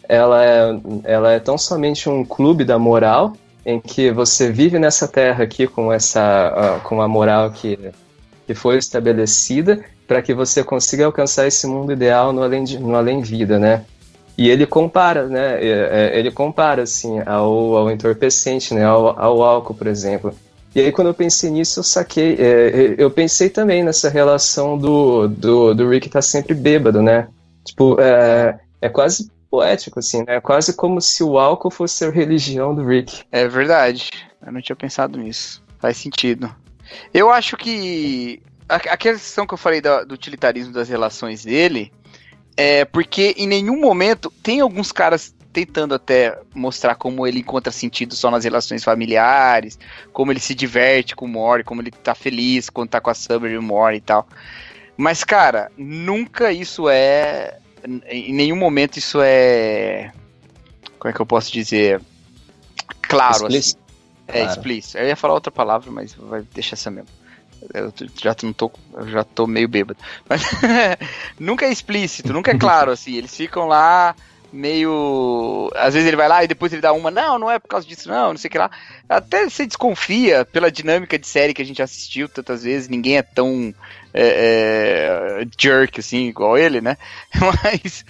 ela 0.10 0.44
é, 0.44 0.82
ela 1.06 1.32
é 1.32 1.40
tão 1.40 1.58
somente 1.58 2.10
um 2.10 2.26
clube 2.26 2.66
da 2.66 2.78
moral 2.78 3.32
em 3.66 3.80
que 3.80 4.12
você 4.12 4.52
vive 4.52 4.78
nessa 4.78 5.08
terra 5.08 5.46
aqui 5.46 5.66
com 5.66 5.94
essa 5.94 6.82
com 6.84 7.02
a 7.02 7.08
moral 7.08 7.52
que, 7.52 7.80
que 8.46 8.54
foi 8.54 8.78
estabelecida 8.78 9.82
para 10.06 10.22
que 10.22 10.34
você 10.34 10.62
consiga 10.62 11.06
alcançar 11.06 11.48
esse 11.48 11.66
mundo 11.68 11.94
ideal 11.94 12.34
no 12.34 12.44
além 12.44 12.66
de, 12.66 12.78
no 12.78 12.98
além 12.98 13.22
vida, 13.22 13.58
né? 13.58 13.86
E 14.38 14.50
ele 14.50 14.66
compara, 14.66 15.28
né? 15.28 15.64
é, 15.64 16.12
é, 16.14 16.20
Ele 16.20 16.32
compara 16.32 16.84
assim 16.84 17.20
ao, 17.26 17.76
ao 17.78 17.92
entorpecente, 17.92 18.74
né? 18.74 18.84
Ao, 18.84 19.20
ao 19.20 19.44
álcool, 19.44 19.74
por 19.76 19.88
exemplo. 19.88 20.34
E 20.76 20.80
aí 20.82 20.92
quando 20.92 21.08
eu 21.10 21.14
pensei 21.14 21.52
nisso, 21.52 21.80
eu 21.80 21.84
saquei. 21.84 22.36
é, 22.40 22.96
eu 22.98 23.12
pensei 23.12 23.50
também 23.50 23.84
nessa 23.84 24.10
relação 24.10 24.78
do, 24.78 25.28
do, 25.28 25.74
do 25.76 25.90
Rick 25.90 26.08
estar 26.08 26.22
sempre 26.24 26.56
bêbado, 26.56 27.02
né? 27.02 27.28
Tipo, 27.64 28.00
é, 28.02 28.60
é 28.82 28.90
quase 28.90 29.32
poético, 29.52 30.00
assim, 30.00 30.20
né? 30.20 30.38
É 30.38 30.42
quase 30.42 30.74
como 30.76 31.00
se 31.00 31.24
o 31.24 31.38
álcool 31.38 31.70
fosse 31.70 32.04
a 32.04 32.10
religião 32.10 32.74
do 32.74 32.84
Rick. 32.84 33.22
É 33.32 33.48
verdade. 33.48 34.10
Eu 34.44 34.52
não 34.52 34.62
tinha 34.62 34.76
pensado 34.76 35.18
nisso. 35.20 35.62
Faz 35.78 35.98
sentido. 35.98 36.50
Eu 37.14 37.30
acho 37.32 37.56
que. 37.56 38.42
a- 38.68 38.98
questão 38.98 39.46
que 39.46 39.54
eu 39.54 39.58
falei 39.60 39.80
do 39.80 40.12
utilitarismo 40.14 40.74
das 40.74 40.90
relações 40.90 41.46
dele. 41.46 41.92
É 42.56 42.86
porque 42.86 43.34
em 43.38 43.48
nenhum 43.48 43.80
momento. 43.80 44.32
Tem 44.42 44.60
alguns 44.60 44.92
caras 44.92 45.34
tentando 45.52 45.94
até 45.94 46.40
mostrar 46.54 46.96
como 46.96 47.28
ele 47.28 47.40
encontra 47.40 47.72
sentido 47.72 48.16
só 48.16 48.32
nas 48.32 48.44
relações 48.44 48.84
familiares. 48.84 49.78
Como 50.12 50.32
ele 50.32 50.40
se 50.40 50.54
diverte 50.56 51.16
com 51.16 51.26
o 51.26 51.30
Mori. 51.30 51.64
Como 51.64 51.82
ele 51.82 51.92
tá 51.92 52.14
feliz 52.16 52.70
quando 52.70 52.90
tá 52.90 53.02
com 53.02 53.10
a 53.10 53.14
Summer 53.14 53.52
e 53.52 53.58
o 53.58 53.64
Mori 53.64 53.98
e 53.98 54.02
tal. 54.02 54.28
Mas, 54.98 55.24
cara, 55.24 55.72
nunca 55.78 56.52
isso 56.52 56.88
é. 56.90 57.58
Em 58.08 58.34
nenhum 58.34 58.56
momento 58.56 58.98
isso 58.98 59.20
é. 59.22 60.12
Como 61.00 61.12
é 61.12 61.14
que 61.14 61.20
eu 61.22 61.26
posso 61.26 61.52
dizer? 61.52 62.02
Claro, 63.02 63.48
assim. 63.48 63.58
Explícito. 63.58 63.84
É, 64.28 64.32
Claro. 64.34 64.52
explícito. 64.52 64.98
Eu 64.98 65.08
ia 65.08 65.16
falar 65.16 65.34
outra 65.34 65.52
palavra, 65.52 65.92
mas 65.92 66.14
vai 66.14 66.44
deixar 66.54 66.76
essa 66.76 66.90
mesmo. 66.90 67.10
Eu 67.74 67.94
já 68.22 68.36
não 68.44 68.54
tô, 68.54 68.72
já 69.08 69.24
tô 69.24 69.48
meio 69.48 69.68
bêbado. 69.68 70.00
Mas 70.28 70.42
nunca 71.40 71.66
é 71.66 71.72
explícito, 71.72 72.34
nunca 72.34 72.52
é 72.52 72.58
claro, 72.58 72.92
assim. 72.92 73.16
Eles 73.16 73.36
ficam 73.36 73.68
lá 73.68 74.16
meio. 74.54 75.72
Às 75.76 75.94
vezes 75.96 76.08
ele 76.08 76.16
vai 76.16 76.28
lá 76.28 76.44
e 76.44 76.48
depois 76.48 76.72
ele 76.72 76.82
dá 76.82 76.94
uma, 76.94 77.10
não, 77.10 77.40
não 77.40 77.52
é 77.52 77.58
por 77.58 77.68
causa 77.68 77.88
disso, 77.88 78.08
não, 78.08 78.30
não 78.30 78.38
sei 78.38 78.48
o 78.48 78.52
que 78.52 78.58
lá. 78.58 78.70
Até 79.10 79.50
você 79.50 79.66
desconfia 79.66 80.46
pela 80.46 80.72
dinâmica 80.72 81.18
de 81.18 81.28
série 81.28 81.54
que 81.54 81.62
a 81.62 81.66
gente 81.66 81.82
assistiu 81.82 82.30
tantas 82.30 82.64
vezes, 82.64 82.88
ninguém 82.88 83.18
é 83.18 83.24
tão 83.24 83.74
é, 84.14 85.42
é, 85.42 85.48
jerk 85.60 86.00
assim, 86.00 86.28
igual 86.28 86.58
ele, 86.58 86.80
né? 86.80 86.98
Mas, 87.64 88.06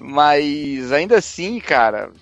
mas 0.00 0.92
ainda 0.92 1.18
assim, 1.18 1.58
cara, 1.58 2.12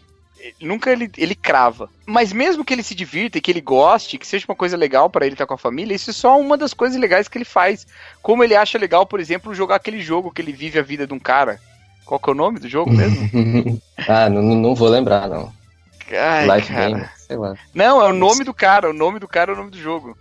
nunca 0.60 0.90
ele, 0.90 1.10
ele 1.16 1.34
crava. 1.34 1.88
Mas 2.04 2.32
mesmo 2.32 2.64
que 2.64 2.72
ele 2.72 2.82
se 2.82 2.94
divirta 2.94 3.38
e 3.38 3.40
que 3.40 3.50
ele 3.50 3.60
goste, 3.60 4.18
que 4.18 4.26
seja 4.26 4.46
uma 4.48 4.54
coisa 4.54 4.76
legal 4.76 5.08
pra 5.08 5.24
ele 5.24 5.34
estar 5.34 5.46
com 5.46 5.54
a 5.54 5.58
família, 5.58 5.94
isso 5.94 6.10
é 6.10 6.12
só 6.12 6.38
uma 6.38 6.56
das 6.56 6.74
coisas 6.74 6.98
legais 6.98 7.28
que 7.28 7.38
ele 7.38 7.44
faz. 7.44 7.86
Como 8.22 8.42
ele 8.42 8.54
acha 8.54 8.78
legal, 8.78 9.06
por 9.06 9.20
exemplo, 9.20 9.54
jogar 9.54 9.76
aquele 9.76 10.00
jogo 10.00 10.30
que 10.30 10.42
ele 10.42 10.52
vive 10.52 10.78
a 10.78 10.82
vida 10.82 11.06
de 11.06 11.14
um 11.14 11.18
cara. 11.18 11.60
Qual 12.04 12.20
que 12.20 12.30
é 12.30 12.32
o 12.32 12.36
nome 12.36 12.60
do 12.60 12.68
jogo 12.68 12.92
mesmo? 12.92 13.80
ah, 14.08 14.28
não, 14.28 14.42
não 14.42 14.74
vou 14.74 14.88
lembrar, 14.88 15.28
não. 15.28 15.52
Ai, 16.12 16.56
Life 16.56 16.72
cara. 16.72 16.88
Game, 16.88 17.08
sei 17.16 17.36
lá. 17.36 17.54
Não, 17.74 18.00
é 18.00 18.08
o 18.08 18.12
nome 18.12 18.44
do 18.44 18.54
cara, 18.54 18.90
o 18.90 18.92
nome 18.92 19.18
do 19.18 19.26
cara 19.26 19.50
é 19.50 19.54
o 19.54 19.56
nome 19.56 19.70
do 19.70 19.78
jogo. 19.78 20.16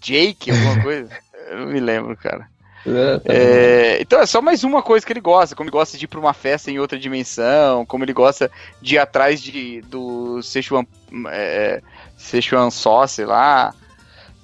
Jake, 0.00 0.50
alguma 0.50 0.80
coisa? 0.84 1.10
Eu 1.48 1.60
não 1.60 1.66
me 1.66 1.80
lembro, 1.80 2.16
cara. 2.16 2.48
É, 2.86 3.18
tá. 3.18 3.32
É, 3.32 3.98
então 4.00 4.20
é 4.20 4.26
só 4.26 4.42
mais 4.42 4.62
uma 4.62 4.82
coisa 4.82 5.04
que 5.04 5.12
ele 5.12 5.20
gosta, 5.20 5.56
como 5.56 5.68
ele 5.68 5.72
gosta 5.76 5.96
de 5.96 6.04
ir 6.04 6.08
pra 6.08 6.20
uma 6.20 6.34
festa 6.34 6.70
em 6.70 6.78
outra 6.78 6.98
dimensão, 6.98 7.86
como 7.86 8.04
ele 8.04 8.12
gosta 8.12 8.50
de 8.80 8.96
ir 8.96 8.98
atrás 8.98 9.42
de, 9.42 9.80
do 9.82 10.42
Sichuan, 10.42 10.86
é, 11.28 11.82
Sichuan 12.16 12.70
Só, 12.70 13.06
sei 13.06 13.24
lá. 13.24 13.74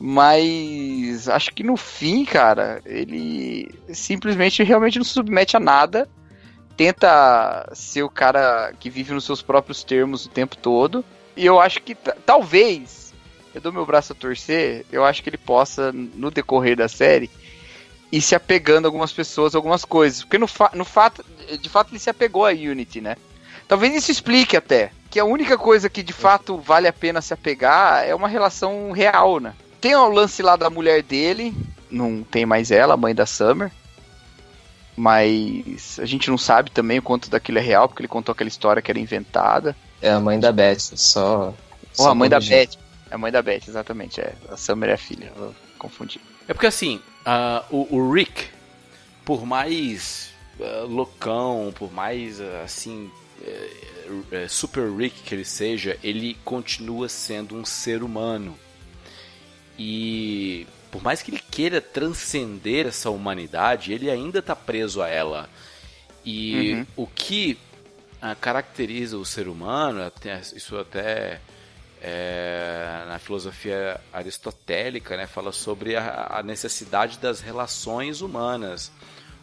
Mas 0.03 1.29
acho 1.29 1.53
que 1.53 1.63
no 1.63 1.77
fim, 1.77 2.25
cara, 2.25 2.81
ele 2.87 3.69
simplesmente 3.93 4.63
realmente 4.63 4.97
não 4.97 5.05
se 5.05 5.13
submete 5.13 5.59
a 5.59 5.61
nada. 5.61 6.09
Tenta 6.75 7.69
ser 7.75 8.03
o 8.03 8.09
cara 8.09 8.73
que 8.81 8.89
vive 8.89 9.13
nos 9.13 9.27
seus 9.27 9.43
próprios 9.43 9.85
termos 9.85 10.25
o 10.25 10.31
tempo 10.31 10.57
todo. 10.57 11.05
E 11.37 11.45
eu 11.45 11.61
acho 11.61 11.83
que 11.83 11.95
talvez, 12.25 13.13
eu 13.55 13.61
dou 13.61 13.71
meu 13.71 13.85
braço 13.85 14.15
a 14.15 14.17
torcer, 14.17 14.87
eu 14.91 15.05
acho 15.05 15.23
que 15.23 15.29
ele 15.29 15.37
possa, 15.37 15.93
no 15.93 16.31
decorrer 16.31 16.77
da 16.77 16.89
série, 16.89 17.29
ir 18.13 18.21
se 18.21 18.35
apegando 18.35 18.87
a 18.87 18.89
algumas 18.89 19.13
pessoas, 19.13 19.55
a 19.55 19.59
algumas 19.59 19.85
coisas. 19.85 20.23
Porque 20.23 20.39
no, 20.39 20.47
fa 20.47 20.71
no 20.75 20.85
fato, 20.85 21.25
de 21.61 21.69
fato, 21.69 21.93
ele 21.93 21.99
se 21.99 22.11
apegou 22.11 22.45
a 22.45 22.51
Unity, 22.51 23.01
né? 23.01 23.17
Talvez 23.69 23.95
isso 23.95 24.11
explique 24.11 24.57
até 24.57 24.91
que 25.09 25.21
a 25.21 25.25
única 25.25 25.57
coisa 25.57 25.89
que 25.89 26.03
de 26.03 26.13
fato 26.13 26.59
vale 26.59 26.89
a 26.89 26.93
pena 26.93 27.21
se 27.21 27.33
apegar 27.33 28.05
é 28.05 28.15
uma 28.15 28.29
relação 28.29 28.91
real, 28.91 29.39
né? 29.39 29.55
Tem 29.81 29.95
o 29.95 30.09
lance 30.09 30.43
lá 30.43 30.57
da 30.57 30.69
mulher 30.69 31.03
dele, 31.03 31.55
não 31.91 32.23
tem 32.23 32.45
mais 32.45 32.71
ela, 32.71 32.95
a 32.95 32.97
mãe 32.97 33.15
da 33.15 33.27
Summer. 33.27 33.71
Mas 34.97 35.99
a 35.99 36.05
gente 36.05 36.29
não 36.29 36.37
sabe 36.37 36.71
também 36.71 36.99
o 36.99 37.03
quanto 37.03 37.31
daquilo 37.31 37.59
é 37.59 37.63
real, 37.63 37.89
porque 37.89 38.03
ele 38.03 38.09
contou 38.09 38.33
aquela 38.33 38.49
história 38.49 38.83
que 38.83 38.91
era 38.91 38.99
inventada. 38.99 39.75
É 40.03 40.11
a 40.11 40.21
mãe 40.21 40.39
da 40.39 40.53
Beth, 40.53 40.79
só. 40.97 41.47
Ou 41.47 41.57
só 41.93 42.11
a 42.11 42.15
mãe 42.15 42.29
da. 42.29 42.39
Beth. 42.39 42.77
É 43.11 43.15
a 43.15 43.19
mãe 43.19 43.33
da 43.33 43.41
Beth, 43.41 43.63
exatamente. 43.67 44.21
É. 44.21 44.35
A 44.51 44.57
Summer 44.57 44.91
é 44.91 44.95
a 44.95 44.99
filha, 44.99 45.33
eu 45.37 45.55
confundi. 45.79 46.21
É 46.47 46.53
porque 46.53 46.67
assim, 46.67 47.01
ah, 47.25 47.65
o, 47.71 47.97
o 47.97 48.13
Rick, 48.13 48.49
por 49.25 49.45
mais 49.45 50.33
ah, 50.61 50.85
loucão, 50.89 51.73
por 51.77 51.93
mais 51.93 52.41
ah, 52.41 52.63
assim, 52.65 53.11
eh, 53.43 53.71
eh, 54.33 54.49
super 54.49 54.91
Rick 54.91 55.23
que 55.23 55.35
ele 55.35 55.45
seja, 55.45 55.99
ele 56.03 56.37
continua 56.45 57.09
sendo 57.09 57.57
um 57.57 57.65
ser 57.65 58.03
humano. 58.03 58.59
E 59.79 60.67
por 60.91 61.03
mais 61.03 61.23
que 61.23 61.31
ele 61.31 61.41
queira 61.51 61.81
transcender 61.81 62.87
essa 62.87 63.11
humanidade, 63.11 63.93
ele 63.93 64.11
ainda 64.11 64.41
está 64.41 64.55
preso 64.55 65.01
a 65.01 65.09
ela. 65.09 65.49
E 66.25 66.75
Uhum. 66.75 66.87
o 66.97 67.07
que 67.07 67.57
caracteriza 68.43 69.17
o 69.17 69.25
ser 69.25 69.49
humano, 69.49 70.01
isso 70.55 70.77
até 70.77 71.41
é, 72.03 73.05
na 73.07 73.19
filosofia 73.19 74.01
aristotélica, 74.13 75.17
né, 75.17 75.27
fala 75.27 75.53
sobre 75.53 75.97
a, 75.97 76.39
a 76.39 76.43
necessidade 76.43 77.19
das 77.19 77.41
relações 77.41 78.21
humanas. 78.21 78.91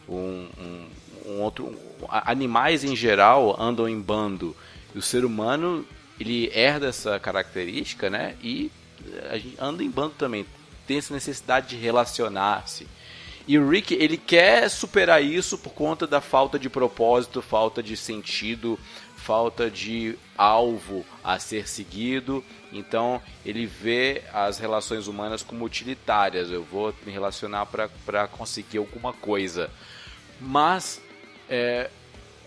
Um, 0.08 0.48
um- 0.58 0.88
um 1.26 1.40
outro, 1.42 1.66
um- 1.66 1.76
animais 2.10 2.82
em 2.84 2.96
geral 2.96 3.60
andam 3.60 3.86
em 3.88 4.00
bando 4.00 4.56
e 4.94 4.98
o 4.98 5.02
ser 5.02 5.24
humano 5.24 5.86
ele 6.18 6.50
herda 6.54 6.86
essa 6.88 7.18
característica, 7.20 8.08
né, 8.10 8.34
e 8.42 8.72
a 9.30 9.36
gente 9.38 9.54
anda 9.60 9.82
em 9.84 9.90
bando 9.90 10.14
também. 10.18 10.44
Tem 10.86 10.96
essa 10.98 11.12
necessidade 11.14 11.68
de 11.68 11.76
relacionar-se. 11.76 12.88
E 13.48 13.58
o 13.58 13.66
Rick, 13.66 13.94
ele 13.94 14.18
quer 14.18 14.68
superar 14.68 15.24
isso 15.24 15.56
por 15.56 15.72
conta 15.72 16.06
da 16.06 16.20
falta 16.20 16.58
de 16.58 16.68
propósito, 16.68 17.40
falta 17.40 17.82
de 17.82 17.96
sentido, 17.96 18.78
falta 19.16 19.70
de 19.70 20.18
alvo 20.36 21.02
a 21.24 21.38
ser 21.38 21.66
seguido. 21.66 22.44
Então, 22.70 23.22
ele 23.46 23.64
vê 23.64 24.22
as 24.34 24.58
relações 24.58 25.06
humanas 25.06 25.42
como 25.42 25.64
utilitárias. 25.64 26.50
Eu 26.50 26.62
vou 26.62 26.94
me 27.06 27.10
relacionar 27.10 27.64
para 27.64 28.28
conseguir 28.28 28.76
alguma 28.76 29.14
coisa. 29.14 29.70
Mas 30.38 31.00
é, 31.48 31.90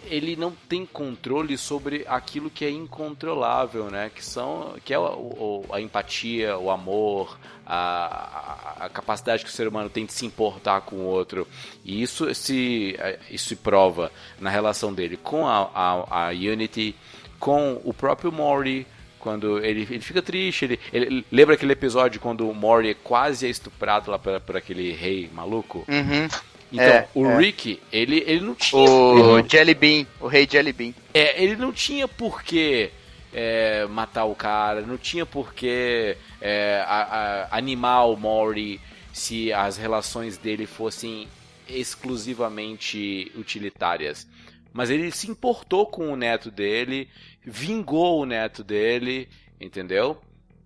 ele 0.06 0.36
não 0.36 0.52
tem 0.68 0.86
controle 0.86 1.58
sobre 1.58 2.04
aquilo 2.08 2.50
que 2.50 2.66
é 2.66 2.70
incontrolável, 2.70 3.86
né? 3.90 4.12
Que 4.14 4.24
são, 4.24 4.76
que 4.84 4.94
é 4.94 5.00
o- 5.00 5.04
o- 5.04 5.66
a 5.72 5.80
empatia, 5.82 6.58
o 6.58 6.70
amor, 6.72 7.38
a, 7.66 8.86
a- 8.86 8.90
capacidade 8.90 9.44
que 9.44 9.50
o 9.50 9.54
ser 9.54 9.68
humano 9.68 9.90
tem 9.90 10.06
de 10.06 10.14
se 10.14 10.26
importar 10.26 10.82
com 10.82 10.96
o 10.98 11.06
outro. 11.06 11.48
E 11.86 12.02
isso 12.02 12.34
se 12.36 12.98
isso 13.30 13.50
se 13.50 13.56
prova 13.56 14.12
na 14.40 14.50
relação 14.50 14.94
dele 14.94 15.18
com 15.18 15.48
a, 15.48 15.70
a, 15.74 16.28
a 16.28 16.30
Unity, 16.30 16.96
com 17.40 17.80
o 17.84 17.94
próprio 17.94 18.32
Mori. 18.32 18.86
Quando 19.20 19.64
ele, 19.64 19.82
ele 19.82 20.00
fica 20.00 20.20
triste, 20.20 20.66
ele, 20.66 20.80
ele 20.92 21.26
lembra 21.32 21.54
aquele 21.54 21.74
episódio 21.74 22.20
quando 22.20 22.50
o 22.50 22.56
Mori 22.56 22.96
quase 22.96 23.46
é 23.46 23.50
estuprado 23.52 24.10
lá 24.10 24.18
por 24.18 24.58
aquele 24.58 24.92
rei 24.94 25.30
maluco? 25.32 25.86
Uhum. 25.88 26.28
Então, 26.72 26.86
É, 26.86 27.08
o 27.14 27.26
é. 27.26 27.38
Rick, 27.38 27.82
ele, 27.92 28.24
ele 28.26 28.40
não 28.42 28.56
tinha 28.56 28.82
O 28.90 29.48
Jelly 29.50 29.74
Bean, 29.74 30.06
o 30.20 30.28
rei 30.28 30.48
Jelly 30.50 30.72
Bean. 30.72 30.94
é, 31.14 31.44
ele 31.44 31.56
não 31.58 31.72
tinha 31.74 32.08
por 32.08 32.42
que 32.44 32.90
é, 33.34 33.86
matar 33.88 34.26
o 34.26 34.36
cara, 34.36 34.82
não 34.82 34.98
tinha 34.98 35.26
por 35.26 35.54
que 35.54 36.16
é, 36.42 36.84
a- 36.88 37.48
a- 37.52 37.58
animar 37.58 38.06
o 38.06 38.16
Mori 38.18 38.80
se 39.14 39.52
as 39.54 39.78
relações 39.78 40.38
dele 40.38 40.66
fossem 40.66 41.28
exclusivamente 41.68 43.32
utilitárias. 43.36 44.28
Mas 44.74 44.90
ele 44.90 45.12
se 45.12 45.30
importou 45.30 45.86
com 45.86 46.12
o 46.12 46.16
neto 46.16 46.50
dele, 46.50 47.10
vingou 47.44 48.22
o 48.22 48.26
neto 48.26 48.64
dele, 48.64 49.28
entendeu? 49.60 50.18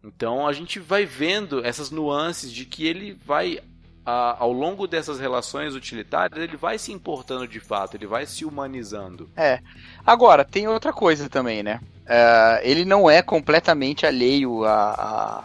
Então 0.04 0.48
a 0.48 0.54
gente 0.54 0.80
vai 0.80 1.06
vendo 1.06 1.66
essas 1.66 1.90
nuances 1.90 2.52
de 2.54 2.66
que 2.66 2.86
ele 2.86 3.18
vai, 3.26 3.60
a- 4.06 4.36
ao 4.40 4.52
longo 4.52 4.88
dessas 4.88 5.20
relações 5.20 5.74
utilitárias, 5.76 6.40
ele 6.42 6.56
vai 6.58 6.78
se 6.78 6.92
importando 6.92 7.48
de 7.48 7.60
fato, 7.60 7.96
ele 7.98 8.06
vai 8.08 8.26
se 8.26 8.46
humanizando. 8.46 9.30
Agora, 10.06 10.46
tem 10.46 10.68
outra 10.68 10.94
coisa 10.94 11.28
também, 11.30 11.64
né? 11.64 11.80
É, 12.08 12.62
ele 12.64 12.86
não 12.86 13.10
é 13.10 13.24
completamente 13.24 14.06
alheio 14.06 14.64
à, 14.64 14.92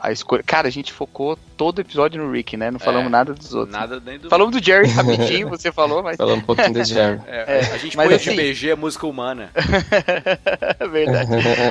à, 0.03 0.09
à 0.09 0.13
escolha. 0.13 0.43
Cara, 0.43 0.69
a 0.69 0.71
gente 0.71 0.93
focou 0.93 1.35
todo 1.57 1.79
o 1.79 1.81
episódio 1.81 2.23
no 2.23 2.31
Rick, 2.31 2.55
né? 2.55 2.71
Não 2.71 2.79
falamos 2.79 3.07
É, 3.07 3.11
nada 3.11 3.33
dos 3.33 3.55
outros. 3.55 3.73
Nada 3.75 3.99
nem 3.99 4.19
do. 4.19 4.29
Falamos 4.29 4.55
do 4.55 4.63
Jerry 4.63 4.89
rapidinho, 4.93 5.49
você 5.49 5.73
falou, 5.73 6.03
mas. 6.03 6.19
Falar 6.19 6.35
um 6.35 6.41
pouquinho 6.43 6.75
do 6.75 6.85
Jerry. 6.85 7.19
É, 7.27 7.61
a 7.73 7.79
gente 7.79 7.97
mas 7.97 8.09
põe 8.09 8.17
assim- 8.17 8.31
de 8.33 8.37
BG 8.37 8.73
a 8.73 8.77
música 8.77 9.07
humana. 9.07 9.51
é 10.79 10.85
verdade. 10.87 11.31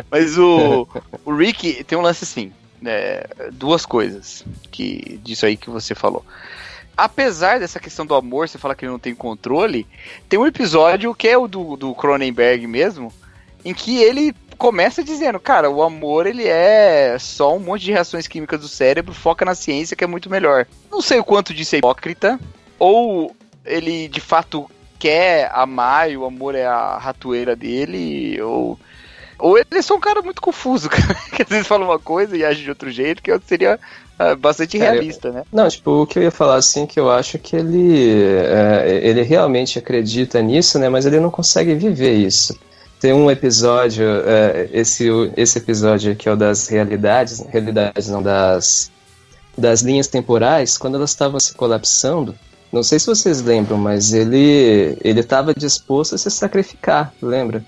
Mas 0.09 0.39
o, 0.39 0.87
o 1.23 1.35
Rick 1.35 1.83
tem 1.83 1.95
um 1.95 2.01
lance 2.01 2.23
assim, 2.23 2.51
né, 2.81 3.21
duas 3.51 3.85
coisas 3.85 4.43
que 4.71 5.19
disso 5.23 5.45
aí 5.45 5.55
que 5.55 5.69
você 5.69 5.93
falou. 5.93 6.25
Apesar 6.99 7.61
dessa 7.61 7.79
questão 7.79 8.05
do 8.05 8.13
amor, 8.13 8.49
você 8.49 8.57
fala 8.57 8.75
que 8.75 8.83
ele 8.83 8.91
não 8.91 8.99
tem 8.99 9.15
controle, 9.15 9.87
tem 10.27 10.37
um 10.37 10.45
episódio 10.45 11.15
que 11.15 11.29
é 11.29 11.37
o 11.37 11.47
do, 11.47 11.77
do 11.77 11.95
Cronenberg 11.95 12.67
mesmo, 12.67 13.09
em 13.63 13.73
que 13.73 14.01
ele 14.01 14.35
começa 14.57 15.01
dizendo, 15.01 15.39
cara, 15.39 15.69
o 15.69 15.81
amor 15.81 16.27
ele 16.27 16.45
é 16.45 17.15
só 17.17 17.55
um 17.55 17.59
monte 17.59 17.85
de 17.85 17.93
reações 17.93 18.27
químicas 18.27 18.59
do 18.59 18.67
cérebro, 18.67 19.13
foca 19.13 19.45
na 19.45 19.55
ciência 19.55 19.95
que 19.95 20.03
é 20.03 20.07
muito 20.07 20.29
melhor. 20.29 20.67
Não 20.91 21.01
sei 21.01 21.19
o 21.19 21.23
quanto 21.23 21.53
disso 21.53 21.73
é 21.75 21.77
hipócrita, 21.77 22.37
ou 22.77 23.33
ele 23.63 24.09
de 24.09 24.19
fato 24.19 24.69
quer 24.99 25.49
amar 25.53 26.11
e 26.11 26.17
o 26.17 26.25
amor 26.25 26.53
é 26.53 26.65
a 26.65 26.97
ratoeira 26.97 27.55
dele, 27.55 28.41
ou 28.41 28.77
ou 29.37 29.57
ele 29.57 29.67
é 29.71 29.81
só 29.81 29.95
um 29.95 30.01
cara 30.01 30.21
muito 30.21 30.41
confuso, 30.41 30.89
que 31.33 31.43
às 31.43 31.47
vezes 31.47 31.65
fala 31.65 31.85
uma 31.85 31.97
coisa 31.97 32.35
e 32.35 32.43
age 32.43 32.61
de 32.61 32.69
outro 32.69 32.91
jeito, 32.91 33.23
que 33.23 33.31
seria 33.47 33.79
ah, 34.19 34.35
bastante 34.35 34.77
realista, 34.77 35.31
né? 35.31 35.43
Não, 35.51 35.69
tipo, 35.69 36.01
o 36.01 36.05
que 36.05 36.19
eu 36.19 36.23
ia 36.23 36.31
falar 36.31 36.55
assim, 36.55 36.85
que 36.85 36.99
eu 36.99 37.09
acho 37.09 37.39
que 37.39 37.55
ele, 37.55 38.11
é, 38.11 38.99
ele 39.01 39.21
realmente 39.21 39.79
acredita 39.79 40.41
nisso, 40.41 40.77
né? 40.77 40.89
Mas 40.89 41.05
ele 41.05 41.21
não 41.21 41.31
consegue 41.31 41.73
viver 41.73 42.15
isso. 42.15 42.59
Tem 42.99 43.13
um 43.13 43.31
episódio, 43.31 44.05
é, 44.25 44.69
esse, 44.73 45.07
esse 45.37 45.57
episódio 45.57 46.17
que 46.17 46.27
é 46.27 46.33
o 46.33 46.35
das 46.35 46.67
realidades, 46.67 47.39
realidades 47.47 48.09
não, 48.09 48.21
das, 48.21 48.91
das 49.57 49.81
linhas 49.81 50.07
temporais, 50.07 50.77
quando 50.77 50.95
elas 50.95 51.11
estavam 51.11 51.39
se 51.39 51.53
colapsando, 51.53 52.35
não 52.73 52.83
sei 52.83 52.99
se 52.99 53.07
vocês 53.07 53.41
lembram, 53.41 53.77
mas 53.77 54.13
ele 54.13 54.97
ele 55.01 55.21
estava 55.21 55.53
disposto 55.53 56.13
a 56.13 56.17
se 56.17 56.29
sacrificar, 56.29 57.13
lembra? 57.21 57.63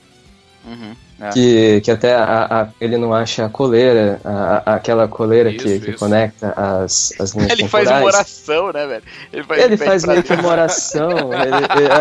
É. 1.21 1.29
Que, 1.29 1.81
que 1.81 1.91
até 1.91 2.15
a- 2.15 2.47
a- 2.49 2.67
ele 2.81 2.97
não 2.97 3.13
acha 3.13 3.45
a 3.45 3.49
coleira, 3.49 4.19
a- 4.25 4.63
a- 4.65 4.75
aquela 4.75 5.07
coleira 5.07 5.51
que, 5.51 5.67
Isso, 5.67 5.85
que 5.85 5.89
isso. 5.91 5.99
conecta 5.99 6.51
as, 6.57 7.13
as 7.19 7.31
linhas 7.33 7.51
Ele 7.51 7.67
faz 7.67 7.87
temporais. 7.87 8.03
uma 8.03 8.05
oração, 8.17 8.73
né, 8.73 8.87
velho? 8.87 9.03
Ele 9.31 9.43
faz, 9.43 9.61
Ele 9.63 9.77
faz 9.77 10.05
meio 10.05 10.23
que 10.23 10.33
uma 10.33 10.49
oração. 10.49 11.09
ele- 11.33 11.67
ele- 11.77 11.91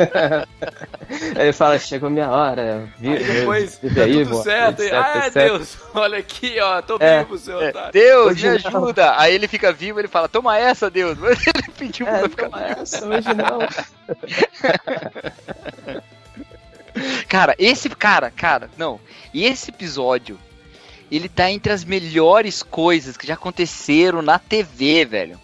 Ele 1.36 1.52
fala, 1.52 1.78
chegou 1.78 2.08
minha 2.08 2.30
hora. 2.30 2.88
Vi, 2.98 3.08
Aí 3.08 3.24
depois, 3.24 3.78
vive 3.82 3.94
tá 3.94 4.02
aí, 4.02 4.12
tudo 4.24 4.30
vou- 4.30 4.42
certo. 4.42 4.80
etc, 4.82 4.94
ah, 4.94 5.18
etc. 5.26 5.34
Deus, 5.34 5.78
olha 5.94 6.18
aqui, 6.18 6.56
ó, 6.60 6.80
tô 6.80 6.96
É, 7.00 7.18
vivo, 7.24 7.36
seu 7.38 7.60
É, 7.60 7.68
otário. 7.70 7.92
Deus, 7.92 8.26
Hoje 8.32 8.48
me 8.48 8.58
não. 8.58 8.68
ajuda. 8.84 9.14
Aí 9.20 9.34
ele 9.34 9.48
fica 9.48 9.72
vivo, 9.72 9.98
ele 9.98 10.08
fala, 10.08 10.28
toma 10.28 10.56
essa, 10.58 10.88
Deus. 10.88 11.18
Mas 11.18 11.38
ele 11.46 11.64
pediu 11.76 12.06
É, 12.06 12.20
pra 12.20 12.28
ficar 12.28 12.44
toma 12.48 12.62
essa, 12.64 13.04
hoje 13.06 13.28
não. 13.34 13.58
Cara, 17.28 17.54
esse 17.58 17.88
cara, 17.90 18.30
cara, 18.30 18.70
não. 18.76 19.00
E 19.32 19.44
esse 19.44 19.70
episódio, 19.70 20.38
ele 21.10 21.28
tá 21.28 21.50
entre 21.50 21.72
as 21.72 21.84
melhores 21.84 22.62
coisas 22.62 23.16
que 23.16 23.26
já 23.26 23.34
aconteceram 23.34 24.22
na 24.22 24.38
TV, 24.38 25.04
velho. 25.04 25.40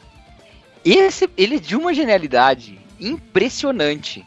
Esse, 0.85 1.29
ele 1.37 1.57
é 1.57 1.61
de 1.61 1.75
uma 1.75 1.93
genialidade 1.93 2.79
impressionante. 3.01 4.25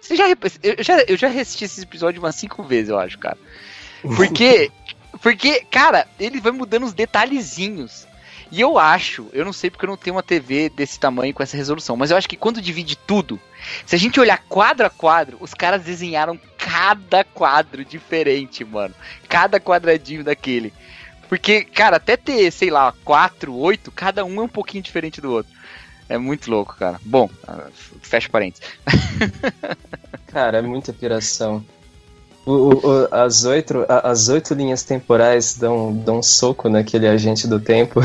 Você 0.00 0.16
já, 0.16 0.28
eu 0.28 0.36
já, 0.84 1.00
eu 1.08 1.16
já 1.16 1.28
assisti 1.28 1.64
esse 1.64 1.80
episódio 1.82 2.20
umas 2.20 2.34
cinco 2.34 2.62
vezes, 2.62 2.90
eu 2.90 2.98
acho, 2.98 3.18
cara. 3.18 3.38
Porque, 4.16 4.70
porque, 5.22 5.64
cara, 5.70 6.06
ele 6.20 6.40
vai 6.40 6.52
mudando 6.52 6.84
os 6.84 6.92
detalhezinhos. 6.92 8.06
E 8.52 8.60
eu 8.60 8.78
acho, 8.78 9.28
eu 9.32 9.44
não 9.44 9.52
sei 9.52 9.70
porque 9.70 9.86
eu 9.86 9.88
não 9.88 9.96
tenho 9.96 10.14
uma 10.14 10.22
TV 10.22 10.68
desse 10.68 11.00
tamanho 11.00 11.32
com 11.32 11.42
essa 11.42 11.56
resolução, 11.56 11.96
mas 11.96 12.10
eu 12.10 12.16
acho 12.16 12.28
que 12.28 12.36
quando 12.36 12.60
divide 12.60 12.96
tudo, 12.96 13.40
se 13.86 13.94
a 13.94 13.98
gente 13.98 14.20
olhar 14.20 14.38
quadro 14.48 14.86
a 14.86 14.90
quadro, 14.90 15.36
os 15.40 15.54
caras 15.54 15.82
desenharam 15.82 16.38
cada 16.58 17.24
quadro 17.24 17.84
diferente, 17.84 18.64
mano. 18.64 18.94
Cada 19.28 19.60
quadradinho 19.60 20.24
daquele. 20.24 20.72
Porque, 21.28 21.64
cara, 21.64 21.96
até 21.96 22.16
ter, 22.16 22.50
sei 22.50 22.70
lá, 22.70 22.92
quatro, 23.04 23.54
oito, 23.54 23.90
cada 23.90 24.24
um 24.24 24.40
é 24.40 24.44
um 24.44 24.48
pouquinho 24.48 24.82
diferente 24.82 25.20
do 25.20 25.32
outro. 25.32 25.52
É 26.08 26.18
muito 26.18 26.50
louco, 26.50 26.76
cara. 26.76 27.00
Bom, 27.02 27.30
ah, 27.48 27.68
fecha 28.02 28.28
parênteses. 28.28 28.68
Cara, 30.28 30.58
é 30.58 30.62
muita 30.62 30.92
piração. 30.92 31.64
O- 32.46 32.74
o- 32.74 33.08
as, 33.10 33.44
oito, 33.44 33.86
a- 33.88 34.10
as 34.10 34.28
oito 34.28 34.52
linhas 34.54 34.82
temporais 34.82 35.56
dão, 35.56 35.94
dão 35.94 36.18
um 36.18 36.22
soco 36.22 36.68
naquele 36.68 37.08
agente 37.08 37.46
do 37.48 37.58
tempo. 37.58 38.00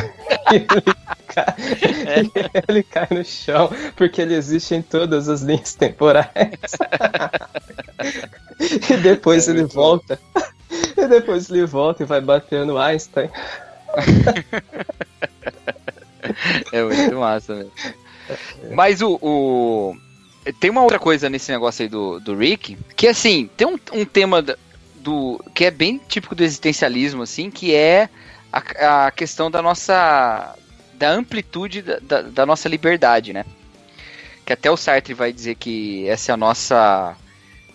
e 0.51 0.55
ele, 0.55 0.95
cai, 1.27 2.53
ele 2.69 2.83
cai 2.83 3.07
no 3.11 3.23
chão, 3.25 3.69
porque 3.97 4.21
ele 4.21 4.33
existe 4.35 4.73
em 4.75 4.81
todas 4.81 5.27
as 5.27 5.41
linhas 5.41 5.73
temporais. 5.75 6.29
e 8.89 8.97
depois 8.97 9.47
ele 9.47 9.63
volta. 9.65 10.17
E 10.95 11.07
depois 11.07 11.49
ele 11.49 11.65
volta 11.65 12.03
e 12.03 12.05
vai 12.05 12.21
bater 12.21 12.65
no 12.65 12.77
Einstein. 12.77 13.29
É 16.71 16.83
muito 16.83 17.15
massa, 17.17 17.55
velho. 17.55 17.71
Mas 18.71 19.01
o, 19.01 19.17
o- 19.21 19.95
Tem 20.53 20.69
uma 20.69 20.81
outra 20.81 20.99
coisa 20.99 21.29
nesse 21.29 21.51
negócio 21.51 21.83
aí 21.83 21.89
do, 21.89 22.19
do 22.19 22.35
Rick, 22.35 22.77
que 22.95 23.07
assim, 23.07 23.49
tem 23.57 23.67
um, 23.67 23.77
um 23.93 24.05
tema 24.05 24.43
do. 24.95 25.43
que 25.53 25.65
é 25.65 25.71
bem 25.71 25.99
típico 26.07 26.35
do 26.35 26.43
existencialismo, 26.43 27.23
assim, 27.23 27.49
que 27.51 27.73
é 27.73 28.09
a, 28.51 29.07
a 29.07 29.11
questão 29.11 29.49
da 29.49 29.61
nossa. 29.61 30.55
da 30.93 31.09
amplitude 31.09 31.81
da, 31.81 31.99
da, 31.99 32.21
da 32.21 32.45
nossa 32.45 32.67
liberdade, 32.69 33.33
né? 33.33 33.45
Que 34.45 34.53
até 34.53 34.69
o 34.71 34.77
Sartre 34.77 35.13
vai 35.13 35.31
dizer 35.31 35.55
que 35.55 36.07
essa 36.07 36.31
é 36.31 36.33
a 36.33 36.37
nossa. 36.37 37.15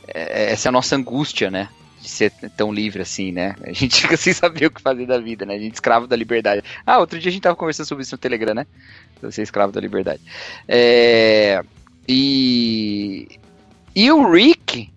é- 0.08 0.52
Essa 0.52 0.68
é 0.68 0.70
a 0.70 0.72
nossa 0.72 0.96
angústia, 0.96 1.50
né? 1.50 1.68
De 2.00 2.08
ser 2.08 2.30
tão 2.56 2.72
livre 2.72 3.00
assim, 3.02 3.32
né? 3.32 3.54
A 3.62 3.72
gente 3.72 4.00
fica 4.02 4.16
sem 4.16 4.32
saber 4.32 4.66
o 4.66 4.70
que 4.70 4.82
fazer 4.82 5.06
da 5.06 5.18
vida, 5.18 5.46
né? 5.46 5.54
A 5.54 5.58
gente 5.58 5.72
é 5.72 5.74
escravo 5.74 6.06
da 6.06 6.16
liberdade. 6.16 6.62
Ah, 6.84 6.98
outro 6.98 7.18
dia 7.18 7.28
a 7.30 7.32
gente 7.32 7.42
tava 7.42 7.56
conversando 7.56 7.86
sobre 7.86 8.02
isso 8.02 8.14
no 8.14 8.18
Telegram, 8.18 8.54
né? 8.54 8.66
Você 9.22 9.40
é 9.40 9.44
escravo 9.44 9.72
da 9.72 9.80
liberdade. 9.80 10.20
É, 10.68 11.62
e. 12.08 13.28
E 13.94 14.10
o 14.10 14.30
Rick, 14.30 14.90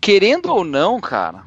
querendo 0.00 0.46
ou 0.52 0.62
não, 0.64 1.00
cara, 1.00 1.42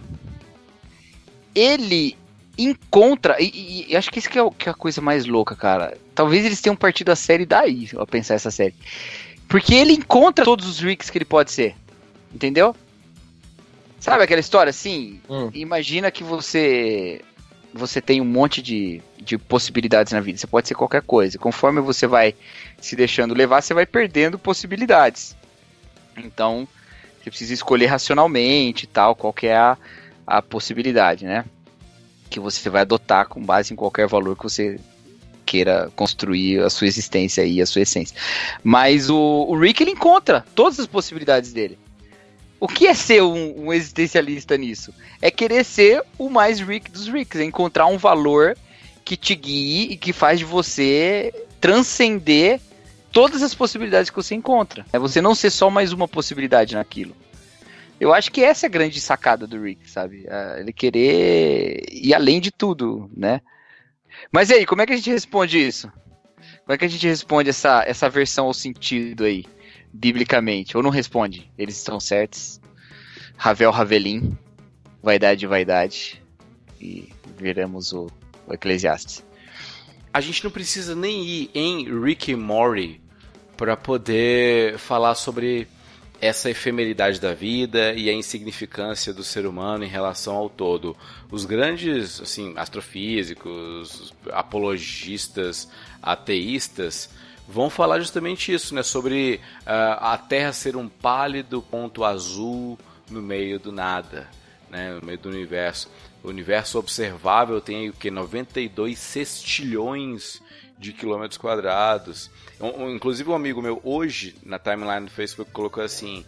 ele 1.56 2.16
encontra. 2.58 3.42
E, 3.42 3.46
e- 3.48 3.86
e 3.92 3.96
acho 3.96 4.12
que 4.12 4.20
isso 4.20 4.30
que 4.30 4.38
é, 4.38 4.44
o- 4.44 4.52
que 4.52 4.68
é 4.68 4.72
a 4.72 4.76
coisa 4.76 5.00
mais 5.02 5.26
louca, 5.26 5.56
cara. 5.56 5.98
Talvez 6.14 6.46
eles 6.46 6.60
tenham 6.60 6.76
partido 6.76 7.10
a 7.12 7.16
série 7.16 7.46
daí, 7.46 7.90
a 7.98 8.06
pensar 8.06 8.34
essa 8.36 8.52
série. 8.52 8.76
Porque 9.48 9.74
ele 9.74 9.94
encontra 9.94 10.44
todos 10.44 10.68
os 10.68 10.80
Ricks 10.80 11.10
que 11.10 11.18
ele 11.18 11.26
pode 11.26 11.52
ser. 11.52 11.76
Entendeu? 12.34 12.76
Sabe 14.00 14.24
aquela 14.24 14.40
história 14.42 14.70
assim? 14.70 15.22
Hum. 15.30 15.50
Imagina 15.54 16.12
que 16.12 16.24
você 16.24 17.22
você 17.74 18.02
tem 18.02 18.22
um 18.22 18.26
monte 18.26 18.62
de, 18.62 19.02
de 19.22 19.38
possibilidades 19.38 20.14
na 20.14 20.20
vida. 20.20 20.38
Você 20.38 20.48
pode 20.48 20.68
ser 20.68 20.76
qualquer 20.76 21.02
coisa. 21.02 21.38
Conforme 21.38 21.82
você 21.82 22.08
vai 22.08 22.36
se 22.80 22.96
deixando 22.96 23.34
levar, 23.34 23.62
você 23.62 23.74
vai 23.74 23.86
perdendo 23.86 24.40
possibilidades. 24.40 25.36
Então, 26.18 26.68
você 27.22 27.30
precisa 27.30 27.54
escolher 27.54 27.88
racionalmente 27.88 28.88
tal, 28.88 29.16
qual 29.16 29.34
que 29.34 29.48
é 29.48 29.56
a, 29.56 29.78
a 30.26 30.42
possibilidade, 30.42 31.26
né? 31.26 31.46
Que 32.30 32.40
você 32.40 32.70
vai 32.70 32.82
adotar 32.82 33.28
com 33.28 33.44
base 33.44 33.74
em 33.74 33.76
qualquer 33.76 34.08
valor 34.08 34.36
que 34.36 34.44
você 34.44 34.80
queira 35.46 35.90
construir 35.96 36.60
a 36.62 36.70
sua 36.70 36.88
existência 36.88 37.46
e 37.46 37.62
a 37.62 37.66
sua 37.66 37.82
essência. 37.82 38.16
Mas 38.64 39.10
o, 39.10 39.18
o 39.18 39.58
Rick, 39.58 39.82
ele 39.82 39.92
encontra 39.92 40.46
todas 40.54 40.80
as 40.80 40.88
possibilidades 40.88 41.54
dele. 41.54 41.80
O 42.60 42.68
que 42.68 42.88
é 42.88 42.94
ser 42.94 43.22
um, 43.22 43.66
um 43.66 43.74
existencialista 43.74 44.58
nisso? 44.58 44.94
É 45.22 45.30
querer 45.30 45.64
ser 45.64 46.04
o 46.18 46.30
mais 46.30 46.60
Rick 46.60 46.90
dos 46.90 47.08
Ricks, 47.08 47.40
é 47.40 47.44
encontrar 47.44 47.86
um 47.86 47.98
valor 47.98 48.58
que 49.06 49.16
te 49.16 49.36
guie 49.36 49.92
e 49.92 49.98
que 49.98 50.12
faz 50.12 50.40
de 50.40 50.46
você 50.46 51.34
transcender 51.62 52.60
todas 53.12 53.42
as 53.42 53.54
possibilidades 53.54 54.10
que 54.10 54.16
você 54.16 54.36
encontra. 54.36 54.86
É 54.92 55.00
você 55.00 55.22
não 55.22 55.36
ser 55.36 55.50
só 55.50 55.70
mais 55.70 55.94
uma 55.94 56.08
possibilidade 56.08 56.76
naquilo. 56.76 57.16
Eu 58.00 58.14
acho 58.14 58.32
que 58.32 58.44
essa 58.44 58.66
é 58.66 58.68
a 58.68 58.72
grande 58.72 59.00
sacada 59.00 59.48
do 59.48 59.62
Rick, 59.62 59.90
sabe? 59.90 60.26
Ah, 60.30 60.58
Ele 60.60 60.72
querer 60.72 61.84
ir 61.92 62.14
além 62.14 62.40
de 62.40 62.52
tudo, 62.52 63.10
né? 63.16 63.42
Mas 64.32 64.50
e 64.50 64.56
aí, 64.56 64.66
como 64.66 64.82
é 64.82 64.86
que 64.86 64.94
a 64.94 64.96
gente 64.96 65.10
responde 65.10 65.58
isso? 65.60 65.92
Como 66.64 66.76
é 66.76 66.78
que 66.78 66.86
a 66.86 66.90
gente 66.90 67.08
responde 67.08 67.50
essa, 67.50 67.84
essa 67.88 68.10
versão 68.10 68.46
ao 68.46 68.54
sentido 68.54 69.24
aí, 69.24 69.46
biblicamente? 69.98 70.78
Ou 70.78 70.84
não 70.84 70.90
responde? 70.90 71.52
Eles 71.58 71.78
estão 71.78 72.00
certos. 72.00 72.62
Ravel 73.36 73.72
Ravelim, 73.72 74.38
vaidade, 75.02 75.46
vaidade. 75.48 76.22
E 76.80 77.10
viramos 77.38 77.92
o, 77.94 78.08
o 78.46 78.54
Eclesiastes. 78.54 79.26
A 80.14 80.22
gente 80.22 80.44
não 80.44 80.52
precisa 80.52 80.96
nem 80.96 81.24
ir 81.24 81.50
em 81.54 82.02
Rick 82.02 82.32
e 82.32 82.36
Morty 82.36 83.02
para 83.56 83.76
poder 83.76 84.78
falar 84.78 85.16
sobre 85.16 85.68
essa 86.20 86.50
efemeridade 86.50 87.20
da 87.22 87.34
vida 87.34 87.94
e 87.94 88.10
a 88.10 88.14
insignificância 88.14 89.14
do 89.14 89.24
ser 89.24 89.46
humano 89.46 89.84
em 89.84 89.88
relação 89.88 90.36
ao 90.36 90.50
todo. 90.50 90.96
Os 91.30 91.46
grandes, 91.46 92.20
assim, 92.20 92.54
astrofísicos, 92.56 94.14
apologistas, 94.32 95.70
ateístas 96.02 97.10
vão 97.48 97.70
falar 97.70 98.00
justamente 98.00 98.54
isso, 98.54 98.76
né, 98.76 98.84
sobre 98.84 99.40
ah, 99.66 100.14
a 100.14 100.18
Terra 100.18 100.52
ser 100.54 100.76
um 100.76 100.88
pálido 100.88 101.62
ponto 101.62 102.04
azul 102.04 102.78
no 103.10 103.22
meio 103.22 103.60
do 103.60 103.72
nada, 103.72 104.28
né, 104.70 104.94
no 105.00 105.06
meio 105.06 105.18
do 105.18 105.30
universo. 105.30 105.90
O 106.24 106.30
universo 106.30 106.78
observável 106.78 107.62
tem 107.62 107.90
o 107.90 107.94
que 107.94 108.12
92 108.12 108.98
sextilhões 109.00 110.42
de 110.78 110.92
quilômetros 110.94 111.38
quadrados. 111.38 112.30
Um- 112.60 112.84
um- 112.84 112.96
inclusive 112.96 113.30
um 113.30 113.36
amigo 113.36 113.62
meu 113.62 113.80
hoje 113.84 114.36
na 114.44 114.60
timeline 114.60 115.06
do 115.06 115.12
Facebook 115.12 115.52
colocou 115.52 115.84
assim: 115.84 116.26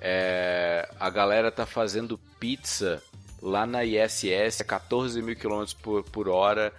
é, 0.00 0.88
a 0.98 1.10
galera 1.10 1.50
tá 1.50 1.66
fazendo 1.66 2.18
pizza 2.38 3.02
lá 3.42 3.66
na 3.66 3.84
ISS 3.84 4.60
a 4.60 4.64
14 4.64 5.20
mil 5.22 5.34
quilômetros 5.36 5.74
por, 5.74 6.02
por 6.04 6.28
hora 6.28 6.72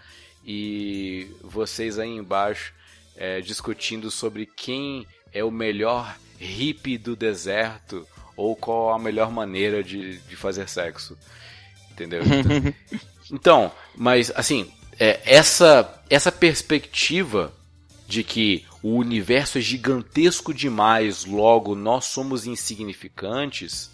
e 0.45 1.29
vocês 1.41 1.99
aí 1.99 2.09
embaixo 2.09 2.73
é, 3.15 3.41
discutindo 3.41 4.09
sobre 4.09 4.45
quem 4.45 5.07
é 5.33 5.43
o 5.43 5.51
melhor 5.51 6.17
hippie 6.39 6.97
do 6.97 7.15
deserto 7.15 8.07
ou 8.35 8.55
qual 8.55 8.93
a 8.93 8.99
melhor 8.99 9.31
maneira 9.31 9.83
de, 9.83 10.17
de 10.19 10.35
fazer 10.35 10.67
sexo. 10.67 11.17
Entendeu? 11.91 12.21
Então, 13.33 13.71
mas 13.95 14.29
assim, 14.35 14.69
é, 14.99 15.21
essa, 15.23 16.03
essa 16.09 16.29
perspectiva 16.33 17.53
de 18.05 18.25
que 18.25 18.65
o 18.83 18.95
universo 18.95 19.57
é 19.57 19.61
gigantesco 19.61 20.53
demais, 20.53 21.23
logo 21.23 21.73
nós 21.73 22.05
somos 22.05 22.45
insignificantes, 22.45 23.89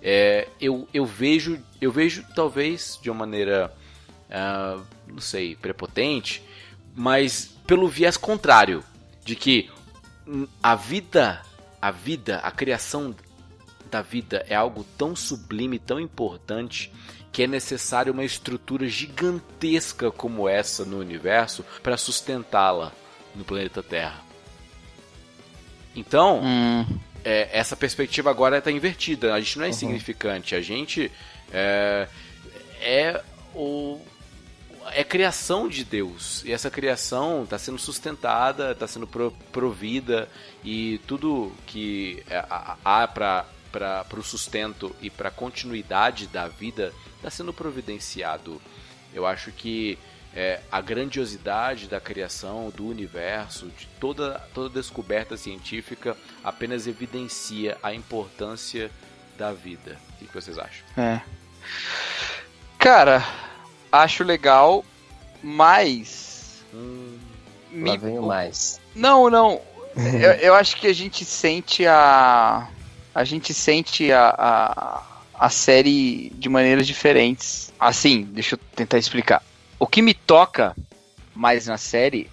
é, 0.00 0.48
eu, 0.58 0.88
eu 0.94 1.04
vejo 1.04 1.62
eu 1.78 1.92
vejo 1.92 2.24
talvez 2.34 2.98
de 3.02 3.10
uma 3.10 3.18
maneira 3.18 3.70
ah, 4.30 4.80
não 5.06 5.20
sei 5.20 5.56
prepotente, 5.56 6.42
mas 6.94 7.54
pelo 7.70 7.86
viés 7.86 8.16
contrário 8.16 8.82
de 9.24 9.36
que 9.36 9.70
a 10.60 10.74
vida 10.74 11.40
a 11.80 11.92
vida 11.92 12.38
a 12.38 12.50
criação 12.50 13.14
da 13.88 14.02
vida 14.02 14.44
é 14.48 14.56
algo 14.56 14.84
tão 14.98 15.14
sublime, 15.14 15.78
tão 15.78 16.00
importante, 16.00 16.92
que 17.30 17.44
é 17.44 17.46
necessário 17.46 18.12
uma 18.12 18.24
estrutura 18.24 18.88
gigantesca 18.88 20.10
como 20.10 20.48
essa 20.48 20.84
no 20.84 20.98
universo 20.98 21.64
para 21.80 21.96
sustentá-la 21.96 22.90
no 23.36 23.44
planeta 23.44 23.84
Terra. 23.84 24.20
Então, 25.94 26.40
Hum, 26.42 26.98
é, 27.24 27.50
essa 27.52 27.76
perspectiva 27.76 28.30
agora 28.30 28.58
está 28.58 28.72
invertida. 28.72 29.32
A 29.32 29.38
gente 29.38 29.58
não 29.58 29.64
é 29.64 29.68
insignificante. 29.68 30.56
A 30.56 30.60
gente 30.60 31.08
é, 31.52 32.08
é 32.80 33.22
o 33.54 34.00
é 34.94 35.04
criação 35.04 35.68
de 35.68 35.84
Deus 35.84 36.42
e 36.44 36.52
essa 36.52 36.70
criação 36.70 37.44
está 37.44 37.58
sendo 37.58 37.78
sustentada, 37.78 38.72
está 38.72 38.86
sendo 38.86 39.06
pro- 39.06 39.32
provida 39.52 40.28
e 40.64 40.98
tudo 41.06 41.52
que 41.66 42.22
é, 42.28 42.38
há- 42.38 42.76
há 42.84 43.08
para 43.08 43.46
para 43.72 44.04
o 44.18 44.22
sustento 44.24 44.94
e 45.00 45.08
para 45.08 45.28
a 45.28 45.30
continuidade 45.30 46.26
da 46.26 46.48
vida 46.48 46.92
está 47.18 47.30
sendo 47.30 47.52
providenciado. 47.52 48.60
Eu 49.14 49.24
acho 49.24 49.52
que 49.52 49.96
é, 50.34 50.58
a 50.72 50.80
grandiosidade 50.80 51.86
da 51.86 52.00
criação, 52.00 52.70
do 52.70 52.84
universo, 52.88 53.66
de 53.78 53.86
toda, 54.00 54.40
toda 54.52 54.70
descoberta 54.80 55.36
científica 55.36 56.16
apenas 56.42 56.88
evidencia 56.88 57.78
a 57.80 57.94
importância 57.94 58.90
da 59.38 59.52
vida. 59.52 59.96
O 60.20 60.26
que 60.26 60.34
vocês 60.34 60.58
acham? 60.58 60.84
É. 60.96 61.20
Cara, 62.78 63.24
acho 63.92 64.24
legal, 64.24 64.84
mas. 65.42 66.64
Lá 66.72 66.80
me- 67.72 67.98
vem 67.98 68.18
o 68.18 68.22
mais. 68.22 68.80
Não, 68.94 69.30
não. 69.30 69.60
eu, 69.96 70.32
eu 70.32 70.54
acho 70.54 70.76
que 70.76 70.86
a 70.86 70.92
gente 70.92 71.24
sente 71.24 71.86
a. 71.86 72.68
A 73.14 73.24
gente 73.24 73.52
sente 73.52 74.12
a, 74.12 74.28
a, 74.38 75.02
a 75.46 75.50
série 75.50 76.30
de 76.36 76.48
maneiras 76.48 76.86
diferentes. 76.86 77.72
Assim, 77.78 78.22
deixa 78.22 78.54
eu 78.54 78.58
tentar 78.76 78.98
explicar. 78.98 79.42
O 79.78 79.86
que 79.86 80.00
me 80.02 80.14
toca 80.14 80.76
mais 81.34 81.66
na 81.66 81.76
série 81.76 82.30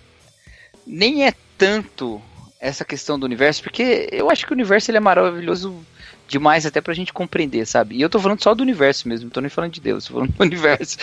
nem 0.86 1.26
é 1.26 1.34
tanto 1.58 2.22
essa 2.60 2.86
questão 2.86 3.18
do 3.20 3.26
universo, 3.26 3.64
porque 3.64 4.08
eu 4.12 4.30
acho 4.30 4.46
que 4.46 4.52
o 4.52 4.56
universo 4.56 4.90
ele 4.92 4.98
é 4.98 5.02
maravilhoso 5.02 5.84
demais 6.28 6.66
até 6.66 6.82
pra 6.82 6.94
gente 6.94 7.14
compreender, 7.14 7.66
sabe? 7.66 7.96
E 7.96 8.02
eu 8.02 8.10
tô 8.10 8.20
falando 8.20 8.44
só 8.44 8.54
do 8.54 8.62
universo 8.62 9.08
mesmo, 9.08 9.26
não 9.26 9.32
tô 9.32 9.42
nem 9.42 9.50
falando 9.50 9.72
de 9.72 9.82
Deus, 9.82 10.06
tô 10.06 10.14
falando 10.14 10.32
do 10.32 10.42
universo. 10.44 10.98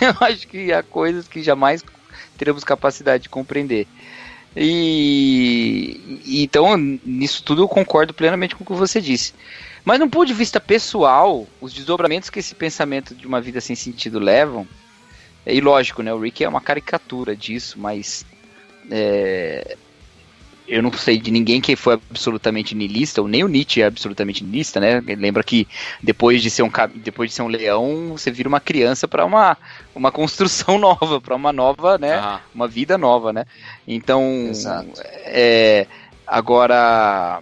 eu 0.00 0.26
acho 0.26 0.46
que 0.46 0.72
há 0.72 0.82
coisas 0.82 1.26
que 1.26 1.42
jamais 1.42 1.84
teremos 2.38 2.64
capacidade 2.64 3.24
de 3.24 3.28
compreender. 3.28 3.86
E, 4.56 6.20
e 6.24 6.42
então, 6.42 6.76
nisso 6.76 7.42
tudo 7.42 7.62
eu 7.62 7.68
concordo 7.68 8.12
plenamente 8.12 8.54
com 8.54 8.62
o 8.62 8.66
que 8.66 8.72
você 8.72 9.00
disse. 9.00 9.34
Mas 9.84 9.98
num 9.98 10.08
ponto 10.08 10.26
de 10.26 10.34
vista 10.34 10.60
pessoal, 10.60 11.46
os 11.60 11.72
desdobramentos 11.72 12.30
que 12.30 12.38
esse 12.38 12.54
pensamento 12.54 13.14
de 13.14 13.26
uma 13.26 13.40
vida 13.40 13.60
sem 13.60 13.74
sentido 13.74 14.18
levam, 14.18 14.66
e 15.44 15.60
lógico, 15.60 16.02
né, 16.02 16.14
o 16.14 16.20
Rick 16.20 16.44
é 16.44 16.48
uma 16.48 16.60
caricatura 16.60 17.34
disso, 17.34 17.78
mas 17.78 18.24
é, 18.90 19.76
eu 20.66 20.82
não 20.82 20.92
sei 20.92 21.18
de 21.18 21.30
ninguém 21.30 21.60
que 21.60 21.74
foi 21.74 21.94
absolutamente 21.94 22.74
niilista, 22.74 23.20
ou 23.20 23.28
nem 23.28 23.42
o 23.44 23.48
Nietzsche 23.48 23.82
é 23.82 23.86
absolutamente 23.86 24.44
niilista, 24.44 24.78
né? 24.78 25.00
Lembra 25.00 25.42
que 25.42 25.66
depois 26.02 26.42
de 26.42 26.50
ser 26.50 26.62
um 26.62 26.70
depois 26.96 27.30
de 27.30 27.36
ser 27.36 27.42
um 27.42 27.48
leão, 27.48 28.12
você 28.12 28.30
vira 28.30 28.48
uma 28.48 28.60
criança 28.60 29.08
para 29.08 29.24
uma 29.24 29.56
uma 29.94 30.12
construção 30.12 30.78
nova, 30.78 31.20
para 31.20 31.34
uma 31.34 31.52
nova, 31.52 31.98
né? 31.98 32.14
Ah, 32.14 32.40
uma 32.54 32.68
vida 32.68 32.96
nova, 32.96 33.32
né? 33.32 33.44
Então, 33.86 34.22
Exato. 34.48 35.00
é, 35.24 35.86
agora, 36.26 37.40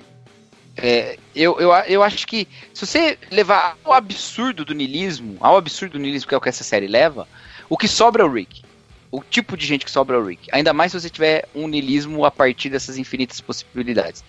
é, 0.77 1.19
eu, 1.35 1.61
eu, 1.61 1.71
eu 1.87 2.03
acho 2.03 2.27
que 2.27 2.49
se 2.73 2.87
você 2.87 3.19
levar 3.31 3.77
ao 3.85 3.93
absurdo 3.93 4.65
do 4.65 4.75
niilismo, 4.75 5.37
ao 5.41 5.57
absurdo 5.57 5.93
do 5.93 5.99
niilismo 5.99 6.29
que 6.29 6.35
é 6.35 6.39
o 6.39 6.41
que 6.41 6.49
essa 6.49 6.65
série 6.65 6.89
leva, 6.89 7.29
o 7.69 7.77
que 7.77 7.87
sobra 7.87 8.23
é 8.23 8.27
o 8.27 8.33
Rick. 8.33 8.63
O 9.11 9.23
tipo 9.23 9.57
de 9.57 9.67
gente 9.67 9.85
que 9.85 9.91
sobra 9.91 10.17
é 10.17 10.21
o 10.21 10.25
Rick. 10.25 10.49
Ainda 10.53 10.73
mais 10.73 10.93
se 10.93 11.01
você 11.01 11.11
tiver 11.11 11.49
um 11.55 11.67
niilismo 11.67 12.25
a 12.25 12.31
partir 12.31 12.71
dessas 12.71 12.97
infinitas 12.97 13.41
possibilidades. 13.41 14.23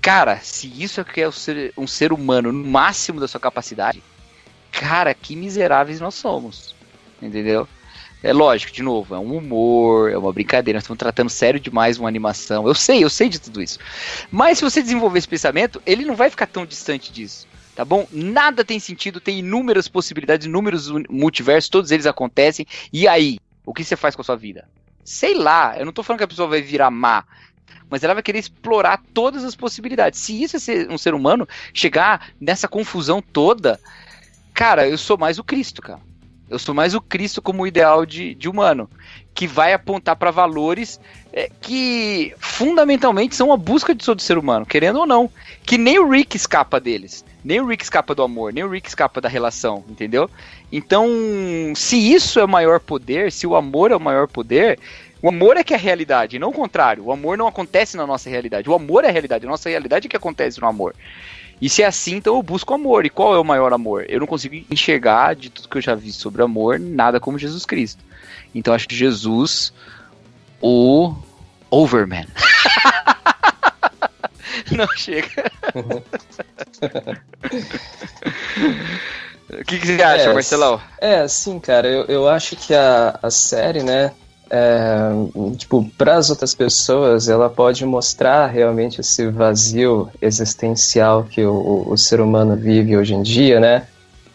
Cara, 0.00 0.38
se 0.40 0.70
isso 0.82 1.00
é 1.00 1.04
que 1.04 1.20
é 1.20 1.26
o 1.26 1.32
ser- 1.32 1.72
um 1.76 1.86
ser 1.86 2.12
humano 2.12 2.52
no 2.52 2.64
máximo 2.68 3.18
da 3.18 3.26
sua 3.26 3.40
capacidade, 3.40 4.02
cara, 4.70 5.14
que 5.14 5.34
miseráveis 5.34 5.98
nós 5.98 6.14
somos. 6.14 6.74
Entendeu? 7.20 7.66
É 8.22 8.32
lógico, 8.32 8.72
de 8.72 8.82
novo, 8.82 9.14
é 9.14 9.18
um 9.18 9.36
humor, 9.36 10.10
é 10.10 10.18
uma 10.18 10.32
brincadeira, 10.32 10.76
nós 10.76 10.84
estamos 10.84 10.98
tratando 10.98 11.30
sério 11.30 11.60
demais 11.60 11.98
uma 11.98 12.08
animação. 12.08 12.66
Eu 12.66 12.74
sei, 12.74 13.02
eu 13.02 13.10
sei 13.10 13.28
de 13.28 13.38
tudo 13.38 13.62
isso. 13.62 13.78
Mas 14.30 14.58
se 14.58 14.64
você 14.64 14.82
desenvolver 14.82 15.18
esse 15.18 15.28
pensamento, 15.28 15.80
ele 15.86 16.04
não 16.04 16.16
vai 16.16 16.28
ficar 16.28 16.46
tão 16.46 16.66
distante 16.66 17.12
disso. 17.12 17.46
Tá 17.74 17.84
bom? 17.84 18.06
Nada 18.10 18.64
tem 18.64 18.80
sentido, 18.80 19.20
tem 19.20 19.40
inúmeras 19.40 19.86
possibilidades, 19.86 20.46
inúmeros 20.46 20.90
multiversos, 21.10 21.68
todos 21.68 21.90
eles 21.90 22.06
acontecem. 22.06 22.66
E 22.92 23.06
aí? 23.06 23.38
O 23.66 23.74
que 23.74 23.84
você 23.84 23.96
faz 23.96 24.14
com 24.14 24.22
a 24.22 24.24
sua 24.24 24.36
vida? 24.36 24.68
Sei 25.04 25.34
lá, 25.34 25.76
eu 25.76 25.84
não 25.84 25.92
tô 25.92 26.02
falando 26.02 26.18
que 26.18 26.24
a 26.24 26.28
pessoa 26.28 26.48
vai 26.48 26.62
virar 26.62 26.90
má, 26.90 27.24
mas 27.90 28.02
ela 28.02 28.14
vai 28.14 28.22
querer 28.22 28.38
explorar 28.38 29.02
todas 29.12 29.44
as 29.44 29.54
possibilidades. 29.54 30.20
Se 30.20 30.42
isso 30.42 30.56
é 30.56 30.58
ser 30.60 30.90
um 30.90 30.96
ser 30.96 31.14
humano, 31.14 31.46
chegar 31.74 32.30
nessa 32.40 32.68
confusão 32.68 33.20
toda, 33.20 33.78
cara, 34.54 34.88
eu 34.88 34.96
sou 34.96 35.18
mais 35.18 35.38
o 35.38 35.44
Cristo, 35.44 35.82
cara. 35.82 36.00
Eu 36.48 36.60
sou 36.60 36.72
mais 36.72 36.94
o 36.94 37.00
Cristo 37.00 37.42
como 37.42 37.66
ideal 37.66 38.06
de, 38.06 38.32
de 38.36 38.48
humano, 38.48 38.88
que 39.34 39.48
vai 39.48 39.72
apontar 39.72 40.14
para 40.14 40.30
valores 40.30 41.00
é, 41.32 41.50
que 41.60 42.32
fundamentalmente 42.38 43.34
são 43.34 43.52
a 43.52 43.56
busca 43.56 43.92
de 43.92 44.04
todo 44.04 44.22
ser 44.22 44.38
humano, 44.38 44.64
querendo 44.64 45.00
ou 45.00 45.06
não. 45.06 45.28
Que 45.64 45.76
nem 45.76 45.98
o 45.98 46.08
Rick 46.08 46.36
escapa 46.36 46.78
deles, 46.78 47.24
nem 47.46 47.60
o 47.60 47.66
Rick 47.66 47.84
escapa 47.84 48.12
do 48.12 48.24
amor, 48.24 48.52
nem 48.52 48.64
o 48.64 48.68
Rick 48.68 48.88
escapa 48.88 49.20
da 49.20 49.28
relação, 49.28 49.84
entendeu? 49.88 50.28
Então, 50.72 51.08
se 51.76 51.96
isso 51.96 52.40
é 52.40 52.44
o 52.44 52.48
maior 52.48 52.80
poder, 52.80 53.30
se 53.30 53.46
o 53.46 53.54
amor 53.54 53.92
é 53.92 53.96
o 53.96 54.00
maior 54.00 54.26
poder, 54.26 54.80
o 55.22 55.28
amor 55.28 55.56
é 55.56 55.62
que 55.62 55.72
é 55.72 55.76
a 55.76 55.80
realidade, 55.80 56.40
não 56.40 56.48
o 56.48 56.52
contrário. 56.52 57.04
O 57.04 57.12
amor 57.12 57.38
não 57.38 57.46
acontece 57.46 57.96
na 57.96 58.04
nossa 58.04 58.28
realidade. 58.28 58.68
O 58.68 58.74
amor 58.74 59.04
é 59.04 59.08
a 59.10 59.12
realidade, 59.12 59.46
a 59.46 59.48
nossa 59.48 59.68
realidade 59.68 60.08
é 60.08 60.10
que 60.10 60.16
acontece 60.16 60.60
no 60.60 60.66
amor. 60.66 60.92
E 61.62 61.68
se 61.68 61.84
é 61.84 61.86
assim, 61.86 62.16
então 62.16 62.34
eu 62.34 62.42
busco 62.42 62.74
amor. 62.74 63.06
E 63.06 63.10
qual 63.10 63.32
é 63.32 63.38
o 63.38 63.44
maior 63.44 63.72
amor? 63.72 64.04
Eu 64.08 64.18
não 64.18 64.26
consigo 64.26 64.56
enxergar 64.68 65.36
de 65.36 65.48
tudo 65.48 65.68
que 65.68 65.78
eu 65.78 65.82
já 65.82 65.94
vi 65.94 66.12
sobre 66.12 66.42
amor 66.42 66.80
nada 66.80 67.20
como 67.20 67.38
Jesus 67.38 67.64
Cristo. 67.64 68.02
Então 68.52 68.74
acho 68.74 68.88
que 68.88 68.96
Jesus, 68.96 69.72
o 70.60 71.14
Overman. 71.70 72.26
não 74.70 74.86
chega. 74.96 75.50
O 79.48 79.64
que, 79.64 79.78
que 79.78 79.86
você 79.86 80.02
acha, 80.02 80.30
É, 80.30 80.34
Marcelão? 80.34 80.80
É, 81.00 81.20
assim, 81.20 81.60
cara, 81.60 81.86
eu, 81.86 82.04
eu 82.06 82.28
acho 82.28 82.56
que 82.56 82.74
a, 82.74 83.16
a 83.22 83.30
série, 83.30 83.80
né, 83.80 84.10
é, 84.50 85.08
tipo, 85.56 85.88
para 85.96 86.16
as 86.16 86.30
outras 86.30 86.54
pessoas, 86.54 87.28
ela 87.28 87.48
pode 87.48 87.84
mostrar 87.84 88.46
realmente 88.48 89.00
esse 89.00 89.28
vazio 89.28 90.10
existencial 90.20 91.24
que 91.24 91.44
o, 91.44 91.52
o, 91.52 91.92
o 91.92 91.98
ser 91.98 92.20
humano 92.20 92.56
vive 92.56 92.96
hoje 92.96 93.14
em 93.14 93.22
dia, 93.22 93.60
né? 93.60 93.86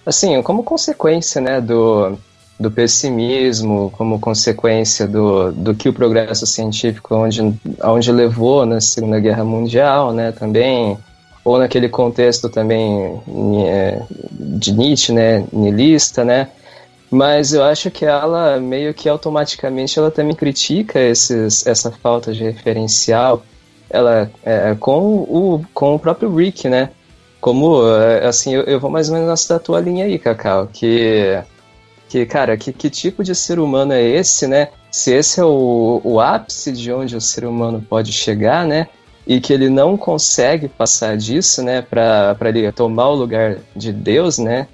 Assim, 0.05 0.41
como 0.41 0.63
consequência, 0.63 1.41
né, 1.41 1.61
do, 1.61 2.17
do 2.61 2.69
pessimismo, 2.69 3.91
como 3.97 4.19
consequência 4.19 5.07
do, 5.07 5.51
do 5.51 5.73
que 5.73 5.89
o 5.89 5.93
progresso 5.93 6.45
científico 6.45 7.15
onde, 7.15 7.53
onde 7.83 8.11
levou 8.11 8.65
na 8.65 8.79
Segunda 8.79 9.19
Guerra 9.19 9.43
Mundial, 9.43 10.13
né, 10.13 10.31
também, 10.31 10.97
ou 11.43 11.57
naquele 11.57 11.89
contexto 11.89 12.49
também 12.49 13.19
é, 13.65 14.01
de 14.31 14.71
Nietzsche, 14.73 15.11
né, 15.11 15.43
niilista, 15.51 16.23
né, 16.23 16.49
mas 17.09 17.51
eu 17.51 17.63
acho 17.63 17.89
que 17.89 18.05
ela 18.05 18.59
meio 18.59 18.93
que 18.93 19.09
automaticamente 19.09 19.97
ela 19.97 20.11
também 20.11 20.35
critica 20.35 20.99
esses, 20.99 21.65
essa 21.65 21.91
falta 21.91 22.31
de 22.31 22.43
referencial 22.43 23.43
ela 23.89 24.31
é, 24.45 24.73
com 24.79 24.99
o 24.99 25.65
com 25.73 25.95
o 25.95 25.99
próprio 25.99 26.33
Rick, 26.33 26.69
né? 26.69 26.89
Como 27.41 27.85
é, 27.85 28.25
assim 28.25 28.55
eu, 28.55 28.61
eu 28.61 28.79
vou 28.79 28.89
mais 28.89 29.09
ou 29.09 29.15
menos 29.15 29.29
nessa 29.29 29.59
tua 29.59 29.81
linha 29.81 30.05
aí, 30.05 30.17
Cacau, 30.17 30.69
que 30.71 31.37
que 32.11 32.25
cara 32.25 32.57
que, 32.57 32.73
que 32.73 32.89
tipo 32.89 33.23
de 33.23 33.33
ser 33.33 33.57
humano 33.57 33.93
é 33.93 34.01
esse, 34.03 34.45
né? 34.45 34.67
Se 34.91 35.13
esse 35.13 35.39
é 35.39 35.45
o, 35.45 36.01
o 36.03 36.19
ápice 36.19 36.73
de 36.73 36.91
onde 36.91 37.15
o 37.15 37.21
ser 37.21 37.45
humano 37.45 37.81
pode 37.89 38.11
chegar, 38.11 38.67
né? 38.67 38.87
E 39.25 39.39
que 39.39 39.53
ele 39.53 39.69
não 39.69 39.95
consegue 39.95 40.67
passar 40.67 41.15
disso, 41.15 41.63
né? 41.63 41.81
Para 41.81 42.35
ele 42.49 42.69
tomar 42.73 43.07
o 43.09 43.15
lugar 43.15 43.57
de 43.75 43.93
Deus, 43.93 44.37
né? 44.37 44.67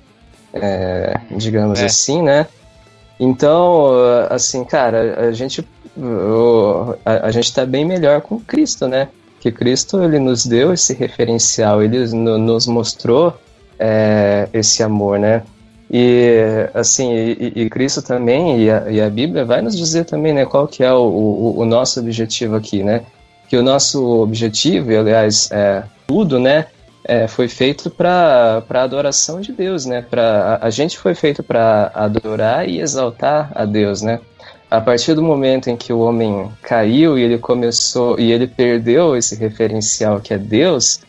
é, 0.53 1.19
digamos 1.35 1.79
É. 1.79 1.85
assim, 1.85 2.23
né? 2.23 2.47
Então, 3.19 3.91
assim, 4.29 4.63
cara, 4.63 5.27
a 5.27 5.31
gente 5.31 5.63
a, 7.05 7.27
a 7.27 7.31
gente 7.31 7.53
tá 7.53 7.65
bem 7.65 7.85
melhor 7.85 8.21
com 8.21 8.39
Cristo, 8.39 8.87
né? 8.87 9.09
Que 9.39 9.51
Cristo 9.51 10.01
ele 10.01 10.17
nos 10.19 10.45
deu 10.45 10.73
esse 10.73 10.93
referencial, 10.93 11.83
ele 11.83 12.07
no- 12.15 12.37
nos 12.39 12.65
mostrou 12.65 13.33
é, 13.77 14.47
esse 14.53 14.81
amor, 14.81 15.19
né? 15.19 15.43
E 15.89 16.69
assim, 16.73 17.13
e, 17.13 17.63
e 17.63 17.69
Cristo 17.69 18.01
também 18.01 18.63
e 18.63 18.69
a, 18.69 18.91
e 18.91 19.01
a 19.01 19.09
Bíblia 19.09 19.45
vai 19.45 19.61
nos 19.61 19.75
dizer 19.75 20.05
também, 20.05 20.33
né? 20.33 20.45
Qual 20.45 20.67
que 20.67 20.83
é 20.83 20.91
o, 20.91 21.03
o, 21.03 21.59
o 21.59 21.65
nosso 21.65 21.99
objetivo 21.99 22.55
aqui, 22.55 22.83
né? 22.83 23.03
Que 23.47 23.55
o 23.55 23.63
nosso 23.63 24.03
objetivo, 24.21 24.91
e 24.91 24.97
aliás, 24.97 25.49
é, 25.51 25.83
tudo, 26.05 26.39
né? 26.39 26.67
é, 27.07 27.25
foi 27.25 27.47
feito 27.47 27.89
para 27.89 28.61
a 28.69 28.83
adoração 28.83 29.39
de 29.39 29.53
Deus, 29.53 29.85
né? 29.85 30.05
Pra, 30.07 30.59
a, 30.61 30.67
a 30.67 30.69
gente 30.69 30.97
foi 30.97 31.15
feito 31.15 31.41
para 31.41 31.89
adorar 31.93 32.67
e 32.67 32.81
exaltar 32.81 33.49
a 33.55 33.63
Deus, 33.63 34.01
né? 34.01 34.19
A 34.69 34.81
partir 34.81 35.13
do 35.13 35.23
momento 35.23 35.69
em 35.69 35.77
que 35.77 35.93
o 35.93 35.99
homem 35.99 36.51
caiu 36.61 37.17
e 37.17 37.23
ele 37.23 37.37
começou 37.37 38.19
e 38.19 38.33
ele 38.33 38.45
perdeu 38.45 39.15
esse 39.15 39.35
referencial 39.35 40.19
que 40.19 40.33
é 40.33 40.37
Deus, 40.37 40.99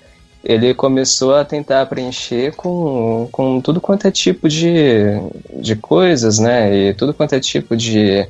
ele 0.45 0.73
começou 0.73 1.35
a 1.35 1.45
tentar 1.45 1.87
preencher 1.87 2.55
com, 2.55 3.29
com 3.33 3.61
tudo 3.61 3.81
quanto 3.81 4.07
é 4.07 4.11
tipo 4.11 4.49
de, 4.49 5.21
de 5.61 5.75
coisas, 5.77 6.39
né? 6.39 6.75
E 6.75 6.95
tudo 6.95 7.13
quanto 7.13 7.35
é 7.35 7.41
tipo 7.41 7.77
de 7.77 8.27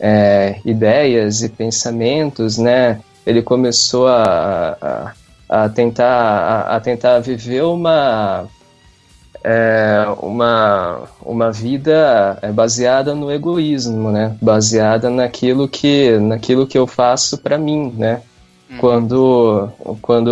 é, 0.00 0.60
ideias 0.64 1.42
e 1.42 1.48
pensamentos, 1.48 2.58
né? 2.58 3.00
Ele 3.24 3.42
começou 3.42 4.08
a, 4.08 4.76
a, 5.48 5.64
a 5.64 5.68
tentar, 5.68 6.04
a, 6.04 6.76
a 6.76 6.80
tentar 6.80 7.20
viver 7.20 7.62
uma 7.62 8.48
é, 9.44 10.04
uma, 10.20 11.04
uma 11.24 11.52
vida 11.52 12.36
é, 12.42 12.50
baseada 12.50 13.14
no 13.14 13.30
egoísmo, 13.30 14.10
né? 14.10 14.36
Baseada 14.42 15.08
naquilo 15.08 15.68
que, 15.68 16.18
naquilo 16.18 16.66
que 16.66 16.76
eu 16.76 16.86
faço 16.86 17.38
para 17.38 17.56
mim, 17.56 17.94
né? 17.96 18.22
Uhum. 18.70 18.78
Quando, 18.78 19.68
quando 20.02 20.28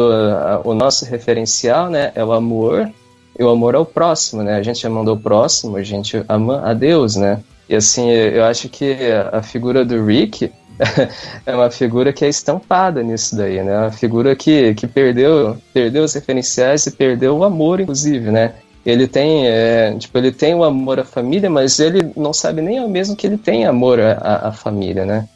o 0.65 0.75
nosso 0.75 1.05
referencial, 1.05 1.89
né, 1.89 2.13
é 2.15 2.25
o 2.25 2.33
amor, 2.33 2.91
e 3.39 3.43
o 3.43 3.49
amor 3.49 3.75
ao 3.75 3.85
próximo, 3.85 4.43
né? 4.43 4.57
A 4.57 4.63
gente 4.63 4.87
amando 4.87 5.13
o 5.13 5.19
próximo, 5.19 5.77
a 5.77 5.83
gente 5.83 6.23
ama 6.29 6.63
a 6.65 6.73
Deus, 6.73 7.17
né? 7.17 7.41
E 7.69 7.75
assim, 7.75 8.11
eu 8.11 8.45
acho 8.45 8.69
que 8.69 8.97
a 9.33 9.43
figura 9.43 9.85
do 9.85 10.05
Rick 10.05 10.53
é 11.47 11.55
uma 11.55 11.71
figura 11.71 12.13
que 12.13 12.25
é 12.25 12.29
estampada 12.29 13.03
nisso 13.03 13.37
daí, 13.37 13.63
né? 13.63 13.77
Uma 13.79 13.93
figura 13.93 14.37
que, 14.37 14.75
que 14.75 14.87
perdeu, 14.87 15.57
perdeu 15.73 16.05
os 16.05 16.15
referenciais 16.15 16.87
e 16.87 16.91
perdeu 16.91 17.37
o 17.37 17.45
amor, 17.45 17.81
inclusive, 17.81 18.31
né? 18.31 18.55
Ele 18.85 19.09
tem, 19.09 19.47
é, 19.47 19.95
tipo, 19.99 20.17
ele 20.19 20.31
tem 20.31 20.55
o 20.55 20.63
amor 20.63 21.01
à 21.01 21.05
família, 21.05 21.49
mas 21.49 21.81
ele 21.81 22.13
não 22.15 22.35
sabe 22.35 22.61
nem 22.61 22.79
ao 22.79 22.89
mesmo 22.89 23.17
que 23.17 23.27
ele 23.27 23.39
tem 23.39 23.65
amor 23.65 23.99
à- 23.99 24.49
à 24.49 24.53
família, 24.53 25.07
né? 25.07 25.27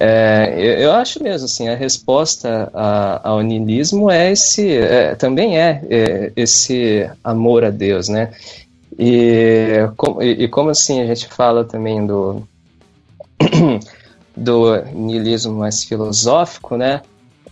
É, 0.00 0.54
eu, 0.56 0.78
eu 0.78 0.92
acho 0.92 1.20
mesmo, 1.22 1.44
assim, 1.46 1.68
a 1.68 1.74
resposta 1.74 2.70
a- 2.72 3.20
ao 3.30 3.40
niilismo 3.42 4.08
é 4.10 4.30
esse, 4.30 4.76
é, 4.76 5.16
também 5.16 5.58
é, 5.58 5.82
é 5.90 6.32
esse 6.36 7.10
amor 7.24 7.64
a 7.64 7.70
Deus, 7.70 8.08
né? 8.08 8.30
E, 8.96 9.88
com- 9.96 10.22
e, 10.22 10.44
e 10.44 10.48
como 10.48 10.70
assim 10.70 11.00
a 11.00 11.06
gente 11.06 11.26
fala 11.28 11.64
também 11.64 12.06
do 12.06 12.42
do 14.36 14.76
niilismo 14.92 15.54
mais 15.54 15.82
filosófico, 15.84 16.76
né? 16.76 17.02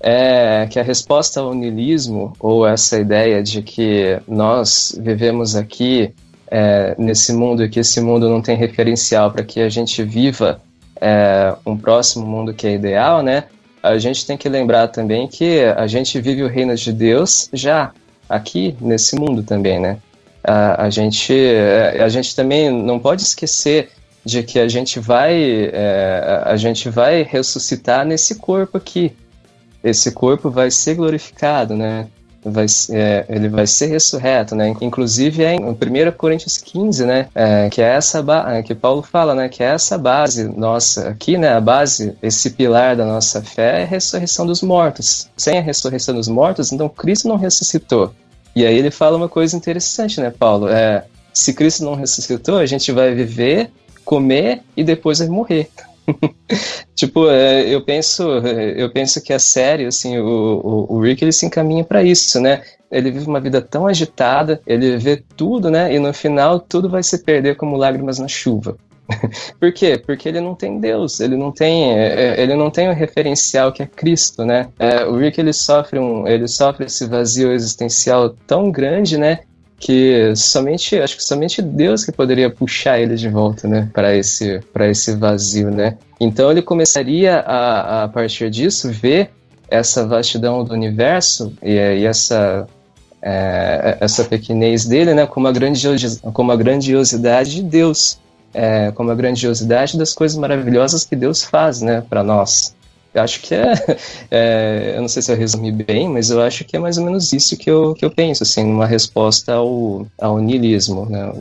É 0.00 0.68
que 0.70 0.78
a 0.78 0.82
resposta 0.82 1.40
ao 1.40 1.54
niilismo 1.54 2.32
ou 2.38 2.66
essa 2.66 2.98
ideia 3.00 3.42
de 3.42 3.62
que 3.62 4.20
nós 4.28 4.96
vivemos 5.00 5.56
aqui 5.56 6.12
é, 6.48 6.94
nesse 6.96 7.32
mundo 7.32 7.64
e 7.64 7.68
que 7.68 7.80
esse 7.80 8.00
mundo 8.00 8.28
não 8.28 8.40
tem 8.40 8.56
referencial 8.56 9.32
para 9.32 9.42
que 9.42 9.60
a 9.60 9.68
gente 9.68 10.02
viva 10.04 10.60
é, 11.00 11.54
um 11.64 11.76
próximo 11.76 12.26
mundo 12.26 12.54
que 12.54 12.66
é 12.66 12.74
ideal, 12.74 13.22
né? 13.22 13.44
A 13.82 13.98
gente 13.98 14.26
tem 14.26 14.36
que 14.36 14.48
lembrar 14.48 14.88
também 14.88 15.28
que 15.28 15.60
a 15.76 15.86
gente 15.86 16.20
vive 16.20 16.42
o 16.42 16.48
reino 16.48 16.74
de 16.74 16.92
Deus 16.92 17.48
já 17.52 17.92
aqui 18.28 18.76
nesse 18.80 19.16
mundo 19.16 19.42
também, 19.42 19.78
né? 19.78 19.98
A, 20.42 20.84
a 20.84 20.90
gente 20.90 21.32
é, 21.32 22.02
a 22.02 22.08
gente 22.08 22.34
também 22.34 22.70
não 22.70 22.98
pode 22.98 23.22
esquecer 23.22 23.90
de 24.24 24.42
que 24.42 24.58
a 24.58 24.68
gente 24.68 24.98
vai 24.98 25.70
é, 25.72 26.42
a 26.44 26.56
gente 26.56 26.88
vai 26.88 27.22
ressuscitar 27.22 28.04
nesse 28.04 28.36
corpo 28.36 28.76
aqui. 28.76 29.12
Esse 29.84 30.10
corpo 30.10 30.50
vai 30.50 30.70
ser 30.70 30.94
glorificado, 30.94 31.76
né? 31.76 32.08
Vai, 32.48 32.66
é, 32.90 33.24
ele 33.28 33.48
vai 33.48 33.66
ser 33.66 33.86
ressurreto, 33.86 34.54
né? 34.54 34.72
Inclusive 34.80 35.42
é 35.42 35.54
em 35.54 35.64
1 35.64 36.12
Coríntios 36.16 36.58
15, 36.58 37.04
né? 37.04 37.26
É, 37.34 37.68
que 37.68 37.82
é 37.82 37.86
essa 37.88 38.22
ba- 38.22 38.62
que 38.62 38.72
Paulo 38.72 39.02
fala, 39.02 39.34
né? 39.34 39.48
Que 39.48 39.64
é 39.64 39.66
essa 39.66 39.98
base 39.98 40.44
nossa 40.44 41.08
aqui, 41.08 41.36
né? 41.36 41.48
A 41.52 41.60
base, 41.60 42.16
esse 42.22 42.50
pilar 42.50 42.94
da 42.94 43.04
nossa 43.04 43.42
fé 43.42 43.80
é 43.80 43.82
a 43.82 43.86
ressurreição 43.86 44.46
dos 44.46 44.62
mortos. 44.62 45.28
Sem 45.36 45.58
a 45.58 45.60
ressurreição 45.60 46.14
dos 46.14 46.28
mortos, 46.28 46.70
então 46.70 46.88
Cristo 46.88 47.26
não 47.26 47.36
ressuscitou. 47.36 48.12
E 48.54 48.64
aí 48.64 48.78
ele 48.78 48.90
fala 48.92 49.16
uma 49.16 49.28
coisa 49.28 49.56
interessante, 49.56 50.20
né, 50.20 50.30
Paulo? 50.30 50.68
É, 50.68 51.04
se 51.34 51.52
Cristo 51.52 51.84
não 51.84 51.94
ressuscitou, 51.94 52.58
a 52.58 52.66
gente 52.66 52.92
vai 52.92 53.12
viver, 53.12 53.70
comer 54.04 54.62
e 54.76 54.84
depois 54.84 55.18
vai 55.18 55.28
morrer. 55.28 55.68
Tipo, 56.94 57.28
é, 57.28 57.68
eu 57.68 57.82
penso, 57.82 58.22
eu 58.22 58.90
penso 58.90 59.22
que 59.22 59.32
a 59.32 59.38
série, 59.38 59.86
assim, 59.86 60.18
o, 60.18 60.86
o, 60.88 60.96
o 60.96 61.00
Rick 61.00 61.24
ele 61.24 61.32
se 61.32 61.46
encaminha 61.46 61.84
para 61.84 62.02
isso, 62.02 62.40
né? 62.40 62.62
Ele 62.90 63.10
vive 63.10 63.26
uma 63.26 63.40
vida 63.40 63.60
tão 63.60 63.86
agitada, 63.86 64.60
ele 64.66 64.96
vê 64.96 65.22
tudo, 65.36 65.70
né? 65.70 65.92
E 65.92 65.98
no 65.98 66.12
final 66.14 66.60
tudo 66.60 66.88
vai 66.88 67.02
se 67.02 67.22
perder 67.22 67.56
como 67.56 67.76
lágrimas 67.76 68.18
na 68.18 68.28
chuva. 68.28 68.76
Por 69.60 69.72
quê? 69.72 69.98
Porque 69.98 70.28
ele 70.28 70.40
não 70.40 70.54
tem 70.54 70.80
Deus, 70.80 71.20
ele 71.20 71.36
não 71.36 71.52
tem, 71.52 71.92
é, 71.92 72.40
ele 72.40 72.54
não 72.54 72.70
tem 72.70 72.88
o 72.88 72.92
referencial 72.92 73.72
que 73.72 73.82
é 73.82 73.86
Cristo, 73.86 74.44
né? 74.44 74.68
É, 74.78 75.04
o 75.04 75.16
Rick 75.16 75.40
ele 75.40 75.52
sofre 75.52 75.98
um, 75.98 76.26
ele 76.26 76.48
sofre 76.48 76.86
esse 76.86 77.06
vazio 77.06 77.52
existencial 77.52 78.30
tão 78.46 78.70
grande, 78.70 79.16
né? 79.16 79.40
Que 79.78 80.34
somente, 80.34 80.98
acho 80.98 81.16
que 81.16 81.22
somente 81.22 81.60
Deus 81.60 82.04
que 82.04 82.10
poderia 82.10 82.48
puxar 82.48 82.98
ele 82.98 83.14
de 83.14 83.28
volta, 83.28 83.68
né? 83.68 83.88
Para 83.92 84.16
esse, 84.16 84.60
para 84.72 84.88
esse 84.88 85.14
vazio, 85.14 85.70
né? 85.70 85.96
Então 86.18 86.50
ele 86.50 86.62
começaria 86.62 87.40
a, 87.40 88.04
a 88.04 88.08
partir 88.08 88.48
disso 88.50 88.90
ver 88.90 89.30
essa 89.68 90.06
vastidão 90.06 90.64
do 90.64 90.72
universo 90.72 91.52
e, 91.62 91.72
e 91.72 92.06
essa 92.06 92.66
é, 93.20 93.98
essa 94.00 94.24
pequenez 94.24 94.86
dele, 94.86 95.12
né? 95.12 95.26
Como 95.26 95.46
a 95.46 95.52
grandiosidade, 95.52 96.32
como 96.32 96.52
a 96.52 96.56
grandiosidade 96.56 97.56
de 97.56 97.62
Deus 97.62 98.18
é, 98.56 98.90
como 98.92 99.10
a 99.10 99.14
grandiosidade 99.14 99.98
das 99.98 100.14
coisas 100.14 100.38
maravilhosas 100.38 101.04
que 101.04 101.14
Deus 101.14 101.44
faz, 101.44 101.82
né, 101.82 102.02
para 102.08 102.22
nós. 102.22 102.74
Eu 103.16 103.22
acho 103.22 103.40
que 103.40 103.54
é, 103.54 103.72
é, 104.30 104.92
eu 104.94 105.00
não 105.00 105.08
sei 105.08 105.22
se 105.22 105.32
eu 105.32 105.36
resumi 105.36 105.72
bem, 105.72 106.06
mas 106.06 106.28
eu 106.28 106.42
acho 106.42 106.64
que 106.66 106.76
é 106.76 106.78
mais 106.78 106.98
ou 106.98 107.04
menos 107.04 107.32
isso 107.32 107.56
que 107.56 107.70
eu, 107.70 107.94
que 107.94 108.04
eu 108.04 108.10
penso, 108.10 108.42
assim, 108.42 108.64
numa 108.64 108.86
resposta 108.86 109.54
ao, 109.54 110.06
ao 110.20 110.38
niilismo, 110.38 111.08
né. 111.08 111.32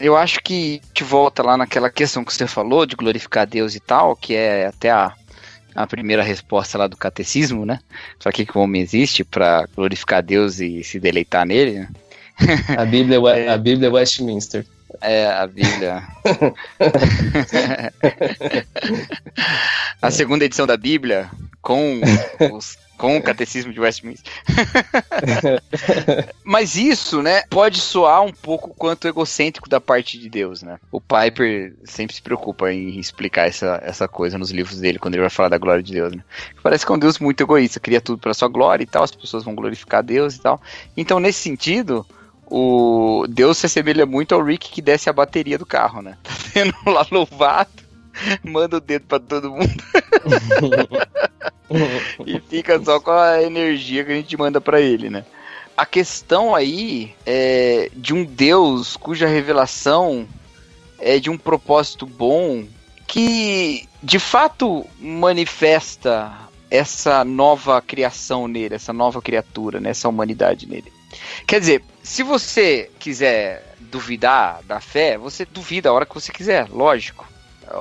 Eu 0.00 0.16
acho 0.16 0.40
que 0.42 0.80
te 0.94 1.04
volta 1.04 1.42
lá 1.42 1.56
naquela 1.56 1.90
questão 1.90 2.24
que 2.24 2.32
você 2.32 2.46
falou 2.46 2.86
de 2.86 2.96
glorificar 2.96 3.46
Deus 3.46 3.74
e 3.74 3.80
tal, 3.80 4.16
que 4.16 4.34
é 4.34 4.68
até 4.68 4.90
a, 4.90 5.12
a 5.74 5.86
primeira 5.86 6.22
resposta 6.22 6.78
lá 6.78 6.86
do 6.86 6.96
catecismo, 6.96 7.66
né? 7.66 7.78
Só 8.18 8.30
que 8.30 8.46
que 8.46 8.56
o 8.56 8.62
homem 8.62 8.80
existe 8.80 9.22
para 9.22 9.66
glorificar 9.76 10.22
Deus 10.22 10.60
e 10.60 10.82
se 10.82 10.98
deleitar 10.98 11.44
nele, 11.44 11.80
né? 11.80 11.88
A 12.74 12.86
Bíblia, 12.86 13.18
a 13.52 13.58
Bíblia 13.58 13.92
Westminster. 13.92 14.64
É, 15.00 15.26
a 15.26 15.46
Bíblia. 15.46 16.02
a 20.00 20.10
segunda 20.10 20.44
edição 20.44 20.66
da 20.66 20.76
Bíblia, 20.76 21.30
com, 21.60 22.00
os, 22.52 22.76
com 22.96 23.18
o 23.18 23.22
catecismo 23.22 23.72
de 23.72 23.78
Westminster. 23.78 24.32
Mas 26.42 26.74
isso, 26.76 27.22
né, 27.22 27.42
pode 27.50 27.80
soar 27.80 28.22
um 28.22 28.32
pouco 28.32 28.74
quanto 28.74 29.06
egocêntrico 29.06 29.68
da 29.68 29.80
parte 29.80 30.18
de 30.18 30.30
Deus, 30.30 30.62
né? 30.62 30.80
O 30.90 31.00
Piper 31.00 31.74
sempre 31.84 32.16
se 32.16 32.22
preocupa 32.22 32.72
em 32.72 32.98
explicar 32.98 33.46
essa, 33.46 33.80
essa 33.84 34.08
coisa 34.08 34.38
nos 34.38 34.50
livros 34.50 34.80
dele, 34.80 34.98
quando 34.98 35.14
ele 35.14 35.22
vai 35.22 35.30
falar 35.30 35.50
da 35.50 35.58
glória 35.58 35.82
de 35.82 35.92
Deus, 35.92 36.14
né? 36.14 36.24
Parece 36.62 36.86
que 36.86 36.90
é 36.90 36.94
um 36.94 36.98
Deus 36.98 37.18
muito 37.18 37.42
egoísta, 37.42 37.78
cria 37.78 38.00
tudo 38.00 38.18
para 38.18 38.34
sua 38.34 38.48
glória 38.48 38.82
e 38.82 38.86
tal, 38.86 39.04
as 39.04 39.12
pessoas 39.12 39.44
vão 39.44 39.54
glorificar 39.54 40.02
Deus 40.02 40.36
e 40.36 40.40
tal. 40.40 40.60
Então, 40.96 41.20
nesse 41.20 41.40
sentido, 41.40 42.06
o 42.50 43.26
Deus 43.28 43.58
se 43.58 43.66
assemelha 43.66 44.06
muito 44.06 44.34
ao 44.34 44.42
Rick 44.42 44.70
que 44.70 44.82
desce 44.82 45.08
a 45.08 45.12
bateria 45.12 45.58
do 45.58 45.66
carro, 45.66 46.02
né? 46.02 46.16
Tá 46.22 46.32
sendo 46.32 46.74
lá 46.86 47.06
louvado, 47.10 47.70
manda 48.42 48.76
o 48.76 48.80
dedo 48.80 49.06
pra 49.06 49.20
todo 49.20 49.50
mundo 49.50 49.84
e 52.26 52.40
fica 52.40 52.82
só 52.82 52.98
com 52.98 53.10
a 53.10 53.42
energia 53.42 54.04
que 54.04 54.12
a 54.12 54.14
gente 54.14 54.36
manda 54.36 54.60
pra 54.60 54.80
ele, 54.80 55.10
né? 55.10 55.24
A 55.76 55.86
questão 55.86 56.54
aí 56.54 57.14
é 57.24 57.90
de 57.94 58.12
um 58.12 58.24
Deus 58.24 58.96
cuja 58.96 59.28
revelação 59.28 60.26
é 60.98 61.20
de 61.20 61.30
um 61.30 61.38
propósito 61.38 62.04
bom 62.04 62.66
que 63.06 63.88
de 64.02 64.18
fato 64.18 64.84
manifesta 64.98 66.48
essa 66.70 67.24
nova 67.24 67.80
criação 67.80 68.46
nele, 68.46 68.74
essa 68.74 68.92
nova 68.92 69.22
criatura, 69.22 69.80
né? 69.80 69.90
essa 69.90 70.08
humanidade 70.08 70.68
nele. 70.68 70.92
Quer 71.46 71.60
dizer, 71.60 71.84
se 72.02 72.22
você 72.22 72.90
quiser 72.98 73.74
duvidar 73.80 74.62
da 74.64 74.80
fé, 74.80 75.16
você 75.16 75.44
duvida 75.44 75.88
a 75.88 75.92
hora 75.92 76.06
que 76.06 76.14
você 76.14 76.32
quiser, 76.32 76.68
lógico. 76.68 77.26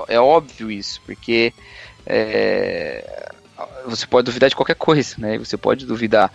É 0.08 0.20
óbvio 0.20 0.70
isso, 0.70 1.02
porque 1.06 1.54
é, 2.06 3.32
você 3.86 4.06
pode 4.06 4.26
duvidar 4.26 4.50
de 4.50 4.56
qualquer 4.56 4.76
coisa, 4.76 5.16
né? 5.18 5.38
Você 5.38 5.58
pode 5.58 5.86
duvidar 5.86 6.32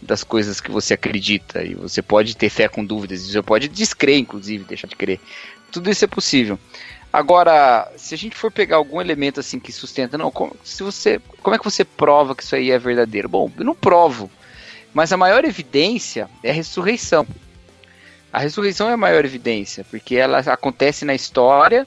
das 0.00 0.22
coisas 0.22 0.60
que 0.60 0.70
você 0.70 0.94
acredita 0.94 1.62
e 1.62 1.74
você 1.74 2.02
pode 2.02 2.36
ter 2.36 2.50
fé 2.50 2.68
com 2.68 2.84
dúvidas, 2.84 3.22
você 3.22 3.42
pode 3.42 3.68
descrer, 3.68 4.18
inclusive, 4.18 4.64
deixar 4.64 4.86
de 4.86 4.96
crer. 4.96 5.20
Tudo 5.72 5.90
isso 5.90 6.04
é 6.04 6.08
possível. 6.08 6.58
Agora, 7.12 7.90
se 7.96 8.14
a 8.14 8.18
gente 8.18 8.36
for 8.36 8.52
pegar 8.52 8.76
algum 8.76 9.00
elemento 9.00 9.40
assim 9.40 9.58
que 9.58 9.72
sustenta, 9.72 10.18
não, 10.18 10.30
como, 10.30 10.54
se 10.62 10.82
você, 10.82 11.20
como 11.42 11.56
é 11.56 11.58
que 11.58 11.64
você 11.64 11.84
prova 11.84 12.34
que 12.34 12.42
isso 12.42 12.54
aí 12.54 12.70
é 12.70 12.78
verdadeiro? 12.78 13.28
Bom, 13.28 13.50
eu 13.56 13.64
não 13.64 13.74
provo. 13.74 14.30
Mas 14.96 15.12
a 15.12 15.16
maior 15.18 15.44
evidência 15.44 16.26
é 16.42 16.48
a 16.48 16.54
ressurreição. 16.54 17.26
A 18.32 18.38
ressurreição 18.38 18.88
é 18.88 18.94
a 18.94 18.96
maior 18.96 19.26
evidência, 19.26 19.84
porque 19.90 20.16
ela 20.16 20.38
acontece 20.38 21.04
na 21.04 21.14
história 21.14 21.86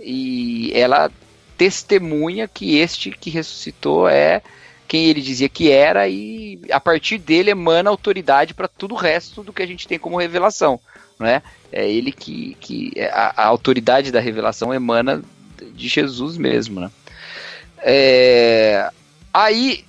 e 0.00 0.72
ela 0.74 1.10
testemunha 1.58 2.48
que 2.48 2.78
este 2.78 3.10
que 3.10 3.28
ressuscitou 3.28 4.08
é, 4.08 4.40
quem 4.88 5.04
ele 5.04 5.20
dizia 5.20 5.50
que 5.50 5.70
era 5.70 6.08
e 6.08 6.58
a 6.70 6.80
partir 6.80 7.18
dele 7.18 7.50
emana 7.50 7.90
autoridade 7.90 8.54
para 8.54 8.68
tudo 8.68 8.94
o 8.94 8.98
resto 8.98 9.42
do 9.42 9.52
que 9.52 9.62
a 9.62 9.66
gente 9.66 9.86
tem 9.86 9.98
como 9.98 10.16
revelação, 10.16 10.80
não 11.18 11.26
é? 11.26 11.42
Ele 11.70 12.10
que, 12.10 12.56
que 12.58 12.94
a, 13.12 13.42
a 13.42 13.46
autoridade 13.48 14.10
da 14.10 14.18
revelação 14.18 14.72
emana 14.72 15.22
de 15.74 15.88
Jesus 15.88 16.38
mesmo, 16.38 16.80
né? 16.80 16.90
É, 17.82 18.90
aí 19.30 19.84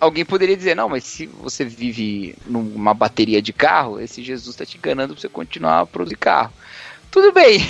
alguém 0.00 0.24
poderia 0.24 0.56
dizer, 0.56 0.74
não, 0.74 0.88
mas 0.88 1.04
se 1.04 1.26
você 1.26 1.64
vive 1.64 2.34
numa 2.46 2.94
bateria 2.94 3.42
de 3.42 3.52
carro, 3.52 4.00
esse 4.00 4.22
Jesus 4.22 4.54
está 4.54 4.64
te 4.64 4.78
enganando 4.78 5.12
para 5.14 5.20
você 5.20 5.28
continuar 5.28 5.80
a 5.80 5.86
produzir 5.86 6.16
carro. 6.16 6.52
Tudo 7.10 7.32
bem, 7.32 7.60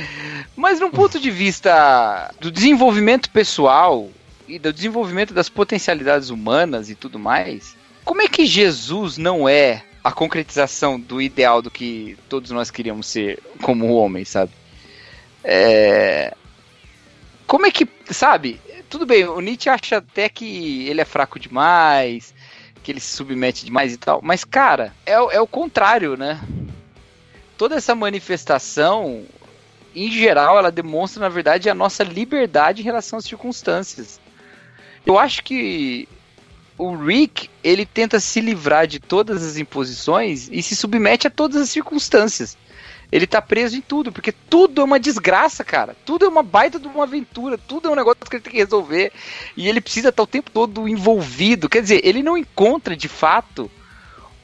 mas 0.56 0.80
num 0.80 0.90
ponto 0.90 1.18
de 1.18 1.30
vista 1.30 2.32
do 2.40 2.50
desenvolvimento 2.50 3.30
pessoal 3.30 4.10
e 4.46 4.58
do 4.58 4.72
desenvolvimento 4.72 5.32
das 5.32 5.48
potencialidades 5.48 6.28
humanas 6.28 6.90
e 6.90 6.94
tudo 6.94 7.18
mais, 7.18 7.76
como 8.04 8.20
é 8.20 8.28
que 8.28 8.44
Jesus 8.44 9.16
não 9.16 9.48
é 9.48 9.84
a 10.02 10.10
concretização 10.10 10.98
do 10.98 11.22
ideal 11.22 11.62
do 11.62 11.70
que 11.70 12.18
todos 12.28 12.50
nós 12.50 12.70
queríamos 12.70 13.06
ser 13.06 13.38
como 13.62 13.94
homem, 13.94 14.24
sabe? 14.24 14.52
É... 15.44 16.34
Como 17.46 17.66
é 17.66 17.70
que, 17.70 17.86
sabe? 18.10 18.60
Tudo 18.90 19.06
bem, 19.06 19.24
o 19.24 19.40
Nietzsche 19.40 19.68
acha 19.70 19.98
até 19.98 20.28
que 20.28 20.86
ele 20.88 21.00
é 21.00 21.04
fraco 21.04 21.38
demais, 21.38 22.34
que 22.82 22.90
ele 22.90 23.00
se 23.00 23.14
submete 23.16 23.64
demais 23.64 23.92
e 23.94 23.96
tal, 23.96 24.20
mas 24.22 24.44
cara, 24.44 24.92
é, 25.06 25.18
o- 25.20 25.30
é 25.30 25.40
o 25.40 25.46
contrário, 25.46 26.16
né? 26.16 26.40
Toda 27.56 27.76
essa 27.76 27.94
manifestação, 27.94 29.24
em 29.94 30.10
geral, 30.10 30.58
ela 30.58 30.72
demonstra, 30.72 31.20
na 31.20 31.28
verdade, 31.28 31.70
a 31.70 31.74
nossa 31.74 32.02
liberdade 32.02 32.82
em 32.82 32.84
relação 32.84 33.18
às 33.18 33.24
circunstâncias. 33.24 34.20
Eu 35.06 35.18
acho 35.18 35.44
que 35.44 36.08
o 36.76 36.96
Rick, 36.96 37.48
ele 37.62 37.86
tenta 37.86 38.18
se 38.18 38.40
livrar 38.40 38.86
de 38.86 38.98
todas 38.98 39.44
as 39.44 39.56
imposições 39.56 40.48
e 40.50 40.62
se 40.62 40.74
submete 40.74 41.26
a 41.26 41.30
todas 41.30 41.60
as 41.62 41.70
circunstâncias. 41.70 42.56
Ele 43.10 43.26
tá 43.26 43.42
preso 43.42 43.76
em 43.76 43.80
tudo, 43.80 44.12
porque 44.12 44.32
tudo 44.32 44.80
é 44.80 44.84
uma 44.84 45.00
desgraça, 45.00 45.64
cara. 45.64 45.96
Tudo 46.04 46.24
é 46.24 46.28
uma 46.28 46.42
baita 46.42 46.78
de 46.78 46.86
uma 46.86 47.04
aventura, 47.04 47.58
tudo 47.58 47.88
é 47.88 47.92
um 47.92 47.96
negócio 47.96 48.20
que 48.20 48.36
ele 48.36 48.42
tem 48.42 48.52
que 48.52 48.58
resolver. 48.58 49.12
E 49.56 49.68
ele 49.68 49.80
precisa 49.80 50.10
estar 50.10 50.22
o 50.22 50.26
tempo 50.26 50.50
todo 50.50 50.88
envolvido. 50.88 51.68
Quer 51.68 51.82
dizer, 51.82 52.00
ele 52.04 52.22
não 52.22 52.36
encontra 52.36 52.96
de 52.96 53.08
fato 53.08 53.70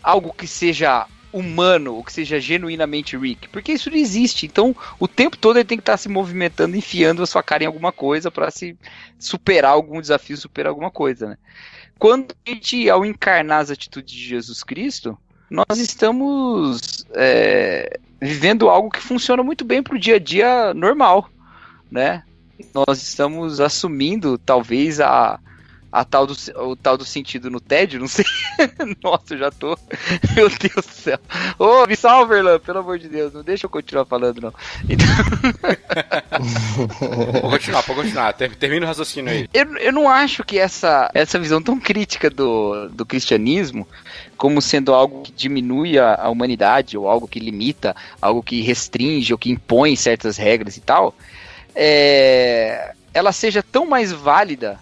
algo 0.03 0.33
que 0.33 0.47
seja 0.47 1.07
humano, 1.33 1.97
ou 1.97 2.05
que 2.05 2.13
seja 2.13 2.41
genuinamente 2.41 3.17
Rick, 3.17 3.49
porque 3.49 3.73
isso 3.73 3.91
não 3.91 3.97
existe. 3.97 4.47
Então, 4.47 4.75
o 4.99 5.07
tempo 5.07 5.37
todo 5.37 5.59
ele 5.59 5.65
tem 5.65 5.77
que 5.77 5.83
estar 5.83 5.97
se 5.99 6.09
movimentando, 6.09 6.77
enfiando 6.77 7.23
a 7.23 7.27
sua 7.27 7.43
cara 7.43 7.65
em 7.65 7.67
alguma 7.67 7.93
coisa 7.93 8.31
para 8.31 8.51
se 8.51 8.77
superar 9.19 9.73
algum 9.73 10.01
desafio, 10.01 10.37
superar 10.37 10.71
alguma 10.71 10.91
coisa, 10.91 11.29
né? 11.29 11.39
Quando 11.99 12.35
a 12.47 12.51
gente, 12.51 12.89
ao 12.89 13.05
encarnar 13.05 13.61
as 13.61 13.71
atitudes 13.71 14.15
de 14.15 14.29
Jesus 14.29 14.63
Cristo, 14.63 15.17
nós 15.51 15.79
estamos 15.79 17.07
é, 17.15 17.99
vivendo 18.21 18.69
algo 18.69 18.91
que 18.91 19.01
funciona 19.01 19.43
muito 19.43 19.65
bem 19.65 19.83
para 19.83 19.95
o 19.95 19.99
dia 19.99 20.17
a 20.17 20.19
dia 20.19 20.75
normal, 20.75 21.29
né? 21.91 22.23
Nós 22.75 23.03
estamos 23.03 23.61
assumindo 23.61 24.39
talvez 24.39 24.99
a, 25.01 25.39
a 25.93 26.05
tal 26.05 26.27
do, 26.27 26.35
o 26.57 26.75
tal 26.75 26.97
do 26.97 27.05
sentido 27.05 27.51
no 27.51 27.61
tédio, 27.61 28.01
não 28.01 28.09
sei. 28.09 28.25
Nossa, 29.05 29.35
eu 29.35 29.39
já 29.39 29.51
tô. 29.51 29.79
Meu 30.35 30.49
Deus 30.49 30.87
do 30.87 30.93
céu. 30.93 31.19
Ô, 31.59 31.87
me 31.87 31.95
salve, 31.97 32.35
Erlan, 32.37 32.59
pelo 32.59 32.79
amor 32.79 32.99
de 32.99 33.09
Deus, 33.09 33.33
não 33.35 33.43
deixa 33.43 33.67
eu 33.67 33.71
continuar 33.71 34.07
falando, 34.07 34.41
não. 34.41 34.55
Então, 34.89 35.07
Pode 37.41 37.51
continuar, 37.51 37.83
pode 37.83 38.01
continuar. 38.01 38.33
Ter- 38.33 38.57
Termina 38.57 38.87
o 38.87 38.89
raciocínio 38.89 39.31
aí. 39.33 39.49
eu, 39.53 39.77
eu 39.77 39.93
não 39.93 40.09
acho 40.09 40.43
que 40.45 40.59
essa, 40.59 41.11
essa 41.15 41.39
visão 41.39 41.61
tão 41.63 41.79
crítica 41.79 42.31
do, 42.31 42.89
do 42.89 43.05
cristianismo, 43.05 43.87
como 44.37 44.61
sendo 44.61 44.95
algo 44.95 45.23
que 45.23 45.33
diminui 45.33 45.99
a, 45.99 46.15
a 46.15 46.29
humanidade, 46.29 46.97
ou 46.97 47.09
algo 47.09 47.27
que 47.27 47.41
limita, 47.41 47.95
algo 48.21 48.43
que 48.43 48.63
restringe, 48.63 49.33
ou 49.33 49.39
que 49.39 49.51
impõe 49.51 49.97
certas 49.97 50.37
regras 50.37 50.77
e 50.77 50.81
tal, 50.81 51.15
é, 51.75 52.93
ela 53.13 53.33
seja 53.33 53.63
tão 53.63 53.87
mais 53.87 54.13
válida 54.13 54.79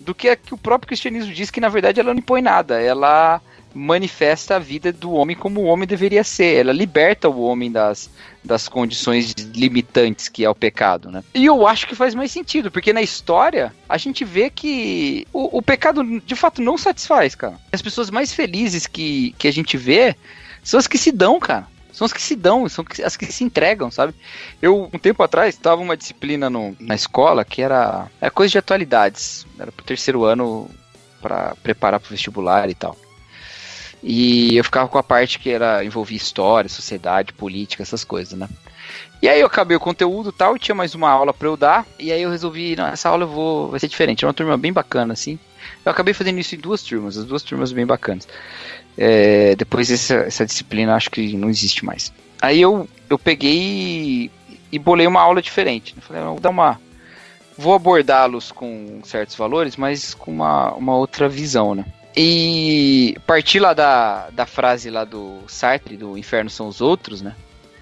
do 0.00 0.14
que 0.14 0.28
a 0.28 0.36
que 0.36 0.54
o 0.54 0.58
próprio 0.58 0.88
cristianismo 0.88 1.32
diz 1.32 1.50
que, 1.50 1.60
na 1.60 1.68
verdade, 1.68 2.00
ela 2.00 2.12
não 2.12 2.20
impõe 2.20 2.40
nada. 2.40 2.80
Ela 2.80 3.40
manifesta 3.74 4.56
a 4.56 4.58
vida 4.58 4.92
do 4.92 5.12
homem 5.12 5.36
como 5.36 5.60
o 5.60 5.64
homem 5.64 5.86
deveria 5.86 6.24
ser. 6.24 6.60
Ela 6.60 6.72
liberta 6.72 7.28
o 7.28 7.42
homem 7.42 7.70
das, 7.70 8.10
das 8.44 8.68
condições 8.68 9.34
limitantes 9.54 10.28
que 10.28 10.44
é 10.44 10.50
o 10.50 10.54
pecado, 10.54 11.10
né? 11.10 11.22
E 11.34 11.44
eu 11.46 11.66
acho 11.66 11.86
que 11.86 11.94
faz 11.94 12.14
mais 12.14 12.30
sentido, 12.30 12.70
porque 12.70 12.92
na 12.92 13.02
história 13.02 13.74
a 13.88 13.98
gente 13.98 14.24
vê 14.24 14.50
que 14.50 15.26
o, 15.32 15.58
o 15.58 15.62
pecado 15.62 16.02
de 16.20 16.34
fato 16.34 16.62
não 16.62 16.78
satisfaz, 16.78 17.34
cara. 17.34 17.58
As 17.72 17.82
pessoas 17.82 18.10
mais 18.10 18.32
felizes 18.32 18.86
que, 18.86 19.34
que 19.38 19.48
a 19.48 19.52
gente 19.52 19.76
vê 19.76 20.16
são 20.62 20.78
as 20.78 20.86
que 20.86 20.98
se 20.98 21.12
dão, 21.12 21.38
cara. 21.38 21.66
São 21.92 22.04
as 22.04 22.12
que 22.12 22.22
se 22.22 22.36
dão, 22.36 22.68
são 22.68 22.84
as 23.04 23.16
que 23.16 23.26
se 23.26 23.42
entregam, 23.42 23.90
sabe? 23.90 24.14
Eu, 24.62 24.88
um 24.92 24.98
tempo 24.98 25.20
atrás, 25.22 25.54
estava 25.54 25.82
uma 25.82 25.96
disciplina 25.96 26.48
no, 26.48 26.76
na 26.78 26.94
escola 26.94 27.44
que 27.44 27.60
era, 27.60 28.06
era 28.20 28.30
coisa 28.30 28.52
de 28.52 28.58
atualidades. 28.58 29.44
Era 29.58 29.72
pro 29.72 29.84
terceiro 29.84 30.24
ano 30.24 30.70
para 31.20 31.56
preparar 31.56 31.98
pro 31.98 32.10
vestibular 32.10 32.70
e 32.70 32.74
tal. 32.74 32.96
E 34.02 34.56
eu 34.56 34.64
ficava 34.64 34.88
com 34.88 34.98
a 34.98 35.02
parte 35.02 35.38
que 35.38 35.50
era 35.50 35.84
envolvia 35.84 36.16
história, 36.16 36.68
sociedade, 36.68 37.32
política, 37.32 37.82
essas 37.82 38.04
coisas, 38.04 38.38
né? 38.38 38.48
E 39.20 39.28
aí 39.28 39.40
eu 39.40 39.46
acabei 39.46 39.76
o 39.76 39.80
conteúdo 39.80 40.30
tal, 40.30 40.54
e 40.56 40.60
tinha 40.60 40.74
mais 40.74 40.94
uma 40.94 41.10
aula 41.10 41.34
para 41.34 41.48
eu 41.48 41.56
dar, 41.56 41.84
e 41.98 42.12
aí 42.12 42.22
eu 42.22 42.30
resolvi, 42.30 42.76
não, 42.76 42.86
essa 42.86 43.08
aula 43.08 43.24
eu 43.24 43.28
vou, 43.28 43.68
vai 43.68 43.80
ser 43.80 43.88
diferente, 43.88 44.24
é 44.24 44.28
uma 44.28 44.34
turma 44.34 44.56
bem 44.56 44.72
bacana, 44.72 45.12
assim. 45.12 45.38
Eu 45.84 45.90
acabei 45.90 46.14
fazendo 46.14 46.38
isso 46.38 46.54
em 46.54 46.58
duas 46.58 46.82
turmas, 46.82 47.16
as 47.16 47.24
duas 47.24 47.42
turmas 47.42 47.72
bem 47.72 47.84
bacanas. 47.84 48.28
É, 48.96 49.54
depois 49.56 49.90
essa, 49.90 50.14
essa 50.14 50.46
disciplina 50.46 50.94
acho 50.94 51.10
que 51.10 51.36
não 51.36 51.50
existe 51.50 51.84
mais. 51.84 52.12
Aí 52.40 52.60
eu, 52.60 52.88
eu 53.10 53.18
peguei 53.18 53.56
e, 53.58 54.30
e 54.72 54.78
bolei 54.78 55.06
uma 55.06 55.20
aula 55.20 55.42
diferente. 55.42 55.94
né? 55.96 56.02
Falei, 56.06 56.22
"Eu 56.22 56.30
vou 56.32 56.40
dar 56.40 56.50
uma. 56.50 56.80
Vou 57.56 57.74
abordá-los 57.74 58.52
com 58.52 59.00
certos 59.04 59.34
valores, 59.34 59.76
mas 59.76 60.14
com 60.14 60.30
uma, 60.30 60.72
uma 60.74 60.96
outra 60.96 61.28
visão, 61.28 61.74
né? 61.74 61.84
E 62.16 63.16
parti 63.26 63.58
lá 63.58 63.74
da, 63.74 64.28
da 64.30 64.46
frase 64.46 64.90
lá 64.90 65.04
do 65.04 65.42
Sartre, 65.46 65.96
do 65.96 66.16
Inferno 66.16 66.50
são 66.50 66.68
os 66.68 66.80
outros, 66.80 67.22
né? 67.22 67.34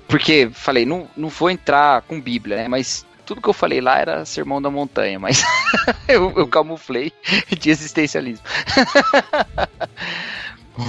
Porque 0.08 0.48
falei, 0.52 0.84
não, 0.84 1.08
não 1.16 1.28
vou 1.28 1.50
entrar 1.50 2.02
com 2.02 2.20
Bíblia, 2.20 2.56
né? 2.56 2.68
Mas 2.68 3.04
tudo 3.24 3.40
que 3.40 3.48
eu 3.48 3.52
falei 3.52 3.80
lá 3.80 3.98
era 3.98 4.24
sermão 4.24 4.62
da 4.62 4.70
montanha, 4.70 5.18
mas 5.18 5.42
eu, 6.06 6.32
eu 6.36 6.46
camuflei 6.46 7.12
de 7.58 7.70
existencialismo. 7.70 8.44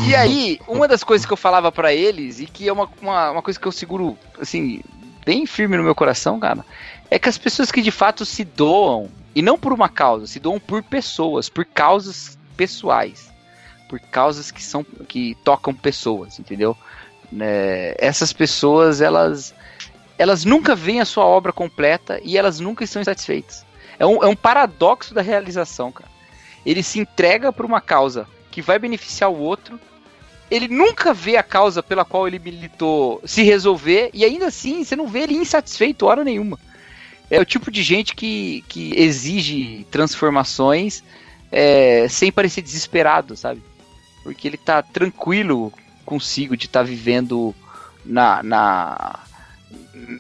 E 0.06 0.14
aí, 0.14 0.60
uma 0.68 0.86
das 0.86 1.02
coisas 1.02 1.26
que 1.26 1.32
eu 1.32 1.38
falava 1.38 1.72
pra 1.72 1.94
eles, 1.94 2.42
e 2.42 2.46
que 2.46 2.68
é 2.68 2.74
uma, 2.74 2.90
uma, 3.02 3.32
uma 3.32 3.42
coisa 3.42 3.58
que 3.58 3.66
eu 3.66 3.72
seguro, 3.72 4.18
assim, 4.40 4.82
bem 5.26 5.46
firme 5.46 5.78
no 5.78 5.84
meu 5.84 5.96
coração, 5.96 6.38
cara, 6.40 6.66
é 7.10 7.18
que 7.18 7.30
as 7.30 7.38
pessoas 7.38 7.72
que 7.72 7.82
de 7.82 7.92
fato 7.92 8.26
se 8.26 8.44
doam, 8.44 9.10
e 9.34 9.42
não 9.42 9.58
por 9.58 9.72
uma 9.72 9.88
causa, 9.88 10.28
se 10.28 10.42
doam 10.42 10.60
por 10.60 10.84
pessoas, 10.84 11.48
por 11.48 11.64
causas 11.64 12.37
pessoais, 12.58 13.32
por 13.88 14.00
causas 14.00 14.52
que 14.52 14.64
são 14.64 14.84
que 14.84 15.38
tocam 15.44 15.74
pessoas, 15.74 16.40
entendeu? 16.40 16.76
Né, 17.32 17.94
essas 17.98 18.34
pessoas, 18.34 19.00
elas 19.00 19.54
elas 20.18 20.44
nunca 20.44 20.76
veem 20.76 21.00
a 21.00 21.06
sua 21.06 21.26
obra 21.26 21.54
completa 21.54 22.20
e 22.24 22.38
elas 22.38 22.60
nunca 22.60 22.84
estão 22.84 23.04
satisfeitas. 23.04 23.66
É 24.00 24.06
um, 24.06 24.24
é 24.24 24.28
um 24.28 24.36
paradoxo 24.36 25.14
da 25.14 25.22
realização, 25.22 25.92
cara. 25.92 26.10
Ele 26.66 26.84
se 26.84 27.00
entrega 27.00 27.54
por 27.54 27.66
uma 27.66 27.80
causa 27.80 28.28
que 28.52 28.62
vai 28.62 28.80
beneficiar 28.80 29.32
o 29.32 29.40
outro. 29.40 29.80
Ele 30.50 30.68
nunca 30.68 31.14
vê 31.14 31.38
a 31.38 31.44
causa 31.44 31.84
pela 31.84 32.04
qual 32.04 32.28
ele 32.28 32.40
militou 32.40 33.22
se 33.26 33.44
resolver, 33.44 34.10
e 34.14 34.24
ainda 34.24 34.48
assim 34.48 34.84
você 34.84 34.96
não 34.96 35.08
vê 35.08 35.20
ele 35.20 35.36
insatisfeito 35.36 36.06
hora 36.06 36.24
nenhuma. 36.24 36.58
É 37.30 37.40
o 37.40 37.46
tipo 37.46 37.70
de 37.70 37.84
gente 37.84 38.16
que, 38.16 38.64
que 38.68 38.94
exige 38.98 39.86
transformações 39.92 41.04
é, 41.52 42.08
sem 42.10 42.32
parecer 42.32 42.62
desesperado, 42.62 43.36
sabe? 43.36 43.62
Porque 44.24 44.48
ele 44.48 44.58
tá 44.58 44.82
tranquilo 44.82 45.72
consigo 46.06 46.56
de 46.56 46.66
estar 46.66 46.84
vivendo 46.84 47.54
na, 48.06 48.42
na, 48.44 49.20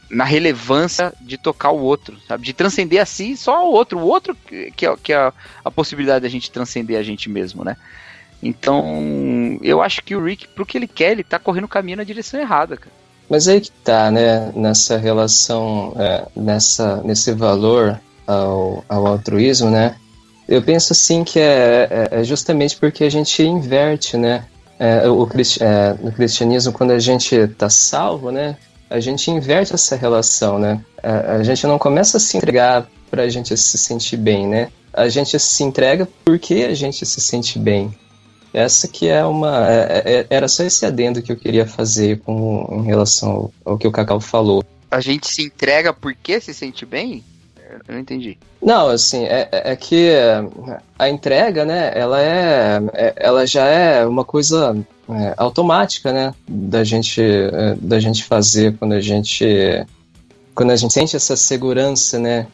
na 0.09 0.23
relevância 0.23 1.13
de 1.21 1.37
tocar 1.37 1.71
o 1.71 1.79
outro, 1.79 2.17
sabe? 2.27 2.43
De 2.43 2.53
transcender 2.53 3.01
a 3.01 3.05
si 3.05 3.35
só 3.37 3.67
o 3.67 3.71
outro. 3.71 3.99
O 3.99 4.05
outro 4.05 4.35
que, 4.35 4.71
que 4.71 4.85
é, 4.85 4.95
que 4.97 5.13
é 5.13 5.17
a, 5.17 5.33
a 5.63 5.71
possibilidade 5.71 6.23
da 6.23 6.29
gente 6.29 6.51
transcender 6.51 6.99
a 6.99 7.03
gente 7.03 7.29
mesmo, 7.29 7.63
né? 7.63 7.77
Então, 8.41 9.59
eu 9.63 9.81
acho 9.81 10.03
que 10.03 10.15
o 10.15 10.23
Rick, 10.23 10.47
pro 10.49 10.65
que 10.65 10.77
ele 10.77 10.87
quer, 10.87 11.11
ele 11.11 11.23
tá 11.23 11.39
correndo 11.39 11.63
o 11.63 11.69
caminho 11.69 11.97
na 11.97 12.03
direção 12.03 12.39
errada, 12.39 12.77
cara. 12.77 12.95
Mas 13.29 13.47
aí 13.47 13.59
que 13.59 13.71
tá, 13.71 14.09
né? 14.09 14.51
Nessa 14.55 14.97
relação, 14.97 15.93
é, 15.97 16.27
nessa, 16.35 17.01
nesse 17.03 17.33
valor 17.33 17.99
ao, 18.25 18.85
ao 18.87 19.07
altruísmo, 19.07 19.69
né? 19.69 19.97
Eu 20.47 20.61
penso 20.61 20.93
assim 20.93 21.23
que 21.23 21.39
é, 21.39 22.09
é, 22.11 22.19
é 22.19 22.23
justamente 22.23 22.77
porque 22.77 23.03
a 23.03 23.09
gente 23.09 23.43
inverte, 23.43 24.15
né? 24.17 24.45
É, 24.79 25.09
o, 25.09 25.27
é, 25.59 25.95
no 26.01 26.11
cristianismo, 26.11 26.71
quando 26.71 26.91
a 26.91 26.99
gente 26.99 27.35
está 27.35 27.69
salvo, 27.69 28.31
né? 28.31 28.55
A 28.89 28.99
gente 28.99 29.29
inverte 29.29 29.73
essa 29.73 29.95
relação, 29.95 30.57
né? 30.59 30.81
A, 31.03 31.33
a 31.33 31.43
gente 31.43 31.65
não 31.67 31.77
começa 31.77 32.17
a 32.17 32.19
se 32.19 32.37
entregar 32.37 32.87
para 33.09 33.23
a 33.23 33.29
gente 33.29 33.55
se 33.57 33.77
sentir 33.77 34.17
bem, 34.17 34.47
né? 34.47 34.69
a 34.97 35.07
gente 35.07 35.37
se 35.39 35.63
entrega 35.63 36.07
porque 36.25 36.65
a 36.67 36.73
gente 36.73 37.05
se 37.05 37.21
sente 37.21 37.59
bem. 37.59 37.95
Essa 38.51 38.87
que 38.87 39.07
é 39.07 39.23
uma. 39.23 39.69
é- 39.69 40.03
é- 40.05 40.27
era 40.29 40.47
só 40.47 40.63
esse 40.63 40.83
adendo 40.85 41.21
que 41.21 41.31
eu 41.31 41.37
queria 41.37 41.67
fazer 41.67 42.19
com, 42.21 42.81
em 42.81 42.85
relação 42.85 43.29
ao, 43.29 43.53
ao 43.63 43.77
que 43.77 43.87
o 43.87 43.91
Cacau 43.91 44.19
falou. 44.19 44.63
A 44.89 44.99
gente 44.99 45.27
se 45.27 45.43
entrega 45.43 45.93
porque 45.93 46.41
se 46.41 46.53
sente 46.53 46.85
bem? 46.85 47.23
Eu 47.87 47.93
não 47.93 47.99
entendi. 48.01 48.37
Não, 48.61 48.89
assim, 48.89 49.23
é, 49.25 49.47
é- 49.51 49.71
é 49.71 49.75
que 49.75 50.09
é, 50.09 50.43
a 50.97 51.09
entrega, 51.09 51.65
né, 51.65 51.91
ela 51.95 52.21
é, 52.21 52.79
é- 52.93 53.13
ela 53.17 53.45
já 53.45 53.65
é 53.65 54.05
uma 54.05 54.23
coisa 54.25 54.75
é, 55.09 55.33
automática, 55.37 56.11
né, 56.11 56.33
da 56.47 56.83
gente, 56.83 57.21
é, 57.21 57.75
da 57.79 57.99
gente 57.99 58.23
fazer 58.25 58.75
quando 58.77 58.93
a 58.93 58.99
gente, 58.99 59.45
quando 60.53 60.71
a 60.71 60.75
gente 60.75 60.93
sente 60.93 61.15
essa 61.15 61.35
segurança, 61.37 62.19
né, 62.19 62.47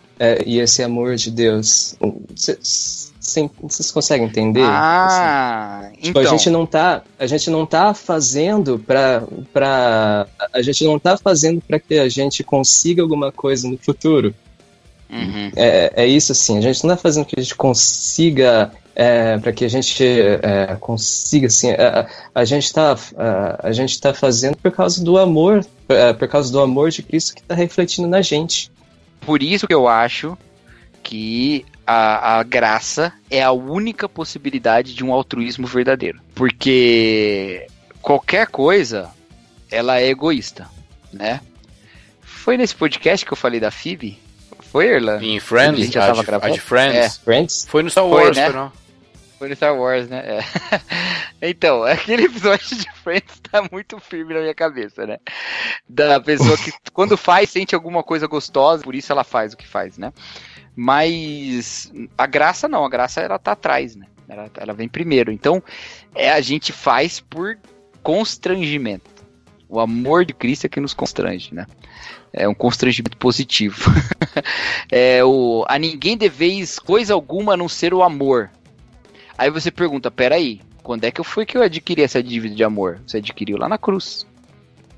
e 0.45 0.59
esse 0.59 0.82
amor 0.84 1.16
de 1.16 1.32
Deus. 1.32 1.95
Cês- 2.36 3.11
cês- 3.20 3.49
Vocês 3.61 3.89
conseguem 3.91 4.28
entender? 4.28 4.61
Assim, 4.61 4.70
Ah, 4.72 5.89
Tipo, 5.99 6.20
então. 6.20 6.22
a 6.22 6.26
gente 6.26 6.49
não 6.49 6.66
tá, 6.66 7.01
a 7.18 7.26
gente 7.26 7.49
não 7.49 7.66
tá 7.66 7.93
fazendo 7.93 8.78
pra, 8.80 9.24
pra 9.51 10.28
a 10.53 10.61
gente 10.61 10.84
não 10.86 10.99
tá 10.99 11.18
fazendo 11.18 11.61
para 11.61 11.80
que 11.80 11.95
a 11.97 12.07
gente 12.09 12.43
consiga 12.43 13.01
alguma 13.01 13.32
coisa 13.32 13.68
no 13.68 13.78
futuro. 13.78 14.34
Uhum. 15.16 15.51
É, 15.55 15.93
é 15.95 16.07
isso 16.07 16.32
assim, 16.32 16.57
a 16.57 16.61
gente 16.61 16.84
não 16.84 16.95
tá 16.95 17.01
fazendo 17.01 17.26
que 17.26 17.39
a 17.39 17.41
gente 17.43 17.55
consiga 17.55 18.72
é, 18.95 19.38
para 19.38 19.51
que 19.51 19.64
a 19.66 19.68
gente 19.68 20.03
é, 20.03 20.76
consiga 20.80 21.47
assim, 21.47 21.72
a, 21.72 22.01
a- 22.01 22.07
a 22.41 22.45
gente 22.45 22.72
tá 22.74 22.95
a, 23.18 23.68
a 23.68 23.72
gente 23.72 23.99
tá 23.99 24.14
fazendo 24.14 24.55
por 24.57 24.72
causa 24.72 25.03
do 25.03 25.18
amor, 25.18 25.66
é, 25.89 26.14
por 26.14 26.28
causa 26.28 26.51
do 26.51 26.59
amor 26.59 26.89
de 26.91 27.03
Cristo 27.03 27.36
que 27.36 27.43
tá 27.43 27.53
refletindo 27.55 28.07
na 28.07 28.22
gente. 28.22 28.72
Por 29.22 29.41
isso 29.43 29.68
que 29.68 29.74
eu 29.74 29.88
acho 29.88 30.38
que 31.01 31.66
a, 31.86 32.38
a 32.39 32.43
graça 32.43 33.11
é 33.30 33.41
a 33.43 33.51
única 33.51 34.07
possibilidade 34.09 34.93
de 34.93 35.03
um 35.03 35.14
altruísmo 35.14 35.68
verdadeiro. 35.68 36.20
Porque 36.34 37.68
qualquer 38.01 38.47
coisa, 38.47 39.09
ela 39.70 39.99
é 39.99 40.07
egoísta, 40.09 40.68
né? 41.11 41.41
Foi 42.22 42.57
nesse 42.57 42.76
podcast 42.76 43.26
que 43.26 43.32
eu 43.34 43.38
falei 43.38 43.59
da 43.59 43.72
Phoebe? 43.72 44.18
Foi, 44.74 44.88
Erlan? 44.88 45.21
Em 45.21 45.38
A 45.38 45.41
Friends, 45.41 45.80
gente 45.82 45.93
já 45.93 46.03
a, 46.03 46.07
tava 46.07 46.21
de, 46.21 46.26
gravando? 46.26 46.51
a 46.51 46.55
de 46.55 46.59
Friends. 46.59 47.17
Friends? 47.17 47.65
Foi 47.69 47.84
no 47.84 47.91
Star 47.91 48.05
Foi, 48.05 48.24
Wars, 48.24 48.36
né? 48.36 48.45
foi 48.45 48.55
não? 48.55 48.71
Foi 49.38 49.49
no 49.49 49.55
Star 49.55 49.78
Wars, 49.78 50.09
né? 50.09 50.24
É. 50.26 50.43
então, 51.47 51.84
aquele 51.84 52.24
episódio 52.24 52.76
de 52.76 52.91
Friends 53.03 53.39
tá 53.51 53.63
muito 53.71 53.99
firme 53.99 54.34
na 54.34 54.39
minha 54.39 54.55
cabeça, 54.55 55.05
né? 55.05 55.19
Da 55.88 56.19
pessoa 56.19 56.57
que, 56.57 56.74
quando 56.91 57.15
faz, 57.15 57.51
sente 57.51 57.76
alguma 57.76 58.01
coisa 58.01 58.26
gostosa, 58.26 58.84
por 58.84 58.95
isso 58.95 59.11
ela 59.11 59.24
faz 59.24 59.53
o 59.53 59.57
que 59.57 59.67
faz, 59.67 59.99
né? 59.99 60.11
Mas 60.76 61.93
a 62.17 62.26
graça 62.26 62.67
não, 62.67 62.84
a 62.84 62.89
graça 62.89 63.21
ela 63.21 63.38
tá 63.38 63.51
atrás, 63.51 63.95
né? 63.95 64.07
Ela, 64.28 64.49
ela 64.57 64.74
vem 64.74 64.89
primeiro. 64.89 65.32
Então, 65.32 65.61
é 66.15 66.32
a 66.32 66.41
gente 66.41 66.71
faz 66.74 67.19
por 67.19 67.59
constrangimento. 68.01 69.11
O 69.69 69.80
amor 69.80 70.26
de 70.26 70.34
Cristo 70.34 70.65
é 70.65 70.69
que 70.69 70.80
nos 70.80 70.95
constrange, 70.95 71.53
né? 71.53 71.67
É 72.34 72.48
um 72.48 72.54
constrangimento 72.54 73.16
positivo. 73.16 73.92
é 74.92 75.24
o 75.24 75.64
a 75.68 75.78
ninguém 75.78 76.18
deveis 76.18 76.80
coisa 76.80 77.14
alguma 77.14 77.54
a 77.54 77.58
não 77.58 77.70
ser 77.70 77.94
o 77.94 78.02
amor. 78.02 78.50
Aí 79.38 79.52
você 79.52 79.70
pergunta, 79.70 80.10
peraí, 80.10 80.60
quando 80.82 81.04
é 81.06 81.12
que 81.12 81.24
foi 81.24 81.46
que 81.46 81.58
eu 81.58 81.62
adquiri 81.62 82.02
essa 82.02 82.22
dívida 82.22 82.56
de 82.56 82.64
amor? 82.64 83.00
Você 83.06 83.18
adquiriu 83.18 83.58
lá 83.58 83.70
na 83.70 83.78
cruz. 83.78 84.26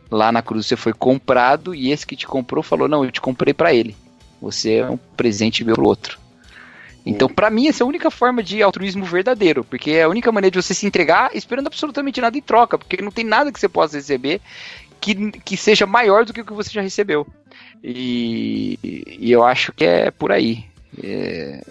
Lá 0.10 0.32
na 0.32 0.42
cruz 0.42 0.66
você 0.66 0.76
foi 0.76 0.94
comprado 0.94 1.76
e 1.76 1.92
esse 1.92 2.08
que 2.08 2.16
te 2.16 2.26
comprou 2.26 2.64
falou, 2.64 2.88
não, 2.88 3.04
eu 3.04 3.12
te 3.12 3.22
comprei 3.22 3.54
pra 3.54 3.74
ele. 3.74 3.96
Você 4.42 4.76
é 4.76 4.90
um 4.90 4.98
presente 4.98 5.64
meu 5.64 5.76
pro 5.76 5.86
outro. 5.86 6.20
Então, 7.06 7.30
pra 7.30 7.52
mim, 7.52 7.68
essa 7.68 7.84
é 7.84 7.86
a 7.86 7.88
única 7.88 8.10
forma 8.10 8.42
de 8.42 8.64
altruísmo 8.64 9.06
verdadeiro, 9.06 9.64
porque 9.64 9.92
é 9.92 10.04
a 10.04 10.10
única 10.10 10.32
maneira 10.32 10.52
de 10.52 10.62
você 10.62 10.74
se 10.74 10.88
entregar 10.88 11.30
esperando 11.36 11.68
absolutamente 11.68 12.20
nada 12.20 12.36
em 12.36 12.42
troca, 12.42 12.80
porque 12.80 13.00
não 13.02 13.12
tem 13.12 13.24
nada 13.24 13.52
que 13.52 13.60
você 13.60 13.70
possa 13.70 13.98
receber 13.98 14.42
que, 15.06 15.32
que 15.40 15.56
seja 15.56 15.86
maior 15.86 16.26
do 16.26 16.34
que 16.34 16.42
o 16.42 16.46
que 16.46 16.54
você 16.54 16.72
já 16.72 16.82
recebeu. 16.82 17.28
E, 17.84 18.80
e 19.20 19.32
eu 19.32 19.44
acho 19.44 19.72
que 19.72 19.86
é 19.86 20.10
por 20.10 20.32
aí. 20.32 20.66
É, 21.04 21.64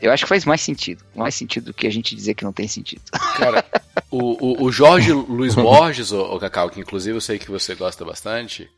eu 0.00 0.10
acho 0.10 0.24
que 0.24 0.28
faz 0.28 0.46
mais 0.46 0.62
sentido. 0.62 1.04
Mais 1.14 1.34
sentido 1.34 1.66
do 1.66 1.74
que 1.74 1.86
a 1.86 1.92
gente 1.92 2.16
dizer 2.16 2.32
que 2.32 2.44
não 2.44 2.54
tem 2.54 2.66
sentido. 2.66 3.02
Cara, 3.36 3.62
o, 4.10 4.62
o, 4.62 4.64
o 4.64 4.72
Jorge 4.72 5.12
Luiz 5.12 5.54
Borges, 5.54 6.10
o, 6.10 6.38
Cacau, 6.38 6.70
que 6.70 6.80
inclusive 6.80 7.14
eu 7.14 7.20
sei 7.20 7.38
que 7.38 7.50
você 7.50 7.74
gosta 7.74 8.02
bastante, 8.02 8.70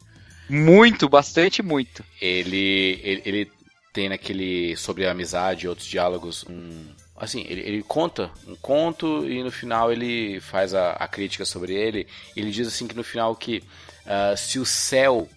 Muito, 0.51 1.09
bastante, 1.09 1.63
muito. 1.63 2.05
ele, 2.21 2.99
ele, 3.05 3.23
ele 3.25 3.53
tem 3.93 4.09
naquele 4.09 4.77
sobre 4.77 5.07
a 5.07 5.13
amizade 5.13 5.67
e 5.67 5.69
outros 5.69 5.87
diálogos 5.87 6.45
um. 6.51 6.87
Assim, 7.17 7.47
ele, 7.49 7.61
ele 7.61 7.83
conta 7.85 8.33
um 8.49 8.57
conto 8.57 9.25
e 9.31 9.45
no 9.45 9.53
final 9.53 9.93
ele 9.93 10.41
faz 10.41 10.75
a, 10.75 10.91
a 10.95 11.07
crítica 11.07 11.45
sobre 11.45 11.73
ele. 11.73 12.09
Ele 12.35 12.51
diz 12.51 12.67
assim 12.67 12.89
que 12.89 12.97
no 12.97 13.05
final 13.05 13.37
que 13.37 13.63
ah, 14.07 14.35
se 14.37 14.59
o 14.59 14.65
céu 14.67 15.29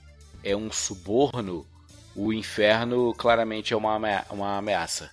é 0.44 0.56
um 0.56 0.72
suborno, 0.72 1.66
o 2.16 2.32
inferno 2.32 3.14
claramente 3.18 3.74
é 3.74 3.78
uma, 3.78 3.96
amea- 3.96 4.26
uma 4.30 4.58
ameaça. 4.58 5.10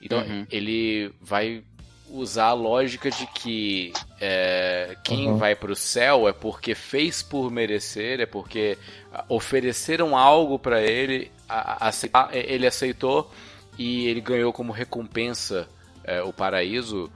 Então 0.00 0.18
Uhum. 0.18 0.46
ele 0.50 1.12
vai 1.20 1.62
usar 2.10 2.48
a 2.48 2.52
lógica 2.52 3.10
de 3.10 3.26
que 3.28 3.92
é, 4.20 4.96
quem 5.02 5.30
Uhum. 5.30 5.36
vai 5.38 5.54
para 5.56 5.72
o 5.72 5.76
céu 5.76 6.28
é 6.28 6.32
porque 6.32 6.74
fez 6.74 7.22
por 7.22 7.50
merecer, 7.50 8.20
é 8.20 8.26
porque 8.26 8.76
ah, 9.12 9.24
ofereceram 9.28 10.16
algo 10.16 10.58
para 10.58 10.80
ele, 10.82 11.30
a- 11.48 11.88
a- 11.88 12.28
ele 12.32 12.66
aceitou 12.66 13.30
e 13.78 14.06
ele 14.06 14.20
ganhou 14.20 14.52
como 14.52 14.72
recompensa 14.72 15.66
é, 16.04 16.20
o 16.22 16.32
paraíso. 16.32 17.10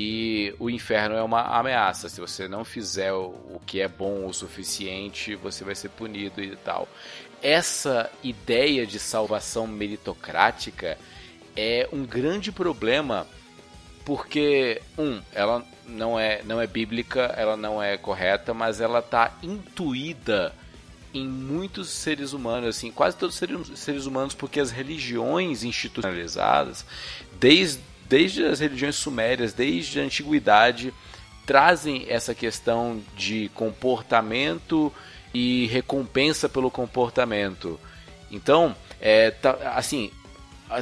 E 0.00 0.54
o 0.60 0.70
inferno 0.70 1.16
é 1.16 1.22
uma 1.24 1.42
ameaça. 1.58 2.08
Se 2.08 2.20
você 2.20 2.46
não 2.46 2.64
fizer 2.64 3.12
o, 3.12 3.60
que 3.66 3.80
é 3.80 3.88
bom 3.88 4.28
o 4.28 4.32
suficiente, 4.32 5.34
você 5.34 5.64
vai 5.64 5.74
ser 5.74 5.88
punido 5.88 6.40
e 6.40 6.54
tal. 6.54 6.86
Essa 7.42 8.08
ideia 8.22 8.86
de 8.86 8.96
salvação 9.00 9.66
meritocrática 9.66 10.96
é 11.56 11.88
um 11.92 12.04
grande 12.04 12.52
problema 12.52 13.26
porque 14.04 14.80
um, 14.96 15.20
ela 15.34 15.66
não 15.84 16.16
é 16.16 16.42
não 16.44 16.60
é 16.60 16.66
bíblica, 16.68 17.34
ela 17.36 17.56
não 17.56 17.82
é 17.82 17.96
correta, 17.96 18.54
mas 18.54 18.80
ela 18.80 19.02
tá 19.02 19.36
intuída 19.42 20.54
em 21.12 21.26
muitos 21.26 21.88
seres 21.88 22.32
humanos, 22.32 22.76
assim, 22.76 22.92
quase 22.92 23.16
todos 23.16 23.34
os 23.34 23.38
seres, 23.40 23.78
seres 23.80 24.06
humanos, 24.06 24.32
porque 24.32 24.60
as 24.60 24.70
religiões 24.70 25.64
institucionalizadas, 25.64 26.84
desde, 27.40 27.82
desde 28.08 28.44
as 28.44 28.60
religiões 28.60 28.96
sumérias, 28.96 29.52
desde 29.52 30.00
a 30.00 30.02
antiguidade, 30.02 30.92
trazem 31.46 32.06
essa 32.08 32.34
questão 32.34 33.02
de 33.16 33.50
comportamento 33.54 34.92
e 35.32 35.66
recompensa 35.66 36.48
pelo 36.48 36.70
comportamento. 36.70 37.78
Então, 38.30 38.74
é, 39.00 39.30
tá- 39.30 39.56
assim, 39.74 40.10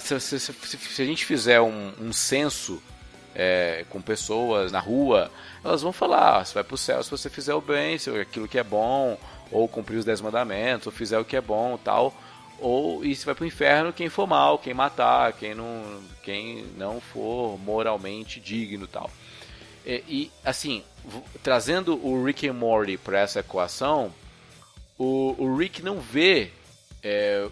se, 0.00 0.18
se- 0.20 0.38
se- 0.40 0.52
se 0.78 1.02
a 1.02 1.04
gente 1.04 1.24
fizer 1.24 1.60
um, 1.60 1.92
um 2.00 2.12
censo 2.12 2.82
é, 3.34 3.84
com 3.90 4.00
pessoas 4.00 4.72
na 4.72 4.80
rua, 4.80 5.30
elas 5.64 5.82
vão 5.82 5.92
falar: 5.92 6.38
ah, 6.40 6.44
você 6.44 6.54
vai 6.54 6.64
pro 6.64 6.76
céu 6.76 7.02
se 7.02 7.10
você 7.10 7.28
fizer 7.28 7.54
o 7.54 7.60
bem, 7.60 7.98
se 7.98 8.08
aquilo 8.10 8.48
que 8.48 8.58
é 8.58 8.64
bom, 8.64 9.18
ou 9.52 9.68
cumprir 9.68 9.98
os 9.98 10.04
dez 10.04 10.20
mandamentos, 10.20 10.86
ou 10.86 10.92
fizer 10.92 11.18
o 11.18 11.24
que 11.24 11.36
é 11.36 11.40
bom, 11.40 11.78
tal. 11.82 12.14
Ou 12.58 13.04
e 13.04 13.14
vai 13.14 13.34
pro 13.34 13.46
inferno 13.46 13.92
quem 13.92 14.08
for 14.08 14.26
mal, 14.26 14.58
quem 14.58 14.72
matar, 14.72 15.32
quem 15.34 15.54
não, 15.54 16.02
quem 16.22 16.64
não 16.76 17.00
for 17.00 17.58
moralmente 17.58 18.40
digno, 18.40 18.86
tal. 18.86 19.10
E, 19.84 20.02
e, 20.08 20.32
assim, 20.44 20.82
trazendo 21.42 21.94
o 22.04 22.24
Rick 22.24 22.48
and 22.48 22.54
Morty 22.54 22.96
para 22.96 23.20
essa 23.20 23.40
equação, 23.40 24.12
o, 24.98 25.34
o 25.38 25.56
Rick 25.56 25.82
não 25.82 26.00
vê 26.00 26.50
é, 27.02 27.46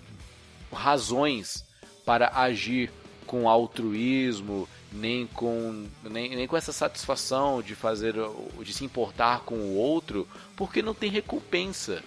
razões 0.73 1.65
para 2.05 2.31
agir 2.35 2.91
com 3.27 3.49
altruísmo, 3.49 4.69
nem 4.93 5.27
com, 5.27 5.87
nem, 6.03 6.35
nem 6.37 6.47
com 6.47 6.57
essa 6.57 6.73
satisfação 6.73 7.61
de 7.63 7.75
fazer, 7.75 8.17
o- 8.19 8.51
de 8.63 8.73
se 8.73 8.85
importar 8.85 9.41
com 9.41 9.55
o 9.57 9.77
outro, 9.77 10.27
porque 10.57 10.83
não 10.83 10.95
tem 10.95 11.11
recompensa. 11.11 12.03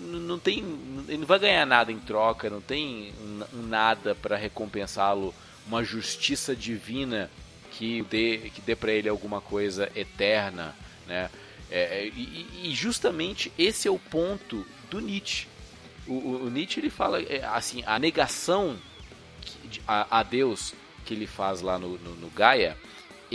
Não 0.00 0.38
tem, 0.38 0.58
ele 1.08 1.18
não 1.18 1.26
vai 1.26 1.38
ganhar 1.38 1.66
nada 1.66 1.90
em 1.92 1.98
troca, 1.98 2.48
não 2.50 2.60
tem 2.60 3.12
nada 3.52 4.14
para 4.14 4.36
recompensá-lo, 4.36 5.34
uma 5.66 5.82
justiça 5.84 6.54
divina 6.54 7.30
que 7.72 8.02
dê, 8.02 8.50
que 8.54 8.60
dê 8.60 8.74
para 8.76 8.92
ele 8.92 9.08
alguma 9.08 9.40
coisa 9.40 9.90
eterna, 9.96 10.74
né? 11.06 11.30
É, 11.70 12.06
e, 12.06 12.46
e 12.64 12.74
justamente 12.74 13.50
esse 13.58 13.88
é 13.88 13.90
o 13.90 13.98
ponto 13.98 14.64
do 14.90 15.00
Nietzsche. 15.00 15.46
O, 16.06 16.44
o- 16.44 16.50
Nietzsche 16.50 16.78
ele 16.80 16.90
fala 16.90 17.20
é, 17.22 17.42
assim 17.44 17.82
a 17.86 17.98
negação 17.98 18.76
a, 19.88 20.18
a 20.20 20.22
Deus 20.22 20.74
que 21.04 21.14
ele 21.14 21.26
faz 21.26 21.60
lá 21.62 21.78
no, 21.78 21.98
no, 21.98 22.14
no 22.14 22.28
Gaia, 22.30 22.76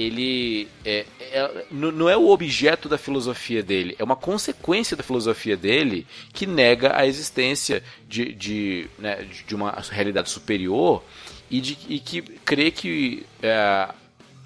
ele 0.01 0.67
é, 0.85 1.05
é- 1.19 1.65
não 1.71 2.07
é 2.09 2.15
o 2.15 2.29
objeto 2.29 2.87
da 2.87 2.97
filosofia 2.97 3.61
dele, 3.61 3.95
é 3.99 4.03
uma 4.03 4.15
consequência 4.15 4.95
da 4.95 5.03
filosofia 5.03 5.57
dele 5.57 6.05
que 6.33 6.45
nega 6.45 6.95
a 6.95 7.05
existência 7.05 7.83
de, 8.07 8.33
de, 8.33 8.87
né, 8.97 9.27
de 9.47 9.55
uma 9.55 9.71
realidade 9.89 10.29
superior 10.29 11.03
e, 11.49 11.59
de, 11.59 11.77
e 11.87 11.99
que 11.99 12.21
crê 12.21 12.71
que 12.71 13.25
é, 13.41 13.53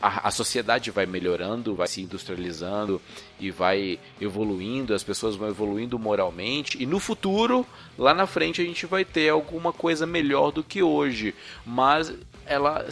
a, 0.03 0.27
a 0.27 0.31
sociedade 0.31 0.91
vai 0.91 1.05
melhorando, 1.05 1.75
vai 1.75 1.88
se 1.88 2.01
industrializando 2.01 3.01
e 3.39 3.49
vai 3.49 3.97
evoluindo, 4.19 4.93
as 4.93 5.03
pessoas 5.03 5.35
vão 5.35 5.47
evoluindo 5.47 5.97
moralmente 5.97 6.81
e 6.81 6.85
no 6.85 6.99
futuro, 6.99 7.65
lá 7.97 8.13
na 8.13 8.27
frente, 8.27 8.61
a 8.61 8.65
gente 8.65 8.85
vai 8.85 9.05
ter 9.05 9.30
alguma 9.30 9.71
coisa 9.71 10.05
melhor 10.05 10.51
do 10.51 10.63
que 10.63 10.84
hoje. 10.84 11.34
Mas 11.65 12.13
ela. 12.45 12.85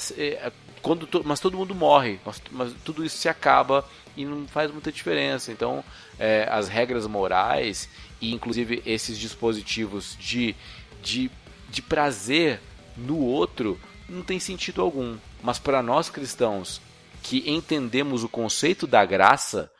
Quando 0.81 1.05
to- 1.07 1.23
mas 1.25 1.39
todo 1.39 1.57
mundo 1.57 1.75
morre, 1.75 2.19
mas, 2.25 2.41
mas 2.51 2.73
tudo 2.83 3.05
isso 3.05 3.17
se 3.17 3.29
acaba 3.29 3.87
e 4.17 4.25
não 4.25 4.47
faz 4.47 4.71
muita 4.71 4.91
diferença. 4.91 5.51
Então, 5.51 5.83
é, 6.19 6.47
as 6.49 6.67
regras 6.67 7.05
morais 7.07 7.89
e 8.19 8.33
inclusive 8.33 8.81
esses 8.85 9.17
dispositivos 9.17 10.17
de, 10.19 10.55
de, 11.01 11.31
de 11.69 11.81
prazer 11.81 12.59
no 12.97 13.17
outro 13.19 13.79
não 14.09 14.21
tem 14.21 14.39
sentido 14.39 14.81
algum. 14.81 15.17
Mas 15.41 15.57
para 15.57 15.81
nós 15.81 16.09
cristãos 16.09 16.81
que 17.23 17.49
entendemos 17.49 18.23
o 18.23 18.29
conceito 18.29 18.85
da 18.85 19.05
graça, 19.05 19.71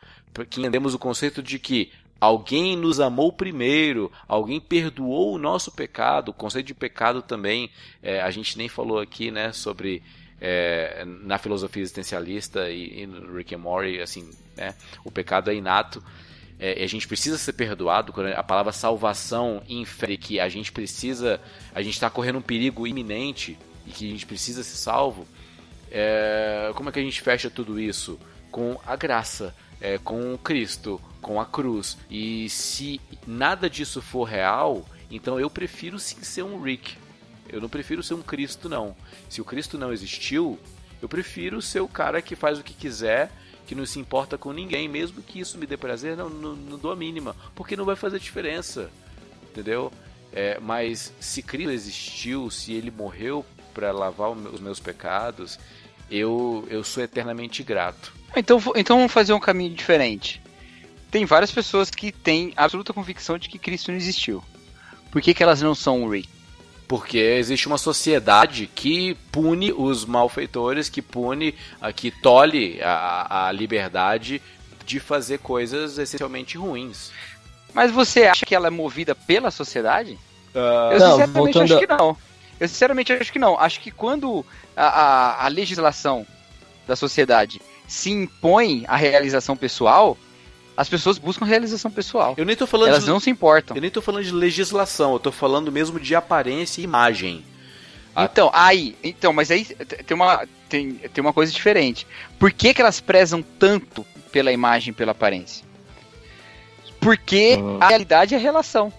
que 0.48 0.60
entendemos 0.60 0.94
o 0.94 0.98
conceito 0.98 1.42
de 1.42 1.58
que 1.58 1.92
alguém 2.20 2.76
nos 2.76 3.00
amou 3.00 3.32
primeiro, 3.32 4.10
alguém 4.28 4.60
perdoou 4.60 5.34
o 5.34 5.38
nosso 5.38 5.72
pecado, 5.72 6.28
o 6.28 6.32
conceito 6.32 6.68
de 6.68 6.74
pecado 6.74 7.20
também, 7.20 7.68
é, 8.02 8.20
a 8.22 8.30
gente 8.30 8.56
nem 8.56 8.68
falou 8.68 9.00
aqui, 9.00 9.30
né, 9.30 9.52
sobre 9.52 10.02
é, 10.44 11.04
na 11.06 11.38
filosofia 11.38 11.80
existencialista 11.80 12.68
e, 12.68 13.02
e 13.02 13.06
no 13.06 13.32
Rick 13.32 13.54
and 13.54 13.58
Morty, 13.58 14.00
assim, 14.00 14.28
né, 14.56 14.74
o 15.04 15.10
pecado 15.10 15.48
é 15.52 15.54
inato. 15.54 16.02
É, 16.58 16.80
e 16.80 16.84
a 16.84 16.86
gente 16.88 17.06
precisa 17.06 17.38
ser 17.38 17.52
perdoado. 17.52 18.12
A 18.36 18.42
palavra 18.42 18.72
salvação 18.72 19.62
infere 19.68 20.16
que 20.16 20.40
a 20.40 20.48
gente 20.48 20.72
precisa, 20.72 21.40
a 21.72 21.80
gente 21.80 21.94
está 21.94 22.10
correndo 22.10 22.38
um 22.38 22.42
perigo 22.42 22.88
iminente 22.88 23.56
e 23.86 23.90
que 23.90 24.08
a 24.08 24.10
gente 24.10 24.26
precisa 24.26 24.64
ser 24.64 24.76
salvo. 24.76 25.28
É, 25.90 26.72
como 26.74 26.88
é 26.88 26.92
que 26.92 26.98
a 26.98 27.02
gente 27.02 27.20
fecha 27.20 27.48
tudo 27.48 27.78
isso? 27.78 28.18
Com 28.50 28.80
a 28.84 28.96
graça, 28.96 29.54
é, 29.80 29.96
com 29.98 30.36
Cristo, 30.38 31.00
com 31.20 31.40
a 31.40 31.46
cruz. 31.46 31.96
E 32.10 32.48
se 32.48 33.00
nada 33.26 33.70
disso 33.70 34.02
for 34.02 34.24
real, 34.24 34.84
então 35.08 35.38
eu 35.38 35.48
prefiro 35.48 36.00
sim 36.00 36.20
ser 36.22 36.42
um 36.42 36.60
Rick. 36.60 36.96
Eu 37.52 37.60
não 37.60 37.68
prefiro 37.68 38.02
ser 38.02 38.14
um 38.14 38.22
Cristo, 38.22 38.68
não. 38.68 38.96
Se 39.28 39.40
o 39.40 39.44
Cristo 39.44 39.76
não 39.76 39.92
existiu, 39.92 40.58
eu 41.00 41.08
prefiro 41.08 41.60
ser 41.60 41.80
o 41.80 41.88
cara 41.88 42.22
que 42.22 42.34
faz 42.34 42.58
o 42.58 42.64
que 42.64 42.72
quiser, 42.72 43.30
que 43.66 43.74
não 43.74 43.84
se 43.84 44.00
importa 44.00 44.38
com 44.38 44.52
ninguém, 44.52 44.88
mesmo 44.88 45.22
que 45.22 45.38
isso 45.38 45.58
me 45.58 45.66
dê 45.66 45.76
prazer, 45.76 46.16
não, 46.16 46.30
não, 46.30 46.56
não 46.56 46.78
dou 46.78 46.90
a 46.90 46.96
mínima, 46.96 47.36
porque 47.54 47.76
não 47.76 47.84
vai 47.84 47.94
fazer 47.94 48.18
diferença, 48.18 48.90
entendeu? 49.50 49.92
É, 50.32 50.58
mas 50.58 51.12
se 51.20 51.42
Cristo 51.42 51.70
existiu, 51.70 52.50
se 52.50 52.72
ele 52.72 52.90
morreu 52.90 53.44
para 53.74 53.92
lavar 53.92 54.30
os 54.30 54.60
meus 54.60 54.80
pecados, 54.80 55.58
eu, 56.10 56.66
eu 56.70 56.82
sou 56.82 57.02
eternamente 57.02 57.62
grato. 57.62 58.12
Então, 58.34 58.60
então 58.74 58.96
vamos 58.96 59.12
fazer 59.12 59.34
um 59.34 59.40
caminho 59.40 59.74
diferente. 59.74 60.40
Tem 61.10 61.26
várias 61.26 61.50
pessoas 61.50 61.90
que 61.90 62.10
têm 62.10 62.54
absoluta 62.56 62.94
convicção 62.94 63.36
de 63.36 63.48
que 63.48 63.58
Cristo 63.58 63.90
não 63.90 63.98
existiu. 63.98 64.42
Por 65.10 65.20
que, 65.20 65.34
que 65.34 65.42
elas 65.42 65.60
não 65.60 65.74
são 65.74 66.02
um 66.02 66.08
Rick? 66.08 66.31
Porque 66.92 67.16
existe 67.16 67.66
uma 67.66 67.78
sociedade 67.78 68.66
que 68.66 69.14
pune 69.32 69.72
os 69.72 70.04
malfeitores, 70.04 70.90
que 70.90 71.00
pune, 71.00 71.54
ah, 71.80 71.90
que 71.90 72.10
tolhe 72.10 72.82
a, 72.82 73.46
a 73.46 73.52
liberdade 73.52 74.42
de 74.84 75.00
fazer 75.00 75.38
coisas 75.38 75.96
essencialmente 75.96 76.58
ruins. 76.58 77.10
Mas 77.72 77.90
você 77.90 78.24
acha 78.24 78.44
que 78.44 78.54
ela 78.54 78.66
é 78.66 78.70
movida 78.70 79.14
pela 79.14 79.50
sociedade? 79.50 80.18
Eu 80.54 80.98
Não, 80.98 81.10
sinceramente 81.12 81.32
voltando 81.32 81.62
acho 81.62 81.78
que 81.78 81.86
não. 81.86 82.16
Eu 82.60 82.68
sinceramente 82.68 83.12
acho 83.14 83.32
que 83.32 83.38
não. 83.38 83.58
Acho 83.58 83.80
que 83.80 83.90
quando 83.90 84.44
a, 84.76 84.84
a, 84.84 85.46
a 85.46 85.48
legislação 85.48 86.26
da 86.86 86.94
sociedade 86.94 87.62
se 87.88 88.10
impõe 88.10 88.84
à 88.86 88.96
realização 88.96 89.56
pessoal, 89.56 90.14
as 90.76 90.88
pessoas 90.88 91.18
buscam 91.18 91.44
realização 91.44 91.90
pessoal. 91.90 92.34
Eu 92.36 92.44
nem 92.44 92.56
tô 92.56 92.66
falando 92.66 92.88
Elas 92.90 93.04
de, 93.04 93.10
não 93.10 93.20
se 93.20 93.30
importam. 93.30 93.76
eu 93.76 93.80
nem 93.80 93.90
tô 93.90 94.00
falando 94.02 94.24
de 94.24 94.32
legislação, 94.32 95.12
eu 95.12 95.18
tô 95.20 95.30
falando 95.32 95.70
mesmo 95.70 95.98
de 96.00 96.14
aparência 96.14 96.80
e 96.80 96.84
imagem. 96.84 97.44
Ah. 98.14 98.24
Então, 98.24 98.50
aí, 98.52 98.96
então, 99.02 99.32
mas 99.32 99.50
aí 99.50 99.64
tem 99.64 100.14
uma, 100.14 100.46
tem, 100.68 100.92
tem 100.94 101.22
uma 101.22 101.32
coisa 101.32 101.52
diferente. 101.52 102.06
Por 102.38 102.52
que, 102.52 102.74
que 102.74 102.80
elas 102.80 103.00
prezam 103.00 103.42
tanto 103.42 104.04
pela 104.30 104.52
imagem, 104.52 104.92
pela 104.92 105.12
aparência? 105.12 105.64
Porque 107.00 107.56
Hum. 107.56 107.78
a 107.80 107.88
realidade 107.88 108.34
é 108.34 108.38
a 108.38 108.40
relação. 108.40 108.92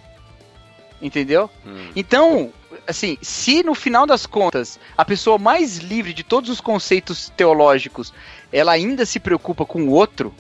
Entendeu? 1.02 1.50
Hum. 1.66 1.90
Então, 1.96 2.52
assim, 2.88 3.18
se 3.22 3.62
no 3.64 3.76
final 3.76 4.06
das 4.06 4.26
contas 4.26 4.80
a 4.98 5.04
pessoa 5.04 5.38
mais 5.38 5.78
livre 5.78 6.14
de 6.14 6.24
todos 6.24 6.50
os 6.50 6.62
conceitos 6.62 7.30
teológicos, 7.36 8.14
ela 8.52 8.72
ainda 8.72 9.06
se 9.06 9.20
preocupa 9.20 9.66
com 9.66 9.84
o 9.84 9.90
outro, 9.92 10.34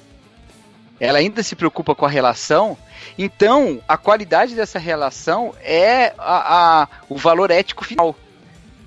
ela 1.05 1.19
ainda 1.19 1.43
se 1.43 1.55
preocupa 1.55 1.93
com 1.93 2.05
a 2.05 2.09
relação, 2.09 2.77
então 3.17 3.81
a 3.87 3.97
qualidade 3.97 4.55
dessa 4.55 4.79
relação 4.79 5.53
é 5.61 6.13
a, 6.17 6.81
a- 6.83 6.87
o 7.09 7.15
valor 7.17 7.51
ético 7.51 7.83
final. 7.83 8.15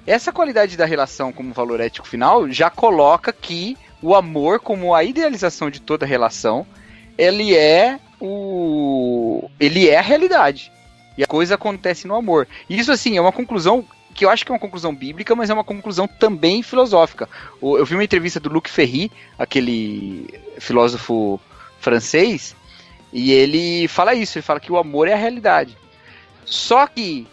Essa 0.06 0.32
qualidade 0.32 0.76
da 0.76 0.84
relação 0.86 1.32
como 1.32 1.52
valor 1.52 1.80
ético 1.80 2.06
final 2.06 2.48
já 2.50 2.70
coloca 2.70 3.32
que 3.32 3.76
o 4.00 4.14
amor, 4.14 4.60
como 4.60 4.94
a 4.94 5.02
idealização 5.04 5.68
de 5.70 5.80
toda 5.80 6.06
relação, 6.06 6.66
ele 7.18 7.54
é 7.56 7.98
o. 8.20 9.50
ele 9.58 9.88
é 9.88 9.98
a 9.98 10.02
realidade. 10.02 10.70
E 11.18 11.22
a 11.24 11.26
coisa 11.26 11.54
acontece 11.54 12.06
no 12.06 12.14
amor. 12.14 12.46
Isso, 12.68 12.92
assim, 12.92 13.16
é 13.16 13.20
uma 13.20 13.32
conclusão 13.32 13.84
que 14.14 14.24
eu 14.24 14.30
acho 14.30 14.44
que 14.46 14.50
é 14.52 14.54
uma 14.54 14.60
conclusão 14.60 14.94
bíblica, 14.94 15.34
mas 15.34 15.50
é 15.50 15.54
uma 15.54 15.64
conclusão 15.64 16.06
também 16.08 16.62
filosófica. 16.62 17.28
Eu 17.60 17.84
vi 17.84 17.94
uma 17.94 18.04
entrevista 18.04 18.38
do 18.40 18.48
Luc 18.50 18.68
Ferry, 18.68 19.10
aquele 19.38 20.26
filósofo 20.58 21.40
francês, 21.86 22.56
e 23.12 23.32
ele 23.32 23.86
fala 23.86 24.12
isso, 24.12 24.36
ele 24.36 24.42
fala 24.42 24.58
que 24.58 24.72
o 24.72 24.76
amor 24.76 25.06
é 25.06 25.12
a 25.12 25.16
realidade. 25.16 25.78
Só 26.44 26.84
que 26.88 27.28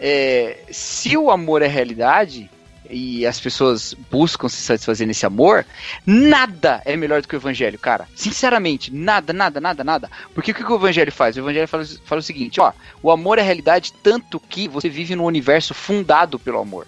é, 0.00 0.64
se 0.70 1.14
o 1.14 1.30
amor 1.30 1.60
é 1.60 1.66
realidade 1.66 2.50
e 2.88 3.26
as 3.26 3.38
pessoas 3.38 3.92
buscam 4.10 4.48
se 4.48 4.62
satisfazer 4.62 5.06
nesse 5.06 5.26
amor, 5.26 5.66
nada 6.06 6.80
é 6.86 6.96
melhor 6.96 7.20
do 7.20 7.28
que 7.28 7.36
o 7.36 7.42
evangelho, 7.42 7.78
cara. 7.78 8.08
Sinceramente, 8.14 8.90
nada, 8.90 9.34
nada, 9.34 9.60
nada, 9.60 9.84
nada. 9.84 10.10
Porque 10.34 10.52
o 10.52 10.54
que 10.54 10.64
que 10.64 10.72
o 10.72 10.76
evangelho 10.76 11.12
faz? 11.12 11.36
O 11.36 11.40
evangelho 11.40 11.68
fala, 11.68 11.84
fala 12.06 12.20
o 12.20 12.24
seguinte, 12.24 12.60
ó, 12.60 12.72
o 13.02 13.10
amor 13.10 13.38
é 13.38 13.42
realidade 13.42 13.92
tanto 14.02 14.40
que 14.40 14.68
você 14.68 14.88
vive 14.88 15.14
num 15.14 15.24
universo 15.24 15.74
fundado 15.74 16.38
pelo 16.38 16.58
amor. 16.58 16.86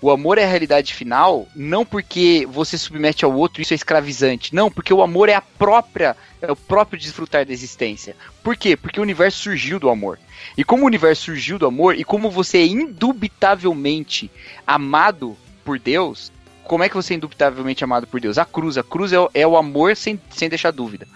O 0.00 0.10
amor 0.10 0.36
é 0.38 0.44
a 0.44 0.48
realidade 0.48 0.92
final, 0.94 1.48
não 1.56 1.84
porque 1.84 2.46
você 2.50 2.76
submete 2.76 3.24
ao 3.24 3.32
outro, 3.34 3.62
isso 3.62 3.72
é 3.72 3.76
escravizante. 3.76 4.54
Não, 4.54 4.70
porque 4.70 4.92
o 4.92 5.02
amor 5.02 5.28
é 5.28 5.34
a 5.34 5.40
própria, 5.40 6.14
é 6.42 6.52
o 6.52 6.56
próprio 6.56 7.00
desfrutar 7.00 7.46
da 7.46 7.52
existência. 7.52 8.14
Por 8.42 8.56
quê? 8.56 8.76
Porque 8.76 9.00
o 9.00 9.02
universo 9.02 9.38
surgiu 9.38 9.80
do 9.80 9.88
amor. 9.88 10.18
E 10.56 10.62
como 10.62 10.82
o 10.82 10.86
universo 10.86 11.22
surgiu 11.24 11.58
do 11.58 11.66
amor, 11.66 11.96
e 11.98 12.04
como 12.04 12.30
você 12.30 12.58
é 12.58 12.66
indubitavelmente 12.66 14.30
amado 14.66 15.36
por 15.64 15.78
Deus, 15.78 16.30
como 16.64 16.84
é 16.84 16.88
que 16.88 16.94
você 16.96 17.14
é 17.14 17.16
indubitavelmente 17.16 17.82
amado 17.82 18.06
por 18.06 18.20
Deus? 18.20 18.38
A 18.38 18.44
cruz. 18.44 18.76
A 18.76 18.82
cruz 18.82 19.12
é, 19.12 19.18
o- 19.20 19.30
é 19.32 19.46
o 19.46 19.56
amor 19.56 19.96
sem, 19.96 20.20
sem 20.30 20.48
deixar 20.48 20.72
dúvida. 20.72 21.06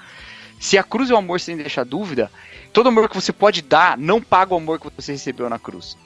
Se 0.58 0.78
a 0.78 0.82
cruz 0.82 1.10
é 1.10 1.14
o 1.14 1.18
amor 1.18 1.40
sem 1.40 1.56
deixar 1.56 1.84
dúvida, 1.84 2.30
todo 2.72 2.88
amor 2.88 3.08
que 3.08 3.14
você 3.14 3.32
pode 3.32 3.62
dar 3.62 3.96
não 3.98 4.20
paga 4.20 4.54
o 4.54 4.56
amor 4.56 4.78
que 4.80 4.88
você 4.96 5.12
recebeu 5.12 5.48
na 5.50 5.58
cruz. 5.58 5.96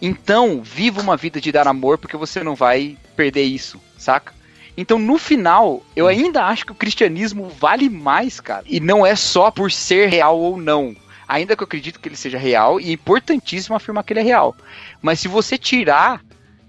Então, 0.00 0.62
viva 0.62 1.00
uma 1.00 1.16
vida 1.16 1.40
de 1.40 1.52
dar 1.52 1.68
amor, 1.68 1.98
porque 1.98 2.16
você 2.16 2.42
não 2.42 2.54
vai 2.54 2.96
perder 3.14 3.42
isso, 3.42 3.80
saca? 3.98 4.32
Então, 4.76 4.98
no 4.98 5.18
final, 5.18 5.82
eu 5.94 6.06
ainda 6.06 6.44
acho 6.46 6.64
que 6.64 6.72
o 6.72 6.76
cristianismo 6.76 7.48
vale 7.48 7.88
mais, 7.88 8.40
cara. 8.40 8.64
E 8.66 8.80
não 8.80 9.04
é 9.04 9.14
só 9.14 9.50
por 9.50 9.70
ser 9.70 10.08
real 10.08 10.38
ou 10.38 10.56
não. 10.56 10.96
Ainda 11.28 11.54
que 11.54 11.62
eu 11.62 11.66
acredito 11.66 12.00
que 12.00 12.08
ele 12.08 12.16
seja 12.16 12.38
real, 12.38 12.80
e 12.80 12.90
é 12.90 12.92
importantíssimo 12.92 13.76
afirmar 13.76 14.04
que 14.04 14.12
ele 14.12 14.20
é 14.20 14.24
real. 14.24 14.56
Mas 15.02 15.20
se 15.20 15.28
você 15.28 15.58
tirar 15.58 16.22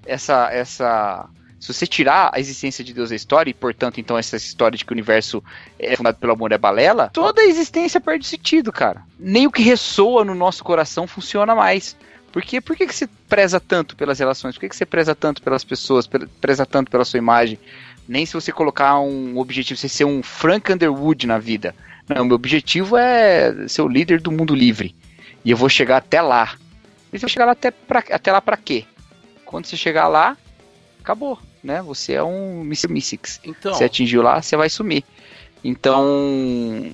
essa. 0.05 0.49
essa 0.51 1.29
se 1.59 1.71
você 1.71 1.85
tirar 1.85 2.31
a 2.33 2.39
existência 2.39 2.83
de 2.83 2.91
Deus 2.91 3.11
da 3.11 3.15
história, 3.15 3.51
e 3.51 3.53
portanto, 3.53 3.99
então, 3.99 4.17
essa 4.17 4.35
história 4.35 4.75
de 4.75 4.83
que 4.83 4.91
o 4.91 4.95
universo 4.95 5.43
é 5.77 5.95
fundado 5.95 6.17
pelo 6.17 6.33
amor 6.33 6.51
é 6.51 6.57
balela, 6.57 7.11
toda 7.13 7.41
a 7.41 7.45
existência 7.45 8.01
perde 8.01 8.25
sentido, 8.25 8.71
cara. 8.71 9.03
Nem 9.19 9.45
o 9.45 9.51
que 9.51 9.61
ressoa 9.61 10.25
no 10.25 10.33
nosso 10.33 10.63
coração 10.63 11.05
funciona 11.05 11.53
mais. 11.53 11.95
Por 12.31 12.41
quê? 12.41 12.61
Por 12.61 12.75
que, 12.77 12.87
que 12.87 12.95
você 12.95 13.07
preza 13.27 13.59
tanto 13.59 13.95
pelas 13.95 14.17
relações? 14.19 14.55
Por 14.55 14.61
que, 14.61 14.69
que 14.69 14.75
você 14.75 14.85
preza 14.85 15.13
tanto 15.13 15.41
pelas 15.41 15.63
pessoas? 15.63 16.07
pe- 16.07 16.27
Preza 16.39 16.65
tanto 16.65 16.89
pela 16.89 17.03
sua 17.05 17.17
imagem? 17.17 17.59
Nem 18.07 18.25
se 18.25 18.33
você 18.33 18.51
colocar 18.51 18.99
um 18.99 19.37
objetivo, 19.37 19.79
você 19.79 19.89
ser 19.89 20.05
um 20.05 20.23
Frank 20.23 20.71
Underwood 20.71 21.27
na 21.27 21.37
vida. 21.37 21.75
Não, 22.07 22.25
meu 22.25 22.35
objetivo 22.35 22.97
é 22.97 23.67
ser 23.67 23.81
o 23.81 23.87
líder 23.87 24.21
do 24.21 24.31
mundo 24.31 24.55
livre. 24.55 24.95
E 25.43 25.51
eu 25.51 25.57
vou 25.57 25.69
chegar 25.69 25.97
até 25.97 26.21
lá. 26.21 26.55
E 27.11 27.17
você 27.19 27.21
vai 27.25 27.29
chegar 27.29 27.45
lá 27.45 27.51
até, 27.51 27.71
pra, 27.71 27.99
até 28.11 28.31
lá 28.31 28.41
pra 28.41 28.57
quê? 28.57 28.85
Quando 29.45 29.65
você 29.65 29.75
chegar 29.75 30.07
lá, 30.07 30.37
acabou, 31.01 31.37
né? 31.63 31.81
Você 31.81 32.13
é 32.13 32.23
um 32.23 32.61
Mr. 32.61 32.87
Mystics. 32.91 33.39
Então, 33.43 33.73
Você 33.73 33.83
atingiu 33.83 34.21
lá, 34.21 34.41
você 34.41 34.55
vai 34.55 34.69
sumir. 34.69 35.03
Então, 35.63 36.91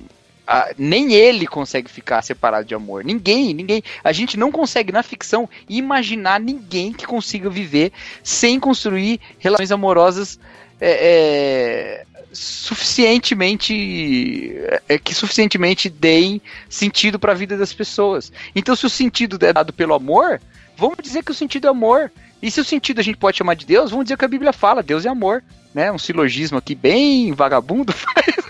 nem 0.78 1.12
ele 1.12 1.46
consegue 1.46 1.90
ficar 1.90 2.22
separado 2.22 2.66
de 2.66 2.74
amor. 2.74 3.04
Ninguém, 3.04 3.52
ninguém. 3.52 3.82
A 4.02 4.12
gente 4.12 4.36
não 4.36 4.50
consegue 4.50 4.92
na 4.92 5.02
ficção 5.02 5.48
imaginar 5.68 6.40
ninguém 6.40 6.92
que 6.92 7.06
consiga 7.06 7.50
viver 7.50 7.92
sem 8.22 8.58
construir 8.58 9.20
relações 9.38 9.70
amorosas 9.70 10.38
é, 10.80 10.90
é, 10.90 12.04
suficientemente 12.32 14.54
é, 14.88 14.98
que 14.98 15.14
suficientemente 15.14 15.88
deem 15.88 16.40
sentido 16.68 17.18
para 17.18 17.32
a 17.32 17.36
vida 17.36 17.56
das 17.56 17.72
pessoas. 17.72 18.32
Então, 18.54 18.76
se 18.76 18.86
o 18.86 18.90
sentido 18.90 19.38
é 19.44 19.52
dado 19.52 19.72
pelo 19.72 19.94
amor, 19.94 20.40
vamos 20.76 20.96
dizer 21.02 21.22
que 21.22 21.32
o 21.32 21.34
sentido 21.34 21.66
é 21.66 21.70
amor. 21.70 22.10
E 22.40 22.50
se 22.50 22.60
o 22.60 22.64
sentido 22.64 23.00
a 23.00 23.02
gente 23.02 23.18
pode 23.18 23.36
chamar 23.36 23.54
de 23.54 23.66
Deus, 23.66 23.90
vamos 23.90 24.04
dizer 24.04 24.16
que 24.16 24.24
a 24.24 24.28
Bíblia 24.28 24.52
fala, 24.52 24.82
Deus 24.82 25.04
é 25.04 25.08
amor, 25.08 25.42
né? 25.74 25.90
Um 25.90 25.98
silogismo 25.98 26.58
aqui 26.58 26.74
bem 26.74 27.32
vagabundo, 27.32 27.92
mas, 28.14 28.47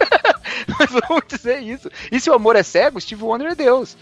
mas 0.78 0.90
vamos 0.90 1.24
dizer 1.28 1.60
isso. 1.60 1.90
E 2.10 2.18
se 2.20 2.30
o 2.30 2.34
amor 2.34 2.56
é 2.56 2.62
cego, 2.62 3.00
Steve 3.00 3.22
Wonder 3.22 3.48
é 3.48 3.54
Deus. 3.54 3.96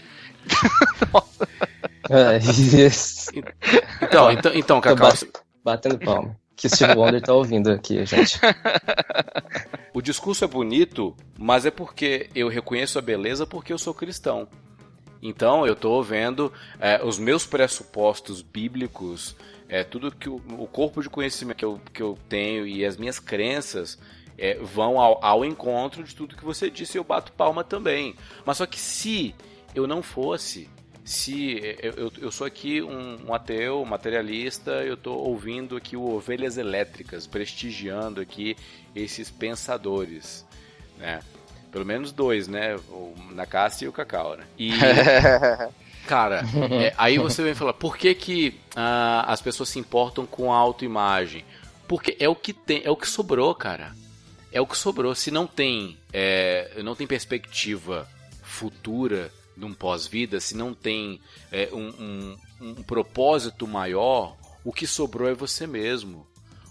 É, 2.09 2.37
isso. 2.37 3.29
Então, 4.01 4.31
então, 4.31 4.51
então 4.53 4.77
Tô 4.77 4.81
Cacau, 4.81 5.09
bat- 5.09 5.27
batendo 5.63 5.99
palma. 5.99 6.37
Que 6.55 6.67
o 6.67 6.69
Steve 6.69 6.95
Wonder 6.95 7.21
tá 7.21 7.33
ouvindo 7.33 7.69
aqui, 7.69 8.05
gente. 8.05 8.39
o 9.93 10.01
discurso 10.01 10.45
é 10.45 10.47
bonito, 10.47 11.15
mas 11.37 11.65
é 11.65 11.71
porque 11.71 12.29
eu 12.33 12.47
reconheço 12.47 12.97
a 12.97 13.01
beleza 13.01 13.45
porque 13.45 13.73
eu 13.73 13.77
sou 13.77 13.93
cristão. 13.93 14.47
Então 15.21 15.65
eu 15.67 15.73
estou 15.73 16.01
vendo 16.01 16.51
é, 16.79 17.03
os 17.03 17.19
meus 17.19 17.45
pressupostos 17.45 18.41
bíblicos, 18.41 19.35
é, 19.67 19.83
tudo 19.83 20.11
que 20.11 20.29
o, 20.29 20.41
o 20.57 20.67
corpo 20.67 21.01
de 21.01 21.09
conhecimento 21.09 21.57
que 21.57 21.65
eu, 21.65 21.81
que 21.93 22.01
eu 22.01 22.17
tenho 22.29 22.65
e 22.65 22.85
as 22.85 22.97
minhas 22.97 23.19
crenças 23.19 23.99
é, 24.37 24.55
vão 24.55 24.99
ao, 24.99 25.23
ao 25.23 25.43
encontro 25.43 26.03
de 26.03 26.15
tudo 26.15 26.35
que 26.35 26.45
você 26.45 26.69
disse 26.69 26.97
e 26.97 26.99
eu 26.99 27.03
bato 27.03 27.31
palma 27.31 27.63
também. 27.63 28.15
Mas 28.45 28.57
só 28.57 28.65
que 28.65 28.79
se 28.79 29.33
eu 29.73 29.87
não 29.87 30.03
fosse, 30.03 30.69
se 31.03 31.59
eu, 31.81 31.93
eu, 31.93 32.11
eu 32.19 32.31
sou 32.31 32.45
aqui 32.45 32.81
um, 32.81 33.27
um 33.27 33.33
ateu, 33.33 33.81
um 33.81 33.85
materialista, 33.85 34.71
eu 34.83 34.95
estou 34.95 35.17
ouvindo 35.17 35.75
aqui 35.75 35.95
o 35.95 36.03
Ovelhas 36.03 36.57
Elétricas, 36.57 37.25
prestigiando 37.25 38.19
aqui 38.19 38.55
esses 38.95 39.29
pensadores, 39.29 40.45
né? 40.97 41.21
Pelo 41.71 41.85
menos 41.85 42.11
dois, 42.11 42.47
né? 42.47 42.75
O 42.89 43.13
Nakassi 43.31 43.85
e 43.85 43.87
o 43.87 43.91
Cacau, 43.91 44.35
né? 44.35 44.43
E, 44.57 44.71
cara, 46.07 46.43
é, 46.81 46.93
aí 46.97 47.17
você 47.17 47.43
vem 47.43 47.53
falar, 47.53 47.73
por 47.73 47.97
que 47.97 48.13
que 48.13 48.59
ah, 48.75 49.25
as 49.27 49.41
pessoas 49.41 49.69
se 49.69 49.79
importam 49.79 50.25
com 50.25 50.51
a 50.51 50.57
autoimagem? 50.57 51.45
Porque 51.87 52.17
é 52.19 52.27
o 52.27 52.35
que 52.35 52.51
tem, 52.51 52.81
é 52.83 52.91
o 52.91 52.95
que 52.95 53.07
sobrou, 53.07 53.53
cara. 53.55 53.93
É 54.51 54.61
o 54.61 54.67
que 54.67 54.77
sobrou. 54.77 55.13
Se 55.13 55.31
não 55.31 55.45
tem, 55.45 55.97
é, 56.13 56.81
não 56.83 56.95
tem 56.95 57.05
perspectiva 57.05 58.07
futura 58.41 59.31
de 59.55 59.65
um 59.65 59.73
pós-vida, 59.73 60.39
se 60.39 60.55
não 60.55 60.73
tem 60.73 61.19
é, 61.51 61.69
um, 61.73 61.87
um, 61.89 62.37
um 62.61 62.83
propósito 62.83 63.67
maior, 63.67 64.37
o 64.63 64.71
que 64.71 64.87
sobrou 64.87 65.27
é 65.27 65.33
você 65.33 65.65
mesmo. 65.67 66.27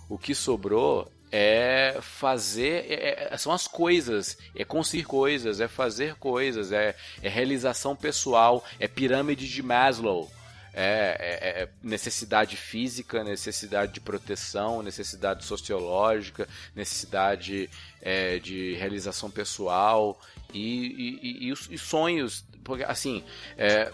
O 0.09 0.17
que 0.17 0.35
sobrou 0.35 1.11
é 1.33 1.99
fazer. 2.01 2.87
é- 2.89 3.29
é- 3.33 3.37
são 3.37 3.53
as 3.53 3.67
coisas. 3.67 4.39
É 4.55 4.65
conseguir 4.65 5.05
coisas, 5.05 5.61
é 5.61 5.69
fazer 5.69 6.15
coisas, 6.15 6.73
é, 6.73 6.95
é 7.23 7.29
realização 7.29 7.97
pessoal, 7.97 8.65
é 8.79 8.87
pirâmide 8.87 9.49
de 9.49 9.63
Maslow. 9.63 10.31
É, 10.79 11.17
é- 11.41 11.63
é 11.63 11.69
necessidade 11.83 12.55
física, 12.55 13.25
necessidade 13.25 13.95
de 13.95 14.01
proteção, 14.01 14.83
necessidade 14.83 15.43
sociológica, 15.43 16.47
necessidade 16.75 17.71
é, 18.03 18.39
de 18.39 18.75
realização 18.75 19.31
pessoal 19.31 20.21
e, 20.53 20.61
e- 20.61 21.51
e- 21.51 21.75
e 21.75 21.79
sonhos. 21.79 22.45
Porque, 22.63 22.85
assim, 22.85 23.25
é, 23.57 23.91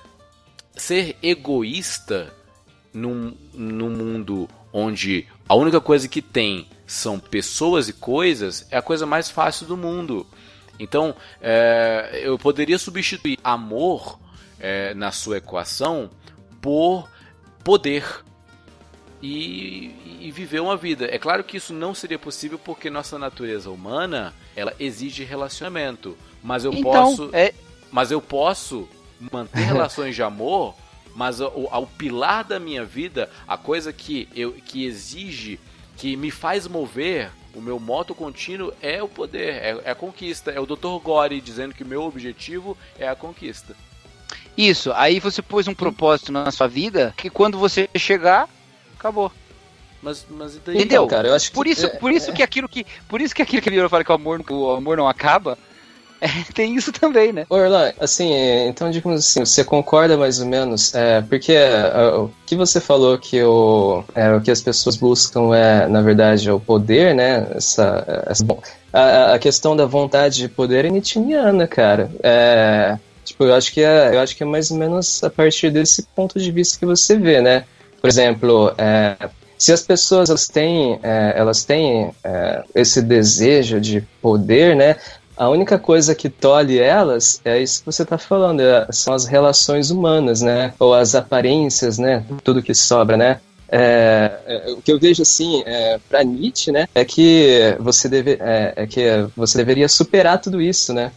ser 0.75 1.17
egoísta 1.23 2.35
num, 2.93 3.37
num 3.55 3.91
mundo 3.91 4.49
onde 4.73 5.29
a 5.49 5.55
única 5.55 5.81
coisa 5.81 6.09
que 6.09 6.21
tem 6.21 6.67
são 6.85 7.19
pessoas 7.21 7.89
e 7.89 7.93
coisas 7.93 8.67
é 8.73 8.77
a 8.77 8.83
coisa 8.83 9.07
mais 9.07 9.31
fácil 9.31 9.67
do 9.67 9.77
mundo. 9.77 10.27
Então, 10.81 11.15
é, 11.41 12.23
eu 12.25 12.37
poderia 12.39 12.79
substituir 12.79 13.39
amor 13.45 14.19
é, 14.59 14.95
na 14.95 15.13
sua 15.13 15.37
equação 15.39 16.11
por 16.63 17.09
poder 17.63 18.05
e, 19.23 20.19
e 20.21 20.31
viver 20.31 20.61
uma 20.61 20.77
vida. 20.77 21.07
É 21.15 21.19
claro 21.19 21.45
que 21.45 21.57
isso 21.57 21.73
não 21.73 21.95
seria 21.95 22.19
possível 22.19 22.59
porque 22.59 22.89
nossa 22.91 23.19
natureza 23.19 23.71
humana 23.71 24.35
ela 24.57 24.75
exige 24.81 25.25
relacionamento, 25.25 26.17
mas 26.43 26.65
eu 26.65 26.73
então, 26.73 26.91
posso 26.93 27.31
é, 27.33 27.53
mas 27.91 28.11
eu 28.11 28.21
posso 28.21 28.89
manter 29.31 29.61
relações 29.67 30.15
de 30.15 30.23
amor, 30.23 30.75
mas 31.15 31.41
o, 31.41 31.47
o- 31.49 31.69
o 31.79 31.87
pilar 31.87 32.45
da 32.45 32.59
minha 32.59 32.85
vida, 32.85 33.31
a 33.47 33.57
coisa 33.57 33.93
que 33.93 34.29
eu 34.35 34.53
que 34.53 34.85
exige, 34.85 35.61
que 35.97 36.17
me 36.17 36.31
faz 36.31 36.67
mover, 36.67 37.31
o 37.55 37.61
meu 37.61 37.79
moto 37.79 38.15
contínuo 38.15 38.73
é 38.81 39.03
o 39.03 39.09
poder, 39.09 39.55
é, 39.63 39.81
é 39.85 39.91
a 39.91 39.95
conquista. 39.95 40.51
É 40.51 40.59
o 40.59 40.65
Dr. 40.67 40.99
Gore 41.03 41.39
dizendo 41.41 41.75
que 41.75 41.83
o 41.83 41.87
meu 41.87 42.03
objetivo 42.03 42.77
é 42.99 43.07
a 43.07 43.15
conquista. 43.15 43.77
Isso. 44.57 44.93
Aí 44.95 45.19
você 45.21 45.41
pôs 45.43 45.67
um 45.69 45.75
propósito 45.75 46.33
na 46.33 46.51
sua 46.51 46.67
vida 46.67 47.13
que 47.17 47.31
quando 47.31 47.59
você 47.59 47.89
chegar, 47.97 48.49
acabou. 48.99 49.31
Mas, 50.03 50.27
mas 50.29 50.59
daí? 50.65 50.77
Entendeu? 50.77 51.07
Cara, 51.07 51.29
eu 51.29 51.35
acho 51.35 51.49
que 51.51 51.55
Por 51.55 51.67
isso, 51.67 51.87
é- 51.87 51.91
por 51.91 52.11
isso 52.11 52.33
que 52.33 52.43
aquilo 52.43 52.69
que, 52.69 52.85
por 53.09 53.21
isso 53.21 53.35
que 53.35 53.41
aquilo 53.43 53.63
que 53.63 53.69
a 53.69 53.73
Bíblia 53.73 53.89
fala 53.89 54.03
que 54.05 54.11
o 54.11 54.15
amor, 54.15 54.43
o 54.51 54.71
amor 54.73 54.97
não 54.97 55.07
acaba, 55.09 55.57
é, 56.21 56.29
tem 56.53 56.75
isso 56.75 56.91
também, 56.93 57.33
né? 57.33 57.47
Orlan, 57.49 57.93
assim, 58.01 58.33
é, 58.33 58.67
então 58.67 58.91
digamos 58.91 59.21
assim, 59.21 59.45
você 59.45 59.63
concorda 59.65 60.17
mais 60.17 60.41
ou 60.41 60.47
menos? 60.47 60.93
É, 60.95 61.21
porque 61.23 61.53
é, 61.53 61.87
o 62.17 62.31
que 62.47 62.57
você 62.57 62.81
falou 62.81 63.17
que 63.17 63.41
o, 63.45 64.03
é, 64.15 64.33
o 64.35 64.41
que 64.41 64.51
as 64.51 64.61
pessoas 64.61 64.97
buscam 64.97 65.55
é, 65.55 65.87
na 65.87 66.03
verdade, 66.03 66.49
é 66.49 66.53
o 66.53 66.59
poder, 66.61 67.15
né? 67.15 67.47
Essa, 67.55 68.05
essa- 68.27 68.45
bom, 68.45 68.61
a, 68.93 69.35
a 69.35 69.39
questão 69.39 69.77
da 69.77 69.87
vontade 69.87 70.37
de 70.39 70.49
poder 70.49 70.85
é 70.85 70.91
nietzscheana, 70.91 71.67
cara. 71.69 72.11
É, 72.25 72.99
tipo, 73.25 73.45
eu 73.45 73.55
acho 73.55 73.73
que 73.73 73.81
é, 73.81 74.15
eu 74.15 74.21
acho 74.21 74.37
que 74.37 74.43
é 74.43 74.47
mais 74.47 74.71
ou 74.71 74.77
menos 74.77 75.23
a 75.23 75.31
partir 75.31 75.71
desse 75.71 76.03
ponto 76.15 76.39
de 76.39 76.51
vista 76.51 76.79
que 76.79 76.87
você 76.87 77.17
vê, 77.17 77.41
né? 77.41 77.65
Por 78.01 78.09
exemplo, 78.09 78.73
é, 78.77 79.17
se 79.57 79.73
as 79.73 79.83
pessoas 79.83 80.29
elas 80.29 80.49
têm, 80.49 80.99
é, 81.03 81.35
elas 81.37 81.65
têm 81.65 82.11
é, 82.25 82.65
esse 82.75 83.01
desejo 83.01 83.81
de 83.81 84.01
poder, 84.21 84.75
né? 84.75 84.97
A 85.37 85.49
única 85.49 85.79
coisa 85.79 86.15
que 86.15 86.29
tolhe 86.29 86.79
elas 86.79 87.41
é 87.45 87.61
isso 87.61 87.81
que 87.81 87.87
você 87.87 88.03
está 88.03 88.19
falando, 88.19 88.61
é- 88.61 88.87
são 88.91 89.15
as 89.15 89.25
relações 89.25 89.91
humanas, 89.91 90.43
né? 90.43 90.75
Ou 90.79 90.95
as 90.95 91.15
aparências, 91.15 91.99
né? 91.99 92.25
Tudo 92.45 92.63
que 92.63 92.75
sobra, 92.75 93.17
né? 93.17 93.41
É, 93.75 94.31
é, 94.47 94.71
o 94.73 94.83
que 94.83 94.93
eu 94.93 94.99
vejo 94.99 95.23
assim 95.23 95.63
é, 95.65 95.99
para 96.07 96.23
Nietzsche, 96.23 96.71
né, 96.71 96.87
é 96.95 97.07
que 97.07 97.75
você 97.81 98.07
deve, 98.07 98.33
é, 98.39 98.75
é 98.77 98.87
que 98.87 99.01
você 99.35 99.57
deveria 99.57 99.89
superar 99.89 100.39
tudo 100.39 100.61
isso, 100.61 100.93
né? 100.93 101.11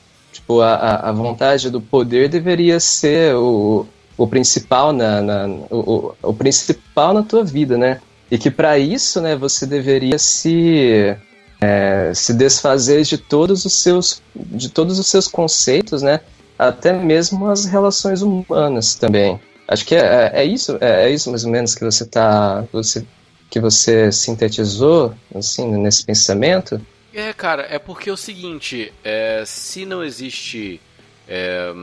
Tipo 0.46 0.62
a, 0.62 1.10
a, 1.10 1.12
vontade 1.12 1.72
do 1.72 1.82
poder 1.82 2.30
deveria 2.30 2.80
ser 2.80 3.36
o, 3.36 3.88
o 4.16 4.28
principal 4.28 4.94
na, 4.94 5.20
na 5.20 5.48
o, 5.72 6.14
o, 6.22 6.34
principal 6.36 7.16
na 7.16 7.24
tua 7.24 7.44
vida, 7.44 7.76
né? 7.80 8.00
E 8.30 8.38
que 8.38 8.52
para 8.52 8.78
isso, 8.78 9.20
né, 9.22 9.36
você 9.36 9.66
deveria 9.66 10.20
se 10.20 11.16
é, 11.60 12.12
se 12.14 12.32
desfazer 12.32 13.02
de 13.02 13.18
todos 13.18 13.66
os 13.66 13.74
seus 13.74 14.22
de 14.36 14.70
todos 14.70 15.00
os 15.00 15.08
seus 15.08 15.28
conceitos, 15.28 16.04
né? 16.04 16.20
Até 16.60 16.94
mesmo 16.94 17.50
as 17.50 17.66
relações 17.66 18.22
humanas 18.22 18.94
também. 18.94 19.40
Acho 19.68 19.84
que 19.84 19.96
é, 19.96 20.30
é 20.32 20.46
isso, 20.46 20.78
é, 20.80 21.06
é 21.06 21.10
isso 21.10 21.32
mais 21.32 21.44
ou 21.44 21.50
menos 21.50 21.74
que 21.74 21.84
você 21.84 22.06
tá 22.06 22.64
você 22.72 23.04
que 23.50 23.60
você 23.60 24.12
sintetizou 24.12 25.12
assim 25.34 25.72
nesse 25.72 26.06
pensamento. 26.06 26.80
É, 27.16 27.32
cara, 27.32 27.66
é 27.70 27.80
porque 27.80 28.10
é 28.10 28.14
o 28.14 28.18
seguinte, 28.18 28.92
é, 29.02 29.42
se 29.46 29.86
não 29.86 30.04
existe 30.04 30.82
é, 31.26 31.74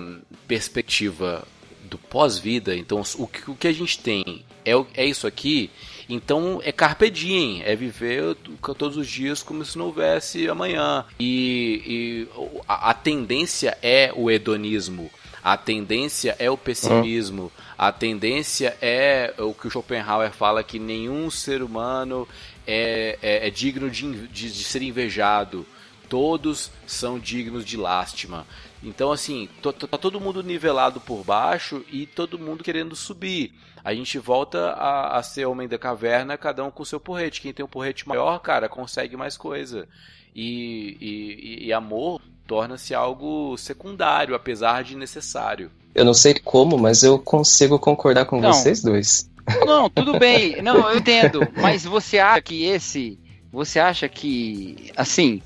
perspectiva 0.46 1.48
do 1.84 1.96
pós-vida, 1.96 2.76
então 2.76 3.00
o 3.16 3.26
que, 3.26 3.50
o 3.50 3.54
que 3.54 3.66
a 3.66 3.72
gente 3.72 3.98
tem 3.98 4.44
é, 4.62 4.72
é 4.92 5.06
isso 5.06 5.26
aqui, 5.26 5.70
então 6.06 6.60
é 6.62 6.70
carpe 6.70 7.08
diem, 7.08 7.62
é 7.64 7.74
viver 7.74 8.36
todos 8.76 8.98
os 8.98 9.08
dias 9.08 9.42
como 9.42 9.64
se 9.64 9.78
não 9.78 9.86
houvesse 9.86 10.50
amanhã. 10.50 11.06
E, 11.18 11.82
e 11.86 12.28
a, 12.68 12.90
a 12.90 12.94
tendência 12.94 13.78
é 13.80 14.12
o 14.14 14.30
hedonismo, 14.30 15.10
a 15.42 15.56
tendência 15.56 16.36
é 16.38 16.50
o 16.50 16.58
pessimismo, 16.58 17.50
a 17.76 17.90
tendência 17.90 18.76
é 18.82 19.32
o 19.38 19.54
que 19.54 19.66
o 19.66 19.70
Schopenhauer 19.70 20.30
fala 20.30 20.62
que 20.62 20.78
nenhum 20.78 21.30
ser 21.30 21.62
humano 21.62 22.28
é, 22.66 23.18
é- 23.22 23.46
é 23.46 23.50
digno 23.50 23.90
de, 23.90 24.26
de- 24.28 24.52
de 24.52 24.64
ser 24.64 24.82
invejado. 24.82 25.66
Todos 26.08 26.70
são 26.86 27.18
dignos 27.18 27.64
de 27.64 27.76
lástima. 27.76 28.46
Então, 28.82 29.10
assim, 29.12 29.48
tá 29.62 29.96
todo 29.96 30.20
mundo 30.20 30.42
nivelado 30.42 31.00
por 31.00 31.24
baixo 31.24 31.84
e 31.90 32.04
todo 32.06 32.38
mundo 32.38 32.62
querendo 32.64 32.94
subir. 32.94 33.52
A 33.84 33.94
gente 33.94 34.18
volta 34.18 34.70
a, 34.72 35.16
a 35.18 35.22
ser 35.22 35.46
homem 35.46 35.66
da 35.68 35.78
caverna, 35.78 36.36
cada 36.36 36.62
um 36.64 36.70
com 36.70 36.84
seu 36.84 37.00
porrete. 37.00 37.40
Quem 37.40 37.52
tem 37.52 37.64
um 37.64 37.68
porrete 37.68 38.06
maior, 38.06 38.38
cara, 38.40 38.68
consegue 38.68 39.16
mais 39.16 39.36
coisa. 39.36 39.88
E, 40.34 40.96
e- 41.00 41.64
e- 41.64 41.66
e 41.68 41.72
amor 41.72 42.20
torna-se 42.46 42.94
algo 42.94 43.56
secundário, 43.56 44.34
apesar 44.34 44.82
de 44.84 44.96
necessário. 44.96 45.70
Eu 45.94 46.04
não 46.04 46.14
sei 46.14 46.34
como, 46.34 46.76
mas 46.78 47.02
eu 47.02 47.18
consigo 47.18 47.78
concordar 47.78 48.24
com 48.26 48.40
Não. 48.40 48.52
vocês 48.52 48.82
dois. 48.82 49.30
Não, 49.66 49.88
tudo 49.90 50.18
bem. 50.18 50.60
Não, 50.62 50.90
eu 50.90 50.98
entendo. 50.98 51.46
Mas 51.60 51.84
você 51.84 52.18
acha 52.18 52.42
que 52.42 52.64
esse. 52.64 53.18
Você 53.50 53.78
acha 53.78 54.08
que. 54.08 54.90
Assim. 54.96 55.42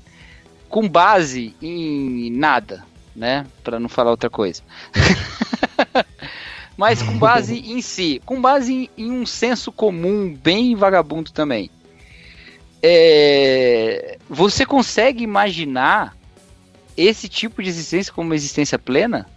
Com 0.69 0.87
base 0.87 1.55
em 1.61 2.29
nada, 2.31 2.83
né? 3.15 3.45
Pra 3.63 3.79
não 3.79 3.87
falar 3.87 4.11
outra 4.11 4.29
coisa. 4.29 4.61
Mas 6.75 7.01
com 7.01 7.17
base 7.17 7.57
em 7.57 7.81
si. 7.81 8.21
Com 8.25 8.41
base 8.41 8.73
em, 8.73 8.89
em 8.97 9.11
um 9.11 9.25
senso 9.25 9.71
comum 9.71 10.33
bem 10.33 10.75
vagabundo 10.75 11.31
também. 11.31 11.71
É, 12.83 14.17
você 14.29 14.65
consegue 14.65 15.23
imaginar 15.23 16.15
esse 16.95 17.27
tipo 17.27 17.63
de 17.63 17.69
existência 17.69 18.13
como 18.13 18.29
uma 18.29 18.35
existência 18.35 18.77
plena? 18.77 19.27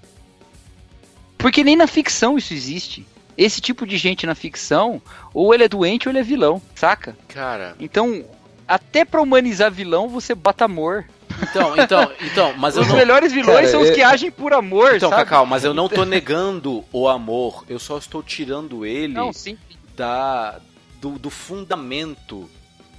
Porque 1.38 1.64
nem 1.64 1.76
na 1.76 1.86
ficção 1.86 2.36
isso 2.36 2.52
existe. 2.52 3.06
Esse 3.36 3.60
tipo 3.60 3.86
de 3.86 3.96
gente 3.96 4.26
na 4.26 4.34
ficção, 4.34 5.00
ou 5.32 5.54
ele 5.54 5.64
é 5.64 5.68
doente 5.68 6.08
ou 6.08 6.12
ele 6.12 6.18
é 6.18 6.22
vilão, 6.22 6.60
saca? 6.74 7.16
Cara, 7.28 7.74
Então, 7.80 8.24
até 8.68 9.04
pra 9.04 9.20
humanizar 9.22 9.70
vilão, 9.70 10.08
você 10.08 10.34
bota 10.34 10.64
amor. 10.64 11.04
então, 11.42 11.76
então, 11.76 12.12
então, 12.20 12.54
mas 12.58 12.76
eu 12.76 12.82
Os 12.82 12.88
não. 12.88 12.96
melhores 12.96 13.32
vilões 13.32 13.56
Cara, 13.56 13.68
são 13.68 13.80
os 13.80 13.88
eu- 13.88 13.94
que 13.94 14.02
agem 14.02 14.30
por 14.30 14.52
amor, 14.52 14.96
Então, 14.96 15.08
sabe? 15.10 15.22
Cacau, 15.24 15.46
mas 15.46 15.64
eu 15.64 15.72
não 15.72 15.88
tô 15.88 16.04
negando 16.04 16.84
o 16.92 17.08
amor, 17.08 17.64
eu 17.68 17.78
só 17.78 17.96
estou 17.98 18.22
tirando 18.22 18.84
ele 18.84 19.14
Não, 19.14 19.32
sim. 19.32 19.56
da, 19.96 20.60
do, 21.00 21.10
do 21.18 21.30
fundamento 21.30 22.50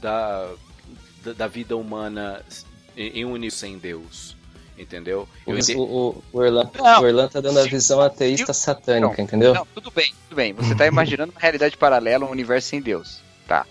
da, 0.01 0.49
da, 1.23 1.33
da 1.33 1.47
vida 1.47 1.75
humana 1.77 2.41
em, 2.97 3.19
em 3.19 3.25
unir 3.25 3.51
sem 3.51 3.77
Deus. 3.77 4.35
Entendeu? 4.81 5.27
O, 5.45 5.53
ente- 5.53 5.75
o, 5.75 5.81
o, 5.81 6.23
Orlan, 6.33 6.69
Não. 6.73 7.01
o 7.01 7.05
Orlan 7.05 7.27
tá 7.27 7.39
dando 7.39 7.59
a 7.59 7.63
Se- 7.63 7.69
visão 7.69 8.01
ateísta 8.01 8.51
satânica, 8.51 9.21
entendeu? 9.21 9.53
Não, 9.53 9.65
tudo 9.75 9.91
bem, 9.91 10.11
tudo 10.27 10.35
bem. 10.35 10.53
Você 10.53 10.73
tá 10.73 10.87
imaginando 10.87 11.31
uma 11.31 11.39
realidade 11.39 11.77
paralela, 11.77 12.25
um 12.25 12.31
universo 12.31 12.69
sem 12.69 12.81
Deus. 12.81 13.19
Tá. 13.47 13.65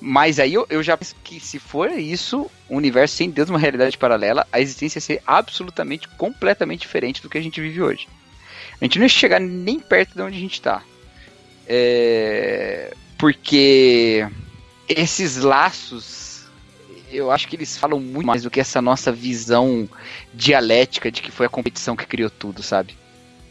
Mas 0.00 0.38
aí 0.38 0.54
eu, 0.54 0.66
eu 0.70 0.82
já 0.82 0.96
penso 0.96 1.14
que 1.22 1.38
se 1.38 1.58
for 1.58 1.90
isso, 1.90 2.50
um 2.70 2.76
universo 2.76 3.14
sem 3.16 3.28
Deus, 3.30 3.50
uma 3.50 3.58
realidade 3.58 3.96
paralela, 3.98 4.46
a 4.52 4.60
existência 4.60 4.98
ia 4.98 5.02
ser 5.02 5.22
absolutamente, 5.26 6.08
completamente 6.08 6.80
diferente 6.80 7.20
do 7.22 7.28
que 7.28 7.36
a 7.38 7.42
gente 7.42 7.60
vive 7.60 7.82
hoje. 7.82 8.08
A 8.80 8.84
gente 8.84 8.98
não 8.98 9.04
ia 9.04 9.08
chegar 9.10 9.40
nem 9.40 9.78
perto 9.78 10.14
de 10.14 10.22
onde 10.22 10.36
a 10.36 10.40
gente 10.40 10.60
tá. 10.62 10.82
É, 11.66 12.92
Porque 13.18 14.26
esses 14.88 15.36
laços, 15.38 16.04
eu 17.10 17.30
acho 17.30 17.46
que 17.48 17.56
eles 17.56 17.76
falam 17.76 18.00
muito 18.00 18.26
mais 18.26 18.42
do 18.42 18.50
que 18.50 18.60
essa 18.60 18.80
nossa 18.82 19.10
visão 19.12 19.88
dialética 20.34 21.10
de 21.10 21.22
que 21.22 21.30
foi 21.30 21.46
a 21.46 21.48
competição 21.48 21.96
que 21.96 22.06
criou 22.06 22.30
tudo, 22.30 22.62
sabe? 22.62 22.94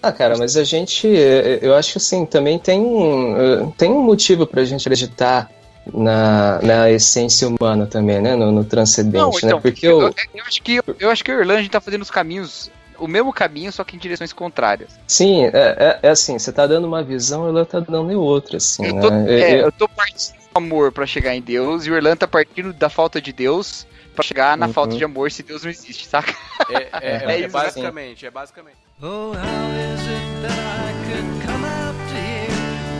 Ah, 0.02 0.12
cara, 0.12 0.38
mas 0.38 0.56
a 0.56 0.64
gente, 0.64 1.08
eh, 1.08 1.60
eu 1.62 1.74
acho 1.74 1.94
que 1.94 1.98
assim, 1.98 2.26
também 2.26 2.60
tem, 2.60 2.80
um, 2.80 3.36
eh, 3.38 3.74
tem 3.78 3.92
um 3.92 4.04
motivo 4.04 4.46
pra 4.46 4.64
gente 4.64 4.82
acreditar 4.88 5.50
na, 5.92 6.62
na 6.62 6.92
essência 6.92 7.48
humana 7.48 7.88
também, 7.88 8.22
né? 8.22 8.36
No, 8.36 8.52
no 8.52 8.64
transcendente, 8.64 9.46
né? 9.46 9.60
Porque 9.60 9.88
eu, 9.88 9.98
o, 9.98 10.02
eu- 10.04 10.14
eu 10.36 10.44
acho 10.46 10.62
que 10.62 10.80
eu 11.00 11.10
acho 11.10 11.24
que 11.24 11.32
a 11.32 11.36
Irlanda 11.36 11.68
tá 11.70 11.82
fazendo 11.82 12.04
os 12.04 12.12
caminhos, 12.12 12.70
o 13.00 13.08
mesmo 13.08 13.34
caminho, 13.34 13.72
só 13.72 13.84
que 13.84 13.96
em 13.96 14.00
direções 14.00 14.32
contrárias. 14.32 14.92
sim, 15.08 15.46
é, 15.46 15.52
é, 15.54 16.00
é 16.04 16.10
assim, 16.10 16.38
você 16.38 16.52
tá 16.52 16.68
dando 16.68 16.86
uma 16.88 17.04
visão, 17.04 17.48
ela 17.48 17.66
tá 17.66 17.80
dando 17.80 18.20
outra, 18.22 18.58
assim, 18.58 18.86
Eu 18.86 19.02
tô, 19.02 19.10
né? 19.10 19.26
é, 19.28 19.54
Eu- 19.54 19.58
eu 19.66 19.72
tô 19.72 19.88
partindo 19.90 20.36
do 20.38 20.45
amor 20.56 20.92
pra 20.92 21.06
chegar 21.06 21.36
em 21.36 21.42
Deus 21.42 21.86
e 21.86 21.92
o 21.92 21.96
Irlanda 21.96 22.16
tá 22.18 22.28
partindo 22.28 22.72
da 22.74 22.90
falta 22.90 23.22
de 23.22 23.34
Deus 23.34 23.86
pra 24.16 24.24
chegar 24.24 24.58
na 24.58 24.68
Uhum. 24.68 24.74
falta 24.74 24.96
de 24.96 25.04
amor 25.04 25.30
se 25.30 25.44
Deus 25.44 25.64
não 25.64 25.70
existe, 25.70 26.08
saca? 26.08 26.34
É, 26.70 26.76
é- 26.76 26.90
É 27.28 27.32
é 27.36 27.40
isso, 27.42 27.50
basicamente, 27.50 28.26
é 28.26 28.32
basicamente. 28.32 28.78
Oh, 29.02 29.34
how 29.34 29.34
is 29.34 30.02
it 30.08 30.42
that 30.42 30.58
I 30.58 30.94
could 31.06 31.46
come 31.46 31.66
out 31.66 31.96
to 32.08 32.16
here 32.16 32.48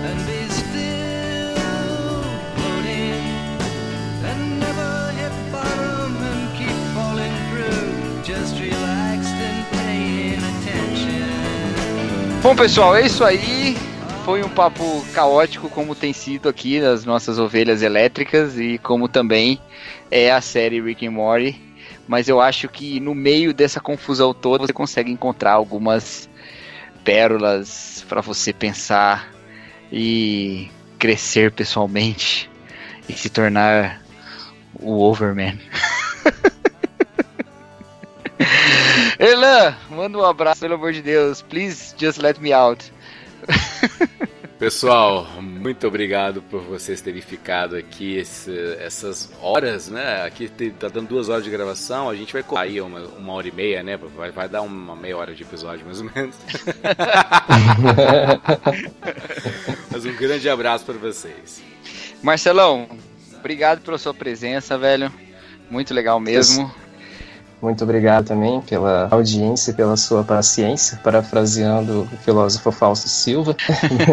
and 0.04 0.18
be 0.26 0.52
still 0.52 1.56
floating 2.58 3.24
and 4.26 4.60
never 4.60 5.12
hit 5.16 5.32
bottom 5.54 6.18
and 6.22 6.58
keep 6.58 6.76
falling 6.94 7.32
through, 7.50 8.22
just 8.26 8.60
relaxed 8.60 9.32
and 9.40 9.66
paying 9.72 10.44
attention? 10.44 11.32
Bom, 12.44 12.54
pessoal, 12.58 12.98
é 12.98 13.06
isso 13.06 13.24
aí. 13.24 13.78
Foi 14.26 14.44
um 14.44 14.50
papo 14.50 15.06
caótico, 15.14 15.70
como 15.70 15.94
tem 15.94 16.12
sido 16.12 16.50
aqui 16.50 16.80
nas 16.80 17.06
nossas 17.06 17.38
ovelhas 17.38 17.84
elétricas 17.84 18.58
e 18.58 18.80
como 18.80 19.08
também 19.08 19.62
é 20.10 20.32
a 20.32 20.42
série 20.42 20.82
Rick 20.82 21.06
and 21.06 21.12
Morty. 21.12 21.62
Mas 22.08 22.28
eu 22.28 22.42
acho 22.42 22.68
que 22.68 23.00
no 23.00 23.14
meio 23.14 23.54
dessa 23.54 23.80
confusão 23.80 24.34
toda 24.34 24.66
você 24.66 24.74
consegue 24.74 25.12
encontrar 25.12 25.52
algumas 25.52 26.28
pérolas 27.04 28.04
para 28.10 28.20
você 28.20 28.52
pensar 28.52 29.32
e 29.92 30.72
crescer 30.98 31.52
pessoalmente 31.52 32.50
e 33.08 33.14
se 33.14 33.30
tornar 33.30 34.02
o 34.74 35.04
Overman. 35.04 35.60
Erlan, 39.20 39.76
manda 39.92 40.18
um 40.18 40.26
abraço, 40.26 40.62
pelo 40.62 40.74
amor 40.74 40.94
de 40.94 41.04
Deus. 41.04 41.44
Please 41.44 41.94
just 41.96 42.18
let 42.18 42.40
me 42.40 42.52
out. 42.52 42.95
Pessoal, 44.58 45.26
muito 45.42 45.86
obrigado 45.86 46.42
por 46.44 46.62
vocês 46.62 47.02
terem 47.02 47.22
ficado 47.22 47.76
aqui 47.76 48.16
esse- 48.18 48.78
essas 48.80 49.30
horas, 49.42 49.90
né? 49.90 50.24
Aqui 50.24 50.48
tá 50.80 50.88
dando 50.88 51.10
duas 51.10 51.28
horas 51.28 51.44
de 51.44 51.50
gravação, 51.50 52.10
a 52.10 52.16
gente 52.16 52.32
vai 52.32 52.42
correr 52.42 52.62
aí 52.70 52.80
uma, 52.82 53.02
uma 53.02 53.34
hora 53.34 53.50
e 53.50 53.52
meia, 53.52 53.84
né? 53.84 53.98
Vai, 53.98 54.32
vai 54.32 54.48
dar 54.48 54.62
uma 54.62 54.96
meia 54.96 55.18
hora 55.18 55.36
de 55.36 55.44
episódio, 55.44 55.86
mais 55.86 56.00
ou 56.00 56.10
menos. 56.16 56.36
Mas 59.92 60.06
um 60.06 60.16
grande 60.16 60.50
abraço 60.50 60.86
para 60.86 60.96
vocês. 60.96 61.62
Marcelão, 62.24 62.88
obrigado 63.38 63.82
pela 63.82 63.98
sua 63.98 64.14
presença, 64.14 64.78
velho. 64.78 65.12
Muito 65.70 65.94
legal 65.94 66.20
mesmo. 66.20 66.74
Muito 67.62 67.84
obrigado 67.84 68.28
também 68.28 68.62
pela 68.62 69.08
audiência 69.10 69.72
e 69.72 69.74
pela 69.74 69.98
sua 69.98 70.24
paciência, 70.24 71.00
parafraseando 71.04 72.02
o 72.02 72.18
filósofo 72.18 72.72
Fausto 72.72 73.08
Silva. 73.08 73.56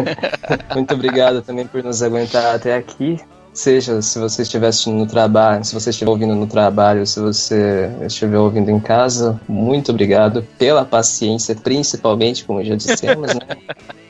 Muito 0.73 0.93
obrigado 0.93 1.41
também 1.41 1.67
por 1.67 1.83
nos 1.83 2.01
aguentar 2.01 2.55
até 2.55 2.75
aqui. 2.75 3.19
Seja 3.53 4.01
se 4.01 4.17
você 4.17 4.41
estiver 4.41 4.67
assistindo 4.67 4.97
no 4.97 5.05
trabalho, 5.05 5.63
se 5.63 5.75
você 5.75 5.91
estiver 5.91 6.09
ouvindo 6.09 6.33
no 6.33 6.47
trabalho, 6.47 7.05
se 7.05 7.19
você 7.19 7.91
estiver 8.01 8.39
ouvindo 8.39 8.71
em 8.71 8.79
casa, 8.79 9.39
muito 9.47 9.91
obrigado 9.91 10.41
pela 10.57 10.83
paciência, 10.83 11.53
principalmente, 11.53 12.45
como 12.45 12.63
já 12.63 12.75
dissemos, 12.75 13.33
né? 13.35 13.41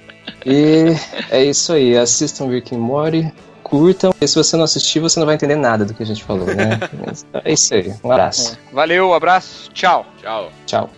E 0.46 0.94
é 1.30 1.42
isso 1.44 1.72
aí, 1.72 1.98
assistam 1.98 2.48
Rick 2.48 2.76
and 2.76 2.80
Morty, 2.80 3.34
curtam, 3.74 4.12
porque 4.12 4.28
se 4.28 4.36
você 4.36 4.56
não 4.56 4.66
assistir, 4.66 5.00
você 5.00 5.20
não 5.20 5.26
vai 5.26 5.34
entender 5.34 5.56
nada 5.56 5.84
do 5.84 5.96
que 5.96 6.04
a 6.04 6.06
gente 6.06 6.24
falou, 6.24 6.46
né? 6.46 6.80
É 7.44 7.54
isso 7.54 7.74
aí, 7.74 7.92
um 8.04 8.12
abraço, 8.12 8.58
Valeu, 8.72 9.14
abraço, 9.14 9.72
tchau. 9.74 10.06
Tchau. 10.22 10.52
tchau. 10.68 10.90